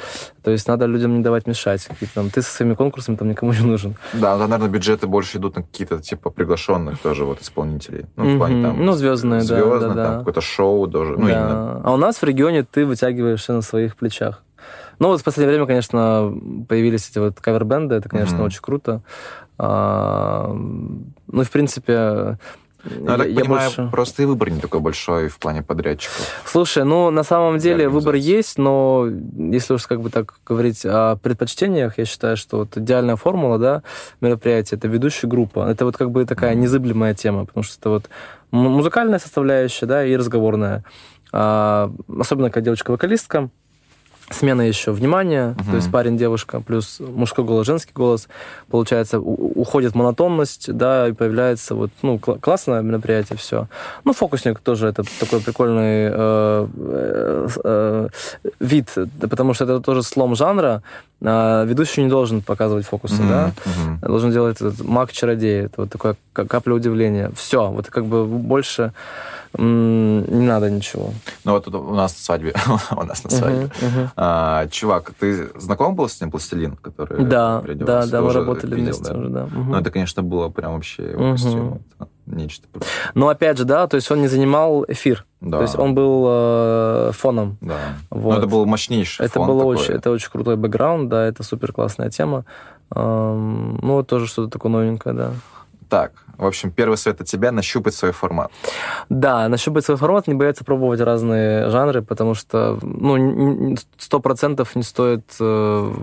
То 0.43 0.51
есть 0.51 0.65
надо 0.69 0.85
людям 0.85 1.17
не 1.17 1.23
давать 1.23 1.45
мешать. 1.45 1.83
Какие-то 1.85 2.15
там, 2.15 2.29
ты 2.29 2.41
со 2.41 2.49
своими 2.55 2.73
конкурсами 2.73 3.17
там 3.17 3.27
никому 3.27 3.51
не 3.51 3.59
нужен. 3.59 3.95
Да, 4.13 4.37
там, 4.37 4.49
наверное, 4.49 4.69
бюджеты 4.69 5.05
больше 5.05 5.39
идут 5.39 5.57
на 5.57 5.63
какие-то, 5.63 5.99
типа, 5.99 6.29
приглашенных 6.29 6.99
тоже 6.99 7.25
вот 7.25 7.41
исполнителей. 7.41 8.05
Ну, 8.15 8.35
в 8.35 8.37
плане 8.37 8.63
там... 8.63 8.85
Ну, 8.85 8.93
звездные, 8.93 9.41
да, 9.41 9.45
звездных, 9.45 9.95
да, 9.95 10.05
там 10.05 10.16
какое-то 10.19 10.41
шоу 10.41 10.88
тоже. 10.88 11.14
Ну, 11.18 11.27
Да. 11.27 11.31
именно. 11.34 11.81
А 11.84 11.94
у 11.94 11.98
нас 11.98 12.18
в 12.22 12.23
регионе 12.23 12.64
ты 12.64 12.85
вытягиваешь 12.85 13.41
все 13.41 13.53
на 13.53 13.61
своих 13.61 13.95
плечах. 13.95 14.44
Ну, 14.99 15.10
вот 15.10 15.22
в 15.22 15.23
последнее 15.23 15.52
время, 15.53 15.68
конечно, 15.68 16.34
появились 16.68 17.10
эти 17.10 17.19
вот 17.19 17.39
кавер-бенды, 17.39 17.95
это, 17.95 18.10
конечно, 18.10 18.38
Мгм. 18.38 18.45
очень 18.45 18.61
круто. 18.61 19.02
А, 19.60 20.52
ну, 20.53 21.44
в 21.44 21.52
принципе, 21.52 22.38
Ну, 22.89 23.11
я, 23.11 23.18
так 23.18 23.35
понимаю, 23.35 23.72
просто 23.91 24.23
и 24.23 24.26
выбор 24.26 24.49
не 24.49 24.59
такой 24.59 24.80
большой 24.80 25.27
в 25.27 25.38
плане 25.39 25.61
подрядчиков. 25.64 26.27
Слушай, 26.45 26.84
ну, 26.85 27.09
на 27.11 27.23
самом 27.23 27.57
деле 27.57 27.89
выбор 27.89 28.15
есть, 28.15 28.57
но 28.57 29.07
если 29.38 29.73
уж 29.73 29.88
как 29.88 30.01
бы 30.01 30.09
так 30.09 30.35
говорить 30.45 30.85
о 30.85 31.15
предпочтениях, 31.18 31.97
я 31.97 32.05
считаю, 32.05 32.38
что 32.38 32.57
вот 32.57 32.77
идеальная 32.77 33.15
формула, 33.15 33.57
да, 33.57 33.84
мероприятия, 34.22 34.76
это 34.76 34.88
ведущая 34.88 35.27
группа. 35.27 35.69
Это 35.69 35.85
вот 35.85 35.97
как 35.97 36.11
бы 36.11 36.26
такая 36.26 36.53
Мгм. 36.53 36.61
незыблемая 36.61 37.14
тема, 37.14 37.45
потому 37.45 37.64
что 37.64 37.77
это 37.80 37.89
вот 37.89 38.09
музыкальная 38.51 39.19
составляющая, 39.19 39.85
да, 39.85 40.05
и 40.05 40.15
разговорная. 40.15 40.84
А, 41.34 41.91
особенно 42.19 42.49
когда 42.49 42.65
девочка-вокалистка, 42.65 43.49
смена 44.29 44.61
еще 44.61 44.91
внимания, 44.91 45.55
Мгм. 45.57 45.69
то 45.71 45.75
есть 45.77 45.91
парень, 45.91 46.17
девушка, 46.17 46.59
плюс 46.59 46.99
мужской 46.99 47.45
голос, 47.45 47.65
женский 47.65 47.93
голос, 47.93 48.27
получается, 48.69 49.19
уходит 49.19 49.95
монотонность, 49.95 50.73
да, 50.73 51.07
и 51.07 51.13
появляется 51.13 51.75
вот, 51.75 51.91
ну, 52.01 52.15
кла- 52.17 52.37
классное 52.39 52.81
мероприятие, 52.81 53.37
все. 53.37 53.67
Ну, 54.03 54.13
фокусник 54.13 54.59
тоже 54.59 54.87
это 54.87 55.03
такой 55.19 55.39
прикольный 55.39 56.09
э, 56.11 56.67
э, 56.77 57.47
э, 57.63 58.07
вид, 58.59 58.89
потому 59.21 59.53
что 59.53 59.63
это 59.63 59.79
тоже 59.79 60.03
слом 60.03 60.35
жанра. 60.35 60.81
А 61.23 61.63
ведущий 61.63 62.03
не 62.03 62.09
должен 62.09 62.41
показывать 62.41 62.85
фокусы, 62.85 63.21
Мгм, 63.23 63.29
да, 63.29 63.51
мгм. 63.65 63.99
должен 64.01 64.31
делать 64.31 64.57
этот 64.61 64.83
маг-чародей, 64.83 65.61
это 65.65 65.81
вот 65.81 65.89
такая 65.89 66.15
ка- 66.33 66.45
капля 66.45 66.73
удивления. 66.75 67.31
Все, 67.35 67.69
вот 67.71 67.87
как 67.87 68.05
бы 68.05 68.25
больше 68.25 68.91
не 69.57 70.45
надо 70.48 70.69
ничего. 70.69 71.11
Ну, 71.44 71.52
вот 71.53 71.65
тут 71.65 71.76
у 71.76 71.94
нас 71.94 72.14
на 72.14 72.19
свадьбе, 72.19 72.53
у 72.91 73.03
нас 73.03 73.24
на 73.24 73.30
свадьбе. 73.30 73.72
Мгм, 73.82 73.88
мгм. 73.88 74.10
А, 74.15 74.68
чувак, 74.68 75.11
ты 75.19 75.49
знаком 75.60 75.95
был 75.95 76.10
с 76.10 76.19
ним, 76.22 76.32
Пластилин, 76.32 76.76
который 76.76 77.26
Да, 77.26 77.64
да, 77.65 78.06
да, 78.06 78.22
мы 78.22 78.34
работали 78.34 78.76
видел, 78.76 78.94
вместе 78.94 79.14
да? 79.14 79.19
уже, 79.19 79.30
да. 79.30 79.45
Мгм. 79.45 79.72
Ну, 79.72 79.78
это, 79.78 79.91
конечно, 79.91 80.24
было 80.24 80.49
прям 80.49 80.74
вообще 80.74 81.11
его 81.11 81.32
костюм. 81.32 81.82
Это 81.99 82.10
нечто. 82.26 82.68
Но 83.14 83.30
опять 83.30 83.57
же, 83.57 83.65
да, 83.65 83.88
то 83.88 83.95
есть 83.95 84.11
он 84.11 84.22
не 84.22 84.28
занимал 84.28 84.86
эфир. 84.88 85.26
Да. 85.40 85.57
То 85.57 85.64
есть 85.64 85.78
он 85.78 85.94
был 85.94 86.26
э, 86.28 87.11
фоном. 87.14 87.57
Да. 87.61 87.76
Вот. 88.10 88.34
Но 88.34 88.38
это 88.40 88.48
был 88.48 88.65
мощнейший 88.65 89.26
Это 89.26 89.36
фон 89.36 89.48
было 89.48 89.60
такой. 89.60 89.76
очень, 89.76 89.94
это 89.94 90.11
очень 90.11 90.30
крутой 90.32 90.57
бэкграунд, 90.57 91.10
да, 91.10 91.26
это 91.26 91.44
супер 91.44 91.72
классная 91.72 92.10
тема. 92.10 92.44
Эм, 92.95 93.78
ну, 93.82 94.03
тоже 94.03 94.28
что-то 94.28 94.49
такое 94.49 94.72
новенькое, 94.72 95.15
да. 95.15 95.32
Так, 95.89 96.11
в 96.38 96.45
общем, 96.45 96.72
первый 96.72 96.97
совет 96.97 97.22
от 97.22 97.27
тебя— 97.27 97.51
нащупать 97.53 97.93
свой 97.93 98.11
формат. 98.11 98.51
Да, 99.09 99.47
нащупать 99.47 99.85
свой 99.85 99.97
формат, 99.97 100.27
не 100.27 100.34
бояться 100.34 100.64
пробовать 100.65 100.99
разные 100.99 101.69
жанры, 101.69 102.01
потому 102.01 102.34
что, 102.35 102.77
ну, 102.81 103.76
сто 103.97 104.19
процентов 104.19 104.76
не 104.76 104.84
стоит... 104.84 105.35
э, 105.39 105.93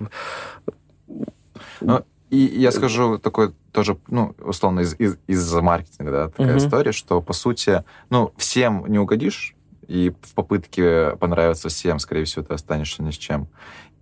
Ну, 1.80 2.04
и 2.30 2.36
я 2.36 2.72
скажу 2.72 3.18
такой 3.18 3.52
тоже, 3.72 3.96
ну, 4.08 4.34
условно, 4.42 4.80
из, 4.80 4.94
из, 4.98 5.18
из 5.26 5.52
маркетинга, 5.54 6.10
да, 6.10 6.28
такая 6.28 6.56
Мгм. 6.56 6.58
история, 6.58 6.92
что, 6.92 7.20
по 7.20 7.32
сути, 7.32 7.84
ну, 8.10 8.32
всем 8.36 8.86
не 8.88 8.98
угодишь, 8.98 9.54
и 9.86 10.14
в 10.22 10.34
попытке 10.34 11.14
понравиться 11.16 11.68
всем, 11.68 11.98
скорее 11.98 12.24
всего, 12.24 12.44
ты 12.44 12.54
останешься 12.54 13.02
ни 13.02 13.10
с 13.10 13.16
чем. 13.18 13.48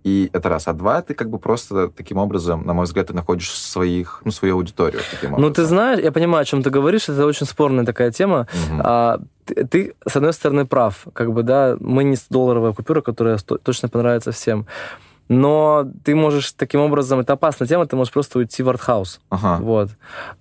И 0.03 0.29
это 0.33 0.49
раз. 0.49 0.67
А 0.67 0.73
два, 0.73 1.01
ты 1.01 1.13
как 1.13 1.29
бы 1.29 1.39
просто 1.39 1.87
таким 1.87 2.17
образом, 2.17 2.65
на 2.65 2.73
мой 2.73 2.85
взгляд, 2.85 3.07
ты 3.07 3.13
находишь 3.13 3.51
своих, 3.51 4.21
ну, 4.25 4.31
свою 4.31 4.55
аудиторию 4.55 5.01
Ну, 5.37 5.49
ты 5.49 5.63
знаешь, 5.63 5.99
я 5.99 6.11
понимаю, 6.11 6.41
о 6.41 6.45
чем 6.45 6.61
ты 6.61 6.69
говоришь, 6.69 7.09
это 7.09 7.25
очень 7.25 7.45
спорная 7.45 7.85
такая 7.85 8.11
тема. 8.11 8.47
Мгм. 8.67 8.81
А, 8.83 9.19
ты, 9.45 9.65
ты, 9.65 9.93
с 10.07 10.15
одной 10.15 10.33
стороны, 10.33 10.65
прав. 10.65 11.07
Как 11.13 11.31
бы, 11.31 11.43
да, 11.43 11.77
мы 11.79 12.03
не 12.03 12.15
100-долларовая 12.15 12.73
купюра, 12.73 13.01
которая 13.01 13.37
точно 13.37 13.89
понравится 13.89 14.31
всем. 14.31 14.65
Но 15.29 15.87
ты 16.03 16.15
можешь 16.15 16.51
таким 16.51 16.81
образом, 16.81 17.19
это 17.19 17.33
опасная 17.33 17.67
тема, 17.67 17.85
ты 17.87 17.95
можешь 17.95 18.11
просто 18.13 18.39
уйти 18.39 18.61
в 18.61 18.69
артхаус. 18.69 19.19
Ага. 19.29 19.57
Вот. 19.61 19.89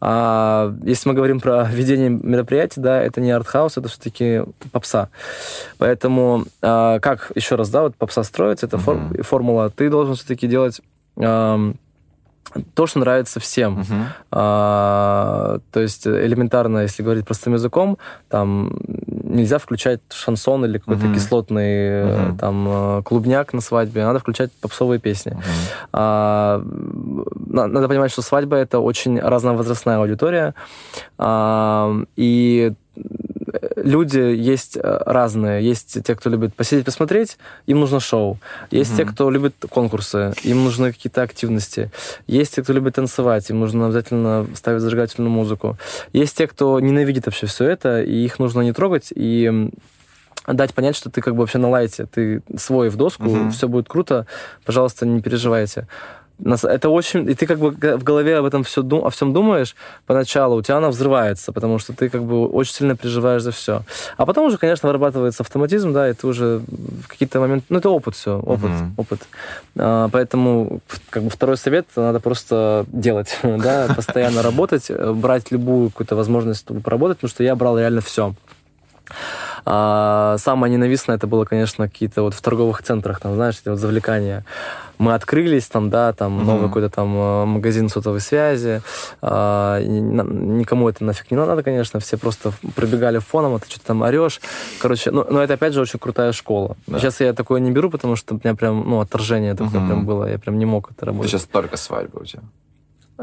А 0.00 0.74
если 0.82 1.08
мы 1.08 1.14
говорим 1.14 1.40
про 1.40 1.64
ведение 1.64 2.08
мероприятий, 2.10 2.80
да, 2.80 3.00
это 3.00 3.20
не 3.20 3.30
артхаус, 3.30 3.78
это 3.78 3.88
все-таки 3.88 4.42
попса. 4.72 5.08
Поэтому 5.78 6.44
а, 6.60 6.98
как, 6.98 7.30
еще 7.34 7.54
раз, 7.54 7.70
да, 7.70 7.82
вот 7.82 7.96
попса 7.96 8.22
строится, 8.24 8.66
это 8.66 8.76
фор- 8.78 8.96
Мгм. 8.96 9.22
формула. 9.22 9.70
Ты 9.70 9.88
должен 9.88 10.14
все-таки 10.16 10.46
делать 10.46 10.80
ам, 11.16 11.76
то, 12.74 12.86
что 12.86 12.98
нравится 12.98 13.40
всем. 13.40 13.72
Мгм. 13.80 14.04
А, 14.30 15.58
то 15.70 15.80
есть 15.80 16.06
элементарно, 16.06 16.80
если 16.80 17.02
говорить 17.02 17.24
простым 17.24 17.54
языком, 17.54 17.96
там 18.28 18.76
нельзя 19.06 19.58
включать 19.58 20.00
шансон 20.10 20.64
или 20.66 20.78
какой-то 20.78 21.06
Мгм. 21.06 21.14
кислотный 21.14 21.72
э, 21.88 22.18
Мгм. 22.28 22.38
там 22.38 22.68
э, 22.68 23.02
клубняк 23.04 23.54
на 23.54 23.60
свадьбе, 23.62 24.04
надо 24.04 24.18
включать 24.18 24.50
попсовые 24.60 24.98
песни. 24.98 25.32
Мгм. 25.32 25.42
А, 25.92 26.62
на- 27.46 27.66
надо 27.68 27.88
понимать, 27.88 28.12
что 28.12 28.22
свадьба 28.22 28.56
это 28.56 28.80
очень 28.80 29.18
разновозрастная 29.20 29.96
аудитория, 29.98 30.54
А, 31.18 31.90
и 32.16 32.72
люди 33.76 34.18
есть 34.18 34.76
э, 34.76 34.80
разные. 35.06 35.64
Есть 35.64 36.02
те, 36.02 36.14
кто 36.14 36.30
любит 36.30 36.54
посидеть, 36.54 36.84
посмотреть, 36.84 37.38
им 37.66 37.80
нужно 37.80 38.00
шоу. 38.00 38.38
Есть 38.70 38.96
те, 38.96 39.04
Мгм. 39.04 39.12
кто 39.12 39.30
любит 39.30 39.54
конкурсы, 39.68 40.32
им 40.44 40.64
нужны 40.64 40.92
какие-то 40.92 41.22
активности. 41.22 41.90
Есть 42.26 42.54
те, 42.54 42.62
кто 42.62 42.72
любит 42.72 42.94
танцевать, 42.94 43.50
им 43.50 43.60
нужно 43.60 43.86
обязательно 43.86 44.46
ставить 44.54 44.80
зажигательную 44.80 45.30
музыку. 45.30 45.76
Есть 46.12 46.36
те, 46.36 46.46
кто 46.46 46.78
ненавидит 46.80 47.26
вообще 47.26 47.46
все 47.46 47.64
это, 47.66 48.02
и 48.02 48.24
их 48.24 48.38
нужно 48.38 48.60
не 48.62 48.72
трогать, 48.72 49.12
и 49.14 49.70
дать 50.46 50.74
понять, 50.74 50.96
что 50.96 51.08
ты 51.10 51.20
как 51.20 51.34
бы 51.34 51.40
вообще 51.40 51.58
на 51.58 51.68
лайте, 51.70 52.06
ты 52.06 52.42
свой 52.56 52.88
в 52.88 52.96
доску, 52.96 53.24
Мгм. 53.24 53.50
все 53.52 53.68
будет 53.68 53.88
круто, 53.88 54.26
пожалуйста, 54.64 55.06
не 55.06 55.20
переживайте. 55.22 55.86
Это 56.44 56.88
очень... 56.88 57.28
И 57.30 57.34
ты 57.34 57.46
как 57.46 57.58
бы 57.58 57.70
в 57.70 58.02
голове 58.02 58.38
об 58.38 58.44
этом 58.44 58.64
все, 58.64 58.82
о 58.82 59.10
всем 59.10 59.32
думаешь 59.32 59.76
поначалу, 60.06 60.56
у 60.56 60.62
тебя 60.62 60.78
она 60.78 60.88
взрывается, 60.88 61.52
потому 61.52 61.78
что 61.78 61.92
ты 61.92 62.08
как 62.08 62.24
бы 62.24 62.48
очень 62.48 62.74
сильно 62.74 62.96
переживаешь 62.96 63.42
за 63.42 63.52
все. 63.52 63.82
А 64.16 64.26
потом 64.26 64.46
уже, 64.46 64.58
конечно, 64.58 64.88
вырабатывается 64.88 65.42
автоматизм, 65.42 65.92
да, 65.92 66.08
и 66.08 66.14
ты 66.14 66.26
уже 66.26 66.60
в 66.66 67.06
какие-то 67.06 67.38
моменты... 67.38 67.66
Ну, 67.68 67.78
это 67.78 67.90
опыт 67.90 68.16
все, 68.16 68.38
опыт, 68.40 68.70
Мгм. 68.70 68.94
опыт. 68.96 69.20
А, 69.76 70.08
поэтому 70.08 70.80
как 71.10 71.22
бы 71.22 71.30
второй 71.30 71.56
совет 71.56 71.86
надо 71.96 72.18
просто 72.18 72.86
делать, 72.88 73.38
да, 73.42 73.88
постоянно 73.94 74.42
работать, 74.42 74.86
э, 74.88 75.12
брать 75.12 75.52
любую 75.52 75.90
какую-то 75.90 76.16
возможность, 76.16 76.60
чтобы 76.60 76.80
поработать, 76.80 77.18
потому 77.18 77.30
что 77.30 77.44
я 77.44 77.54
брал 77.54 77.78
реально 77.78 78.00
все. 78.00 78.34
А, 79.64 80.36
самое 80.38 80.72
ненавистное 80.72 81.16
это 81.16 81.26
было, 81.26 81.44
конечно, 81.44 81.88
какие-то 81.88 82.22
вот 82.22 82.34
в 82.34 82.40
торговых 82.40 82.82
центрах, 82.82 83.20
там, 83.20 83.34
знаешь, 83.34 83.58
эти 83.60 83.68
вот 83.68 83.78
завлекания. 83.78 84.44
Мы 85.02 85.14
открылись, 85.14 85.66
там, 85.66 85.90
да, 85.90 86.12
там 86.12 86.36
Мгм. 86.36 86.46
новый 86.46 86.68
какой-то 86.68 86.88
там 86.88 87.12
э, 87.16 87.44
магазин 87.44 87.88
сотовой 87.88 88.20
связи. 88.20 88.82
А, 89.20 89.80
никому 89.82 90.88
это 90.88 91.02
нафиг 91.04 91.28
не 91.32 91.36
надо, 91.36 91.60
конечно. 91.64 91.98
Все 91.98 92.16
просто 92.16 92.52
пробегали 92.76 93.18
фоном, 93.18 93.54
а 93.54 93.58
ты 93.58 93.68
что-то 93.68 93.86
там 93.86 94.02
орешь. 94.02 94.40
Короче, 94.80 95.10
ну, 95.10 95.26
но 95.28 95.42
это 95.42 95.54
опять 95.54 95.72
же 95.74 95.80
очень 95.80 95.98
крутая 95.98 96.30
школа. 96.30 96.76
Да. 96.86 97.00
Сейчас 97.00 97.18
я 97.20 97.32
такое 97.32 97.58
не 97.60 97.72
беру, 97.72 97.90
потому 97.90 98.14
что 98.14 98.34
у 98.34 98.40
меня 98.44 98.54
прям, 98.54 98.88
ну, 98.88 99.00
отторжение 99.00 99.54
такое 99.54 99.80
Мгм. 99.80 99.88
прям 99.88 100.06
было. 100.06 100.30
Я 100.30 100.38
прям 100.38 100.56
не 100.56 100.66
мог 100.66 100.90
это 100.92 101.00
Ты 101.00 101.06
работать. 101.06 101.30
сейчас 101.32 101.44
только 101.46 101.76
свадьба 101.76 102.20
у 102.20 102.24
тебя, 102.24 102.42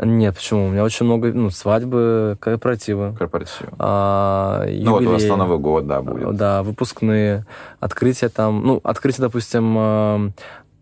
Нет, 0.01 0.35
почему? 0.35 0.67
У 0.67 0.69
меня 0.69 0.83
очень 0.83 1.05
много, 1.05 1.31
ну, 1.33 1.49
свадьбы, 1.49 2.37
корпоративы. 2.39 3.13
корпоратив. 3.17 3.67
а, 3.79 4.65
Ну 4.69 4.91
вот 4.91 5.03
у 5.05 5.11
вас 5.11 5.23
на 5.25 5.35
Новый 5.37 5.57
год, 5.59 5.87
да, 5.87 6.01
будет. 6.01 6.35
Да, 6.35 6.61
выпускные, 6.63 7.45
открытия 7.81 8.29
там, 8.29 8.63
ну, 8.65 8.79
открытие, 8.83 9.23
допустим, 9.27 9.75
э, 9.77 10.31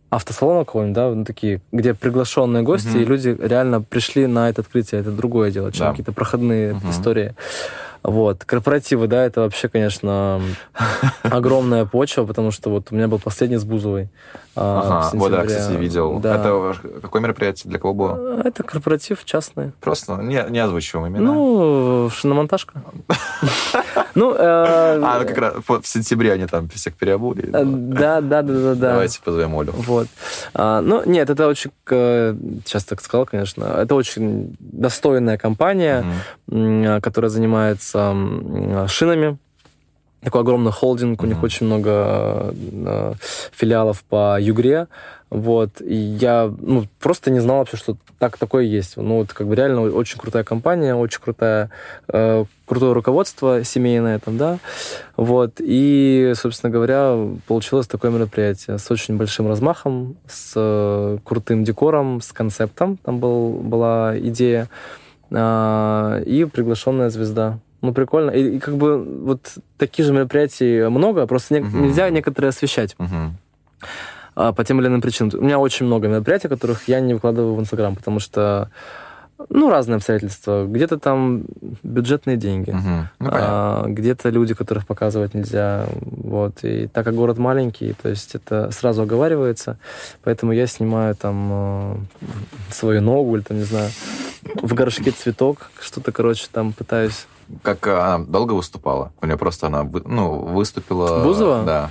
автосалона 0.10 0.64
какого-нибудь, 0.66 0.96
да, 0.96 1.10
ну, 1.10 1.26
такие, 1.26 1.60
где 1.72 1.94
приглашенные 1.94 2.64
гости, 2.64 2.88
Мгм. 2.90 3.00
и 3.02 3.06
люди 3.06 3.36
реально 3.40 3.82
пришли 3.82 4.26
на 4.28 4.50
это 4.50 4.62
открытие, 4.62 5.02
это 5.02 5.12
другое 5.12 5.52
дело, 5.52 5.72
чем 5.72 5.86
Да. 5.88 5.90
какие-то 5.92 6.14
проходные 6.14 6.74
Мгм. 6.76 6.90
истории. 6.90 7.34
Вот. 8.04 8.46
Корпоративы, 8.46 9.08
да, 9.08 9.26
это 9.26 9.42
вообще, 9.42 9.70
конечно, 9.70 10.42
огромная 11.24 11.86
почва, 11.86 12.26
потому 12.26 12.52
что 12.52 12.70
вот 12.70 12.92
у 12.92 12.96
меня 12.96 13.08
был 13.08 13.20
последний 13.20 13.58
с 13.58 13.64
Бузовой. 13.64 14.10
а, 14.56 15.08
Ага, 15.10 15.18
вот 15.18 15.32
да, 15.32 15.46
кстати, 15.46 15.78
видел. 15.78 16.20
Да. 16.20 16.36
Это 16.36 16.76
какое 17.02 17.22
мероприятие 17.22 17.70
для 17.70 17.80
кого 17.80 17.94
было? 17.94 18.42
Это 18.44 18.64
корпоратив 18.64 19.24
частный. 19.26 19.72
Просто 19.82 20.16
не, 20.18 20.44
не 20.50 20.60
озвучиваем 20.60 21.14
имена. 21.14 21.32
Ну, 21.34 22.10
шиномонтажка. 22.14 22.82
Ну, 24.16 24.34
э, 24.34 24.38
а, 24.40 25.20
ну 25.20 25.28
как 25.28 25.38
раз 25.38 25.54
в 25.68 25.88
сентябре 25.88 26.34
они 26.34 26.48
там 26.48 26.68
всех 26.70 26.96
переобули. 26.96 27.50
э, 27.54 27.64
да, 27.64 28.20
да, 28.20 28.42
да, 28.42 28.54
да, 28.54 28.74
да. 28.74 28.92
Давайте 28.94 29.20
позовем 29.24 29.56
Олю. 29.60 29.74
Вот. 29.74 30.08
А, 30.56 30.82
ну, 30.82 31.04
нет, 31.06 31.30
это 31.30 31.48
очень, 31.48 31.70
э, 31.92 32.36
сейчас 32.66 32.84
так 32.84 33.00
сказал, 33.02 33.28
конечно, 33.28 33.66
это 33.66 33.94
очень 33.94 34.56
достойная 34.60 35.38
компания, 35.38 36.04
которая 36.48 37.30
занимается 37.30 37.87
м, 37.96 38.88
шинами. 38.88 39.38
Такой 40.22 40.42
огромный 40.42 40.72
холдинг, 40.72 41.22
у 41.22 41.28
них 41.28 41.44
очень 41.44 41.68
много 41.68 42.52
э, 42.52 43.14
филиалов 43.54 44.04
по 44.04 44.38
Югре. 44.42 44.88
Вот. 45.30 45.82
И 45.82 45.96
я 45.96 46.52
ну, 46.60 46.88
просто 47.00 47.32
не 47.32 47.40
знал 47.40 47.58
вообще, 47.60 47.78
что 47.78 47.98
так 48.18 48.38
такое 48.38 48.64
есть. 48.64 48.98
Ну, 48.98 49.18
вот 49.18 49.34
как 49.34 49.48
бы 49.48 49.56
реально 49.56 49.82
очень 49.82 50.18
крутая 50.18 50.44
компания, 50.44 50.96
очень 50.96 51.22
крутая, 51.22 51.70
э, 52.08 52.46
крутое 52.66 52.94
руководство 52.94 53.64
семейное 53.64 54.20
там, 54.20 54.38
да. 54.38 54.60
Вот. 55.18 55.56
И, 55.60 56.34
собственно 56.36 56.72
говоря, 56.72 57.16
получилось 57.48 57.88
такое 57.88 58.10
мероприятие 58.10 58.80
с 58.80 58.90
очень 58.90 59.18
большим 59.18 59.48
размахом, 59.48 60.16
с 60.28 60.54
э, 60.56 61.18
крутым 61.24 61.64
декором, 61.64 62.22
с 62.22 62.32
концептом. 62.32 62.98
Там 62.98 63.20
был, 63.20 63.52
была 63.52 64.18
идея. 64.18 64.70
А, 65.32 66.22
и 66.22 66.46
приглашенная 66.46 67.10
звезда. 67.10 67.60
Ну, 67.82 67.94
прикольно. 67.94 68.32
И, 68.32 68.56
и 68.56 68.60
как 68.60 68.76
бы 68.78 68.98
вот 69.04 69.56
таких 69.78 70.06
же 70.06 70.14
мероприятий 70.14 70.88
много, 70.90 71.28
просто 71.28 71.54
не- 71.56 71.60
Мгм. 71.62 71.84
нельзя 71.84 72.10
некоторые 72.10 72.50
освещать 72.50 72.96
а, 74.36 74.52
по 74.54 74.64
тем 74.64 74.80
или 74.80 74.88
иным 74.88 75.02
причинам. 75.02 75.32
У 75.40 75.44
меня 75.44 75.60
очень 75.60 75.86
много 75.86 76.08
мероприятий, 76.08 76.48
которых 76.48 76.88
я 76.88 77.00
не 77.00 77.14
выкладываю 77.14 77.56
в 77.56 77.60
Инстаграм, 77.60 77.96
потому 77.96 78.20
что, 78.20 78.70
ну, 79.50 79.70
разные 79.70 79.96
обстоятельства. 79.98 80.66
Где-то 80.68 81.00
там 81.00 81.46
бюджетные 81.84 82.38
деньги, 82.38 82.72
Мгм. 82.72 83.10
Ну, 83.20 83.30
а, 83.32 83.86
где-то 83.88 84.30
люди, 84.30 84.54
которых 84.54 84.86
показывать 84.86 85.34
нельзя. 85.34 85.86
Вот. 86.02 86.64
И 86.64 86.88
так 86.88 87.06
как 87.06 87.16
город 87.16 87.38
маленький, 87.38 87.94
то 87.94 88.10
есть 88.10 88.36
это 88.36 88.70
сразу 88.72 89.04
оговаривается, 89.04 89.78
поэтому 90.24 90.52
я 90.52 90.68
снимаю 90.68 91.16
там 91.16 91.50
э, 91.52 91.96
свою 92.72 93.02
ногу 93.02 93.36
или 93.36 93.44
там, 93.44 93.58
не 93.58 93.64
знаю, 93.64 93.90
в 94.62 94.74
горшке 94.74 95.12
цветок, 95.12 95.72
что-то, 95.80 96.12
короче, 96.12 96.48
там 96.52 96.74
пытаюсь 96.74 97.28
Как 97.64 97.88
она 97.88 98.20
долго 98.20 98.54
выступала? 98.54 99.12
У 99.22 99.26
нее 99.26 99.38
просто 99.38 99.68
она 99.68 99.84
ну, 99.84 100.40
выступила... 100.40 101.24
Бузова? 101.24 101.64
Да. 101.64 101.90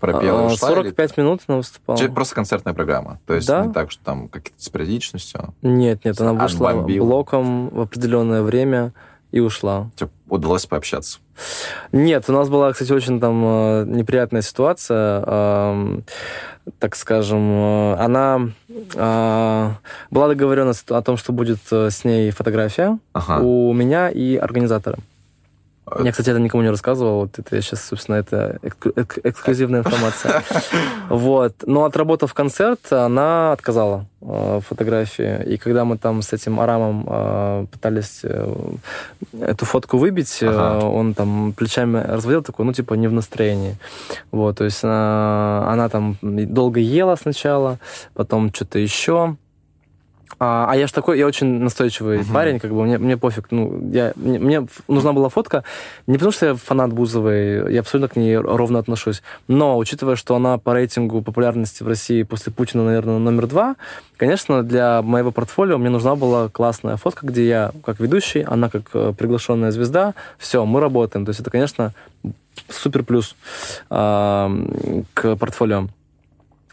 Пропела, 0.00 0.42
ушла? 0.46 0.68
или- 0.72 0.76
45 0.76 1.16
минут 1.16 1.40
она 1.46 1.58
выступала. 1.58 1.98
Чи- 1.98 2.08
Просто 2.08 2.34
концертная 2.34 2.74
программа. 2.74 3.20
То 3.26 3.34
есть 3.34 3.46
Да. 3.48 3.64
не 3.64 3.72
так, 3.72 3.90
что 3.90 4.04
там 4.04 4.28
какие-то 4.28 4.62
с 4.62 4.68
периодичностью. 4.68 5.54
Нет, 5.62 6.04
нет, 6.04 6.20
она 6.20 6.34
вышла 6.34 6.70
Отбомбила. 6.70 7.06
блоком 7.06 7.68
в 7.70 7.80
определенное 7.80 8.42
время 8.42 8.92
и 9.30 9.40
ушла. 9.40 9.90
Тебе 9.96 10.10
удалось 10.28 10.66
пообщаться. 10.66 11.18
Нет, 11.92 12.24
у 12.28 12.32
нас 12.32 12.48
была, 12.48 12.72
кстати, 12.72 12.92
очень 12.92 13.20
там 13.20 13.42
э, 13.44 13.84
неприятная 13.86 14.42
ситуация. 14.42 16.02
так 16.78 16.96
скажем, 16.96 17.50
э, 17.50 17.94
она 17.96 18.48
э, 18.94 19.70
была 20.10 20.28
договоренность 20.28 20.90
о 20.90 21.02
том, 21.02 21.16
что 21.16 21.32
будет 21.32 21.58
э, 21.70 21.90
с 21.90 22.04
ней 22.04 22.30
фотография 22.30 22.98
Ага. 23.12 23.40
у 23.42 23.72
меня 23.72 24.08
и 24.08 24.36
организатора. 24.36 24.98
Э, 25.98 26.04
Я, 26.04 26.10
кстати, 26.10 26.30
это 26.30 26.40
никому 26.40 26.62
не 26.62 26.70
рассказывал. 26.70 27.20
Вот 27.20 27.38
это 27.38 27.56
я 27.56 27.62
сейчас, 27.62 27.84
собственно, 27.84 28.16
это 28.16 28.58
эк- 28.62 29.20
эксклюзивная 29.24 29.80
информация. 29.80 30.42
Вот. 31.08 31.52
Но 31.66 31.84
отработав 31.84 32.32
концерт, 32.34 32.92
она 32.92 33.52
отказала 33.52 34.06
э, 34.22 34.60
фотографии. 34.66 35.42
И 35.54 35.56
когда 35.58 35.84
мы 35.84 35.98
там 35.98 36.22
с 36.22 36.32
этим 36.32 36.58
Арамом 36.60 37.04
э, 37.06 37.66
пытались 37.70 38.20
э, 38.22 38.54
эту 39.40 39.64
фотку 39.66 39.98
выбить, 39.98 40.38
Ага. 40.42 40.86
он 40.86 41.14
там 41.14 41.52
плечами 41.52 41.98
разводил 41.98 42.42
такой, 42.42 42.64
ну, 42.64 42.72
типа, 42.72 42.94
не 42.94 43.08
в 43.08 43.12
настроении. 43.12 43.76
Вот. 44.32 44.56
То 44.58 44.64
есть 44.64 44.82
она, 44.84 45.66
она 45.70 45.88
там 45.88 46.16
долго 46.22 46.80
ела 46.80 47.16
сначала, 47.16 47.78
потом 48.14 48.50
что-то 48.54 48.78
еще. 48.78 49.36
А, 50.38 50.66
а 50.70 50.76
я 50.76 50.86
ж 50.86 50.92
такой, 50.92 51.18
я 51.18 51.26
очень 51.26 51.46
настойчивый 51.60 52.18
Мгм. 52.18 52.32
парень, 52.32 52.58
как 52.60 52.72
бы 52.72 52.82
мне, 52.84 52.98
мне 52.98 53.16
пофиг. 53.16 53.46
Ну, 53.50 53.90
я, 53.92 54.12
мне, 54.16 54.38
мне 54.38 54.66
нужна 54.88 55.12
была 55.12 55.28
фотка 55.28 55.64
не 56.06 56.14
потому, 56.14 56.32
что 56.32 56.46
я 56.46 56.54
фанат 56.54 56.92
Бузовой, 56.92 57.72
я 57.72 57.80
абсолютно 57.80 58.08
к 58.08 58.16
ней 58.16 58.36
ровно 58.36 58.78
отношусь, 58.78 59.22
но 59.48 59.78
учитывая, 59.78 60.16
что 60.16 60.34
она 60.34 60.58
по 60.58 60.74
рейтингу 60.74 61.22
популярности 61.22 61.82
в 61.82 61.88
России 61.88 62.22
после 62.22 62.52
Путина, 62.52 62.84
наверное, 62.84 63.18
номер 63.18 63.46
два, 63.46 63.76
конечно, 64.16 64.62
для 64.62 65.02
моего 65.02 65.30
портфолио 65.30 65.78
мне 65.78 65.90
нужна 65.90 66.16
была 66.16 66.48
классная 66.48 66.96
фотка, 66.96 67.26
где 67.26 67.46
я 67.46 67.70
как 67.84 68.00
ведущий, 68.00 68.42
она 68.42 68.68
как 68.68 68.82
э, 68.94 69.12
приглашенная 69.16 69.70
звезда, 69.70 70.14
все, 70.38 70.64
мы 70.64 70.80
работаем. 70.80 71.24
То 71.24 71.30
есть 71.30 71.40
это, 71.40 71.50
конечно, 71.50 71.92
супер 72.68 73.02
плюс 73.02 73.36
а, 73.90 74.50
к 75.14 75.36
портфолио. 75.36 75.88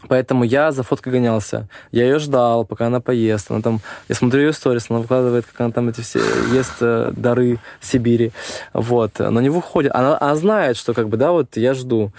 Поэтому 0.08 0.44
я 0.44 0.72
за 0.72 0.82
фоткой 0.82 1.12
гонялся. 1.12 1.68
Я 1.92 2.04
ее 2.04 2.18
ждал, 2.18 2.64
пока 2.64 2.86
она 2.86 3.00
поест. 3.00 3.50
Она 3.50 3.60
там, 3.60 3.80
я 4.08 4.14
смотрю 4.14 4.42
ее 4.42 4.52
сторис, 4.52 4.86
она 4.88 5.00
выкладывает, 5.00 5.46
как 5.46 5.60
она 5.60 5.70
там 5.70 5.88
эти 5.88 6.00
все 6.00 6.20
ест 6.52 6.76
э, 6.80 7.12
дары 7.16 7.58
Сибири. 7.80 8.32
Вот. 8.72 9.18
Но 9.18 9.40
не 9.40 9.50
выходит. 9.50 9.92
Она, 9.94 10.18
она 10.20 10.34
знает, 10.34 10.76
что 10.76 10.94
как 10.94 11.08
бы, 11.08 11.16
да, 11.16 11.32
вот 11.32 11.56
я 11.56 11.74
жду. 11.74 12.12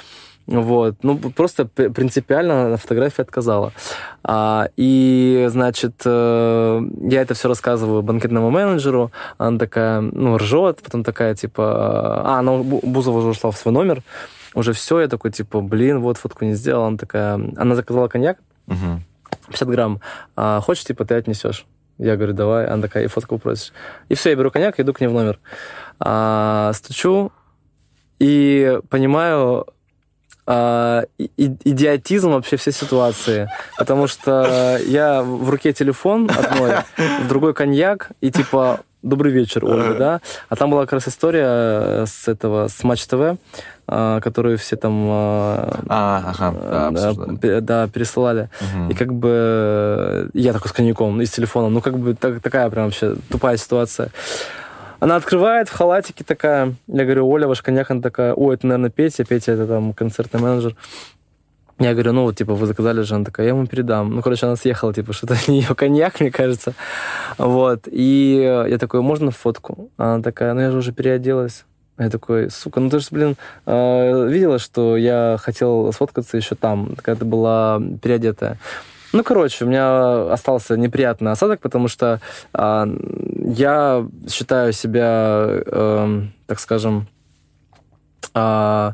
Вот. 0.45 0.95
Ну, 1.03 1.17
просто 1.17 1.65
принципиально 1.65 2.69
на 2.69 2.77
фотографии 2.77 3.21
отказала. 3.21 3.71
А, 4.23 4.67
и, 4.75 5.47
значит, 5.49 6.01
э, 6.05 6.81
я 7.01 7.21
это 7.21 7.33
все 7.33 7.47
рассказываю 7.47 8.01
банкетному 8.01 8.49
менеджеру. 8.49 9.11
Она 9.37 9.57
такая, 9.57 10.01
ну, 10.01 10.37
ржет, 10.37 10.81
потом 10.83 11.03
такая, 11.03 11.35
типа... 11.35 12.23
А, 12.25 12.39
она 12.39 12.51
Бу- 12.53 12.85
Бузова 12.85 13.19
уже 13.19 13.29
ушла 13.29 13.51
в 13.51 13.57
свой 13.57 13.73
номер. 13.73 14.03
Уже 14.53 14.73
все, 14.73 15.01
я 15.01 15.07
такой, 15.07 15.31
типа, 15.31 15.61
блин, 15.61 15.99
вот 15.99 16.17
фотку 16.17 16.45
не 16.45 16.53
сделала. 16.53 16.87
Она 16.87 16.97
такая... 16.97 17.33
Она 17.57 17.75
заказала 17.75 18.07
коньяк, 18.07 18.37
Мгм. 18.67 19.01
50 19.47 19.67
грамм. 19.69 19.99
А, 20.35 20.59
хочешь, 20.61 20.85
типа, 20.85 21.05
ты 21.05 21.15
отнесешь? 21.15 21.65
Я 21.97 22.15
говорю, 22.15 22.33
давай. 22.33 22.65
Она 22.67 22.81
такая, 22.81 23.03
и 23.03 23.07
фотку 23.07 23.37
просишь. 23.39 23.73
И 24.09 24.15
все, 24.15 24.29
я 24.29 24.35
беру 24.35 24.51
коньяк, 24.51 24.79
иду 24.79 24.93
к 24.93 25.01
ней 25.01 25.07
в 25.07 25.13
номер. 25.13 25.39
А, 25.99 26.71
стучу 26.73 27.31
и 28.19 28.79
понимаю 28.89 29.65
а, 30.45 31.03
и- 31.17 31.27
идиотизм 31.37 32.31
вообще 32.31 32.57
всей 32.57 32.71
ситуации. 32.73 33.49
Потому 33.77 34.07
что 34.07 34.77
я 34.85 35.23
в 35.23 35.49
руке 35.49 35.73
телефон 35.73 36.29
одной, 36.29 36.75
в 37.23 37.27
другой 37.27 37.53
коньяк, 37.53 38.11
и 38.21 38.31
типа 38.31 38.81
Добрый 39.01 39.33
вечер, 39.33 39.65
Ольга, 39.65 39.95
да? 39.95 40.21
А 40.47 40.55
там 40.55 40.71
была 40.71 40.83
как 40.83 40.93
раз 40.93 41.09
история 41.09 41.43
э, 41.45 42.05
с 42.07 42.29
этого, 42.29 42.69
с 42.69 42.85
Матч 42.85 43.05
ТВ, 43.05 43.35
которую 43.85 44.57
все 44.57 44.75
там 44.75 45.07
а, 45.09 45.79
А, 45.89 46.23
ага, 46.27 46.91
да, 46.91 47.13
да, 47.13 47.35
пе- 47.41 47.61
да, 47.61 47.87
пересылали. 47.87 48.49
Мгм. 48.73 48.89
И 48.89 48.93
как 48.93 49.13
бы 49.13 49.29
э, 49.31 50.29
я 50.33 50.53
такой 50.53 50.69
с 50.69 50.71
коньяком 50.71 51.21
и 51.21 51.25
с 51.25 51.31
телефоном. 51.31 51.73
Ну, 51.73 51.81
как 51.81 51.97
бы 51.97 52.13
так- 52.15 52.41
такая 52.41 52.69
прям 52.69 52.85
вообще 52.85 53.15
тупая 53.29 53.57
ситуация. 53.57 54.09
Она 54.99 55.17
открывает 55.17 55.67
в 55.67 55.73
халатике 55.73 56.23
такая. 56.23 56.75
Я 56.87 57.03
говорю, 57.03 57.27
Оля, 57.29 57.47
ваш 57.47 57.61
коньяк. 57.61 57.91
Она 57.91 58.01
такая, 58.01 58.33
ой, 58.33 58.55
это, 58.55 58.67
наверное, 58.67 58.89
Петя. 58.89 59.25
Петя 59.25 59.51
это 59.51 59.67
там 59.67 59.91
концертный 59.93 60.39
менеджер. 60.39 60.75
Я 61.79 61.91
говорю, 61.93 62.13
ну 62.13 62.23
вот, 62.23 62.37
типа, 62.37 62.53
вы 62.53 62.65
заказали 62.67 63.01
же. 63.01 63.15
Она 63.15 63.25
такая, 63.25 63.47
я 63.47 63.53
ему 63.53 63.67
передам. 63.67 64.15
Ну, 64.15 64.21
короче, 64.21 64.45
она 64.45 64.55
съехала, 64.55 64.93
типа, 64.93 65.11
что-то 65.13 65.35
не 65.47 65.59
ее 65.59 65.75
коньяк, 65.75 66.21
мне 66.21 66.31
кажется. 66.31 66.73
Вот. 67.37 67.87
И 67.91 68.65
я 68.69 68.77
такой, 68.77 69.01
можно 69.01 69.31
фотку? 69.31 69.89
Она 69.97 70.21
такая, 70.21 70.53
ну, 70.53 70.61
я 70.61 70.71
же 70.71 70.77
уже 70.77 70.93
переоделась. 70.93 71.65
Я 71.99 72.09
такой, 72.09 72.49
сука, 72.49 72.79
ну 72.79 72.89
ты 72.89 72.99
же, 72.99 73.07
блин, 73.11 73.35
э, 73.65 74.27
видела, 74.27 74.57
что 74.57 74.97
я 74.97 75.37
хотел 75.39 75.93
сфоткаться 75.93 76.37
еще 76.37 76.55
там, 76.55 76.95
когда 76.95 77.19
ты 77.19 77.25
была 77.25 77.79
переодетая. 78.01 78.57
Ну, 79.13 79.23
короче, 79.23 79.63
у 79.63 79.67
меня 79.67 80.31
остался 80.31 80.75
неприятный 80.75 81.31
осадок, 81.31 81.59
потому 81.59 81.87
что 81.87 82.19
а, 82.51 82.87
я 83.45 84.07
считаю 84.27 84.73
себя, 84.73 85.45
эм, 85.67 86.33
так 86.47 86.59
скажем, 86.59 87.07
э, 88.33 88.91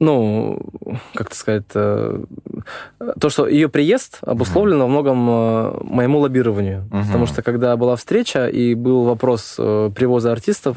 ну, 0.00 0.58
как 1.14 1.28
это 1.28 1.36
сказать, 1.36 1.64
э, 1.74 2.24
то, 3.20 3.28
что 3.30 3.46
ее 3.46 3.68
приезд 3.68 4.18
обусловлен 4.22 4.78
во 4.78 4.86
многом 4.86 5.28
э, 5.30 5.78
моему 5.82 6.18
лоббированию. 6.18 6.88
Мгм. 6.90 7.06
Потому 7.06 7.26
что 7.26 7.42
когда 7.42 7.76
была 7.76 7.96
встреча 7.96 8.46
и 8.48 8.74
был 8.74 9.04
вопрос 9.04 9.56
э, 9.58 9.90
привоза 9.94 10.32
артистов, 10.32 10.76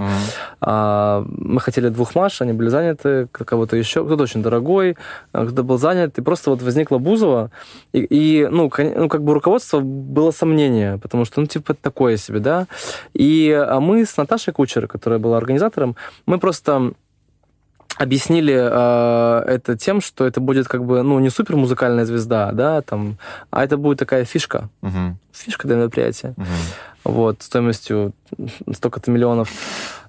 а, 0.61 1.25
мы 1.27 1.59
хотели 1.59 1.89
двух 1.89 2.15
Маш, 2.15 2.41
они 2.41 2.53
были 2.53 2.69
заняты, 2.69 3.27
кого-то 3.31 3.75
еще, 3.75 4.05
кто-то 4.05 4.23
очень 4.23 4.43
дорогой, 4.43 4.97
а 5.31 5.45
кто-то 5.45 5.63
был 5.63 5.77
занят, 5.77 6.17
и 6.17 6.21
просто 6.21 6.49
вот 6.49 6.61
возникла 6.61 6.97
Бузова, 6.97 7.51
и, 7.93 7.99
и, 7.99 8.47
ну, 8.47 8.71
ну, 8.77 9.09
как 9.09 9.23
бы 9.23 9.33
руководство 9.33 9.79
было 9.79 10.31
сомнение, 10.31 10.97
потому 10.97 11.25
что, 11.25 11.41
ну, 11.41 11.47
типа, 11.47 11.73
такое 11.73 12.17
себе, 12.17 12.39
да, 12.39 12.67
и 13.13 13.51
а 13.51 13.79
мы 13.79 14.05
с 14.05 14.17
Наташей 14.17 14.53
Кучер, 14.53 14.87
которая 14.87 15.19
была 15.19 15.37
организатором, 15.37 15.95
мы 16.25 16.39
просто 16.39 16.93
объяснили 17.97 18.53
э, 18.55 19.43
это 19.47 19.77
тем, 19.77 20.01
что 20.01 20.25
это 20.25 20.39
будет 20.39 20.67
как 20.67 20.83
бы, 20.85 21.01
ну, 21.03 21.19
не 21.19 21.29
супер 21.29 21.55
музыкальная 21.55 22.05
звезда, 22.05 22.51
да, 22.51 22.81
там, 22.81 23.17
а 23.51 23.63
это 23.63 23.77
будет 23.77 23.99
такая 23.99 24.25
фишка, 24.25 24.69
Мгм. 24.81 25.17
фишка 25.31 25.67
для 25.67 25.77
мероприятия 25.77 26.33
Мгм. 26.37 26.47
вот, 27.03 27.41
стоимостью 27.43 28.13
столько-то 28.73 29.11
миллионов. 29.11 29.49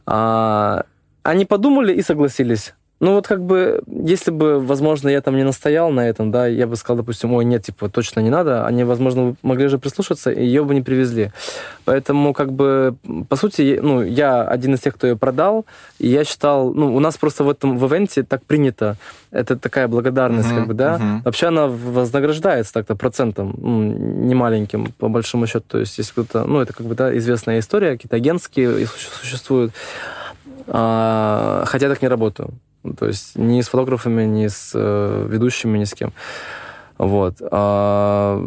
А, 0.07 0.85
они 1.23 1.45
подумали 1.45 1.93
и 1.93 2.03
согласились. 2.03 2.75
Ну 3.01 3.15
вот 3.15 3.29
как 3.29 3.43
бы, 3.43 3.81
если 3.87 4.33
бы, 4.33 4.59
возможно, 4.59 5.09
я 5.09 5.21
там 5.21 5.37
не 5.37 5.45
настоял 5.45 5.91
на 5.91 6.09
этом, 6.09 6.33
да, 6.33 6.49
я 6.49 6.67
бы 6.67 6.75
сказал, 6.75 6.97
допустим, 6.97 7.33
ой, 7.33 7.45
нет, 7.45 7.63
типа, 7.63 7.89
точно 7.89 8.21
не 8.21 8.31
надо, 8.31 8.67
они, 8.67 8.83
возможно, 8.83 9.37
могли 9.43 9.69
же 9.69 9.79
прислушаться, 9.79 10.33
и 10.33 10.45
ее 10.45 10.65
бы 10.65 10.75
не 10.75 10.83
привезли. 10.83 11.31
Поэтому, 11.85 12.35
как 12.35 12.53
бы, 12.53 12.97
по 13.29 13.37
сути, 13.37 13.79
ну, 13.81 14.03
я 14.03 14.43
один 14.43 14.75
из 14.75 14.81
тех, 14.81 14.95
кто 14.95 15.07
ее 15.07 15.17
продал, 15.17 15.65
и 16.01 16.09
я 16.09 16.25
считал, 16.25 16.75
ну, 16.75 16.95
у 16.97 16.99
нас 16.99 17.17
просто 17.17 17.45
в 17.45 17.51
этом, 17.51 17.79
в 17.79 17.87
ивенте 17.87 18.25
так 18.25 18.45
принято, 18.45 18.97
это 19.31 19.57
такая 19.57 19.87
благодарность, 19.87 20.49
Мгм, 20.49 20.59
как 20.59 20.67
бы, 20.67 20.75
да, 20.75 20.99
мгм. 20.99 21.23
Вообще 21.25 21.47
она 21.47 21.69
вознаграждается 21.69 22.73
так-то 22.73 22.97
процентом, 22.97 23.55
ну, 23.59 23.83
не 23.83 24.35
маленьким, 24.35 24.93
по 24.99 25.09
большому 25.09 25.47
счету. 25.47 25.65
То 25.69 25.79
есть, 25.79 25.99
если 25.99 26.13
кто-то... 26.13 26.45
Ну, 26.45 26.61
это 26.61 26.73
как 26.73 26.87
бы, 26.87 26.97
да, 26.97 27.17
известная 27.17 27.61
история, 27.61 27.93
какие-то 27.93 28.17
агентские 28.17 28.87
существуют. 29.21 29.73
А, 30.67 31.65
хотя 31.67 31.87
я 31.87 31.93
так 31.93 32.03
не 32.03 32.09
работаю. 32.09 32.51
Ну, 32.85 32.93
То 32.95 33.07
есть 33.07 33.37
ни 33.37 33.61
с 33.61 33.69
фотографами, 33.69 34.25
ни 34.25 34.47
с 34.49 34.73
э, 34.75 35.27
ведущими, 35.29 35.79
ни 35.79 35.85
с 35.85 35.95
кем. 35.95 36.13
Вот. 36.97 37.35
А, 37.53 38.41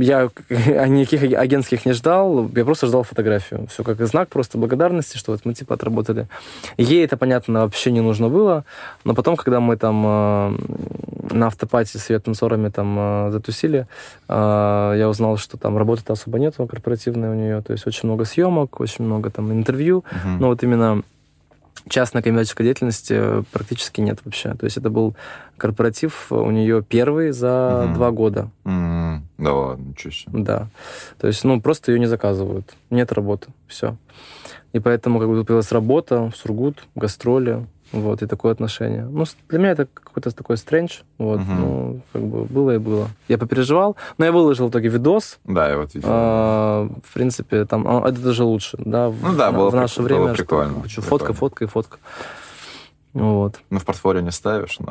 я 0.00 0.30
никаких 0.88 1.22
аг- 1.24 1.34
агентских 1.38 1.84
не 1.86 1.92
ждал, 1.92 2.48
я 2.56 2.64
просто 2.64 2.86
ждал 2.86 3.02
фотографию. 3.02 3.66
Все 3.68 3.84
как 3.84 4.00
знак 4.06 4.28
просто 4.30 4.56
благодарности, 4.56 5.18
что 5.18 5.32
вот 5.32 5.42
мы 5.44 5.52
типа 5.52 5.74
отработали. 5.74 6.26
Ей 6.78 7.04
это, 7.04 7.16
понятно, 7.18 7.60
вообще 7.62 7.90
не 7.92 8.00
нужно 8.00 8.28
было, 8.30 8.64
но 9.04 9.14
потом, 9.14 9.36
когда 9.36 9.60
мы 9.60 9.76
там 9.76 10.04
э, 10.06 10.56
на 11.34 11.46
автопате 11.48 11.98
с 11.98 12.08
ее 12.08 12.18
танцорами 12.18 12.70
там 12.70 12.96
э, 12.98 13.30
затусили, 13.32 13.86
э, 14.28 14.94
я 14.98 15.08
узнал, 15.10 15.36
что 15.36 15.58
там 15.58 15.76
работы 15.76 16.02
особо 16.10 16.38
нету 16.38 16.66
корпоративной 16.66 17.28
у 17.28 17.34
нее, 17.34 17.60
то 17.60 17.72
есть 17.72 17.86
очень 17.86 18.08
много 18.08 18.24
съемок, 18.24 18.80
очень 18.80 19.04
много 19.04 19.28
там 19.30 19.52
интервью, 19.52 20.02
Мгм. 20.24 20.38
но 20.38 20.46
вот 20.48 20.62
именно 20.62 21.02
частной 21.88 22.22
коммерческой 22.22 22.64
деятельности 22.64 23.14
э, 23.16 23.42
практически 23.52 24.00
нет 24.00 24.18
вообще. 24.24 24.54
То 24.54 24.64
есть 24.64 24.76
это 24.76 24.90
был 24.90 25.14
корпоратив 25.56 26.30
у 26.32 26.50
нее 26.50 26.82
первый 26.82 27.30
за 27.32 27.84
Мгм. 27.86 27.94
два 27.94 28.10
года. 28.10 28.50
М, 28.64 29.26
Да 29.38 29.52
ладно, 29.54 29.84
ничего 29.88 30.10
себе. 30.12 30.32
Да. 30.42 30.68
То 31.18 31.26
есть, 31.28 31.44
ну, 31.44 31.60
просто 31.60 31.92
ее 31.92 31.98
не 31.98 32.06
заказывают. 32.06 32.74
Нет 32.90 33.12
работы. 33.12 33.48
Все. 33.68 33.96
И 34.72 34.78
поэтому 34.80 35.18
как 35.20 35.28
бы 35.28 35.44
появилась 35.44 35.72
работа, 35.72 36.30
Сургут, 36.36 36.86
гастроли, 36.94 37.66
вот, 37.92 38.22
и 38.22 38.26
такое 38.26 38.52
отношение. 38.52 39.04
Ну, 39.04 39.24
для 39.48 39.58
меня 39.58 39.70
это 39.70 39.86
какой-то 39.86 40.30
такой 40.32 40.56
стрэндж, 40.56 41.00
вот, 41.18 41.40
Мгм. 41.40 41.60
ну, 41.60 42.00
как 42.12 42.22
бы 42.22 42.44
было 42.44 42.72
и 42.74 42.78
было. 42.78 43.08
Я 43.28 43.38
попереживал, 43.38 43.96
но 44.18 44.24
я 44.24 44.32
выложил 44.32 44.66
в 44.66 44.70
итоге 44.70 44.88
видос, 44.88 45.38
Да, 45.44 45.68
я 45.68 45.76
вот 45.78 45.94
видел. 45.94 46.08
а, 46.10 46.88
в 47.04 47.14
принципе, 47.14 47.64
там, 47.64 47.86
а, 47.86 48.08
это 48.08 48.20
даже 48.20 48.44
лучше, 48.44 48.76
да, 48.78 49.08
в, 49.08 49.22
Ну 49.22 49.36
да, 49.36 49.50
на- 49.52 49.58
было 49.58 49.70
в 49.70 49.74
наше 49.74 50.02
время. 50.02 50.20
было 50.24 50.34
что 50.34 50.44
прикольно, 50.44 50.74
куча 50.74 51.00
прикольно. 51.00 51.08
Фотка, 51.18 51.32
фотка 51.32 51.64
и 51.64 51.66
фотка. 51.68 51.98
Вот. 53.14 53.60
Ну, 53.70 53.78
в 53.78 53.84
портфолио 53.86 54.20
не 54.20 54.30
ставишь, 54.30 54.78
но... 54.78 54.88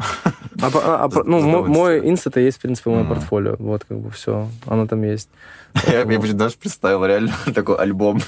А, 0.61 0.67
а, 0.73 1.05
а, 1.05 1.09
ну, 1.25 1.65
мой, 1.67 1.99
инст 2.09 2.25
это 2.25 2.39
есть, 2.39 2.57
в 2.57 2.61
принципе, 2.61 2.89
мое 2.89 3.01
Мгм. 3.03 3.09
портфолио. 3.09 3.55
Вот, 3.59 3.83
как 3.85 3.99
бы 3.99 4.09
все, 4.09 4.47
оно 4.65 4.87
там 4.87 5.03
есть. 5.03 5.29
Я, 5.87 5.99
я 5.99 6.05
бы 6.19 6.33
даже 6.33 6.55
представил 6.57 7.05
реально 7.05 7.33
такой 7.53 7.75
альбом. 7.77 8.21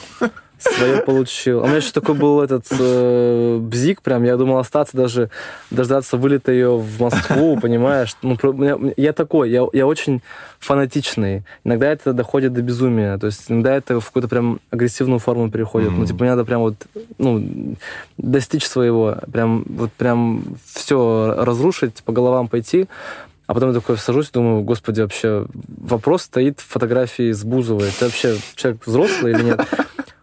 Свое 0.59 1.03
получил. 1.03 1.59
А 1.59 1.63
у 1.63 1.67
меня 1.67 1.77
еще 1.77 1.91
такой 1.91 2.15
был 2.15 2.41
этот 2.41 2.65
э, 2.79 3.59
бзик, 3.61 4.01
прям, 4.01 4.23
я 4.23 4.37
думал 4.37 4.57
остаться 4.57 4.97
даже, 4.97 5.29
дождаться 5.69 6.17
вылета 6.17 6.51
ее 6.51 6.75
в 6.79 6.99
Москву, 6.99 7.59
понимаешь? 7.61 8.15
Ну, 8.23 8.35
про- 8.37 8.53
меня- 8.53 8.91
я 8.97 9.13
такой, 9.13 9.51
я, 9.51 9.67
я 9.73 9.85
очень 9.85 10.23
фанатичный. 10.57 11.43
Иногда 11.63 11.91
это 11.91 12.11
доходит 12.11 12.53
до 12.53 12.63
безумия. 12.63 13.19
То 13.19 13.27
есть 13.27 13.51
иногда 13.51 13.75
это 13.75 13.99
в 13.99 14.07
какую-то 14.07 14.27
прям 14.29 14.59
агрессивную 14.71 15.19
форму 15.19 15.51
переходит. 15.51 15.91
Ну, 15.91 15.97
Мгм. 15.97 16.05
типа, 16.07 16.19
мне 16.23 16.31
надо 16.31 16.43
прям 16.43 16.61
вот, 16.61 16.75
ну, 17.19 17.75
достичь 18.17 18.65
своего. 18.65 19.17
Прям, 19.31 19.63
вот 19.69 19.91
прям 19.93 20.43
все 20.73 21.35
разрушить, 21.37 22.01
по 22.03 22.11
головам 22.11 22.47
пойти. 22.47 22.87
А 23.47 23.53
потом 23.53 23.69
я 23.69 23.75
такой 23.79 23.97
сажусь 23.97 24.27
и 24.29 24.31
думаю, 24.33 24.61
господи, 24.63 25.01
вообще 25.01 25.45
вопрос 25.67 26.23
стоит 26.23 26.59
в 26.59 26.65
фотографии 26.67 27.31
с 27.31 27.43
Бузовой. 27.43 27.89
Ты 27.97 28.05
вообще 28.05 28.35
человек 28.55 28.85
взрослый 28.85 29.31
или 29.33 29.43
нет? 29.43 29.61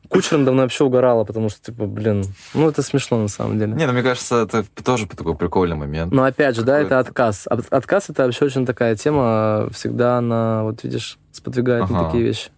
Кучером 0.09 0.45
давно 0.45 0.63
вообще 0.63 0.85
угорала, 0.85 1.25
потому 1.25 1.49
что, 1.49 1.61
типа, 1.61 1.87
блин, 1.87 2.25
ну 2.53 2.69
это 2.69 2.83
смешно 2.83 3.19
на 3.21 3.29
самом 3.29 3.59
деле. 3.59 3.73
Не, 3.73 3.87
ну, 3.87 3.93
мне 3.95 4.03
кажется, 4.03 4.43
это 4.43 4.65
тоже 4.85 5.07
такой 5.09 5.35
прикольный 5.35 5.75
момент. 5.75 6.13
Но 6.13 6.23
опять 6.25 6.55
же, 6.55 6.63
да, 6.63 6.79
это 6.79 7.01
отказ. 7.01 7.47
От- 7.49 7.67
Отказ 7.73 8.11
это 8.11 8.25
вообще 8.25 8.45
очень 8.45 8.65
такая 8.67 8.95
тема, 8.95 9.69
всегда 9.73 10.19
она, 10.19 10.63
вот 10.63 10.85
видишь, 10.85 11.19
сподвигает 11.33 11.89
на 11.91 11.99
Ага. 12.01 12.07
такие 12.11 12.23
вещи. 12.23 12.51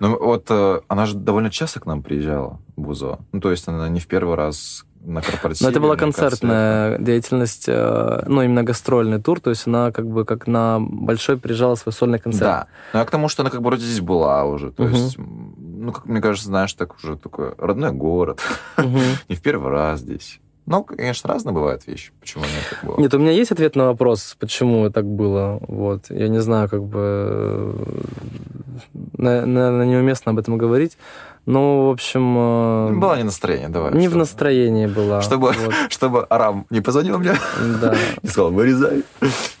Ну, 0.00 0.16
вот 0.18 0.46
э, 0.48 0.80
она 0.88 1.04
же 1.04 1.14
довольно 1.14 1.50
часто 1.50 1.78
к 1.80 1.84
нам 1.84 2.02
приезжала, 2.02 2.58
Бузова. 2.76 3.18
Ну, 3.32 3.40
то 3.40 3.50
есть 3.50 3.68
она 3.68 3.86
не 3.90 4.00
в 4.00 4.06
первый 4.06 4.34
раз 4.36 4.86
на 5.04 5.20
корпоративе. 5.20 5.66
Но 5.66 5.70
это 5.70 5.80
была 5.80 5.96
концертная 5.96 6.98
деятельность, 6.98 7.64
э, 7.68 8.22
ну, 8.26 8.42
именно 8.42 8.62
гастрольный 8.64 9.20
тур, 9.20 9.40
то 9.40 9.50
есть 9.50 9.66
она 9.66 9.92
как 9.92 10.06
бы 10.06 10.24
как 10.24 10.46
на 10.46 10.80
большой 10.80 11.36
приезжала 11.38 11.74
свой 11.74 11.92
сольный 11.92 12.18
концерт. 12.18 12.44
Да. 12.44 12.66
Но 12.92 12.98
я 13.00 13.04
к 13.04 13.10
тому, 13.10 13.28
что 13.28 13.42
она 13.42 13.50
как 13.50 13.60
бы 13.60 13.68
вроде 13.68 13.84
здесь 13.84 14.00
была 14.00 14.44
уже. 14.44 14.70
То 14.70 14.84
Мгм. 14.84 14.92
есть, 14.92 15.16
ну, 15.18 15.92
как 15.92 16.06
мне 16.06 16.20
кажется, 16.20 16.46
знаешь, 16.48 16.72
так 16.74 16.96
уже 16.96 17.16
такой 17.16 17.52
родной 17.58 17.92
город. 17.92 18.40
Мгм. 18.76 18.98
Не 19.28 19.36
в 19.36 19.42
первый 19.42 19.70
раз 19.70 20.00
здесь. 20.00 20.40
Ну, 20.66 20.82
конечно, 20.82 21.28
разные 21.28 21.52
бывают 21.52 21.86
вещи. 21.86 22.10
Почему 22.20 22.44
нет 22.44 22.64
так 22.70 22.84
было? 22.88 22.98
Нет, 22.98 23.12
у 23.12 23.18
меня 23.18 23.32
есть 23.32 23.52
ответ 23.52 23.76
на 23.76 23.84
вопрос, 23.88 24.34
почему 24.40 24.88
так 24.88 25.04
было. 25.04 25.58
Вот. 25.68 26.06
Я 26.08 26.28
не 26.28 26.40
знаю, 26.40 26.70
как 26.70 26.82
бы... 26.84 27.74
Наверное, 29.18 29.84
неуместно 29.84 30.32
об 30.32 30.38
этом 30.38 30.56
говорить. 30.56 30.96
Ну, 31.46 31.88
в 31.88 31.90
общем... 31.90 32.36
э, 32.38 32.92
Было 32.94 33.16
не 33.16 33.22
настроение, 33.24 33.68
давай. 33.68 33.92
Не 33.92 34.06
в 34.08 34.10
чтобы- 34.10 34.18
настроении 34.20 34.86
была. 34.86 35.20
Чтобы, 35.20 35.52
Вот, 35.52 35.74
чтобы 35.90 36.26
Арам 36.30 36.66
не 36.70 36.80
позвонил 36.80 37.18
мне 37.18 37.34
да. 37.82 37.94
и 38.22 38.26
сказал, 38.26 38.50
вырезай. 38.50 39.02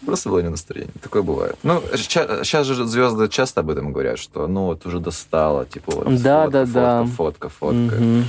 Просто 0.06 0.30
было 0.30 0.38
не 0.40 0.48
настроение. 0.48 0.92
Такое 1.02 1.22
бывает. 1.22 1.56
Ну, 1.62 1.82
сейчас 1.94 2.66
же 2.66 2.86
звезды 2.86 3.28
часто 3.28 3.60
об 3.60 3.70
этом 3.70 3.92
говорят, 3.92 4.18
что 4.18 4.46
ну 4.46 4.64
вот 4.66 4.86
уже 4.86 4.98
достало, 4.98 5.66
типа 5.66 5.92
вот 5.94 6.22
Да, 6.22 6.44
фотка, 6.44 6.50
да, 6.50 6.64
фотка, 6.66 6.72
да. 6.74 7.04
фотка, 7.06 7.48
фотка. 7.50 7.76
Мгм. 7.96 8.24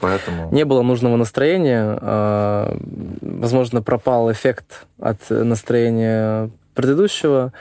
Поэтому... 0.00 0.50
Не 0.52 0.64
было 0.64 0.82
нужного 0.82 1.16
настроения. 1.16 1.98
а, 2.00 2.76
Возможно, 3.22 3.80
пропал 3.82 4.30
эффект 4.30 4.86
от 5.00 5.18
настроения 5.30 6.50
предыдущего. 6.74 7.52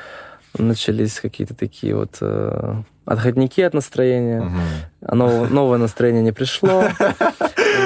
Начались 0.57 1.19
какие-то 1.19 1.55
такие 1.55 1.95
вот 1.95 2.17
э, 2.21 2.75
отходники 3.05 3.61
от 3.61 3.73
настроения. 3.73 4.41
Мгм. 4.41 4.59
А 5.01 5.15
новое 5.15 5.77
настроение 5.77 6.23
не 6.23 6.31
пришло. 6.31 6.85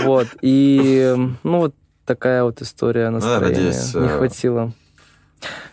Вот. 0.03 0.27
И, 0.41 1.15
ну, 1.43 1.59
вот 1.59 1.73
такая 2.05 2.43
вот 2.43 2.61
история 2.61 3.09
настроения. 3.09 3.47
надеюсь, 3.47 3.93
Не 3.93 4.05
э, 4.05 4.17
хватило. 4.17 4.71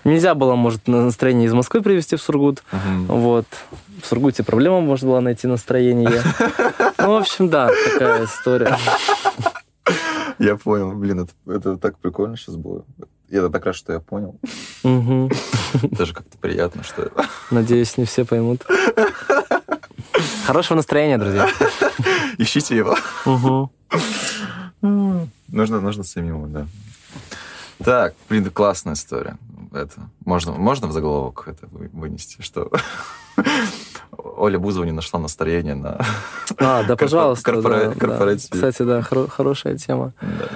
Нельзя 0.05 0.35
было, 0.35 0.55
может, 0.55 0.87
на 0.87 1.03
настроение 1.03 1.47
из 1.47 1.53
Москвы 1.53 1.83
привезти 1.83 2.17
в 2.17 2.23
Сургут. 2.23 2.63
Вот. 3.09 3.47
В 4.03 4.07
Сургуте 4.07 4.43
проблема 4.43 4.81
можно 4.81 5.09
была 5.09 5.21
найти 5.21 5.47
настроение. 5.47 6.11
Ну, 6.99 7.15
в 7.15 7.17
общем, 7.17 7.49
да, 7.49 7.71
такая 7.93 8.25
история. 8.25 8.77
Я 10.39 10.57
понял. 10.57 10.93
Блин, 10.93 11.21
это, 11.21 11.33
это 11.47 11.77
так 11.77 11.99
прикольно 11.99 12.37
сейчас 12.37 12.57
было. 12.57 12.85
Я 13.29 13.49
так 13.49 13.65
рад, 13.67 13.75
что 13.75 13.93
я 13.93 14.01
понял. 14.01 14.39
Мгм. 14.83 15.31
Даже 15.91 16.13
как-то 16.15 16.39
приятно, 16.39 16.83
что... 16.83 17.11
Надеюсь, 17.51 17.97
не 17.97 18.05
все 18.05 18.25
поймут. 18.25 18.65
Хорошего 20.47 20.77
настроения, 20.77 21.19
друзья. 21.19 21.49
Ищите 22.39 22.77
его. 22.77 22.97
Мгм. 23.25 23.71
Нужно, 25.49 25.81
нужно 25.81 26.05
самим, 26.05 26.53
да. 26.53 26.67
Так, 27.83 28.15
блин, 28.29 28.51
классная 28.51 28.95
история. 28.95 29.39
Это 29.73 30.09
можно, 30.25 30.53
можно 30.53 30.87
в 30.87 30.93
заголовок 30.93 31.45
это 31.47 31.67
вы- 31.73 31.91
вынести, 31.93 32.41
что 32.43 32.71
Оля 34.19 34.59
Бузова 34.59 34.85
не 34.85 34.93
нашла 34.93 35.21
настроения 35.21 35.75
на... 35.75 35.99
А, 36.59 36.83
да, 36.85 36.97
пожалуйста. 36.97 37.53
корпора- 37.53 37.85
да, 37.85 37.89
да. 37.89 37.95
корпоратив. 38.01 38.51
Кстати, 38.51 38.83
да, 38.83 39.01
хоро- 39.01 39.29
хорошая 39.29 39.77
тема. 39.77 40.13
Да. 40.21 40.47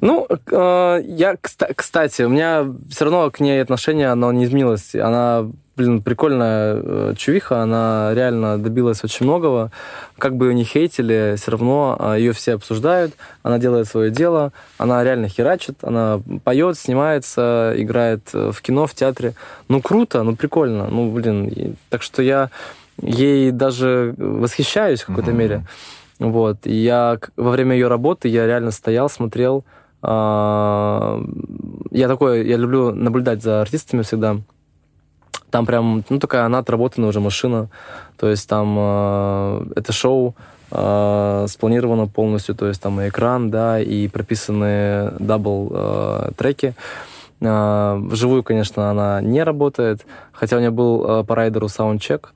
Ну, 0.00 0.26
э, 0.28 1.00
я, 1.04 1.34
кста- 1.34 1.72
кстати, 1.74 2.22
у 2.22 2.28
меня 2.28 2.66
все 2.90 3.04
равно 3.04 3.30
к 3.30 3.40
ней 3.40 3.62
отношение, 3.62 4.08
оно 4.08 4.32
не 4.32 4.44
изменилось. 4.44 4.94
Она, 4.94 5.46
блин, 5.76 6.02
прикольная 6.02 6.80
э, 6.82 7.14
чувиха, 7.16 7.62
она 7.62 8.10
реально 8.14 8.58
добилась 8.58 9.04
очень 9.04 9.26
многого. 9.26 9.70
Как 10.18 10.36
бы 10.36 10.46
ее 10.48 10.54
не 10.54 10.64
хейтили, 10.64 11.34
все 11.36 11.50
равно 11.52 12.14
ее 12.16 12.32
все 12.32 12.54
обсуждают, 12.54 13.14
она 13.42 13.58
делает 13.58 13.86
свое 13.86 14.10
дело, 14.10 14.52
она 14.78 15.04
реально 15.04 15.28
херачит, 15.28 15.78
она 15.82 16.20
поет, 16.44 16.78
снимается, 16.78 17.72
играет 17.76 18.28
э, 18.32 18.50
в 18.52 18.60
кино, 18.62 18.86
в 18.86 18.94
театре. 18.94 19.34
Ну, 19.68 19.80
круто, 19.80 20.22
ну, 20.22 20.34
прикольно, 20.36 20.88
ну, 20.90 21.10
блин. 21.10 21.76
так 21.90 22.02
что 22.02 22.22
я 22.22 22.50
ей 23.02 23.50
даже 23.50 24.14
восхищаюсь 24.18 25.02
в 25.02 25.06
какой-то 25.06 25.30
Мгм. 25.30 25.38
мере. 25.38 25.66
Вот. 26.18 26.66
И 26.66 26.74
я 26.74 27.18
во 27.36 27.50
время 27.50 27.74
ее 27.74 27.88
работы 27.88 28.28
я 28.28 28.46
реально 28.46 28.70
стоял, 28.70 29.08
смотрел. 29.10 29.64
а, 30.02 31.20
Я 31.90 32.08
такой, 32.08 32.46
я 32.46 32.56
люблю 32.56 32.92
наблюдать 32.94 33.42
за 33.42 33.60
артистами 33.62 34.02
всегда. 34.02 34.36
Там 35.50 35.64
прям, 35.66 36.04
ну, 36.08 36.18
такая 36.18 36.44
она 36.44 36.58
отработанная 36.58 37.08
уже 37.08 37.20
машина. 37.20 37.68
То 38.18 38.28
есть 38.28 38.48
там 38.48 38.76
а, 38.78 39.66
это 39.74 39.92
шоу 39.92 40.34
а, 40.70 41.46
спланировано 41.48 42.06
полностью, 42.08 42.54
то 42.54 42.66
есть 42.66 42.80
там 42.82 43.00
и 43.00 43.08
экран, 43.08 43.50
да, 43.50 43.80
и 43.80 44.08
прописаны 44.08 45.12
double 45.18 46.32
треки. 46.36 46.74
А, 47.42 47.96
Вживую, 47.98 48.42
конечно, 48.42 48.90
она 48.90 49.20
не 49.20 49.42
работает, 49.42 50.06
хотя 50.32 50.56
у 50.56 50.60
нее 50.60 50.70
был 50.70 51.04
а, 51.06 51.24
по 51.24 51.34
райдеру 51.34 51.68
саундчек, 51.68 52.32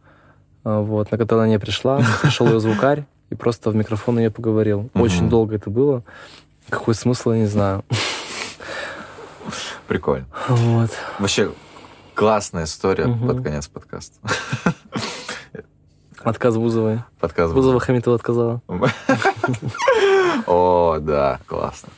вот, 0.64 1.10
на 1.10 1.18
который 1.18 1.40
она 1.40 1.48
не 1.48 1.58
пришла. 1.58 2.02
Пришел 2.22 2.46
ее 2.46 2.60
звукарь 2.60 3.04
и 3.30 3.34
просто 3.34 3.70
в 3.70 3.74
микрофон 3.74 4.18
ее 4.18 4.30
поговорил. 4.30 4.90
Очень 4.94 5.28
долго 5.28 5.56
это 5.56 5.70
было. 5.70 6.02
Какой 6.68 6.94
смысл, 6.94 7.32
я 7.32 7.38
не 7.38 7.46
знаю. 7.46 7.84
Прикольно. 9.86 10.26
Вот. 10.48 10.90
Вообще, 11.18 11.52
классная 12.14 12.64
история 12.64 13.08
под 13.08 13.42
конец 13.42 13.66
подкаста. 13.66 14.16
Отказ 16.22 16.56
Бузовой. 16.56 17.00
Подкаст 17.18 17.54
Бузова 17.54 17.80
Хамитова 17.80 18.16
отказала. 18.16 18.60
О, 20.46 20.98
да, 21.00 21.40
классно. 21.46 21.88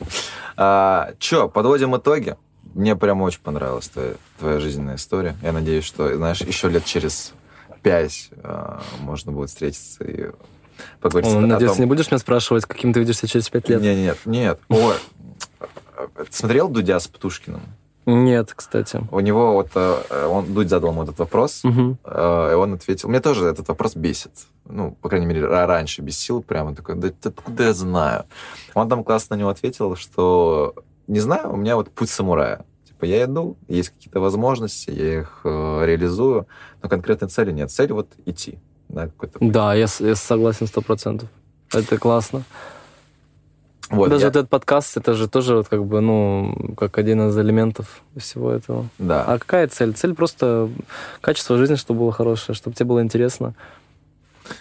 А, 0.55 1.11
Че, 1.19 1.49
подводим 1.49 1.95
итоги. 1.97 2.37
Мне 2.73 2.95
прям 2.95 3.21
очень 3.21 3.41
понравилась 3.41 3.89
твоя, 3.89 4.13
твоя 4.39 4.59
жизненная 4.59 4.95
история. 4.95 5.35
Я 5.43 5.51
надеюсь, 5.51 5.83
что, 5.83 6.15
знаешь, 6.15 6.41
еще 6.41 6.69
лет 6.69 6.85
через 6.85 7.33
пять 7.83 8.29
а, 8.43 8.81
можно 9.01 9.31
будет 9.31 9.49
встретиться 9.49 10.03
и 10.03 10.31
поговорить 11.01 11.29
О, 11.31 11.37
о 11.37 11.41
Надеюсь, 11.41 11.73
том- 11.73 11.81
не 11.81 11.85
будешь 11.85 12.09
меня 12.09 12.17
спрашивать, 12.17 12.65
каким 12.65 12.93
ты 12.93 12.99
видишься 13.01 13.27
через 13.27 13.49
пять 13.49 13.69
лет? 13.69 13.81
Нет, 13.81 13.97
нет, 13.97 14.17
нет. 14.25 14.59
Ой, 14.69 14.95
ты 16.15 16.31
смотрел 16.31 16.69
Дудя 16.69 16.99
с 16.99 17.07
Птушкиным? 17.07 17.61
Нет, 18.05 18.51
кстати. 18.53 19.01
У 19.11 19.19
него 19.21 19.53
вот, 19.53 19.69
э, 19.75 20.27
он, 20.27 20.53
Дудь 20.53 20.67
задал 20.67 20.91
ему 20.91 21.03
этот 21.03 21.19
вопрос, 21.19 21.61
э, 21.63 21.69
и 22.51 22.53
он 22.55 22.73
ответил, 22.73 23.07
мне 23.07 23.21
тоже 23.21 23.45
этот 23.45 23.67
вопрос 23.69 23.95
бесит. 23.95 24.31
Ну, 24.65 24.97
по 25.01 25.07
крайней 25.07 25.25
мере, 25.25 25.41
ра- 25.43 25.65
раньше 25.65 26.01
бесил, 26.01 26.41
прямо 26.43 26.75
такой, 26.75 26.95
да 26.95 27.09
откуда 27.23 27.63
я 27.63 27.73
знаю? 27.73 28.25
Он 28.73 28.89
там 28.89 29.03
классно 29.05 29.35
на 29.35 29.39
него 29.41 29.49
ответил, 29.51 29.95
что 29.95 30.75
не 31.07 31.19
знаю, 31.21 31.53
у 31.53 31.55
меня 31.55 31.75
вот 31.77 31.91
путь 31.91 32.09
самурая. 32.09 32.65
Типа 33.03 33.11
я 33.11 33.25
иду, 33.25 33.57
есть 33.67 33.89
какие-то 33.89 34.21
возможности, 34.21 34.89
я 34.89 35.19
их 35.19 35.41
э, 35.43 35.85
реализую, 35.85 36.47
но 36.81 36.87
конкретной 36.87 37.27
цели 37.27 37.51
нет. 37.51 37.69
Цель 37.69 37.91
вот 37.91 38.07
идти. 38.25 38.57
Да. 38.87 39.09
Да, 39.41 39.73
я, 39.73 39.87
я 39.99 40.15
согласен 40.15 40.67
сто 40.67 40.81
процентов. 40.81 41.27
Это 41.73 41.97
классно. 41.97 42.43
Вот, 43.89 44.09
Даже 44.09 44.21
я- 44.21 44.27
вот 44.27 44.35
этот 44.37 44.49
подкаст, 44.49 44.95
это 44.95 45.15
же 45.15 45.27
тоже 45.27 45.55
вот 45.57 45.67
как 45.67 45.83
бы, 45.85 45.99
ну, 45.99 46.73
как 46.77 46.97
один 46.97 47.27
из 47.27 47.37
элементов 47.37 48.01
всего 48.15 48.51
этого. 48.51 48.87
да. 48.99 49.25
А 49.25 49.37
какая 49.37 49.67
цель? 49.67 49.91
Цель 49.93 50.13
просто 50.15 50.69
качество 51.19 51.57
жизни, 51.57 51.75
чтобы 51.75 51.99
было 51.99 52.13
хорошее, 52.13 52.55
чтобы 52.55 52.73
тебе 52.73 52.85
было 52.85 53.01
интересно. 53.01 53.53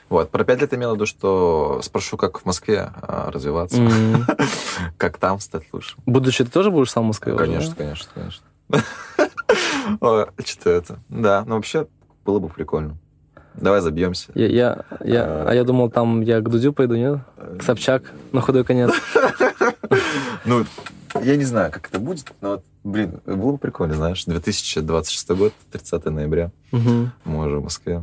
Вот, 0.09 0.31
про 0.31 0.45
пять 0.45 0.61
лет 0.61 0.73
имел 0.75 0.93
в 0.93 0.95
виду, 0.95 1.07
что 1.07 1.81
спрошу, 1.83 2.17
как 2.17 2.39
в 2.41 2.45
Москве 2.45 2.91
а, 3.03 3.31
развиваться, 3.31 3.79
М. 3.79 4.27
как 4.97 5.19
там 5.19 5.41
стать 5.41 5.65
лучше. 5.73 5.97
Будущее 6.07 6.47
ты 6.47 6.53
тоже 6.53 6.71
будешь 6.71 6.91
сам 6.91 7.05
в 7.05 7.07
Москве? 7.09 7.37
Конечно, 7.37 7.75
конечно, 7.75 8.09
конечно. 8.15 8.45
Что 10.45 10.71
это? 10.71 10.99
Да, 11.09 11.45
ну 11.47 11.57
вообще 11.57 11.87
было 12.25 12.39
бы 12.39 12.49
прикольно. 12.49 12.97
Давай 13.55 13.81
забьемся. 13.83 14.33
Я, 14.35 14.47
я, 14.47 14.85
я, 15.05 15.25
А. 15.25 15.47
а 15.51 15.55
я 15.55 15.65
думал, 15.65 15.91
там 15.91 16.23
я 16.23 16.41
к 16.41 16.49
Дудю 16.49 16.73
пойду, 16.73 16.95
нет? 16.97 17.19
К 17.59 17.63
Собчак, 17.63 18.05
на 18.33 18.41
худой 18.41 18.65
конец. 18.65 18.93
Ну, 20.45 20.65
я 21.23 21.37
не 21.37 21.45
знаю, 21.45 21.71
как 21.71 21.89
это 21.89 22.01
будет, 22.01 22.33
но, 22.41 22.63
блин, 22.83 23.21
было 23.27 23.53
бы 23.53 23.59
прикольно, 23.59 23.95
знаешь, 23.95 24.25
2026 24.25 25.29
год, 25.31 25.53
30 25.71 26.05
ноября, 26.07 26.51
мы 26.73 27.11
уже 27.47 27.59
в 27.59 27.63
Москве. 27.65 28.03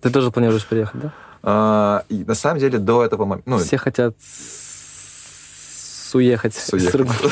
Ты 0.00 0.10
тоже 0.10 0.30
планируешь 0.30 0.66
приехать, 0.66 1.00
да? 1.00 1.12
А, 1.42 2.04
и 2.08 2.24
на 2.24 2.34
самом 2.34 2.58
деле 2.60 2.78
до 2.78 3.04
этого 3.04 3.24
момента... 3.24 3.48
Ну, 3.50 3.58
Все 3.58 3.76
хотят 3.78 4.14
с- 4.20 6.14
уехать. 6.14 6.56
из 6.56 6.64
суехать. 6.66 6.90
Сургута. 6.92 7.30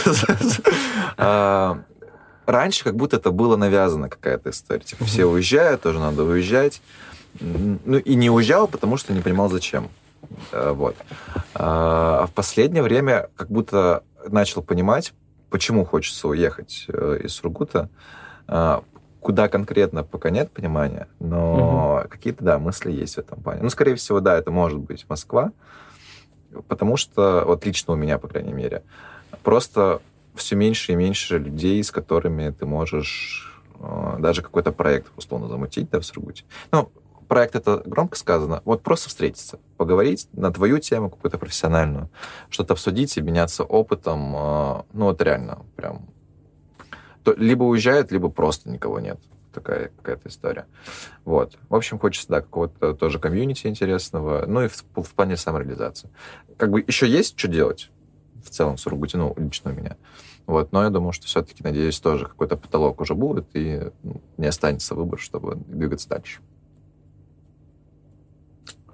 А, 1.16 1.80
Раньше 2.46 2.82
как 2.84 2.96
будто 2.96 3.16
это 3.16 3.30
было 3.30 3.56
навязано 3.56 4.08
какая-то 4.08 4.50
история. 4.50 4.80
Типа 4.82 5.04
все 5.04 5.26
уезжают, 5.26 5.82
тоже 5.82 5.98
надо 5.98 6.22
уезжать. 6.24 6.80
Ну 7.40 7.98
и 7.98 8.14
не 8.14 8.30
уезжал, 8.30 8.66
потому 8.68 8.96
что 8.96 9.12
не 9.12 9.20
понимал, 9.20 9.50
зачем. 9.50 9.88
А, 10.52 10.72
Вот. 10.72 10.96
А 11.54 12.26
в 12.26 12.32
последнее 12.32 12.82
время 12.82 13.28
как 13.36 13.50
будто 13.50 14.02
начал 14.26 14.62
понимать, 14.62 15.12
почему 15.50 15.84
хочется 15.84 16.28
уехать 16.28 16.86
э, 16.88 17.20
из 17.24 17.32
Сургута. 17.34 17.88
Куда 19.20 19.48
конкретно, 19.48 20.04
пока 20.04 20.30
нет 20.30 20.50
понимания, 20.50 21.08
но 21.18 22.04
какие-то, 22.08 22.44
да, 22.44 22.58
мысли 22.58 22.92
есть 22.92 23.16
в 23.16 23.18
этом 23.18 23.42
плане. 23.42 23.62
Ну, 23.62 23.70
скорее 23.70 23.96
всего, 23.96 24.20
да, 24.20 24.38
это 24.38 24.50
может 24.50 24.78
быть 24.78 25.06
Москва, 25.08 25.52
потому 26.68 26.96
что, 26.96 27.44
вот 27.46 27.66
лично 27.66 27.94
у 27.94 27.96
меня, 27.96 28.18
по 28.18 28.28
крайней 28.28 28.52
мере, 28.52 28.82
просто 29.42 30.00
все 30.34 30.56
меньше 30.56 30.92
и 30.92 30.96
меньше 30.96 31.38
людей, 31.38 31.82
с 31.82 31.90
которыми 31.90 32.50
ты 32.50 32.64
можешь 32.64 33.60
э, 33.80 34.16
даже 34.20 34.42
какой-то 34.42 34.72
проект 34.72 35.10
условно 35.16 35.48
замутить, 35.48 35.90
да, 35.90 35.98
в 35.98 36.04
Сургуте. 36.04 36.44
Ну, 36.70 36.90
проект 37.28 37.54
это 37.54 37.82
громко 37.84 38.16
сказано, 38.16 38.62
вот 38.64 38.82
просто 38.82 39.08
встретиться, 39.08 39.58
поговорить 39.76 40.28
на 40.32 40.52
твою 40.52 40.78
тему 40.78 41.10
какую-то 41.10 41.38
профессиональную, 41.38 42.08
что-то 42.48 42.72
обсудить 42.74 43.16
и 43.16 43.20
меняться 43.20 43.64
опытом, 43.64 44.34
э, 44.34 44.82
ну 44.92 45.04
вот 45.04 45.20
реально 45.22 45.60
прям 45.76 46.08
то 47.28 47.40
либо 47.40 47.64
уезжает, 47.64 48.10
либо 48.10 48.28
просто 48.28 48.70
никого 48.70 49.00
нет. 49.00 49.18
Такая 49.52 49.90
какая-то 49.96 50.28
история. 50.28 50.66
Вот. 51.24 51.58
В 51.68 51.74
общем, 51.74 51.98
хочется, 51.98 52.28
да, 52.28 52.40
какого-то 52.40 52.94
тоже 52.94 53.18
комьюнити 53.18 53.66
интересного, 53.66 54.44
ну 54.46 54.62
и 54.62 54.68
в, 54.68 54.84
в 54.94 55.14
плане 55.14 55.36
самореализации. 55.36 56.10
Как 56.56 56.70
бы 56.70 56.84
еще 56.86 57.08
есть 57.08 57.38
что 57.38 57.48
делать 57.48 57.90
в 58.44 58.50
целом 58.50 58.76
в 58.76 58.80
Сургуте, 58.80 59.18
ну, 59.18 59.34
лично 59.36 59.72
у 59.72 59.74
меня. 59.74 59.96
Вот, 60.46 60.72
но 60.72 60.82
я 60.82 60.90
думаю, 60.90 61.12
что 61.12 61.26
все-таки, 61.26 61.62
надеюсь, 61.62 61.98
тоже 62.00 62.26
какой-то 62.26 62.56
потолок 62.56 63.00
уже 63.00 63.14
будет, 63.14 63.46
и 63.54 63.90
ну, 64.02 64.22
не 64.38 64.46
останется 64.46 64.94
выбор, 64.94 65.18
чтобы 65.18 65.56
двигаться 65.56 66.08
дальше. 66.08 66.40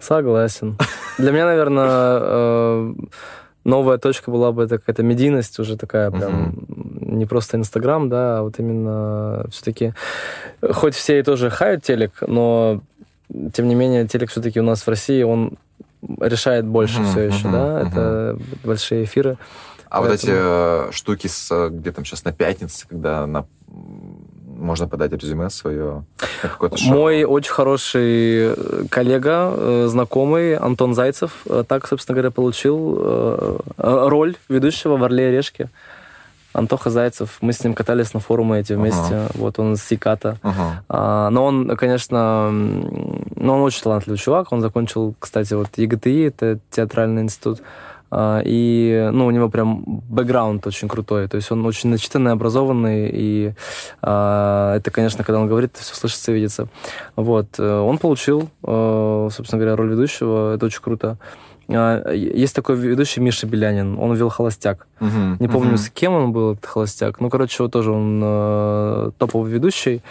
Согласен. 0.01 0.77
Для 1.19 1.31
меня, 1.31 1.47
наверное, 1.47 2.19
э, 2.21 2.95
новая 3.65 3.99
точка 3.99 4.31
была 4.31 4.51
бы 4.51 4.65
это 4.65 4.79
какая-то 4.79 5.03
медийность 5.03 5.59
уже 5.59 5.77
такая 5.77 6.11
прям. 6.11 6.67
Не 7.15 7.27
просто 7.27 7.57
Инстаграм, 7.57 8.09
да, 8.09 8.39
а 8.39 8.43
вот 8.43 8.59
именно 8.59 9.47
все-таки 9.51 9.95
хоть 10.73 10.95
все 10.95 11.19
и 11.19 11.23
тоже 11.23 11.51
хают 11.51 11.83
телек, 11.83 12.13
но 12.27 12.81
тем 13.53 13.69
не 13.69 13.75
менее 13.75 14.07
телек 14.07 14.31
все-таки 14.31 14.61
у 14.61 14.65
нас 14.65 14.83
в 14.83 14.89
России 14.89 15.23
он 15.23 15.55
решает 16.21 16.67
больше 16.67 17.01
uh-huh, 17.01 17.11
все 17.11 17.21
еще, 17.23 17.49
uh-huh, 17.49 17.53
да, 17.53 17.81
uh-huh. 17.81 17.89
это 17.89 18.39
большие 18.63 19.05
эфиры. 19.05 19.39
А 19.89 20.01
Поэтому... 20.01 20.11
вот 20.11 20.21
эти 20.21 20.33
э, 20.33 20.93
штуки 20.93 21.27
с 21.29 21.69
где 21.71 21.93
там 21.93 22.05
сейчас 22.05 22.25
на 22.25 22.33
пятнице, 22.33 22.87
когда 22.89 23.27
на 23.27 23.47
можно 24.65 24.89
подать 24.89 25.13
резюме 25.13 25.51
свое 25.51 26.05
на 26.43 26.49
какое-то 26.49 26.77
шоу? 26.77 26.93
Мой 26.93 27.25
очень 27.25 27.53
хороший 27.53 28.55
э, 28.55 28.85
коллега, 28.89 29.53
э, 29.55 29.87
знакомый 29.89 30.57
Антон 30.57 30.95
Зайцев, 30.95 31.43
э, 31.47 31.65
так, 31.67 31.87
собственно 31.87 32.15
говоря, 32.15 32.31
получил 32.31 33.61
роль 33.77 34.37
ведущего 34.49 34.97
в 34.97 35.05
«Орле 35.05 35.29
и 35.29 35.33
Решке». 35.33 35.71
Антоха 36.55 36.89
Зайцев, 36.89 37.39
мы 37.41 37.53
с 37.53 37.63
ним 37.63 37.75
катались 37.75 38.15
на 38.15 38.21
форумы 38.21 38.61
эти 38.61 38.73
вместе, 38.73 39.15
uh-huh. 39.15 39.31
вот 39.35 39.59
он 39.59 39.75
из 39.75 39.85
Сиката. 39.85 40.39
Uh-huh. 40.43 40.71
А, 40.89 41.31
но 41.31 41.45
он, 41.45 41.77
конечно, 41.77 42.51
но 42.51 43.57
он 43.57 43.61
очень 43.61 43.83
талантливый 43.83 44.19
чувак, 44.19 44.53
он 44.53 44.61
закончил, 44.61 45.15
кстати, 45.19 45.53
вот 45.55 45.69
ЕГТИ, 45.77 46.29
это 46.29 46.61
театральный 46.71 47.23
институт, 47.23 47.61
а, 48.17 48.41
и, 48.45 49.11
ну, 49.13 49.27
у 49.27 49.33
него 49.33 49.49
прям 49.49 49.83
бэкграунд 49.85 50.65
очень 50.69 50.89
крутой. 50.89 51.27
То 51.27 51.37
есть 51.37 51.51
он 51.51 51.67
очень 51.67 51.91
начитанный, 51.91 52.31
образованный. 52.31 53.11
И 53.13 53.55
а, 54.03 54.77
это, 54.77 54.93
конечно, 54.93 55.25
когда 55.25 55.41
он 55.41 55.49
говорит, 55.49 55.77
все 55.77 55.97
слышится 55.97 56.31
и 56.31 56.35
видится. 56.37 56.69
Вот. 57.17 57.49
Э, 57.59 57.81
он 57.81 57.99
получил, 57.99 58.51
э, 58.63 59.29
собственно 59.33 59.59
говоря, 59.59 59.75
роль 59.75 59.91
ведущего. 59.91 60.55
Это 60.55 60.67
очень 60.67 60.81
круто. 60.81 61.19
А, 61.69 62.13
есть 62.13 62.55
такой 62.55 62.77
ведущий 62.77 63.21
Миша 63.21 63.47
Белянин, 63.47 63.99
он 63.99 64.15
вел 64.15 64.29
«Холостяк». 64.29 64.87
Uh-huh, 65.01 65.37
Не 65.41 65.49
помню, 65.49 65.75
uh-huh. 65.75 65.79
с 65.79 65.91
кем 65.91 66.13
он 66.13 66.33
был, 66.33 66.53
этот 66.53 66.67
«Холостяк». 66.67 67.21
Ну, 67.21 67.31
короче, 67.31 67.63
вот 67.63 67.73
тоже 67.73 67.91
он 67.91 68.21
э, 68.23 69.11
топовый 69.19 69.53
ведущий. 69.53 70.03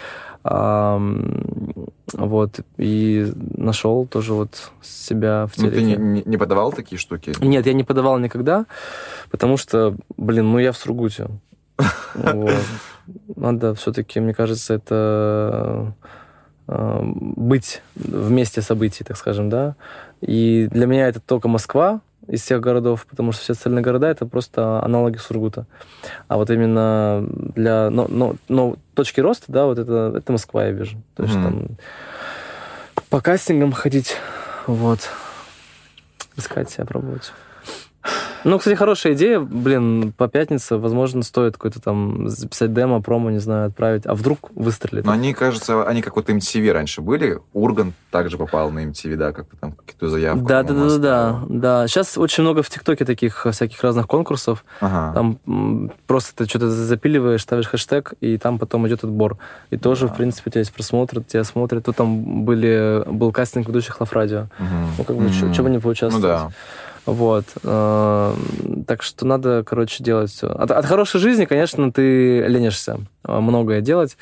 Вот, 2.12 2.60
и 2.76 3.32
нашел 3.56 4.06
тоже 4.06 4.34
вот 4.34 4.70
себя 4.82 5.46
в 5.46 5.52
телеке. 5.52 5.80
Ну, 5.80 5.86
ты 5.86 5.96
не, 5.96 6.22
не 6.26 6.36
подавал 6.36 6.70
такие 6.70 6.98
штуки? 6.98 7.32
Нет, 7.40 7.66
я 7.66 7.72
не 7.72 7.82
подавал 7.82 8.18
никогда, 8.18 8.66
потому 9.30 9.56
что, 9.56 9.96
блин, 10.18 10.52
ну 10.52 10.58
я 10.58 10.72
в 10.72 10.76
Сургуте. 10.76 11.28
Надо 13.36 13.74
все-таки, 13.74 14.20
мне 14.20 14.34
кажется, 14.34 14.74
это 14.74 15.94
э, 16.68 17.00
быть 17.02 17.82
вместе 17.94 18.62
событий, 18.62 19.02
так 19.02 19.16
скажем, 19.16 19.48
да. 19.48 19.76
И 20.26 20.68
для 20.70 20.86
меня 20.86 21.08
это 21.08 21.20
только 21.20 21.48
Москва, 21.48 22.00
из 22.26 22.42
всех 22.42 22.60
городов, 22.60 23.06
потому 23.08 23.32
что 23.32 23.42
все 23.42 23.52
остальные 23.52 23.82
города 23.82 24.08
это 24.08 24.26
просто 24.26 24.82
аналоги 24.82 25.18
Сургута. 25.18 25.66
А 26.28 26.36
вот 26.36 26.50
именно 26.50 27.26
для 27.28 27.90
но, 27.90 28.06
но, 28.08 28.36
но 28.48 28.76
точки 28.94 29.20
роста, 29.20 29.46
да, 29.48 29.66
вот 29.66 29.78
это, 29.78 30.14
это 30.16 30.32
Москва, 30.32 30.64
я 30.64 30.70
вижу. 30.70 30.96
То 31.16 31.24
есть 31.24 31.34
mm-hmm. 31.34 31.42
там 31.42 33.04
по 33.10 33.20
кастингам 33.20 33.72
ходить, 33.72 34.16
вот, 34.66 35.00
искать 36.36 36.70
себя, 36.70 36.86
пробовать. 36.86 37.32
Ну, 38.44 38.58
кстати, 38.58 38.74
хорошая 38.74 39.14
идея. 39.14 39.40
Блин, 39.40 40.12
по 40.16 40.28
пятнице, 40.28 40.76
возможно, 40.76 41.22
стоит 41.22 41.54
какой-то 41.54 41.80
там 41.80 42.28
записать 42.28 42.72
демо, 42.72 43.00
промо, 43.00 43.30
не 43.30 43.38
знаю, 43.38 43.68
отправить. 43.68 44.06
А 44.06 44.14
вдруг 44.14 44.50
выстрелит? 44.54 45.04
Но 45.04 45.12
они, 45.12 45.32
кажется, 45.32 45.84
они 45.84 46.02
как 46.02 46.16
вот 46.16 46.28
MTV 46.28 46.72
раньше 46.72 47.00
были. 47.00 47.40
Урган 47.52 47.94
также 48.10 48.36
попал 48.36 48.70
на 48.70 48.84
MTV, 48.84 49.16
да, 49.16 49.32
как 49.32 49.46
там 49.60 49.72
какие-то 49.72 50.08
заявки. 50.08 50.44
Да, 50.44 50.62
да, 50.62 50.74
да, 50.74 50.98
да, 50.98 51.40
да. 51.48 51.88
Сейчас 51.88 52.18
очень 52.18 52.42
много 52.42 52.62
в 52.62 52.68
ТикТоке 52.68 53.04
таких 53.04 53.46
всяких 53.50 53.82
разных 53.82 54.06
конкурсов. 54.06 54.64
Ага. 54.80 55.14
Там 55.14 55.90
просто 56.06 56.36
ты 56.36 56.48
что-то 56.48 56.70
запиливаешь, 56.70 57.42
ставишь 57.42 57.66
хэштег, 57.66 58.14
и 58.20 58.36
там 58.36 58.58
потом 58.58 58.86
идет 58.86 59.04
отбор. 59.04 59.38
И 59.70 59.76
тоже, 59.76 60.06
в 60.08 60.14
принципе, 60.14 60.50
у 60.50 60.52
тебя 60.52 60.60
есть 60.60 60.72
просмотр, 60.72 61.22
тебя 61.22 61.44
смотрят. 61.44 61.84
Тут 61.84 61.96
там 61.96 62.44
были, 62.44 63.02
был 63.06 63.32
кастинг 63.32 63.68
ведущих 63.68 64.00
Лав 64.00 64.12
Радио. 64.12 64.46
Ну, 64.98 65.04
как 65.04 65.16
бы, 65.16 65.30
что 65.30 65.62
бы 65.62 65.70
не 65.70 65.78
поучаствовать. 65.78 66.22
Ну, 66.22 66.28
да. 66.28 66.50
Вот. 67.06 67.44
Э, 67.62 68.34
так 68.86 69.02
что 69.02 69.26
надо, 69.26 69.62
короче, 69.64 70.02
делать 70.02 70.30
все. 70.30 70.48
От, 70.48 70.70
от 70.70 70.86
хорошей 70.86 71.20
жизни, 71.20 71.44
конечно, 71.44 71.92
ты 71.92 72.46
ленишься 72.46 73.00
э, 73.24 73.40
многое 73.40 73.80
делать. 73.80 74.16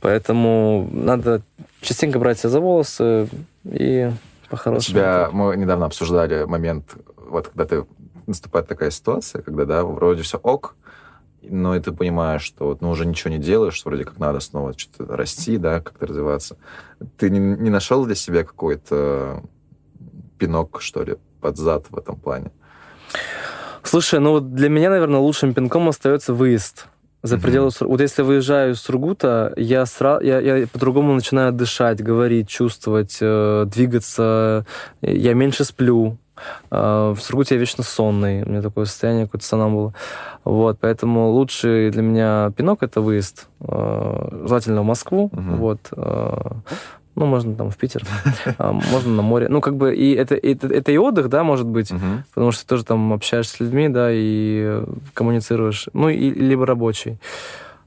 Поэтому 0.00 0.88
надо 0.92 1.42
частенько 1.80 2.18
брать 2.18 2.38
себя 2.38 2.50
за 2.50 2.60
волосы 2.60 3.28
и 3.64 4.10
по-хорошему. 4.50 4.92
тебя 4.92 5.30
мы 5.32 5.56
недавно 5.56 5.86
обсуждали 5.86 6.44
момент, 6.44 6.96
вот 7.16 7.48
когда 7.48 7.64
ты 7.64 7.86
наступает 8.26 8.68
такая 8.68 8.90
ситуация, 8.90 9.42
когда, 9.42 9.64
да, 9.64 9.84
вроде 9.84 10.22
все 10.22 10.38
ок, 10.38 10.76
но 11.42 11.74
и 11.74 11.80
ты 11.80 11.92
понимаешь, 11.92 12.42
что 12.42 12.66
вот, 12.66 12.80
ну, 12.80 12.90
уже 12.90 13.06
ничего 13.06 13.30
не 13.30 13.38
делаешь, 13.38 13.74
что 13.74 13.88
вроде 13.88 14.04
как 14.04 14.18
надо 14.18 14.40
снова 14.40 14.76
что-то 14.76 15.16
расти, 15.16 15.56
да, 15.56 15.80
как-то 15.80 16.06
развиваться. 16.06 16.56
Ты 17.16 17.30
не, 17.30 17.38
не 17.38 17.70
нашел 17.70 18.04
для 18.04 18.14
себя 18.14 18.44
какой-то 18.44 19.42
пинок, 20.38 20.80
что 20.80 21.02
ли, 21.02 21.16
под 21.42 21.56
зад 21.58 21.84
в 21.90 21.98
этом 21.98 22.16
плане? 22.16 22.50
Слушай, 23.82 24.20
ну 24.20 24.30
вот 24.30 24.54
для 24.54 24.68
меня, 24.68 24.90
наверное, 24.90 25.20
лучшим 25.20 25.52
пинком 25.52 25.88
остается 25.88 26.32
выезд 26.32 26.86
за 27.22 27.38
пределы 27.38 27.68
mm-hmm. 27.68 27.86
Вот 27.86 28.00
если 28.00 28.22
выезжаю 28.22 28.72
из 28.72 28.80
Сургута, 28.80 29.52
я, 29.56 29.86
сра... 29.86 30.20
я, 30.22 30.40
я 30.40 30.66
по-другому 30.66 31.14
начинаю 31.14 31.52
дышать, 31.52 32.02
говорить, 32.02 32.48
чувствовать, 32.48 33.18
э, 33.20 33.64
двигаться. 33.66 34.66
Я 35.02 35.34
меньше 35.34 35.64
сплю. 35.64 36.18
Э, 36.70 37.14
в 37.16 37.20
Сургуте 37.20 37.54
я 37.54 37.60
вечно 37.60 37.84
сонный. 37.84 38.42
У 38.42 38.48
меня 38.48 38.60
такое 38.60 38.86
состояние, 38.86 39.26
какое-то 39.26 39.68
было. 39.68 39.94
Вот, 40.44 40.78
поэтому 40.80 41.30
лучший 41.30 41.90
для 41.90 42.02
меня 42.02 42.52
пинок— 42.56 42.78
это 42.82 43.00
выезд. 43.00 43.46
Э, 43.60 44.44
желательно 44.46 44.82
в 44.82 44.86
Москву. 44.86 45.30
Mm-hmm. 45.32 45.56
Вот. 45.56 45.80
Э, 45.92 46.50
ну, 47.14 47.26
можно 47.26 47.54
там 47.54 47.70
в 47.70 47.76
Питер, 47.76 48.04
а, 48.58 48.72
можно 48.72 49.12
на 49.12 49.22
море. 49.22 49.48
Ну, 49.48 49.60
как 49.60 49.76
бы, 49.76 49.94
и 49.94 50.12
это, 50.14 50.34
это, 50.34 50.66
это 50.68 50.92
и 50.92 50.96
отдых, 50.96 51.28
да, 51.28 51.44
может 51.44 51.66
быть, 51.66 51.90
uh-huh. 51.90 52.22
потому 52.34 52.52
что 52.52 52.62
ты 52.62 52.68
тоже 52.68 52.84
там 52.84 53.12
общаешься 53.12 53.56
с 53.56 53.60
людьми, 53.60 53.88
да, 53.88 54.08
и 54.10 54.82
коммуницируешь. 55.14 55.88
Ну, 55.92 56.08
и, 56.08 56.30
либо 56.30 56.66
рабочий. 56.66 57.18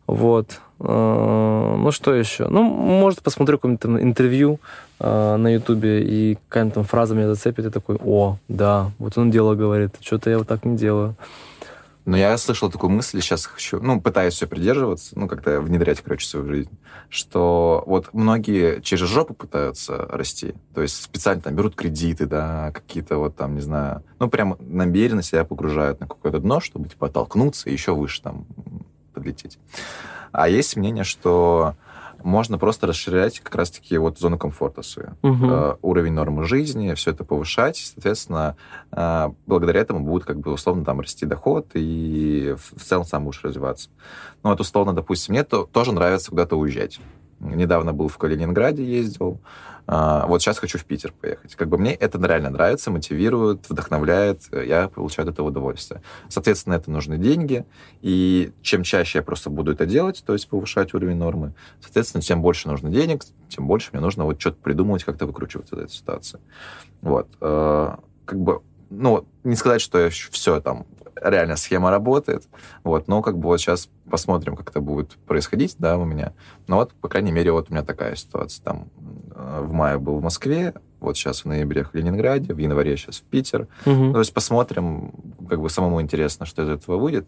Вот. 0.07 0.59
А, 0.79 1.75
ну, 1.77 1.91
что 1.91 2.13
еще? 2.13 2.47
Ну, 2.47 2.63
может, 2.63 3.23
посмотрю 3.23 3.57
какое-нибудь 3.57 4.03
интервью 4.03 4.59
а, 4.99 5.37
на 5.37 5.53
Ютубе, 5.53 6.03
и 6.03 6.37
какая-нибудь 6.47 6.75
там 6.75 6.83
фраза 6.83 7.15
меня 7.15 7.27
зацепит, 7.27 7.65
и 7.65 7.69
такой, 7.69 7.97
о, 8.03 8.37
да, 8.47 8.91
вот 8.99 9.17
он 9.17 9.31
дело 9.31 9.55
говорит, 9.55 9.95
что-то 10.01 10.29
я 10.29 10.37
вот 10.37 10.47
так 10.47 10.65
не 10.65 10.77
делаю. 10.77 11.15
Но 12.05 12.15
я 12.15 12.37
слышал 12.37 12.69
такую 12.69 12.91
мысль, 12.91 13.19
сейчас 13.19 13.47
хочу, 13.47 13.79
ну, 13.81 13.99
пытаюсь 13.99 14.35
все 14.35 14.45
придерживаться, 14.45 15.17
ну, 15.17 15.27
как-то 15.27 15.59
внедрять, 15.59 16.01
короче, 16.01 16.27
свою 16.27 16.45
жизнь, 16.45 16.69
что 17.09 17.83
вот 17.87 18.13
многие 18.13 18.79
через 18.81 19.07
жопу 19.07 19.33
пытаются 19.33 20.05
расти, 20.09 20.53
то 20.75 20.83
есть 20.83 21.01
специально 21.01 21.41
там 21.41 21.55
берут 21.55 21.75
кредиты, 21.75 22.27
да, 22.27 22.71
какие-то 22.71 23.17
вот 23.17 23.35
там, 23.35 23.55
не 23.55 23.61
знаю, 23.61 24.03
ну, 24.19 24.29
прям 24.29 24.55
намеренно 24.59 25.23
себя 25.23 25.43
погружают 25.45 25.99
на 25.99 26.07
какое-то 26.07 26.39
дно, 26.39 26.59
чтобы, 26.59 26.89
типа, 26.89 27.07
оттолкнуться 27.07 27.69
и 27.69 27.73
еще 27.73 27.95
выше 27.95 28.21
там 28.21 28.45
подлететь. 29.13 29.57
А 30.31 30.47
есть 30.47 30.75
мнение, 30.75 31.05
что 31.05 31.75
можно 32.25 32.57
просто 32.57 32.87
расширять 32.87 33.39
как 33.39 33.55
раз-таки 33.55 33.97
вот 33.97 34.17
зону 34.17 34.37
комфорта 34.37 34.81
свою, 34.81 35.11
угу. 35.21 35.45
э, 35.45 35.75
уровень 35.83 36.13
нормы 36.13 36.43
жизни, 36.43 36.93
все 36.95 37.11
это 37.11 37.23
повышать, 37.23 37.77
соответственно, 37.77 38.57
э, 38.91 39.29
благодаря 39.45 39.81
этому 39.81 39.99
будет 39.99 40.25
как 40.25 40.39
бы 40.39 40.51
условно 40.51 40.83
там 40.83 40.99
расти 40.99 41.27
доход 41.27 41.67
и 41.75 42.55
в, 42.57 42.79
в 42.79 42.83
целом 42.83 43.05
сам 43.05 43.25
будешь 43.25 43.43
развиваться. 43.43 43.89
Ну 44.43 44.49
вот 44.49 44.59
условно, 44.59 44.93
допустим, 44.93 45.33
мне 45.33 45.43
то, 45.43 45.65
тоже 45.65 45.91
нравится 45.91 46.31
куда-то 46.31 46.55
уезжать. 46.57 46.99
Недавно 47.39 47.93
был 47.93 48.07
в 48.07 48.17
Калининграде, 48.17 48.83
ездил. 48.83 49.39
А, 49.87 50.25
вот 50.25 50.41
сейчас 50.41 50.57
хочу 50.57 50.77
в 50.79 50.85
Питер 50.85 51.11
поехать. 51.11 51.55
Как 51.55 51.69
бы 51.69 51.77
мне 51.77 51.93
это 51.93 52.17
реально 52.25 52.49
нравится, 52.49 52.89
мотивирует, 52.89 53.69
вдохновляет, 53.69 54.41
я 54.51 54.87
получаю 54.87 55.27
от 55.27 55.33
этого 55.33 55.47
удовольствие. 55.47 56.01
Соответственно, 56.27 56.73
это 56.73 56.89
нужны 56.89 57.17
деньги, 57.17 57.65
и 58.01 58.51
чем 58.61 58.83
чаще 58.83 59.19
я 59.19 59.23
просто 59.23 59.49
буду 59.49 59.73
это 59.73 59.85
делать, 59.85 60.23
то 60.25 60.33
есть 60.33 60.49
повышать 60.49 60.93
уровень 60.93 61.17
нормы, 61.17 61.53
соответственно, 61.81 62.21
тем 62.21 62.41
больше 62.41 62.67
нужно 62.67 62.89
денег, 62.89 63.23
тем 63.49 63.67
больше 63.67 63.89
мне 63.91 64.01
нужно 64.01 64.25
вот 64.25 64.41
что-то 64.41 64.57
придумывать, 64.57 65.03
как-то 65.03 65.27
выкручиваться 65.27 65.75
из 65.75 65.81
этой 65.83 65.93
ситуации. 65.93 66.39
Вот. 67.01 67.27
А, 67.41 67.99
как 68.25 68.39
бы, 68.39 68.61
ну, 68.89 69.27
не 69.43 69.55
сказать, 69.55 69.81
что 69.81 69.99
я 69.99 70.09
все 70.09 70.61
там 70.61 70.87
реально 71.21 71.55
схема 71.55 71.91
работает. 71.91 72.47
Вот, 72.83 73.07
но 73.07 73.21
как 73.21 73.37
бы 73.37 73.47
вот 73.47 73.59
сейчас 73.59 73.89
посмотрим, 74.09 74.55
как 74.55 74.69
это 74.69 74.81
будет 74.81 75.17
происходить, 75.25 75.75
да, 75.79 75.97
у 75.97 76.05
меня. 76.05 76.33
Но 76.67 76.77
вот, 76.77 76.93
по 76.93 77.07
крайней 77.07 77.31
мере, 77.31 77.51
вот 77.51 77.69
у 77.69 77.73
меня 77.73 77.83
такая 77.83 78.15
ситуация. 78.15 78.63
Там 78.63 78.89
э, 79.31 79.61
в 79.63 79.73
мае 79.73 79.97
был 79.97 80.17
в 80.19 80.23
Москве, 80.23 80.73
вот 80.99 81.17
сейчас 81.17 81.43
в 81.43 81.45
ноябре 81.45 81.83
в 81.83 81.93
Ленинграде, 81.93 82.53
в 82.53 82.57
январе 82.57 82.97
сейчас 82.97 83.17
в 83.17 83.23
Питер. 83.23 83.67
Угу. 83.85 84.13
То 84.13 84.19
есть 84.19 84.33
посмотрим, 84.33 85.11
как 85.47 85.61
бы 85.61 85.69
самому 85.69 86.01
интересно, 86.01 86.45
что 86.45 86.63
из 86.63 86.69
этого 86.69 86.97
выйдет. 86.97 87.27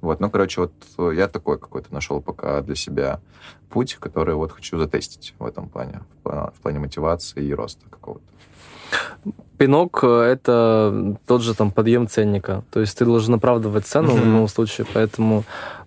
Вот, 0.00 0.20
ну, 0.20 0.30
короче, 0.30 0.60
вот 0.60 1.12
я 1.12 1.26
такой 1.26 1.58
какой-то 1.58 1.92
нашел 1.92 2.20
пока 2.20 2.60
для 2.60 2.76
себя 2.76 3.20
путь, 3.68 3.96
который 3.96 4.36
вот 4.36 4.52
хочу 4.52 4.78
затестить 4.78 5.34
в 5.38 5.44
этом 5.44 5.68
плане, 5.68 6.02
в 6.22 6.52
плане 6.62 6.78
мотивации 6.78 7.44
и 7.44 7.52
роста 7.52 7.84
какого-то. 7.90 9.32
Пинок— 9.58 10.02
это 10.04 11.16
тот 11.26 11.42
же 11.42 11.54
там 11.54 11.72
подъем 11.72 12.06
ценника. 12.06 12.62
То 12.70 12.80
есть 12.80 12.96
ты 12.96 13.04
должен 13.04 13.34
оправдывать 13.34 13.86
цену 13.86 14.10
mm-hmm. 14.10 14.20
в 14.20 14.24
любом 14.24 14.48
случае, 14.48 14.86
поэтому 14.94 15.44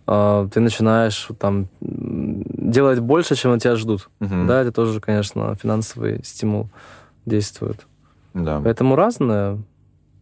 э, 0.07 0.47
ты 0.53 0.59
начинаешь 0.59 1.29
там 1.39 1.67
делать 1.79 2.99
больше, 2.99 3.35
чем 3.35 3.53
от 3.53 3.61
тебя 3.61 3.77
ждут. 3.77 4.09
Mm-hmm. 4.19 4.45
Да, 4.45 4.61
это 4.61 4.71
тоже, 4.73 4.99
конечно, 4.99 5.55
финансовый 5.55 6.21
стимул 6.23 6.69
действует. 7.25 7.85
Да. 8.33 8.61
Поэтому 8.63 8.95
разное. 8.95 9.57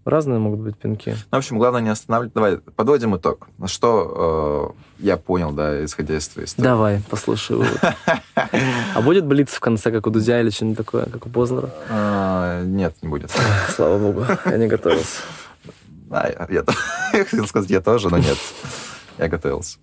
Разные 0.06 0.40
могут 0.40 0.60
быть 0.62 0.78
пинки. 0.78 1.10
Ну, 1.10 1.36
в 1.36 1.40
общем, 1.40 1.58
главное 1.58 1.82
не 1.82 1.90
останавливать. 1.90 2.34
Давай 2.34 2.58
подводим 2.58 3.18
итог. 3.18 3.48
Что 3.66 4.76
э, 5.00 5.04
я 5.06 5.18
понял, 5.18 5.52
да, 5.52 5.84
исходя 5.84 6.18
из 6.18 6.28
твоей 6.28 6.48
истории. 6.48 6.66
Давай, 6.66 7.02
послушаю. 7.10 7.66
А 8.96 9.02
будет 9.02 9.26
блиц 9.26 9.50
в 9.50 9.60
конце, 9.60 9.92
как 9.92 10.08
у 10.08 10.10
Дудя 10.10 10.40
или 10.40 10.50
что-нибудь 10.50 10.78
такое, 10.78 11.06
как 11.06 11.26
у 11.26 11.30
Познера? 11.30 11.70
А, 11.90 12.64
нет, 12.64 12.96
не 13.02 13.10
будет. 13.10 13.32
Слава 13.76 14.00
богу, 14.00 14.26
я 14.46 14.58
не 14.58 14.68
готовился. 14.68 15.22
Я 16.10 17.26
хотел 17.26 17.46
сказать, 17.46 17.70
я 17.70 17.82
тоже, 17.82 18.10
но 18.10 18.18
нет. 18.18 18.38
Я 19.20 19.28
готовился. 19.28 19.78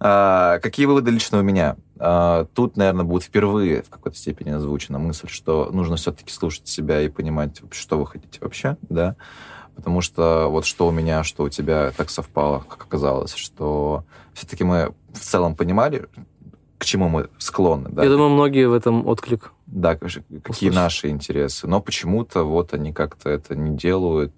А, 0.00 0.58
какие 0.58 0.86
выводы 0.86 1.12
лично 1.12 1.38
у 1.38 1.42
меня? 1.42 1.76
А, 1.98 2.46
тут, 2.54 2.76
наверное, 2.76 3.04
будет 3.04 3.22
впервые 3.22 3.82
в 3.82 3.90
какой-то 3.90 4.16
степени 4.18 4.50
озвучена 4.50 4.98
мысль, 4.98 5.28
что 5.28 5.68
нужно 5.70 5.96
все-таки 5.96 6.32
слушать 6.32 6.66
себя 6.66 7.00
и 7.00 7.08
понимать, 7.08 7.62
что 7.70 7.98
вы 7.98 8.06
хотите 8.06 8.38
вообще, 8.40 8.76
да 8.88 9.14
потому 9.78 10.00
что 10.00 10.48
вот 10.48 10.66
что 10.66 10.88
у 10.88 10.90
меня, 10.90 11.22
что 11.22 11.44
у 11.44 11.48
тебя 11.48 11.92
так 11.96 12.10
совпало, 12.10 12.64
как 12.68 12.82
оказалось, 12.82 13.34
что 13.34 14.02
все-таки 14.34 14.64
мы 14.64 14.92
в 15.12 15.20
целом 15.20 15.54
понимали, 15.54 16.08
к 16.78 16.84
чему 16.84 17.08
мы 17.08 17.28
склонны. 17.38 17.88
Да? 17.88 18.02
Я 18.02 18.10
думаю, 18.10 18.30
многие 18.30 18.68
в 18.68 18.72
этом 18.72 19.06
отклик. 19.06 19.52
Да, 19.66 19.94
какие 19.94 20.32
услышать. 20.48 20.74
наши 20.74 21.08
интересы. 21.10 21.68
Но 21.68 21.80
почему-то 21.80 22.42
вот 22.42 22.74
они 22.74 22.92
как-то 22.92 23.30
это 23.30 23.54
не 23.54 23.76
делают. 23.76 24.32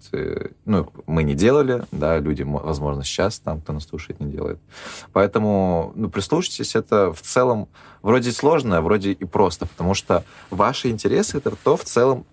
Ну, 0.65 0.91
мы 1.07 1.23
не 1.23 1.33
делали, 1.33 1.85
да, 1.91 2.19
люди, 2.19 2.43
возможно, 2.43 3.03
сейчас 3.03 3.39
там, 3.39 3.61
кто 3.61 3.73
нас 3.73 3.87
слушает, 3.87 4.19
не 4.19 4.31
делает. 4.31 4.59
Поэтому, 5.11 5.91
ну, 5.95 6.09
прислушайтесь, 6.09 6.75
это 6.75 7.11
в 7.13 7.21
целом 7.21 7.67
вроде 8.03 8.31
сложно, 8.31 8.77
а 8.77 8.81
вроде 8.81 9.13
и 9.13 9.25
просто, 9.25 9.65
потому 9.65 9.95
что 9.95 10.23
ваши 10.51 10.89
интересы— 10.89 11.37
это 11.39 11.55
то 11.55 11.77
в 11.77 11.83
целом, 11.83 12.25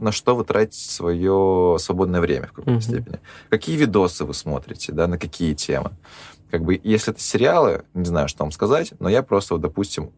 на 0.00 0.12
что 0.12 0.34
вы 0.36 0.44
тратите 0.44 0.88
свое 0.88 1.76
свободное 1.78 2.20
время 2.20 2.46
в 2.46 2.52
какой-то 2.52 2.78
mm-hmm. 2.78 2.82
степени. 2.82 3.20
Какие 3.50 3.76
видосы 3.76 4.24
вы 4.24 4.34
смотрите, 4.34 4.92
да, 4.92 5.06
на 5.06 5.18
какие 5.18 5.54
темы. 5.54 5.92
Как 6.50 6.64
бы, 6.64 6.80
если 6.82 7.12
это 7.12 7.20
сериалы, 7.20 7.84
не 7.94 8.04
знаю, 8.04 8.28
что 8.28 8.44
вам 8.44 8.52
сказать, 8.52 8.92
но 8.98 9.08
я 9.08 9.22
просто, 9.22 9.54
вот, 9.54 9.60
допустим, 9.60 10.12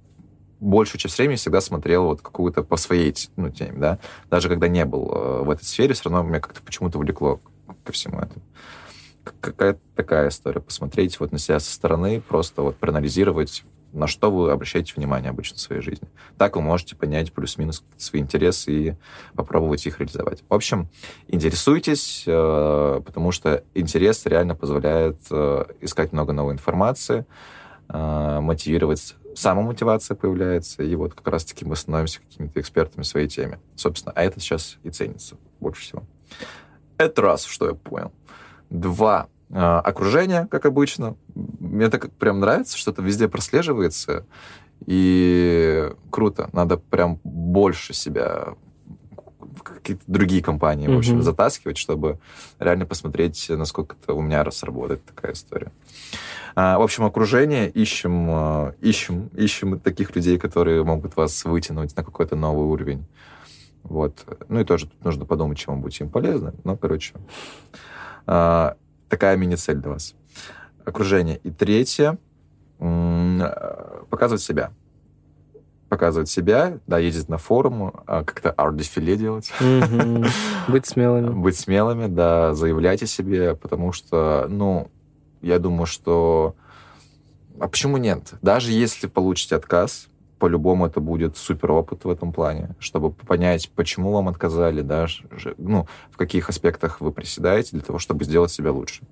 большую 0.61 1.01
часть 1.01 1.17
времени 1.17 1.37
всегда 1.37 1.61
смотрел 1.61 2.05
вот 2.05 2.21
какую-то 2.21 2.63
по 2.63 2.77
своей 2.77 3.15
ну, 3.37 3.51
теме, 3.51 3.79
да. 3.79 3.99
Даже 4.31 4.49
когда 4.49 4.69
не 4.69 4.85
был 4.85 5.11
э, 5.13 5.43
в 5.45 5.51
этой 5.51 5.65
сфере, 5.65 5.95
все 5.95 6.11
равно 6.11 6.29
меня 6.29 6.41
как-то 6.41 6.61
почему-то 6.63 6.99
влекло 6.99 7.41
ко 7.85 7.93
всему 7.93 8.19
этому. 8.19 8.43
Какая-то 9.41 9.81
такая 9.95 10.29
история. 10.29 10.61
Посмотреть 10.61 11.21
вот 11.21 11.33
на 11.33 11.39
себя 11.39 11.61
со 11.61 11.73
стороны, 11.73 12.21
просто 12.21 12.63
вот 12.63 12.77
проанализировать, 12.77 13.65
на 13.99 14.07
что 14.07 14.31
вы 14.31 14.51
обращаете 14.51 14.95
внимание 14.97 15.31
обычно 15.31 15.57
в 15.57 15.61
своей 15.61 15.83
жизни. 15.83 16.09
Так 16.39 16.57
вы 16.57 16.62
можете 16.62 16.97
понять 16.97 17.33
плюс-минус 17.33 17.85
свои 17.97 18.23
интересы 18.23 18.73
и 18.73 18.95
попробовать 19.35 19.85
их 19.87 19.99
реализовать. 19.99 20.43
В 20.49 20.55
общем, 20.55 20.89
интересуйтесь, 21.27 22.25
э, 22.27 23.01
потому 23.05 23.33
что 23.33 23.65
интерес 23.75 24.25
реально 24.27 24.55
позволяет 24.55 25.19
э, 25.31 25.65
искать 25.81 26.12
много 26.12 26.33
новой 26.33 26.55
информации, 26.55 27.27
э, 27.89 28.41
мотивировать 28.41 29.15
самомотивация 29.35 30.15
появляется, 30.16 30.83
и 30.83 30.95
вот 30.95 31.15
как 31.15 31.29
раз-таки 31.29 31.65
мы 31.65 31.77
становимся 31.77 32.20
какими-то 32.20 32.61
экспертами 32.61 33.03
в 33.03 33.07
своей 33.07 33.29
теме. 33.29 33.61
Собственно, 33.77 34.12
а 34.16 34.23
это 34.25 34.41
сейчас 34.41 34.79
и 34.83 34.91
ценится 34.91 35.37
больше 35.61 35.83
всего. 35.83 36.03
Это 36.97 37.23
раз, 37.23 37.45
что 37.45 37.69
я 37.69 37.75
понял. 37.75 38.11
Два, 38.69 39.29
окружение, 39.51 40.47
как 40.51 40.66
обычно. 40.66 41.16
Мне 41.60 41.89
так 41.89 42.10
прям 42.12 42.40
нравится, 42.40 42.77
что 42.77 42.90
это 42.90 43.02
везде 43.02 43.28
прослеживается. 43.28 44.27
И 44.86 45.90
круто. 46.10 46.51
Надо 46.52 46.77
прям 46.77 47.20
больше 47.24 47.94
себя 47.94 48.55
в 49.56 49.62
какие-то 49.62 50.05
другие 50.06 50.43
компании, 50.43 50.89
mm-hmm. 50.89 50.94
в 50.94 50.98
общем, 50.98 51.23
затаскивать, 51.23 51.78
чтобы 51.78 52.19
реально 52.59 52.86
посмотреть, 52.86 53.47
насколько 53.51 53.97
это 54.01 54.15
у 54.15 54.23
меня 54.23 54.44
раз 54.44 54.62
работает 54.62 55.05
такая 55.05 55.32
история. 55.32 55.73
А, 56.55 56.78
в 56.78 56.82
общем, 56.82 57.05
окружение 57.05 57.69
ищем, 57.69 58.28
а, 58.31 58.74
ищем, 58.81 59.28
ищем 59.35 59.81
таких 59.81 60.15
людей, 60.15 60.39
которые 60.39 60.85
могут 60.85 61.16
вас 61.16 61.44
вытянуть 61.44 61.97
на 61.97 62.05
какой-то 62.05 62.36
новый 62.36 62.66
уровень. 62.66 63.05
Вот. 63.82 64.24
Ну 64.48 64.60
и 64.60 64.65
тоже 64.65 64.86
тут 64.86 65.05
нужно 65.05 65.24
подумать, 65.24 65.59
чем 65.59 65.77
вы 65.77 65.82
будете 65.82 66.05
им 66.05 66.10
полезны. 66.10 66.52
Но, 66.65 66.77
короче, 66.77 67.15
такая 68.27 69.36
мини-цель 69.36 69.77
для 69.77 69.90
вас. 69.90 70.15
Окружение. 70.89 71.39
И 71.44 71.51
третье 71.51 72.19
показывать 74.10 74.43
себя. 74.43 74.73
Показывать 75.89 76.28
себя, 76.28 76.78
да, 76.86 76.98
ездить 76.98 77.28
на 77.28 77.39
форум, 77.39 77.94
а, 78.06 78.23
как-то 78.23 78.51
арт-дефиле 78.51 79.16
делать. 79.16 79.51
Быть 80.69 80.86
смелыми. 80.86 81.31
Быть 81.35 81.56
смелыми, 81.56 82.06
да, 82.06 82.55
заявлять 82.55 83.02
о 83.02 83.06
себе, 83.06 83.55
потому 83.55 83.93
что, 83.93 84.47
ну, 84.51 84.90
я 85.40 85.59
думаю, 85.59 85.86
что... 85.86 86.55
А 87.59 87.69
почему 87.69 87.97
нет? 87.97 88.35
Даже 88.43 88.70
если 88.70 89.06
получите 89.06 89.56
отказ, 89.56 90.09
по-любому 90.39 90.86
это 90.86 91.01
будет 91.01 91.39
супер 91.39 91.73
опыт 91.73 92.05
в 92.05 92.10
этом 92.10 92.32
плане, 92.32 92.77
чтобы 92.78 93.10
понять, 93.10 93.70
почему 93.74 94.12
вам 94.12 94.28
отказали, 94.28 94.82
да, 94.82 95.06
ну, 95.56 95.89
в 96.10 96.19
каких 96.19 96.51
аспектах 96.51 97.01
вы 97.01 97.12
приседаете 97.12 97.70
для 97.73 97.81
того, 97.81 97.98
чтобы 97.98 98.24
сделать 98.24 98.51
себя 98.51 98.73
лучше. 98.73 99.05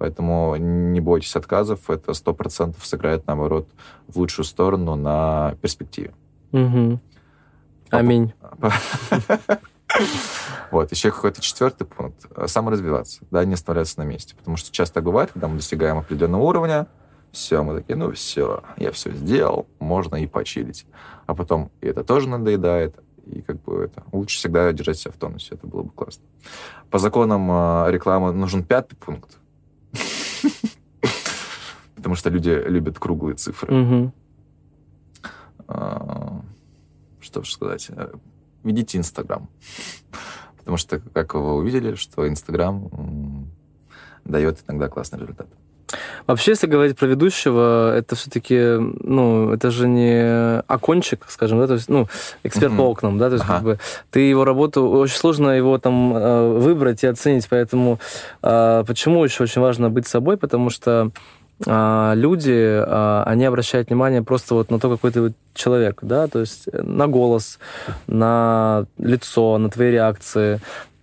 Поэтому 0.00 0.56
не 0.56 0.98
бойтесь 0.98 1.36
отказов, 1.36 1.90
это 1.90 2.14
сто 2.14 2.32
процентов 2.32 2.86
сыграет, 2.86 3.26
наоборот, 3.26 3.68
в 4.08 4.16
лучшую 4.16 4.46
сторону 4.46 4.96
на 4.96 5.56
перспективе. 5.60 6.14
Угу. 6.52 6.98
Аминь. 7.90 8.32
Вот, 10.70 10.92
еще 10.92 11.10
какой-то 11.10 11.40
четвертый 11.40 11.84
пункт. 11.84 12.24
Саморазвиваться, 12.46 13.22
да, 13.32 13.44
не 13.44 13.54
оставляться 13.54 13.98
на 13.98 14.04
месте. 14.04 14.36
Потому 14.36 14.56
что 14.56 14.70
часто 14.70 15.02
бывает, 15.02 15.32
когда 15.32 15.48
мы 15.48 15.56
достигаем 15.56 15.98
определенного 15.98 16.42
уровня, 16.44 16.86
все, 17.32 17.64
мы 17.64 17.74
такие, 17.74 17.96
ну 17.96 18.12
все, 18.12 18.62
я 18.76 18.92
все 18.92 19.10
сделал, 19.10 19.66
можно 19.80 20.14
и 20.14 20.28
почилить. 20.28 20.86
А 21.26 21.34
потом 21.34 21.72
и 21.80 21.88
это 21.88 22.04
тоже 22.04 22.28
надоедает, 22.28 22.94
и 23.26 23.42
как 23.42 23.60
бы 23.64 23.82
это 23.82 24.04
лучше 24.12 24.38
всегда 24.38 24.72
держать 24.72 24.98
себя 24.98 25.10
в 25.10 25.16
тонусе, 25.16 25.56
это 25.56 25.66
было 25.66 25.82
бы 25.82 25.90
классно. 25.90 26.22
По 26.88 26.98
законам 26.98 27.50
э, 27.50 27.90
рекламы 27.90 28.32
нужен 28.32 28.62
пятый 28.62 28.94
пункт, 28.94 29.38
потому 31.96 32.14
что 32.14 32.30
люди 32.30 32.50
любят 32.66 32.98
круглые 32.98 33.36
цифры. 33.36 34.12
А, 35.68 36.42
что 37.20 37.42
же 37.42 37.52
сказать? 37.52 37.90
Э, 37.90 38.12
ведите 38.64 38.98
Инстаграм. 38.98 39.48
Потому 40.58 40.76
что, 40.76 40.98
как 40.98 41.34
вы 41.34 41.54
увидели, 41.54 41.94
что 41.94 42.28
Инстаграм 42.28 43.48
дает 44.24 44.64
иногда 44.66 44.88
классный 44.88 45.20
результат. 45.20 45.48
Вообще, 46.26 46.52
если 46.52 46.66
говорить 46.66 46.96
про 46.96 47.06
ведущего, 47.06 47.96
это 47.96 48.14
все-таки, 48.14 48.76
ну, 48.78 49.52
это 49.52 49.70
же 49.70 49.88
не 49.88 50.60
окончик, 50.66 51.24
скажем, 51.28 51.58
да, 51.58 51.66
то 51.66 51.74
есть, 51.74 51.88
ну, 51.88 52.06
эксперт 52.44 52.72
mm-hmm. 52.72 52.76
по 52.76 52.82
окнам, 52.82 53.18
да, 53.18 53.28
то 53.28 53.34
есть, 53.34 53.44
ага. 53.44 53.54
как 53.54 53.64
бы, 53.64 53.78
ты 54.10 54.20
его 54.20 54.44
работу, 54.44 54.88
очень 54.88 55.16
сложно 55.16 55.50
его 55.50 55.78
там 55.78 56.16
э, 56.16 56.58
выбрать 56.58 57.02
и 57.04 57.06
оценить, 57.06 57.46
поэтому 57.48 57.98
э, 58.42 58.84
почему 58.86 59.24
еще 59.24 59.42
очень 59.42 59.60
важно 59.60 59.90
быть 59.90 60.06
собой, 60.06 60.36
потому 60.36 60.70
что 60.70 61.10
а, 61.66 62.14
люди, 62.16 62.82
они 63.28 63.44
обращают 63.44 63.88
внимание 63.88 64.22
просто 64.22 64.54
вот 64.54 64.70
на 64.70 64.78
то, 64.80 64.88
какой 64.88 65.10
ты 65.10 65.32
человек, 65.54 65.98
да, 66.02 66.26
то 66.26 66.40
есть 66.40 66.72
на 66.72 67.06
голос, 67.06 67.58
на 68.06 68.86
лицо, 68.98 69.58
на 69.58 69.68
твои 69.68 69.90
реакции. 69.90 70.60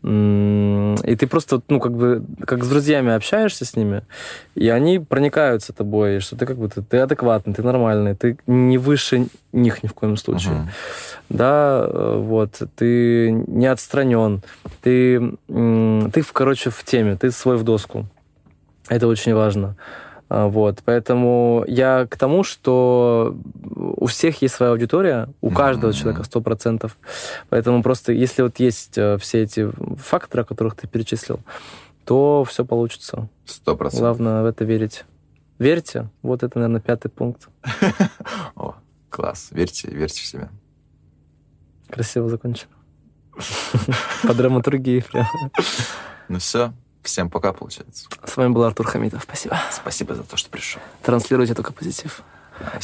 И 0.08 1.16
ты 1.16 1.28
просто, 1.28 1.62
ну, 1.68 1.82
как 1.82 1.92
бы, 1.92 2.24
как 2.46 2.64
с 2.64 2.70
друзьями 2.70 3.12
общаешься 3.12 3.66
с 3.66 3.76
ними, 3.76 4.04
и 4.56 4.70
они 4.70 5.00
проникаются 5.00 5.74
тобой, 5.74 6.22
что 6.22 6.38
ты 6.38 6.46
как 6.46 6.58
бы, 6.58 6.70
ты, 6.70 6.82
ты 6.82 7.00
адекватный, 7.00 7.54
ты 7.54 7.62
нормальный, 7.62 8.16
ты 8.16 8.38
не 8.48 8.78
выше 8.78 9.28
них 9.52 9.84
ни 9.84 9.88
в 9.88 9.94
коем 9.94 10.16
случае. 10.16 10.54
Uh-huh. 10.54 10.68
Да, 11.30 11.88
э, 11.90 12.18
вот, 12.20 12.62
ты 12.78 13.32
не 13.32 13.68
отстранен, 13.68 14.44
ты, 14.82 15.20
ты, 15.48 16.24
короче, 16.32 16.70
в 16.70 16.84
теме, 16.86 17.18
ты 17.18 17.30
свой 17.32 17.58
в 17.58 17.64
доску. 17.64 18.06
Это 18.88 19.08
очень 19.08 19.34
важно. 19.34 19.76
А, 20.30 20.48
вот, 20.48 20.80
поэтому 20.84 21.64
я 21.68 22.06
к 22.06 22.18
тому, 22.18 22.44
что 22.44 23.36
у 23.64 24.06
всех 24.08 24.42
есть 24.42 24.56
своя 24.56 24.72
аудитория, 24.74 25.30
у 25.42 25.52
каждого 25.52 25.92
mm-hmm. 25.92 25.96
человека 25.96 26.24
сто 26.24 26.42
процентов. 26.42 26.98
Поэтому 27.50 27.82
просто, 27.82 28.12
если 28.12 28.42
вот 28.42 28.60
есть 28.60 28.98
э, 28.98 29.18
все 29.18 29.44
эти 29.44 29.72
факторы, 29.98 30.44
о 30.44 30.46
которых 30.46 30.76
ты 30.76 30.88
перечислил, 30.88 31.40
то 32.06 32.44
все 32.44 32.66
получится. 32.66 33.30
Сто 33.46 33.76
процентов. 33.76 34.18
Главное 34.18 34.44
в 34.44 34.46
это 34.46 34.66
верить. 34.66 35.06
Верьте. 35.60 36.10
Вот 36.22 36.44
это, 36.44 36.60
наверное, 36.60 36.82
пятый 36.82 37.10
пункт. 37.10 37.48
О, 38.56 38.76
класс. 39.10 39.50
Верьте, 39.52 39.90
верьте 39.90 40.22
в 40.22 40.26
себя. 40.26 40.50
Красиво 41.90 42.28
закончено. 42.28 42.72
По 44.24 44.34
драматургии 44.34 45.00
прям. 45.10 45.26
Ну 46.28 46.40
все, 46.40 46.74
Всем 47.08 47.30
пока, 47.30 47.54
получается. 47.54 48.10
С 48.26 48.36
вами 48.36 48.52
был 48.52 48.64
Артур 48.64 48.86
Хамитов. 48.86 49.24
Спасибо. 49.24 49.58
Спасибо 49.72 50.14
за 50.14 50.24
то, 50.24 50.36
что 50.36 50.50
пришел. 50.50 50.82
Транслируйте 51.04 51.54
только 51.54 51.72
позитив. 51.72 52.22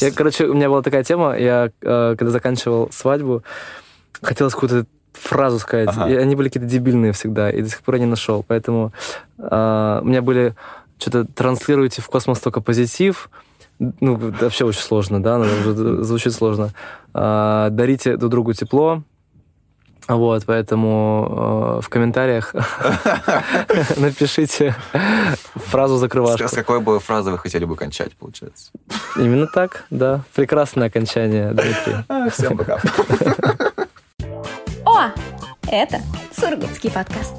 Я, 0.00 0.10
короче, 0.12 0.46
у 0.46 0.54
меня 0.54 0.70
была 0.70 0.80
такая 0.80 1.04
тема, 1.04 1.36
я 1.36 1.70
э, 1.82 2.14
когда 2.16 2.30
заканчивал 2.30 2.88
свадьбу, 2.90 3.42
хотелось 4.22 4.54
какую-то 4.54 4.86
фразу 5.12 5.58
сказать. 5.58 5.90
Ага. 5.90 6.08
И 6.08 6.14
они 6.14 6.36
были 6.36 6.48
какие-то 6.48 6.66
дебильные 6.66 7.12
всегда, 7.12 7.50
и 7.50 7.60
до 7.60 7.68
сих 7.68 7.82
пор 7.82 7.96
я 7.96 8.00
не 8.00 8.06
нашел. 8.06 8.42
Поэтому 8.42 8.94
э, 9.36 10.00
у 10.02 10.06
меня 10.06 10.22
были 10.22 10.54
что-то 10.98 11.26
транслируйте 11.26 12.00
в 12.00 12.08
космос 12.08 12.40
только 12.40 12.62
позитив. 12.62 13.28
Ну, 13.78 14.16
вообще 14.16 14.64
очень 14.64 14.80
сложно, 14.80 15.22
да, 15.22 15.38
звучит 16.02 16.32
сложно. 16.32 16.70
Э, 17.12 17.68
дарите 17.70 18.16
друг 18.16 18.30
другу 18.30 18.54
тепло, 18.54 19.02
вот, 20.08 20.44
поэтому 20.46 21.78
э, 21.78 21.80
в 21.82 21.88
комментариях 21.88 22.54
напишите 23.96 24.74
фразу 25.54 25.96
закрывашку. 25.96 26.46
С 26.46 26.52
какой 26.52 26.80
бы 26.80 27.00
фразы 27.00 27.30
вы 27.30 27.38
хотели 27.38 27.64
бы 27.64 27.76
кончать, 27.76 28.14
получается? 28.16 28.70
Именно 29.16 29.46
так, 29.46 29.84
да. 29.90 30.22
Прекрасное 30.34 30.88
окончание, 30.88 31.52
Дмитрий. 31.52 32.04
Всем 32.30 32.58
пока. 32.58 32.76
О, 34.84 35.10
это 35.70 36.00
Сургутский 36.36 36.90
подкаст. 36.90 37.34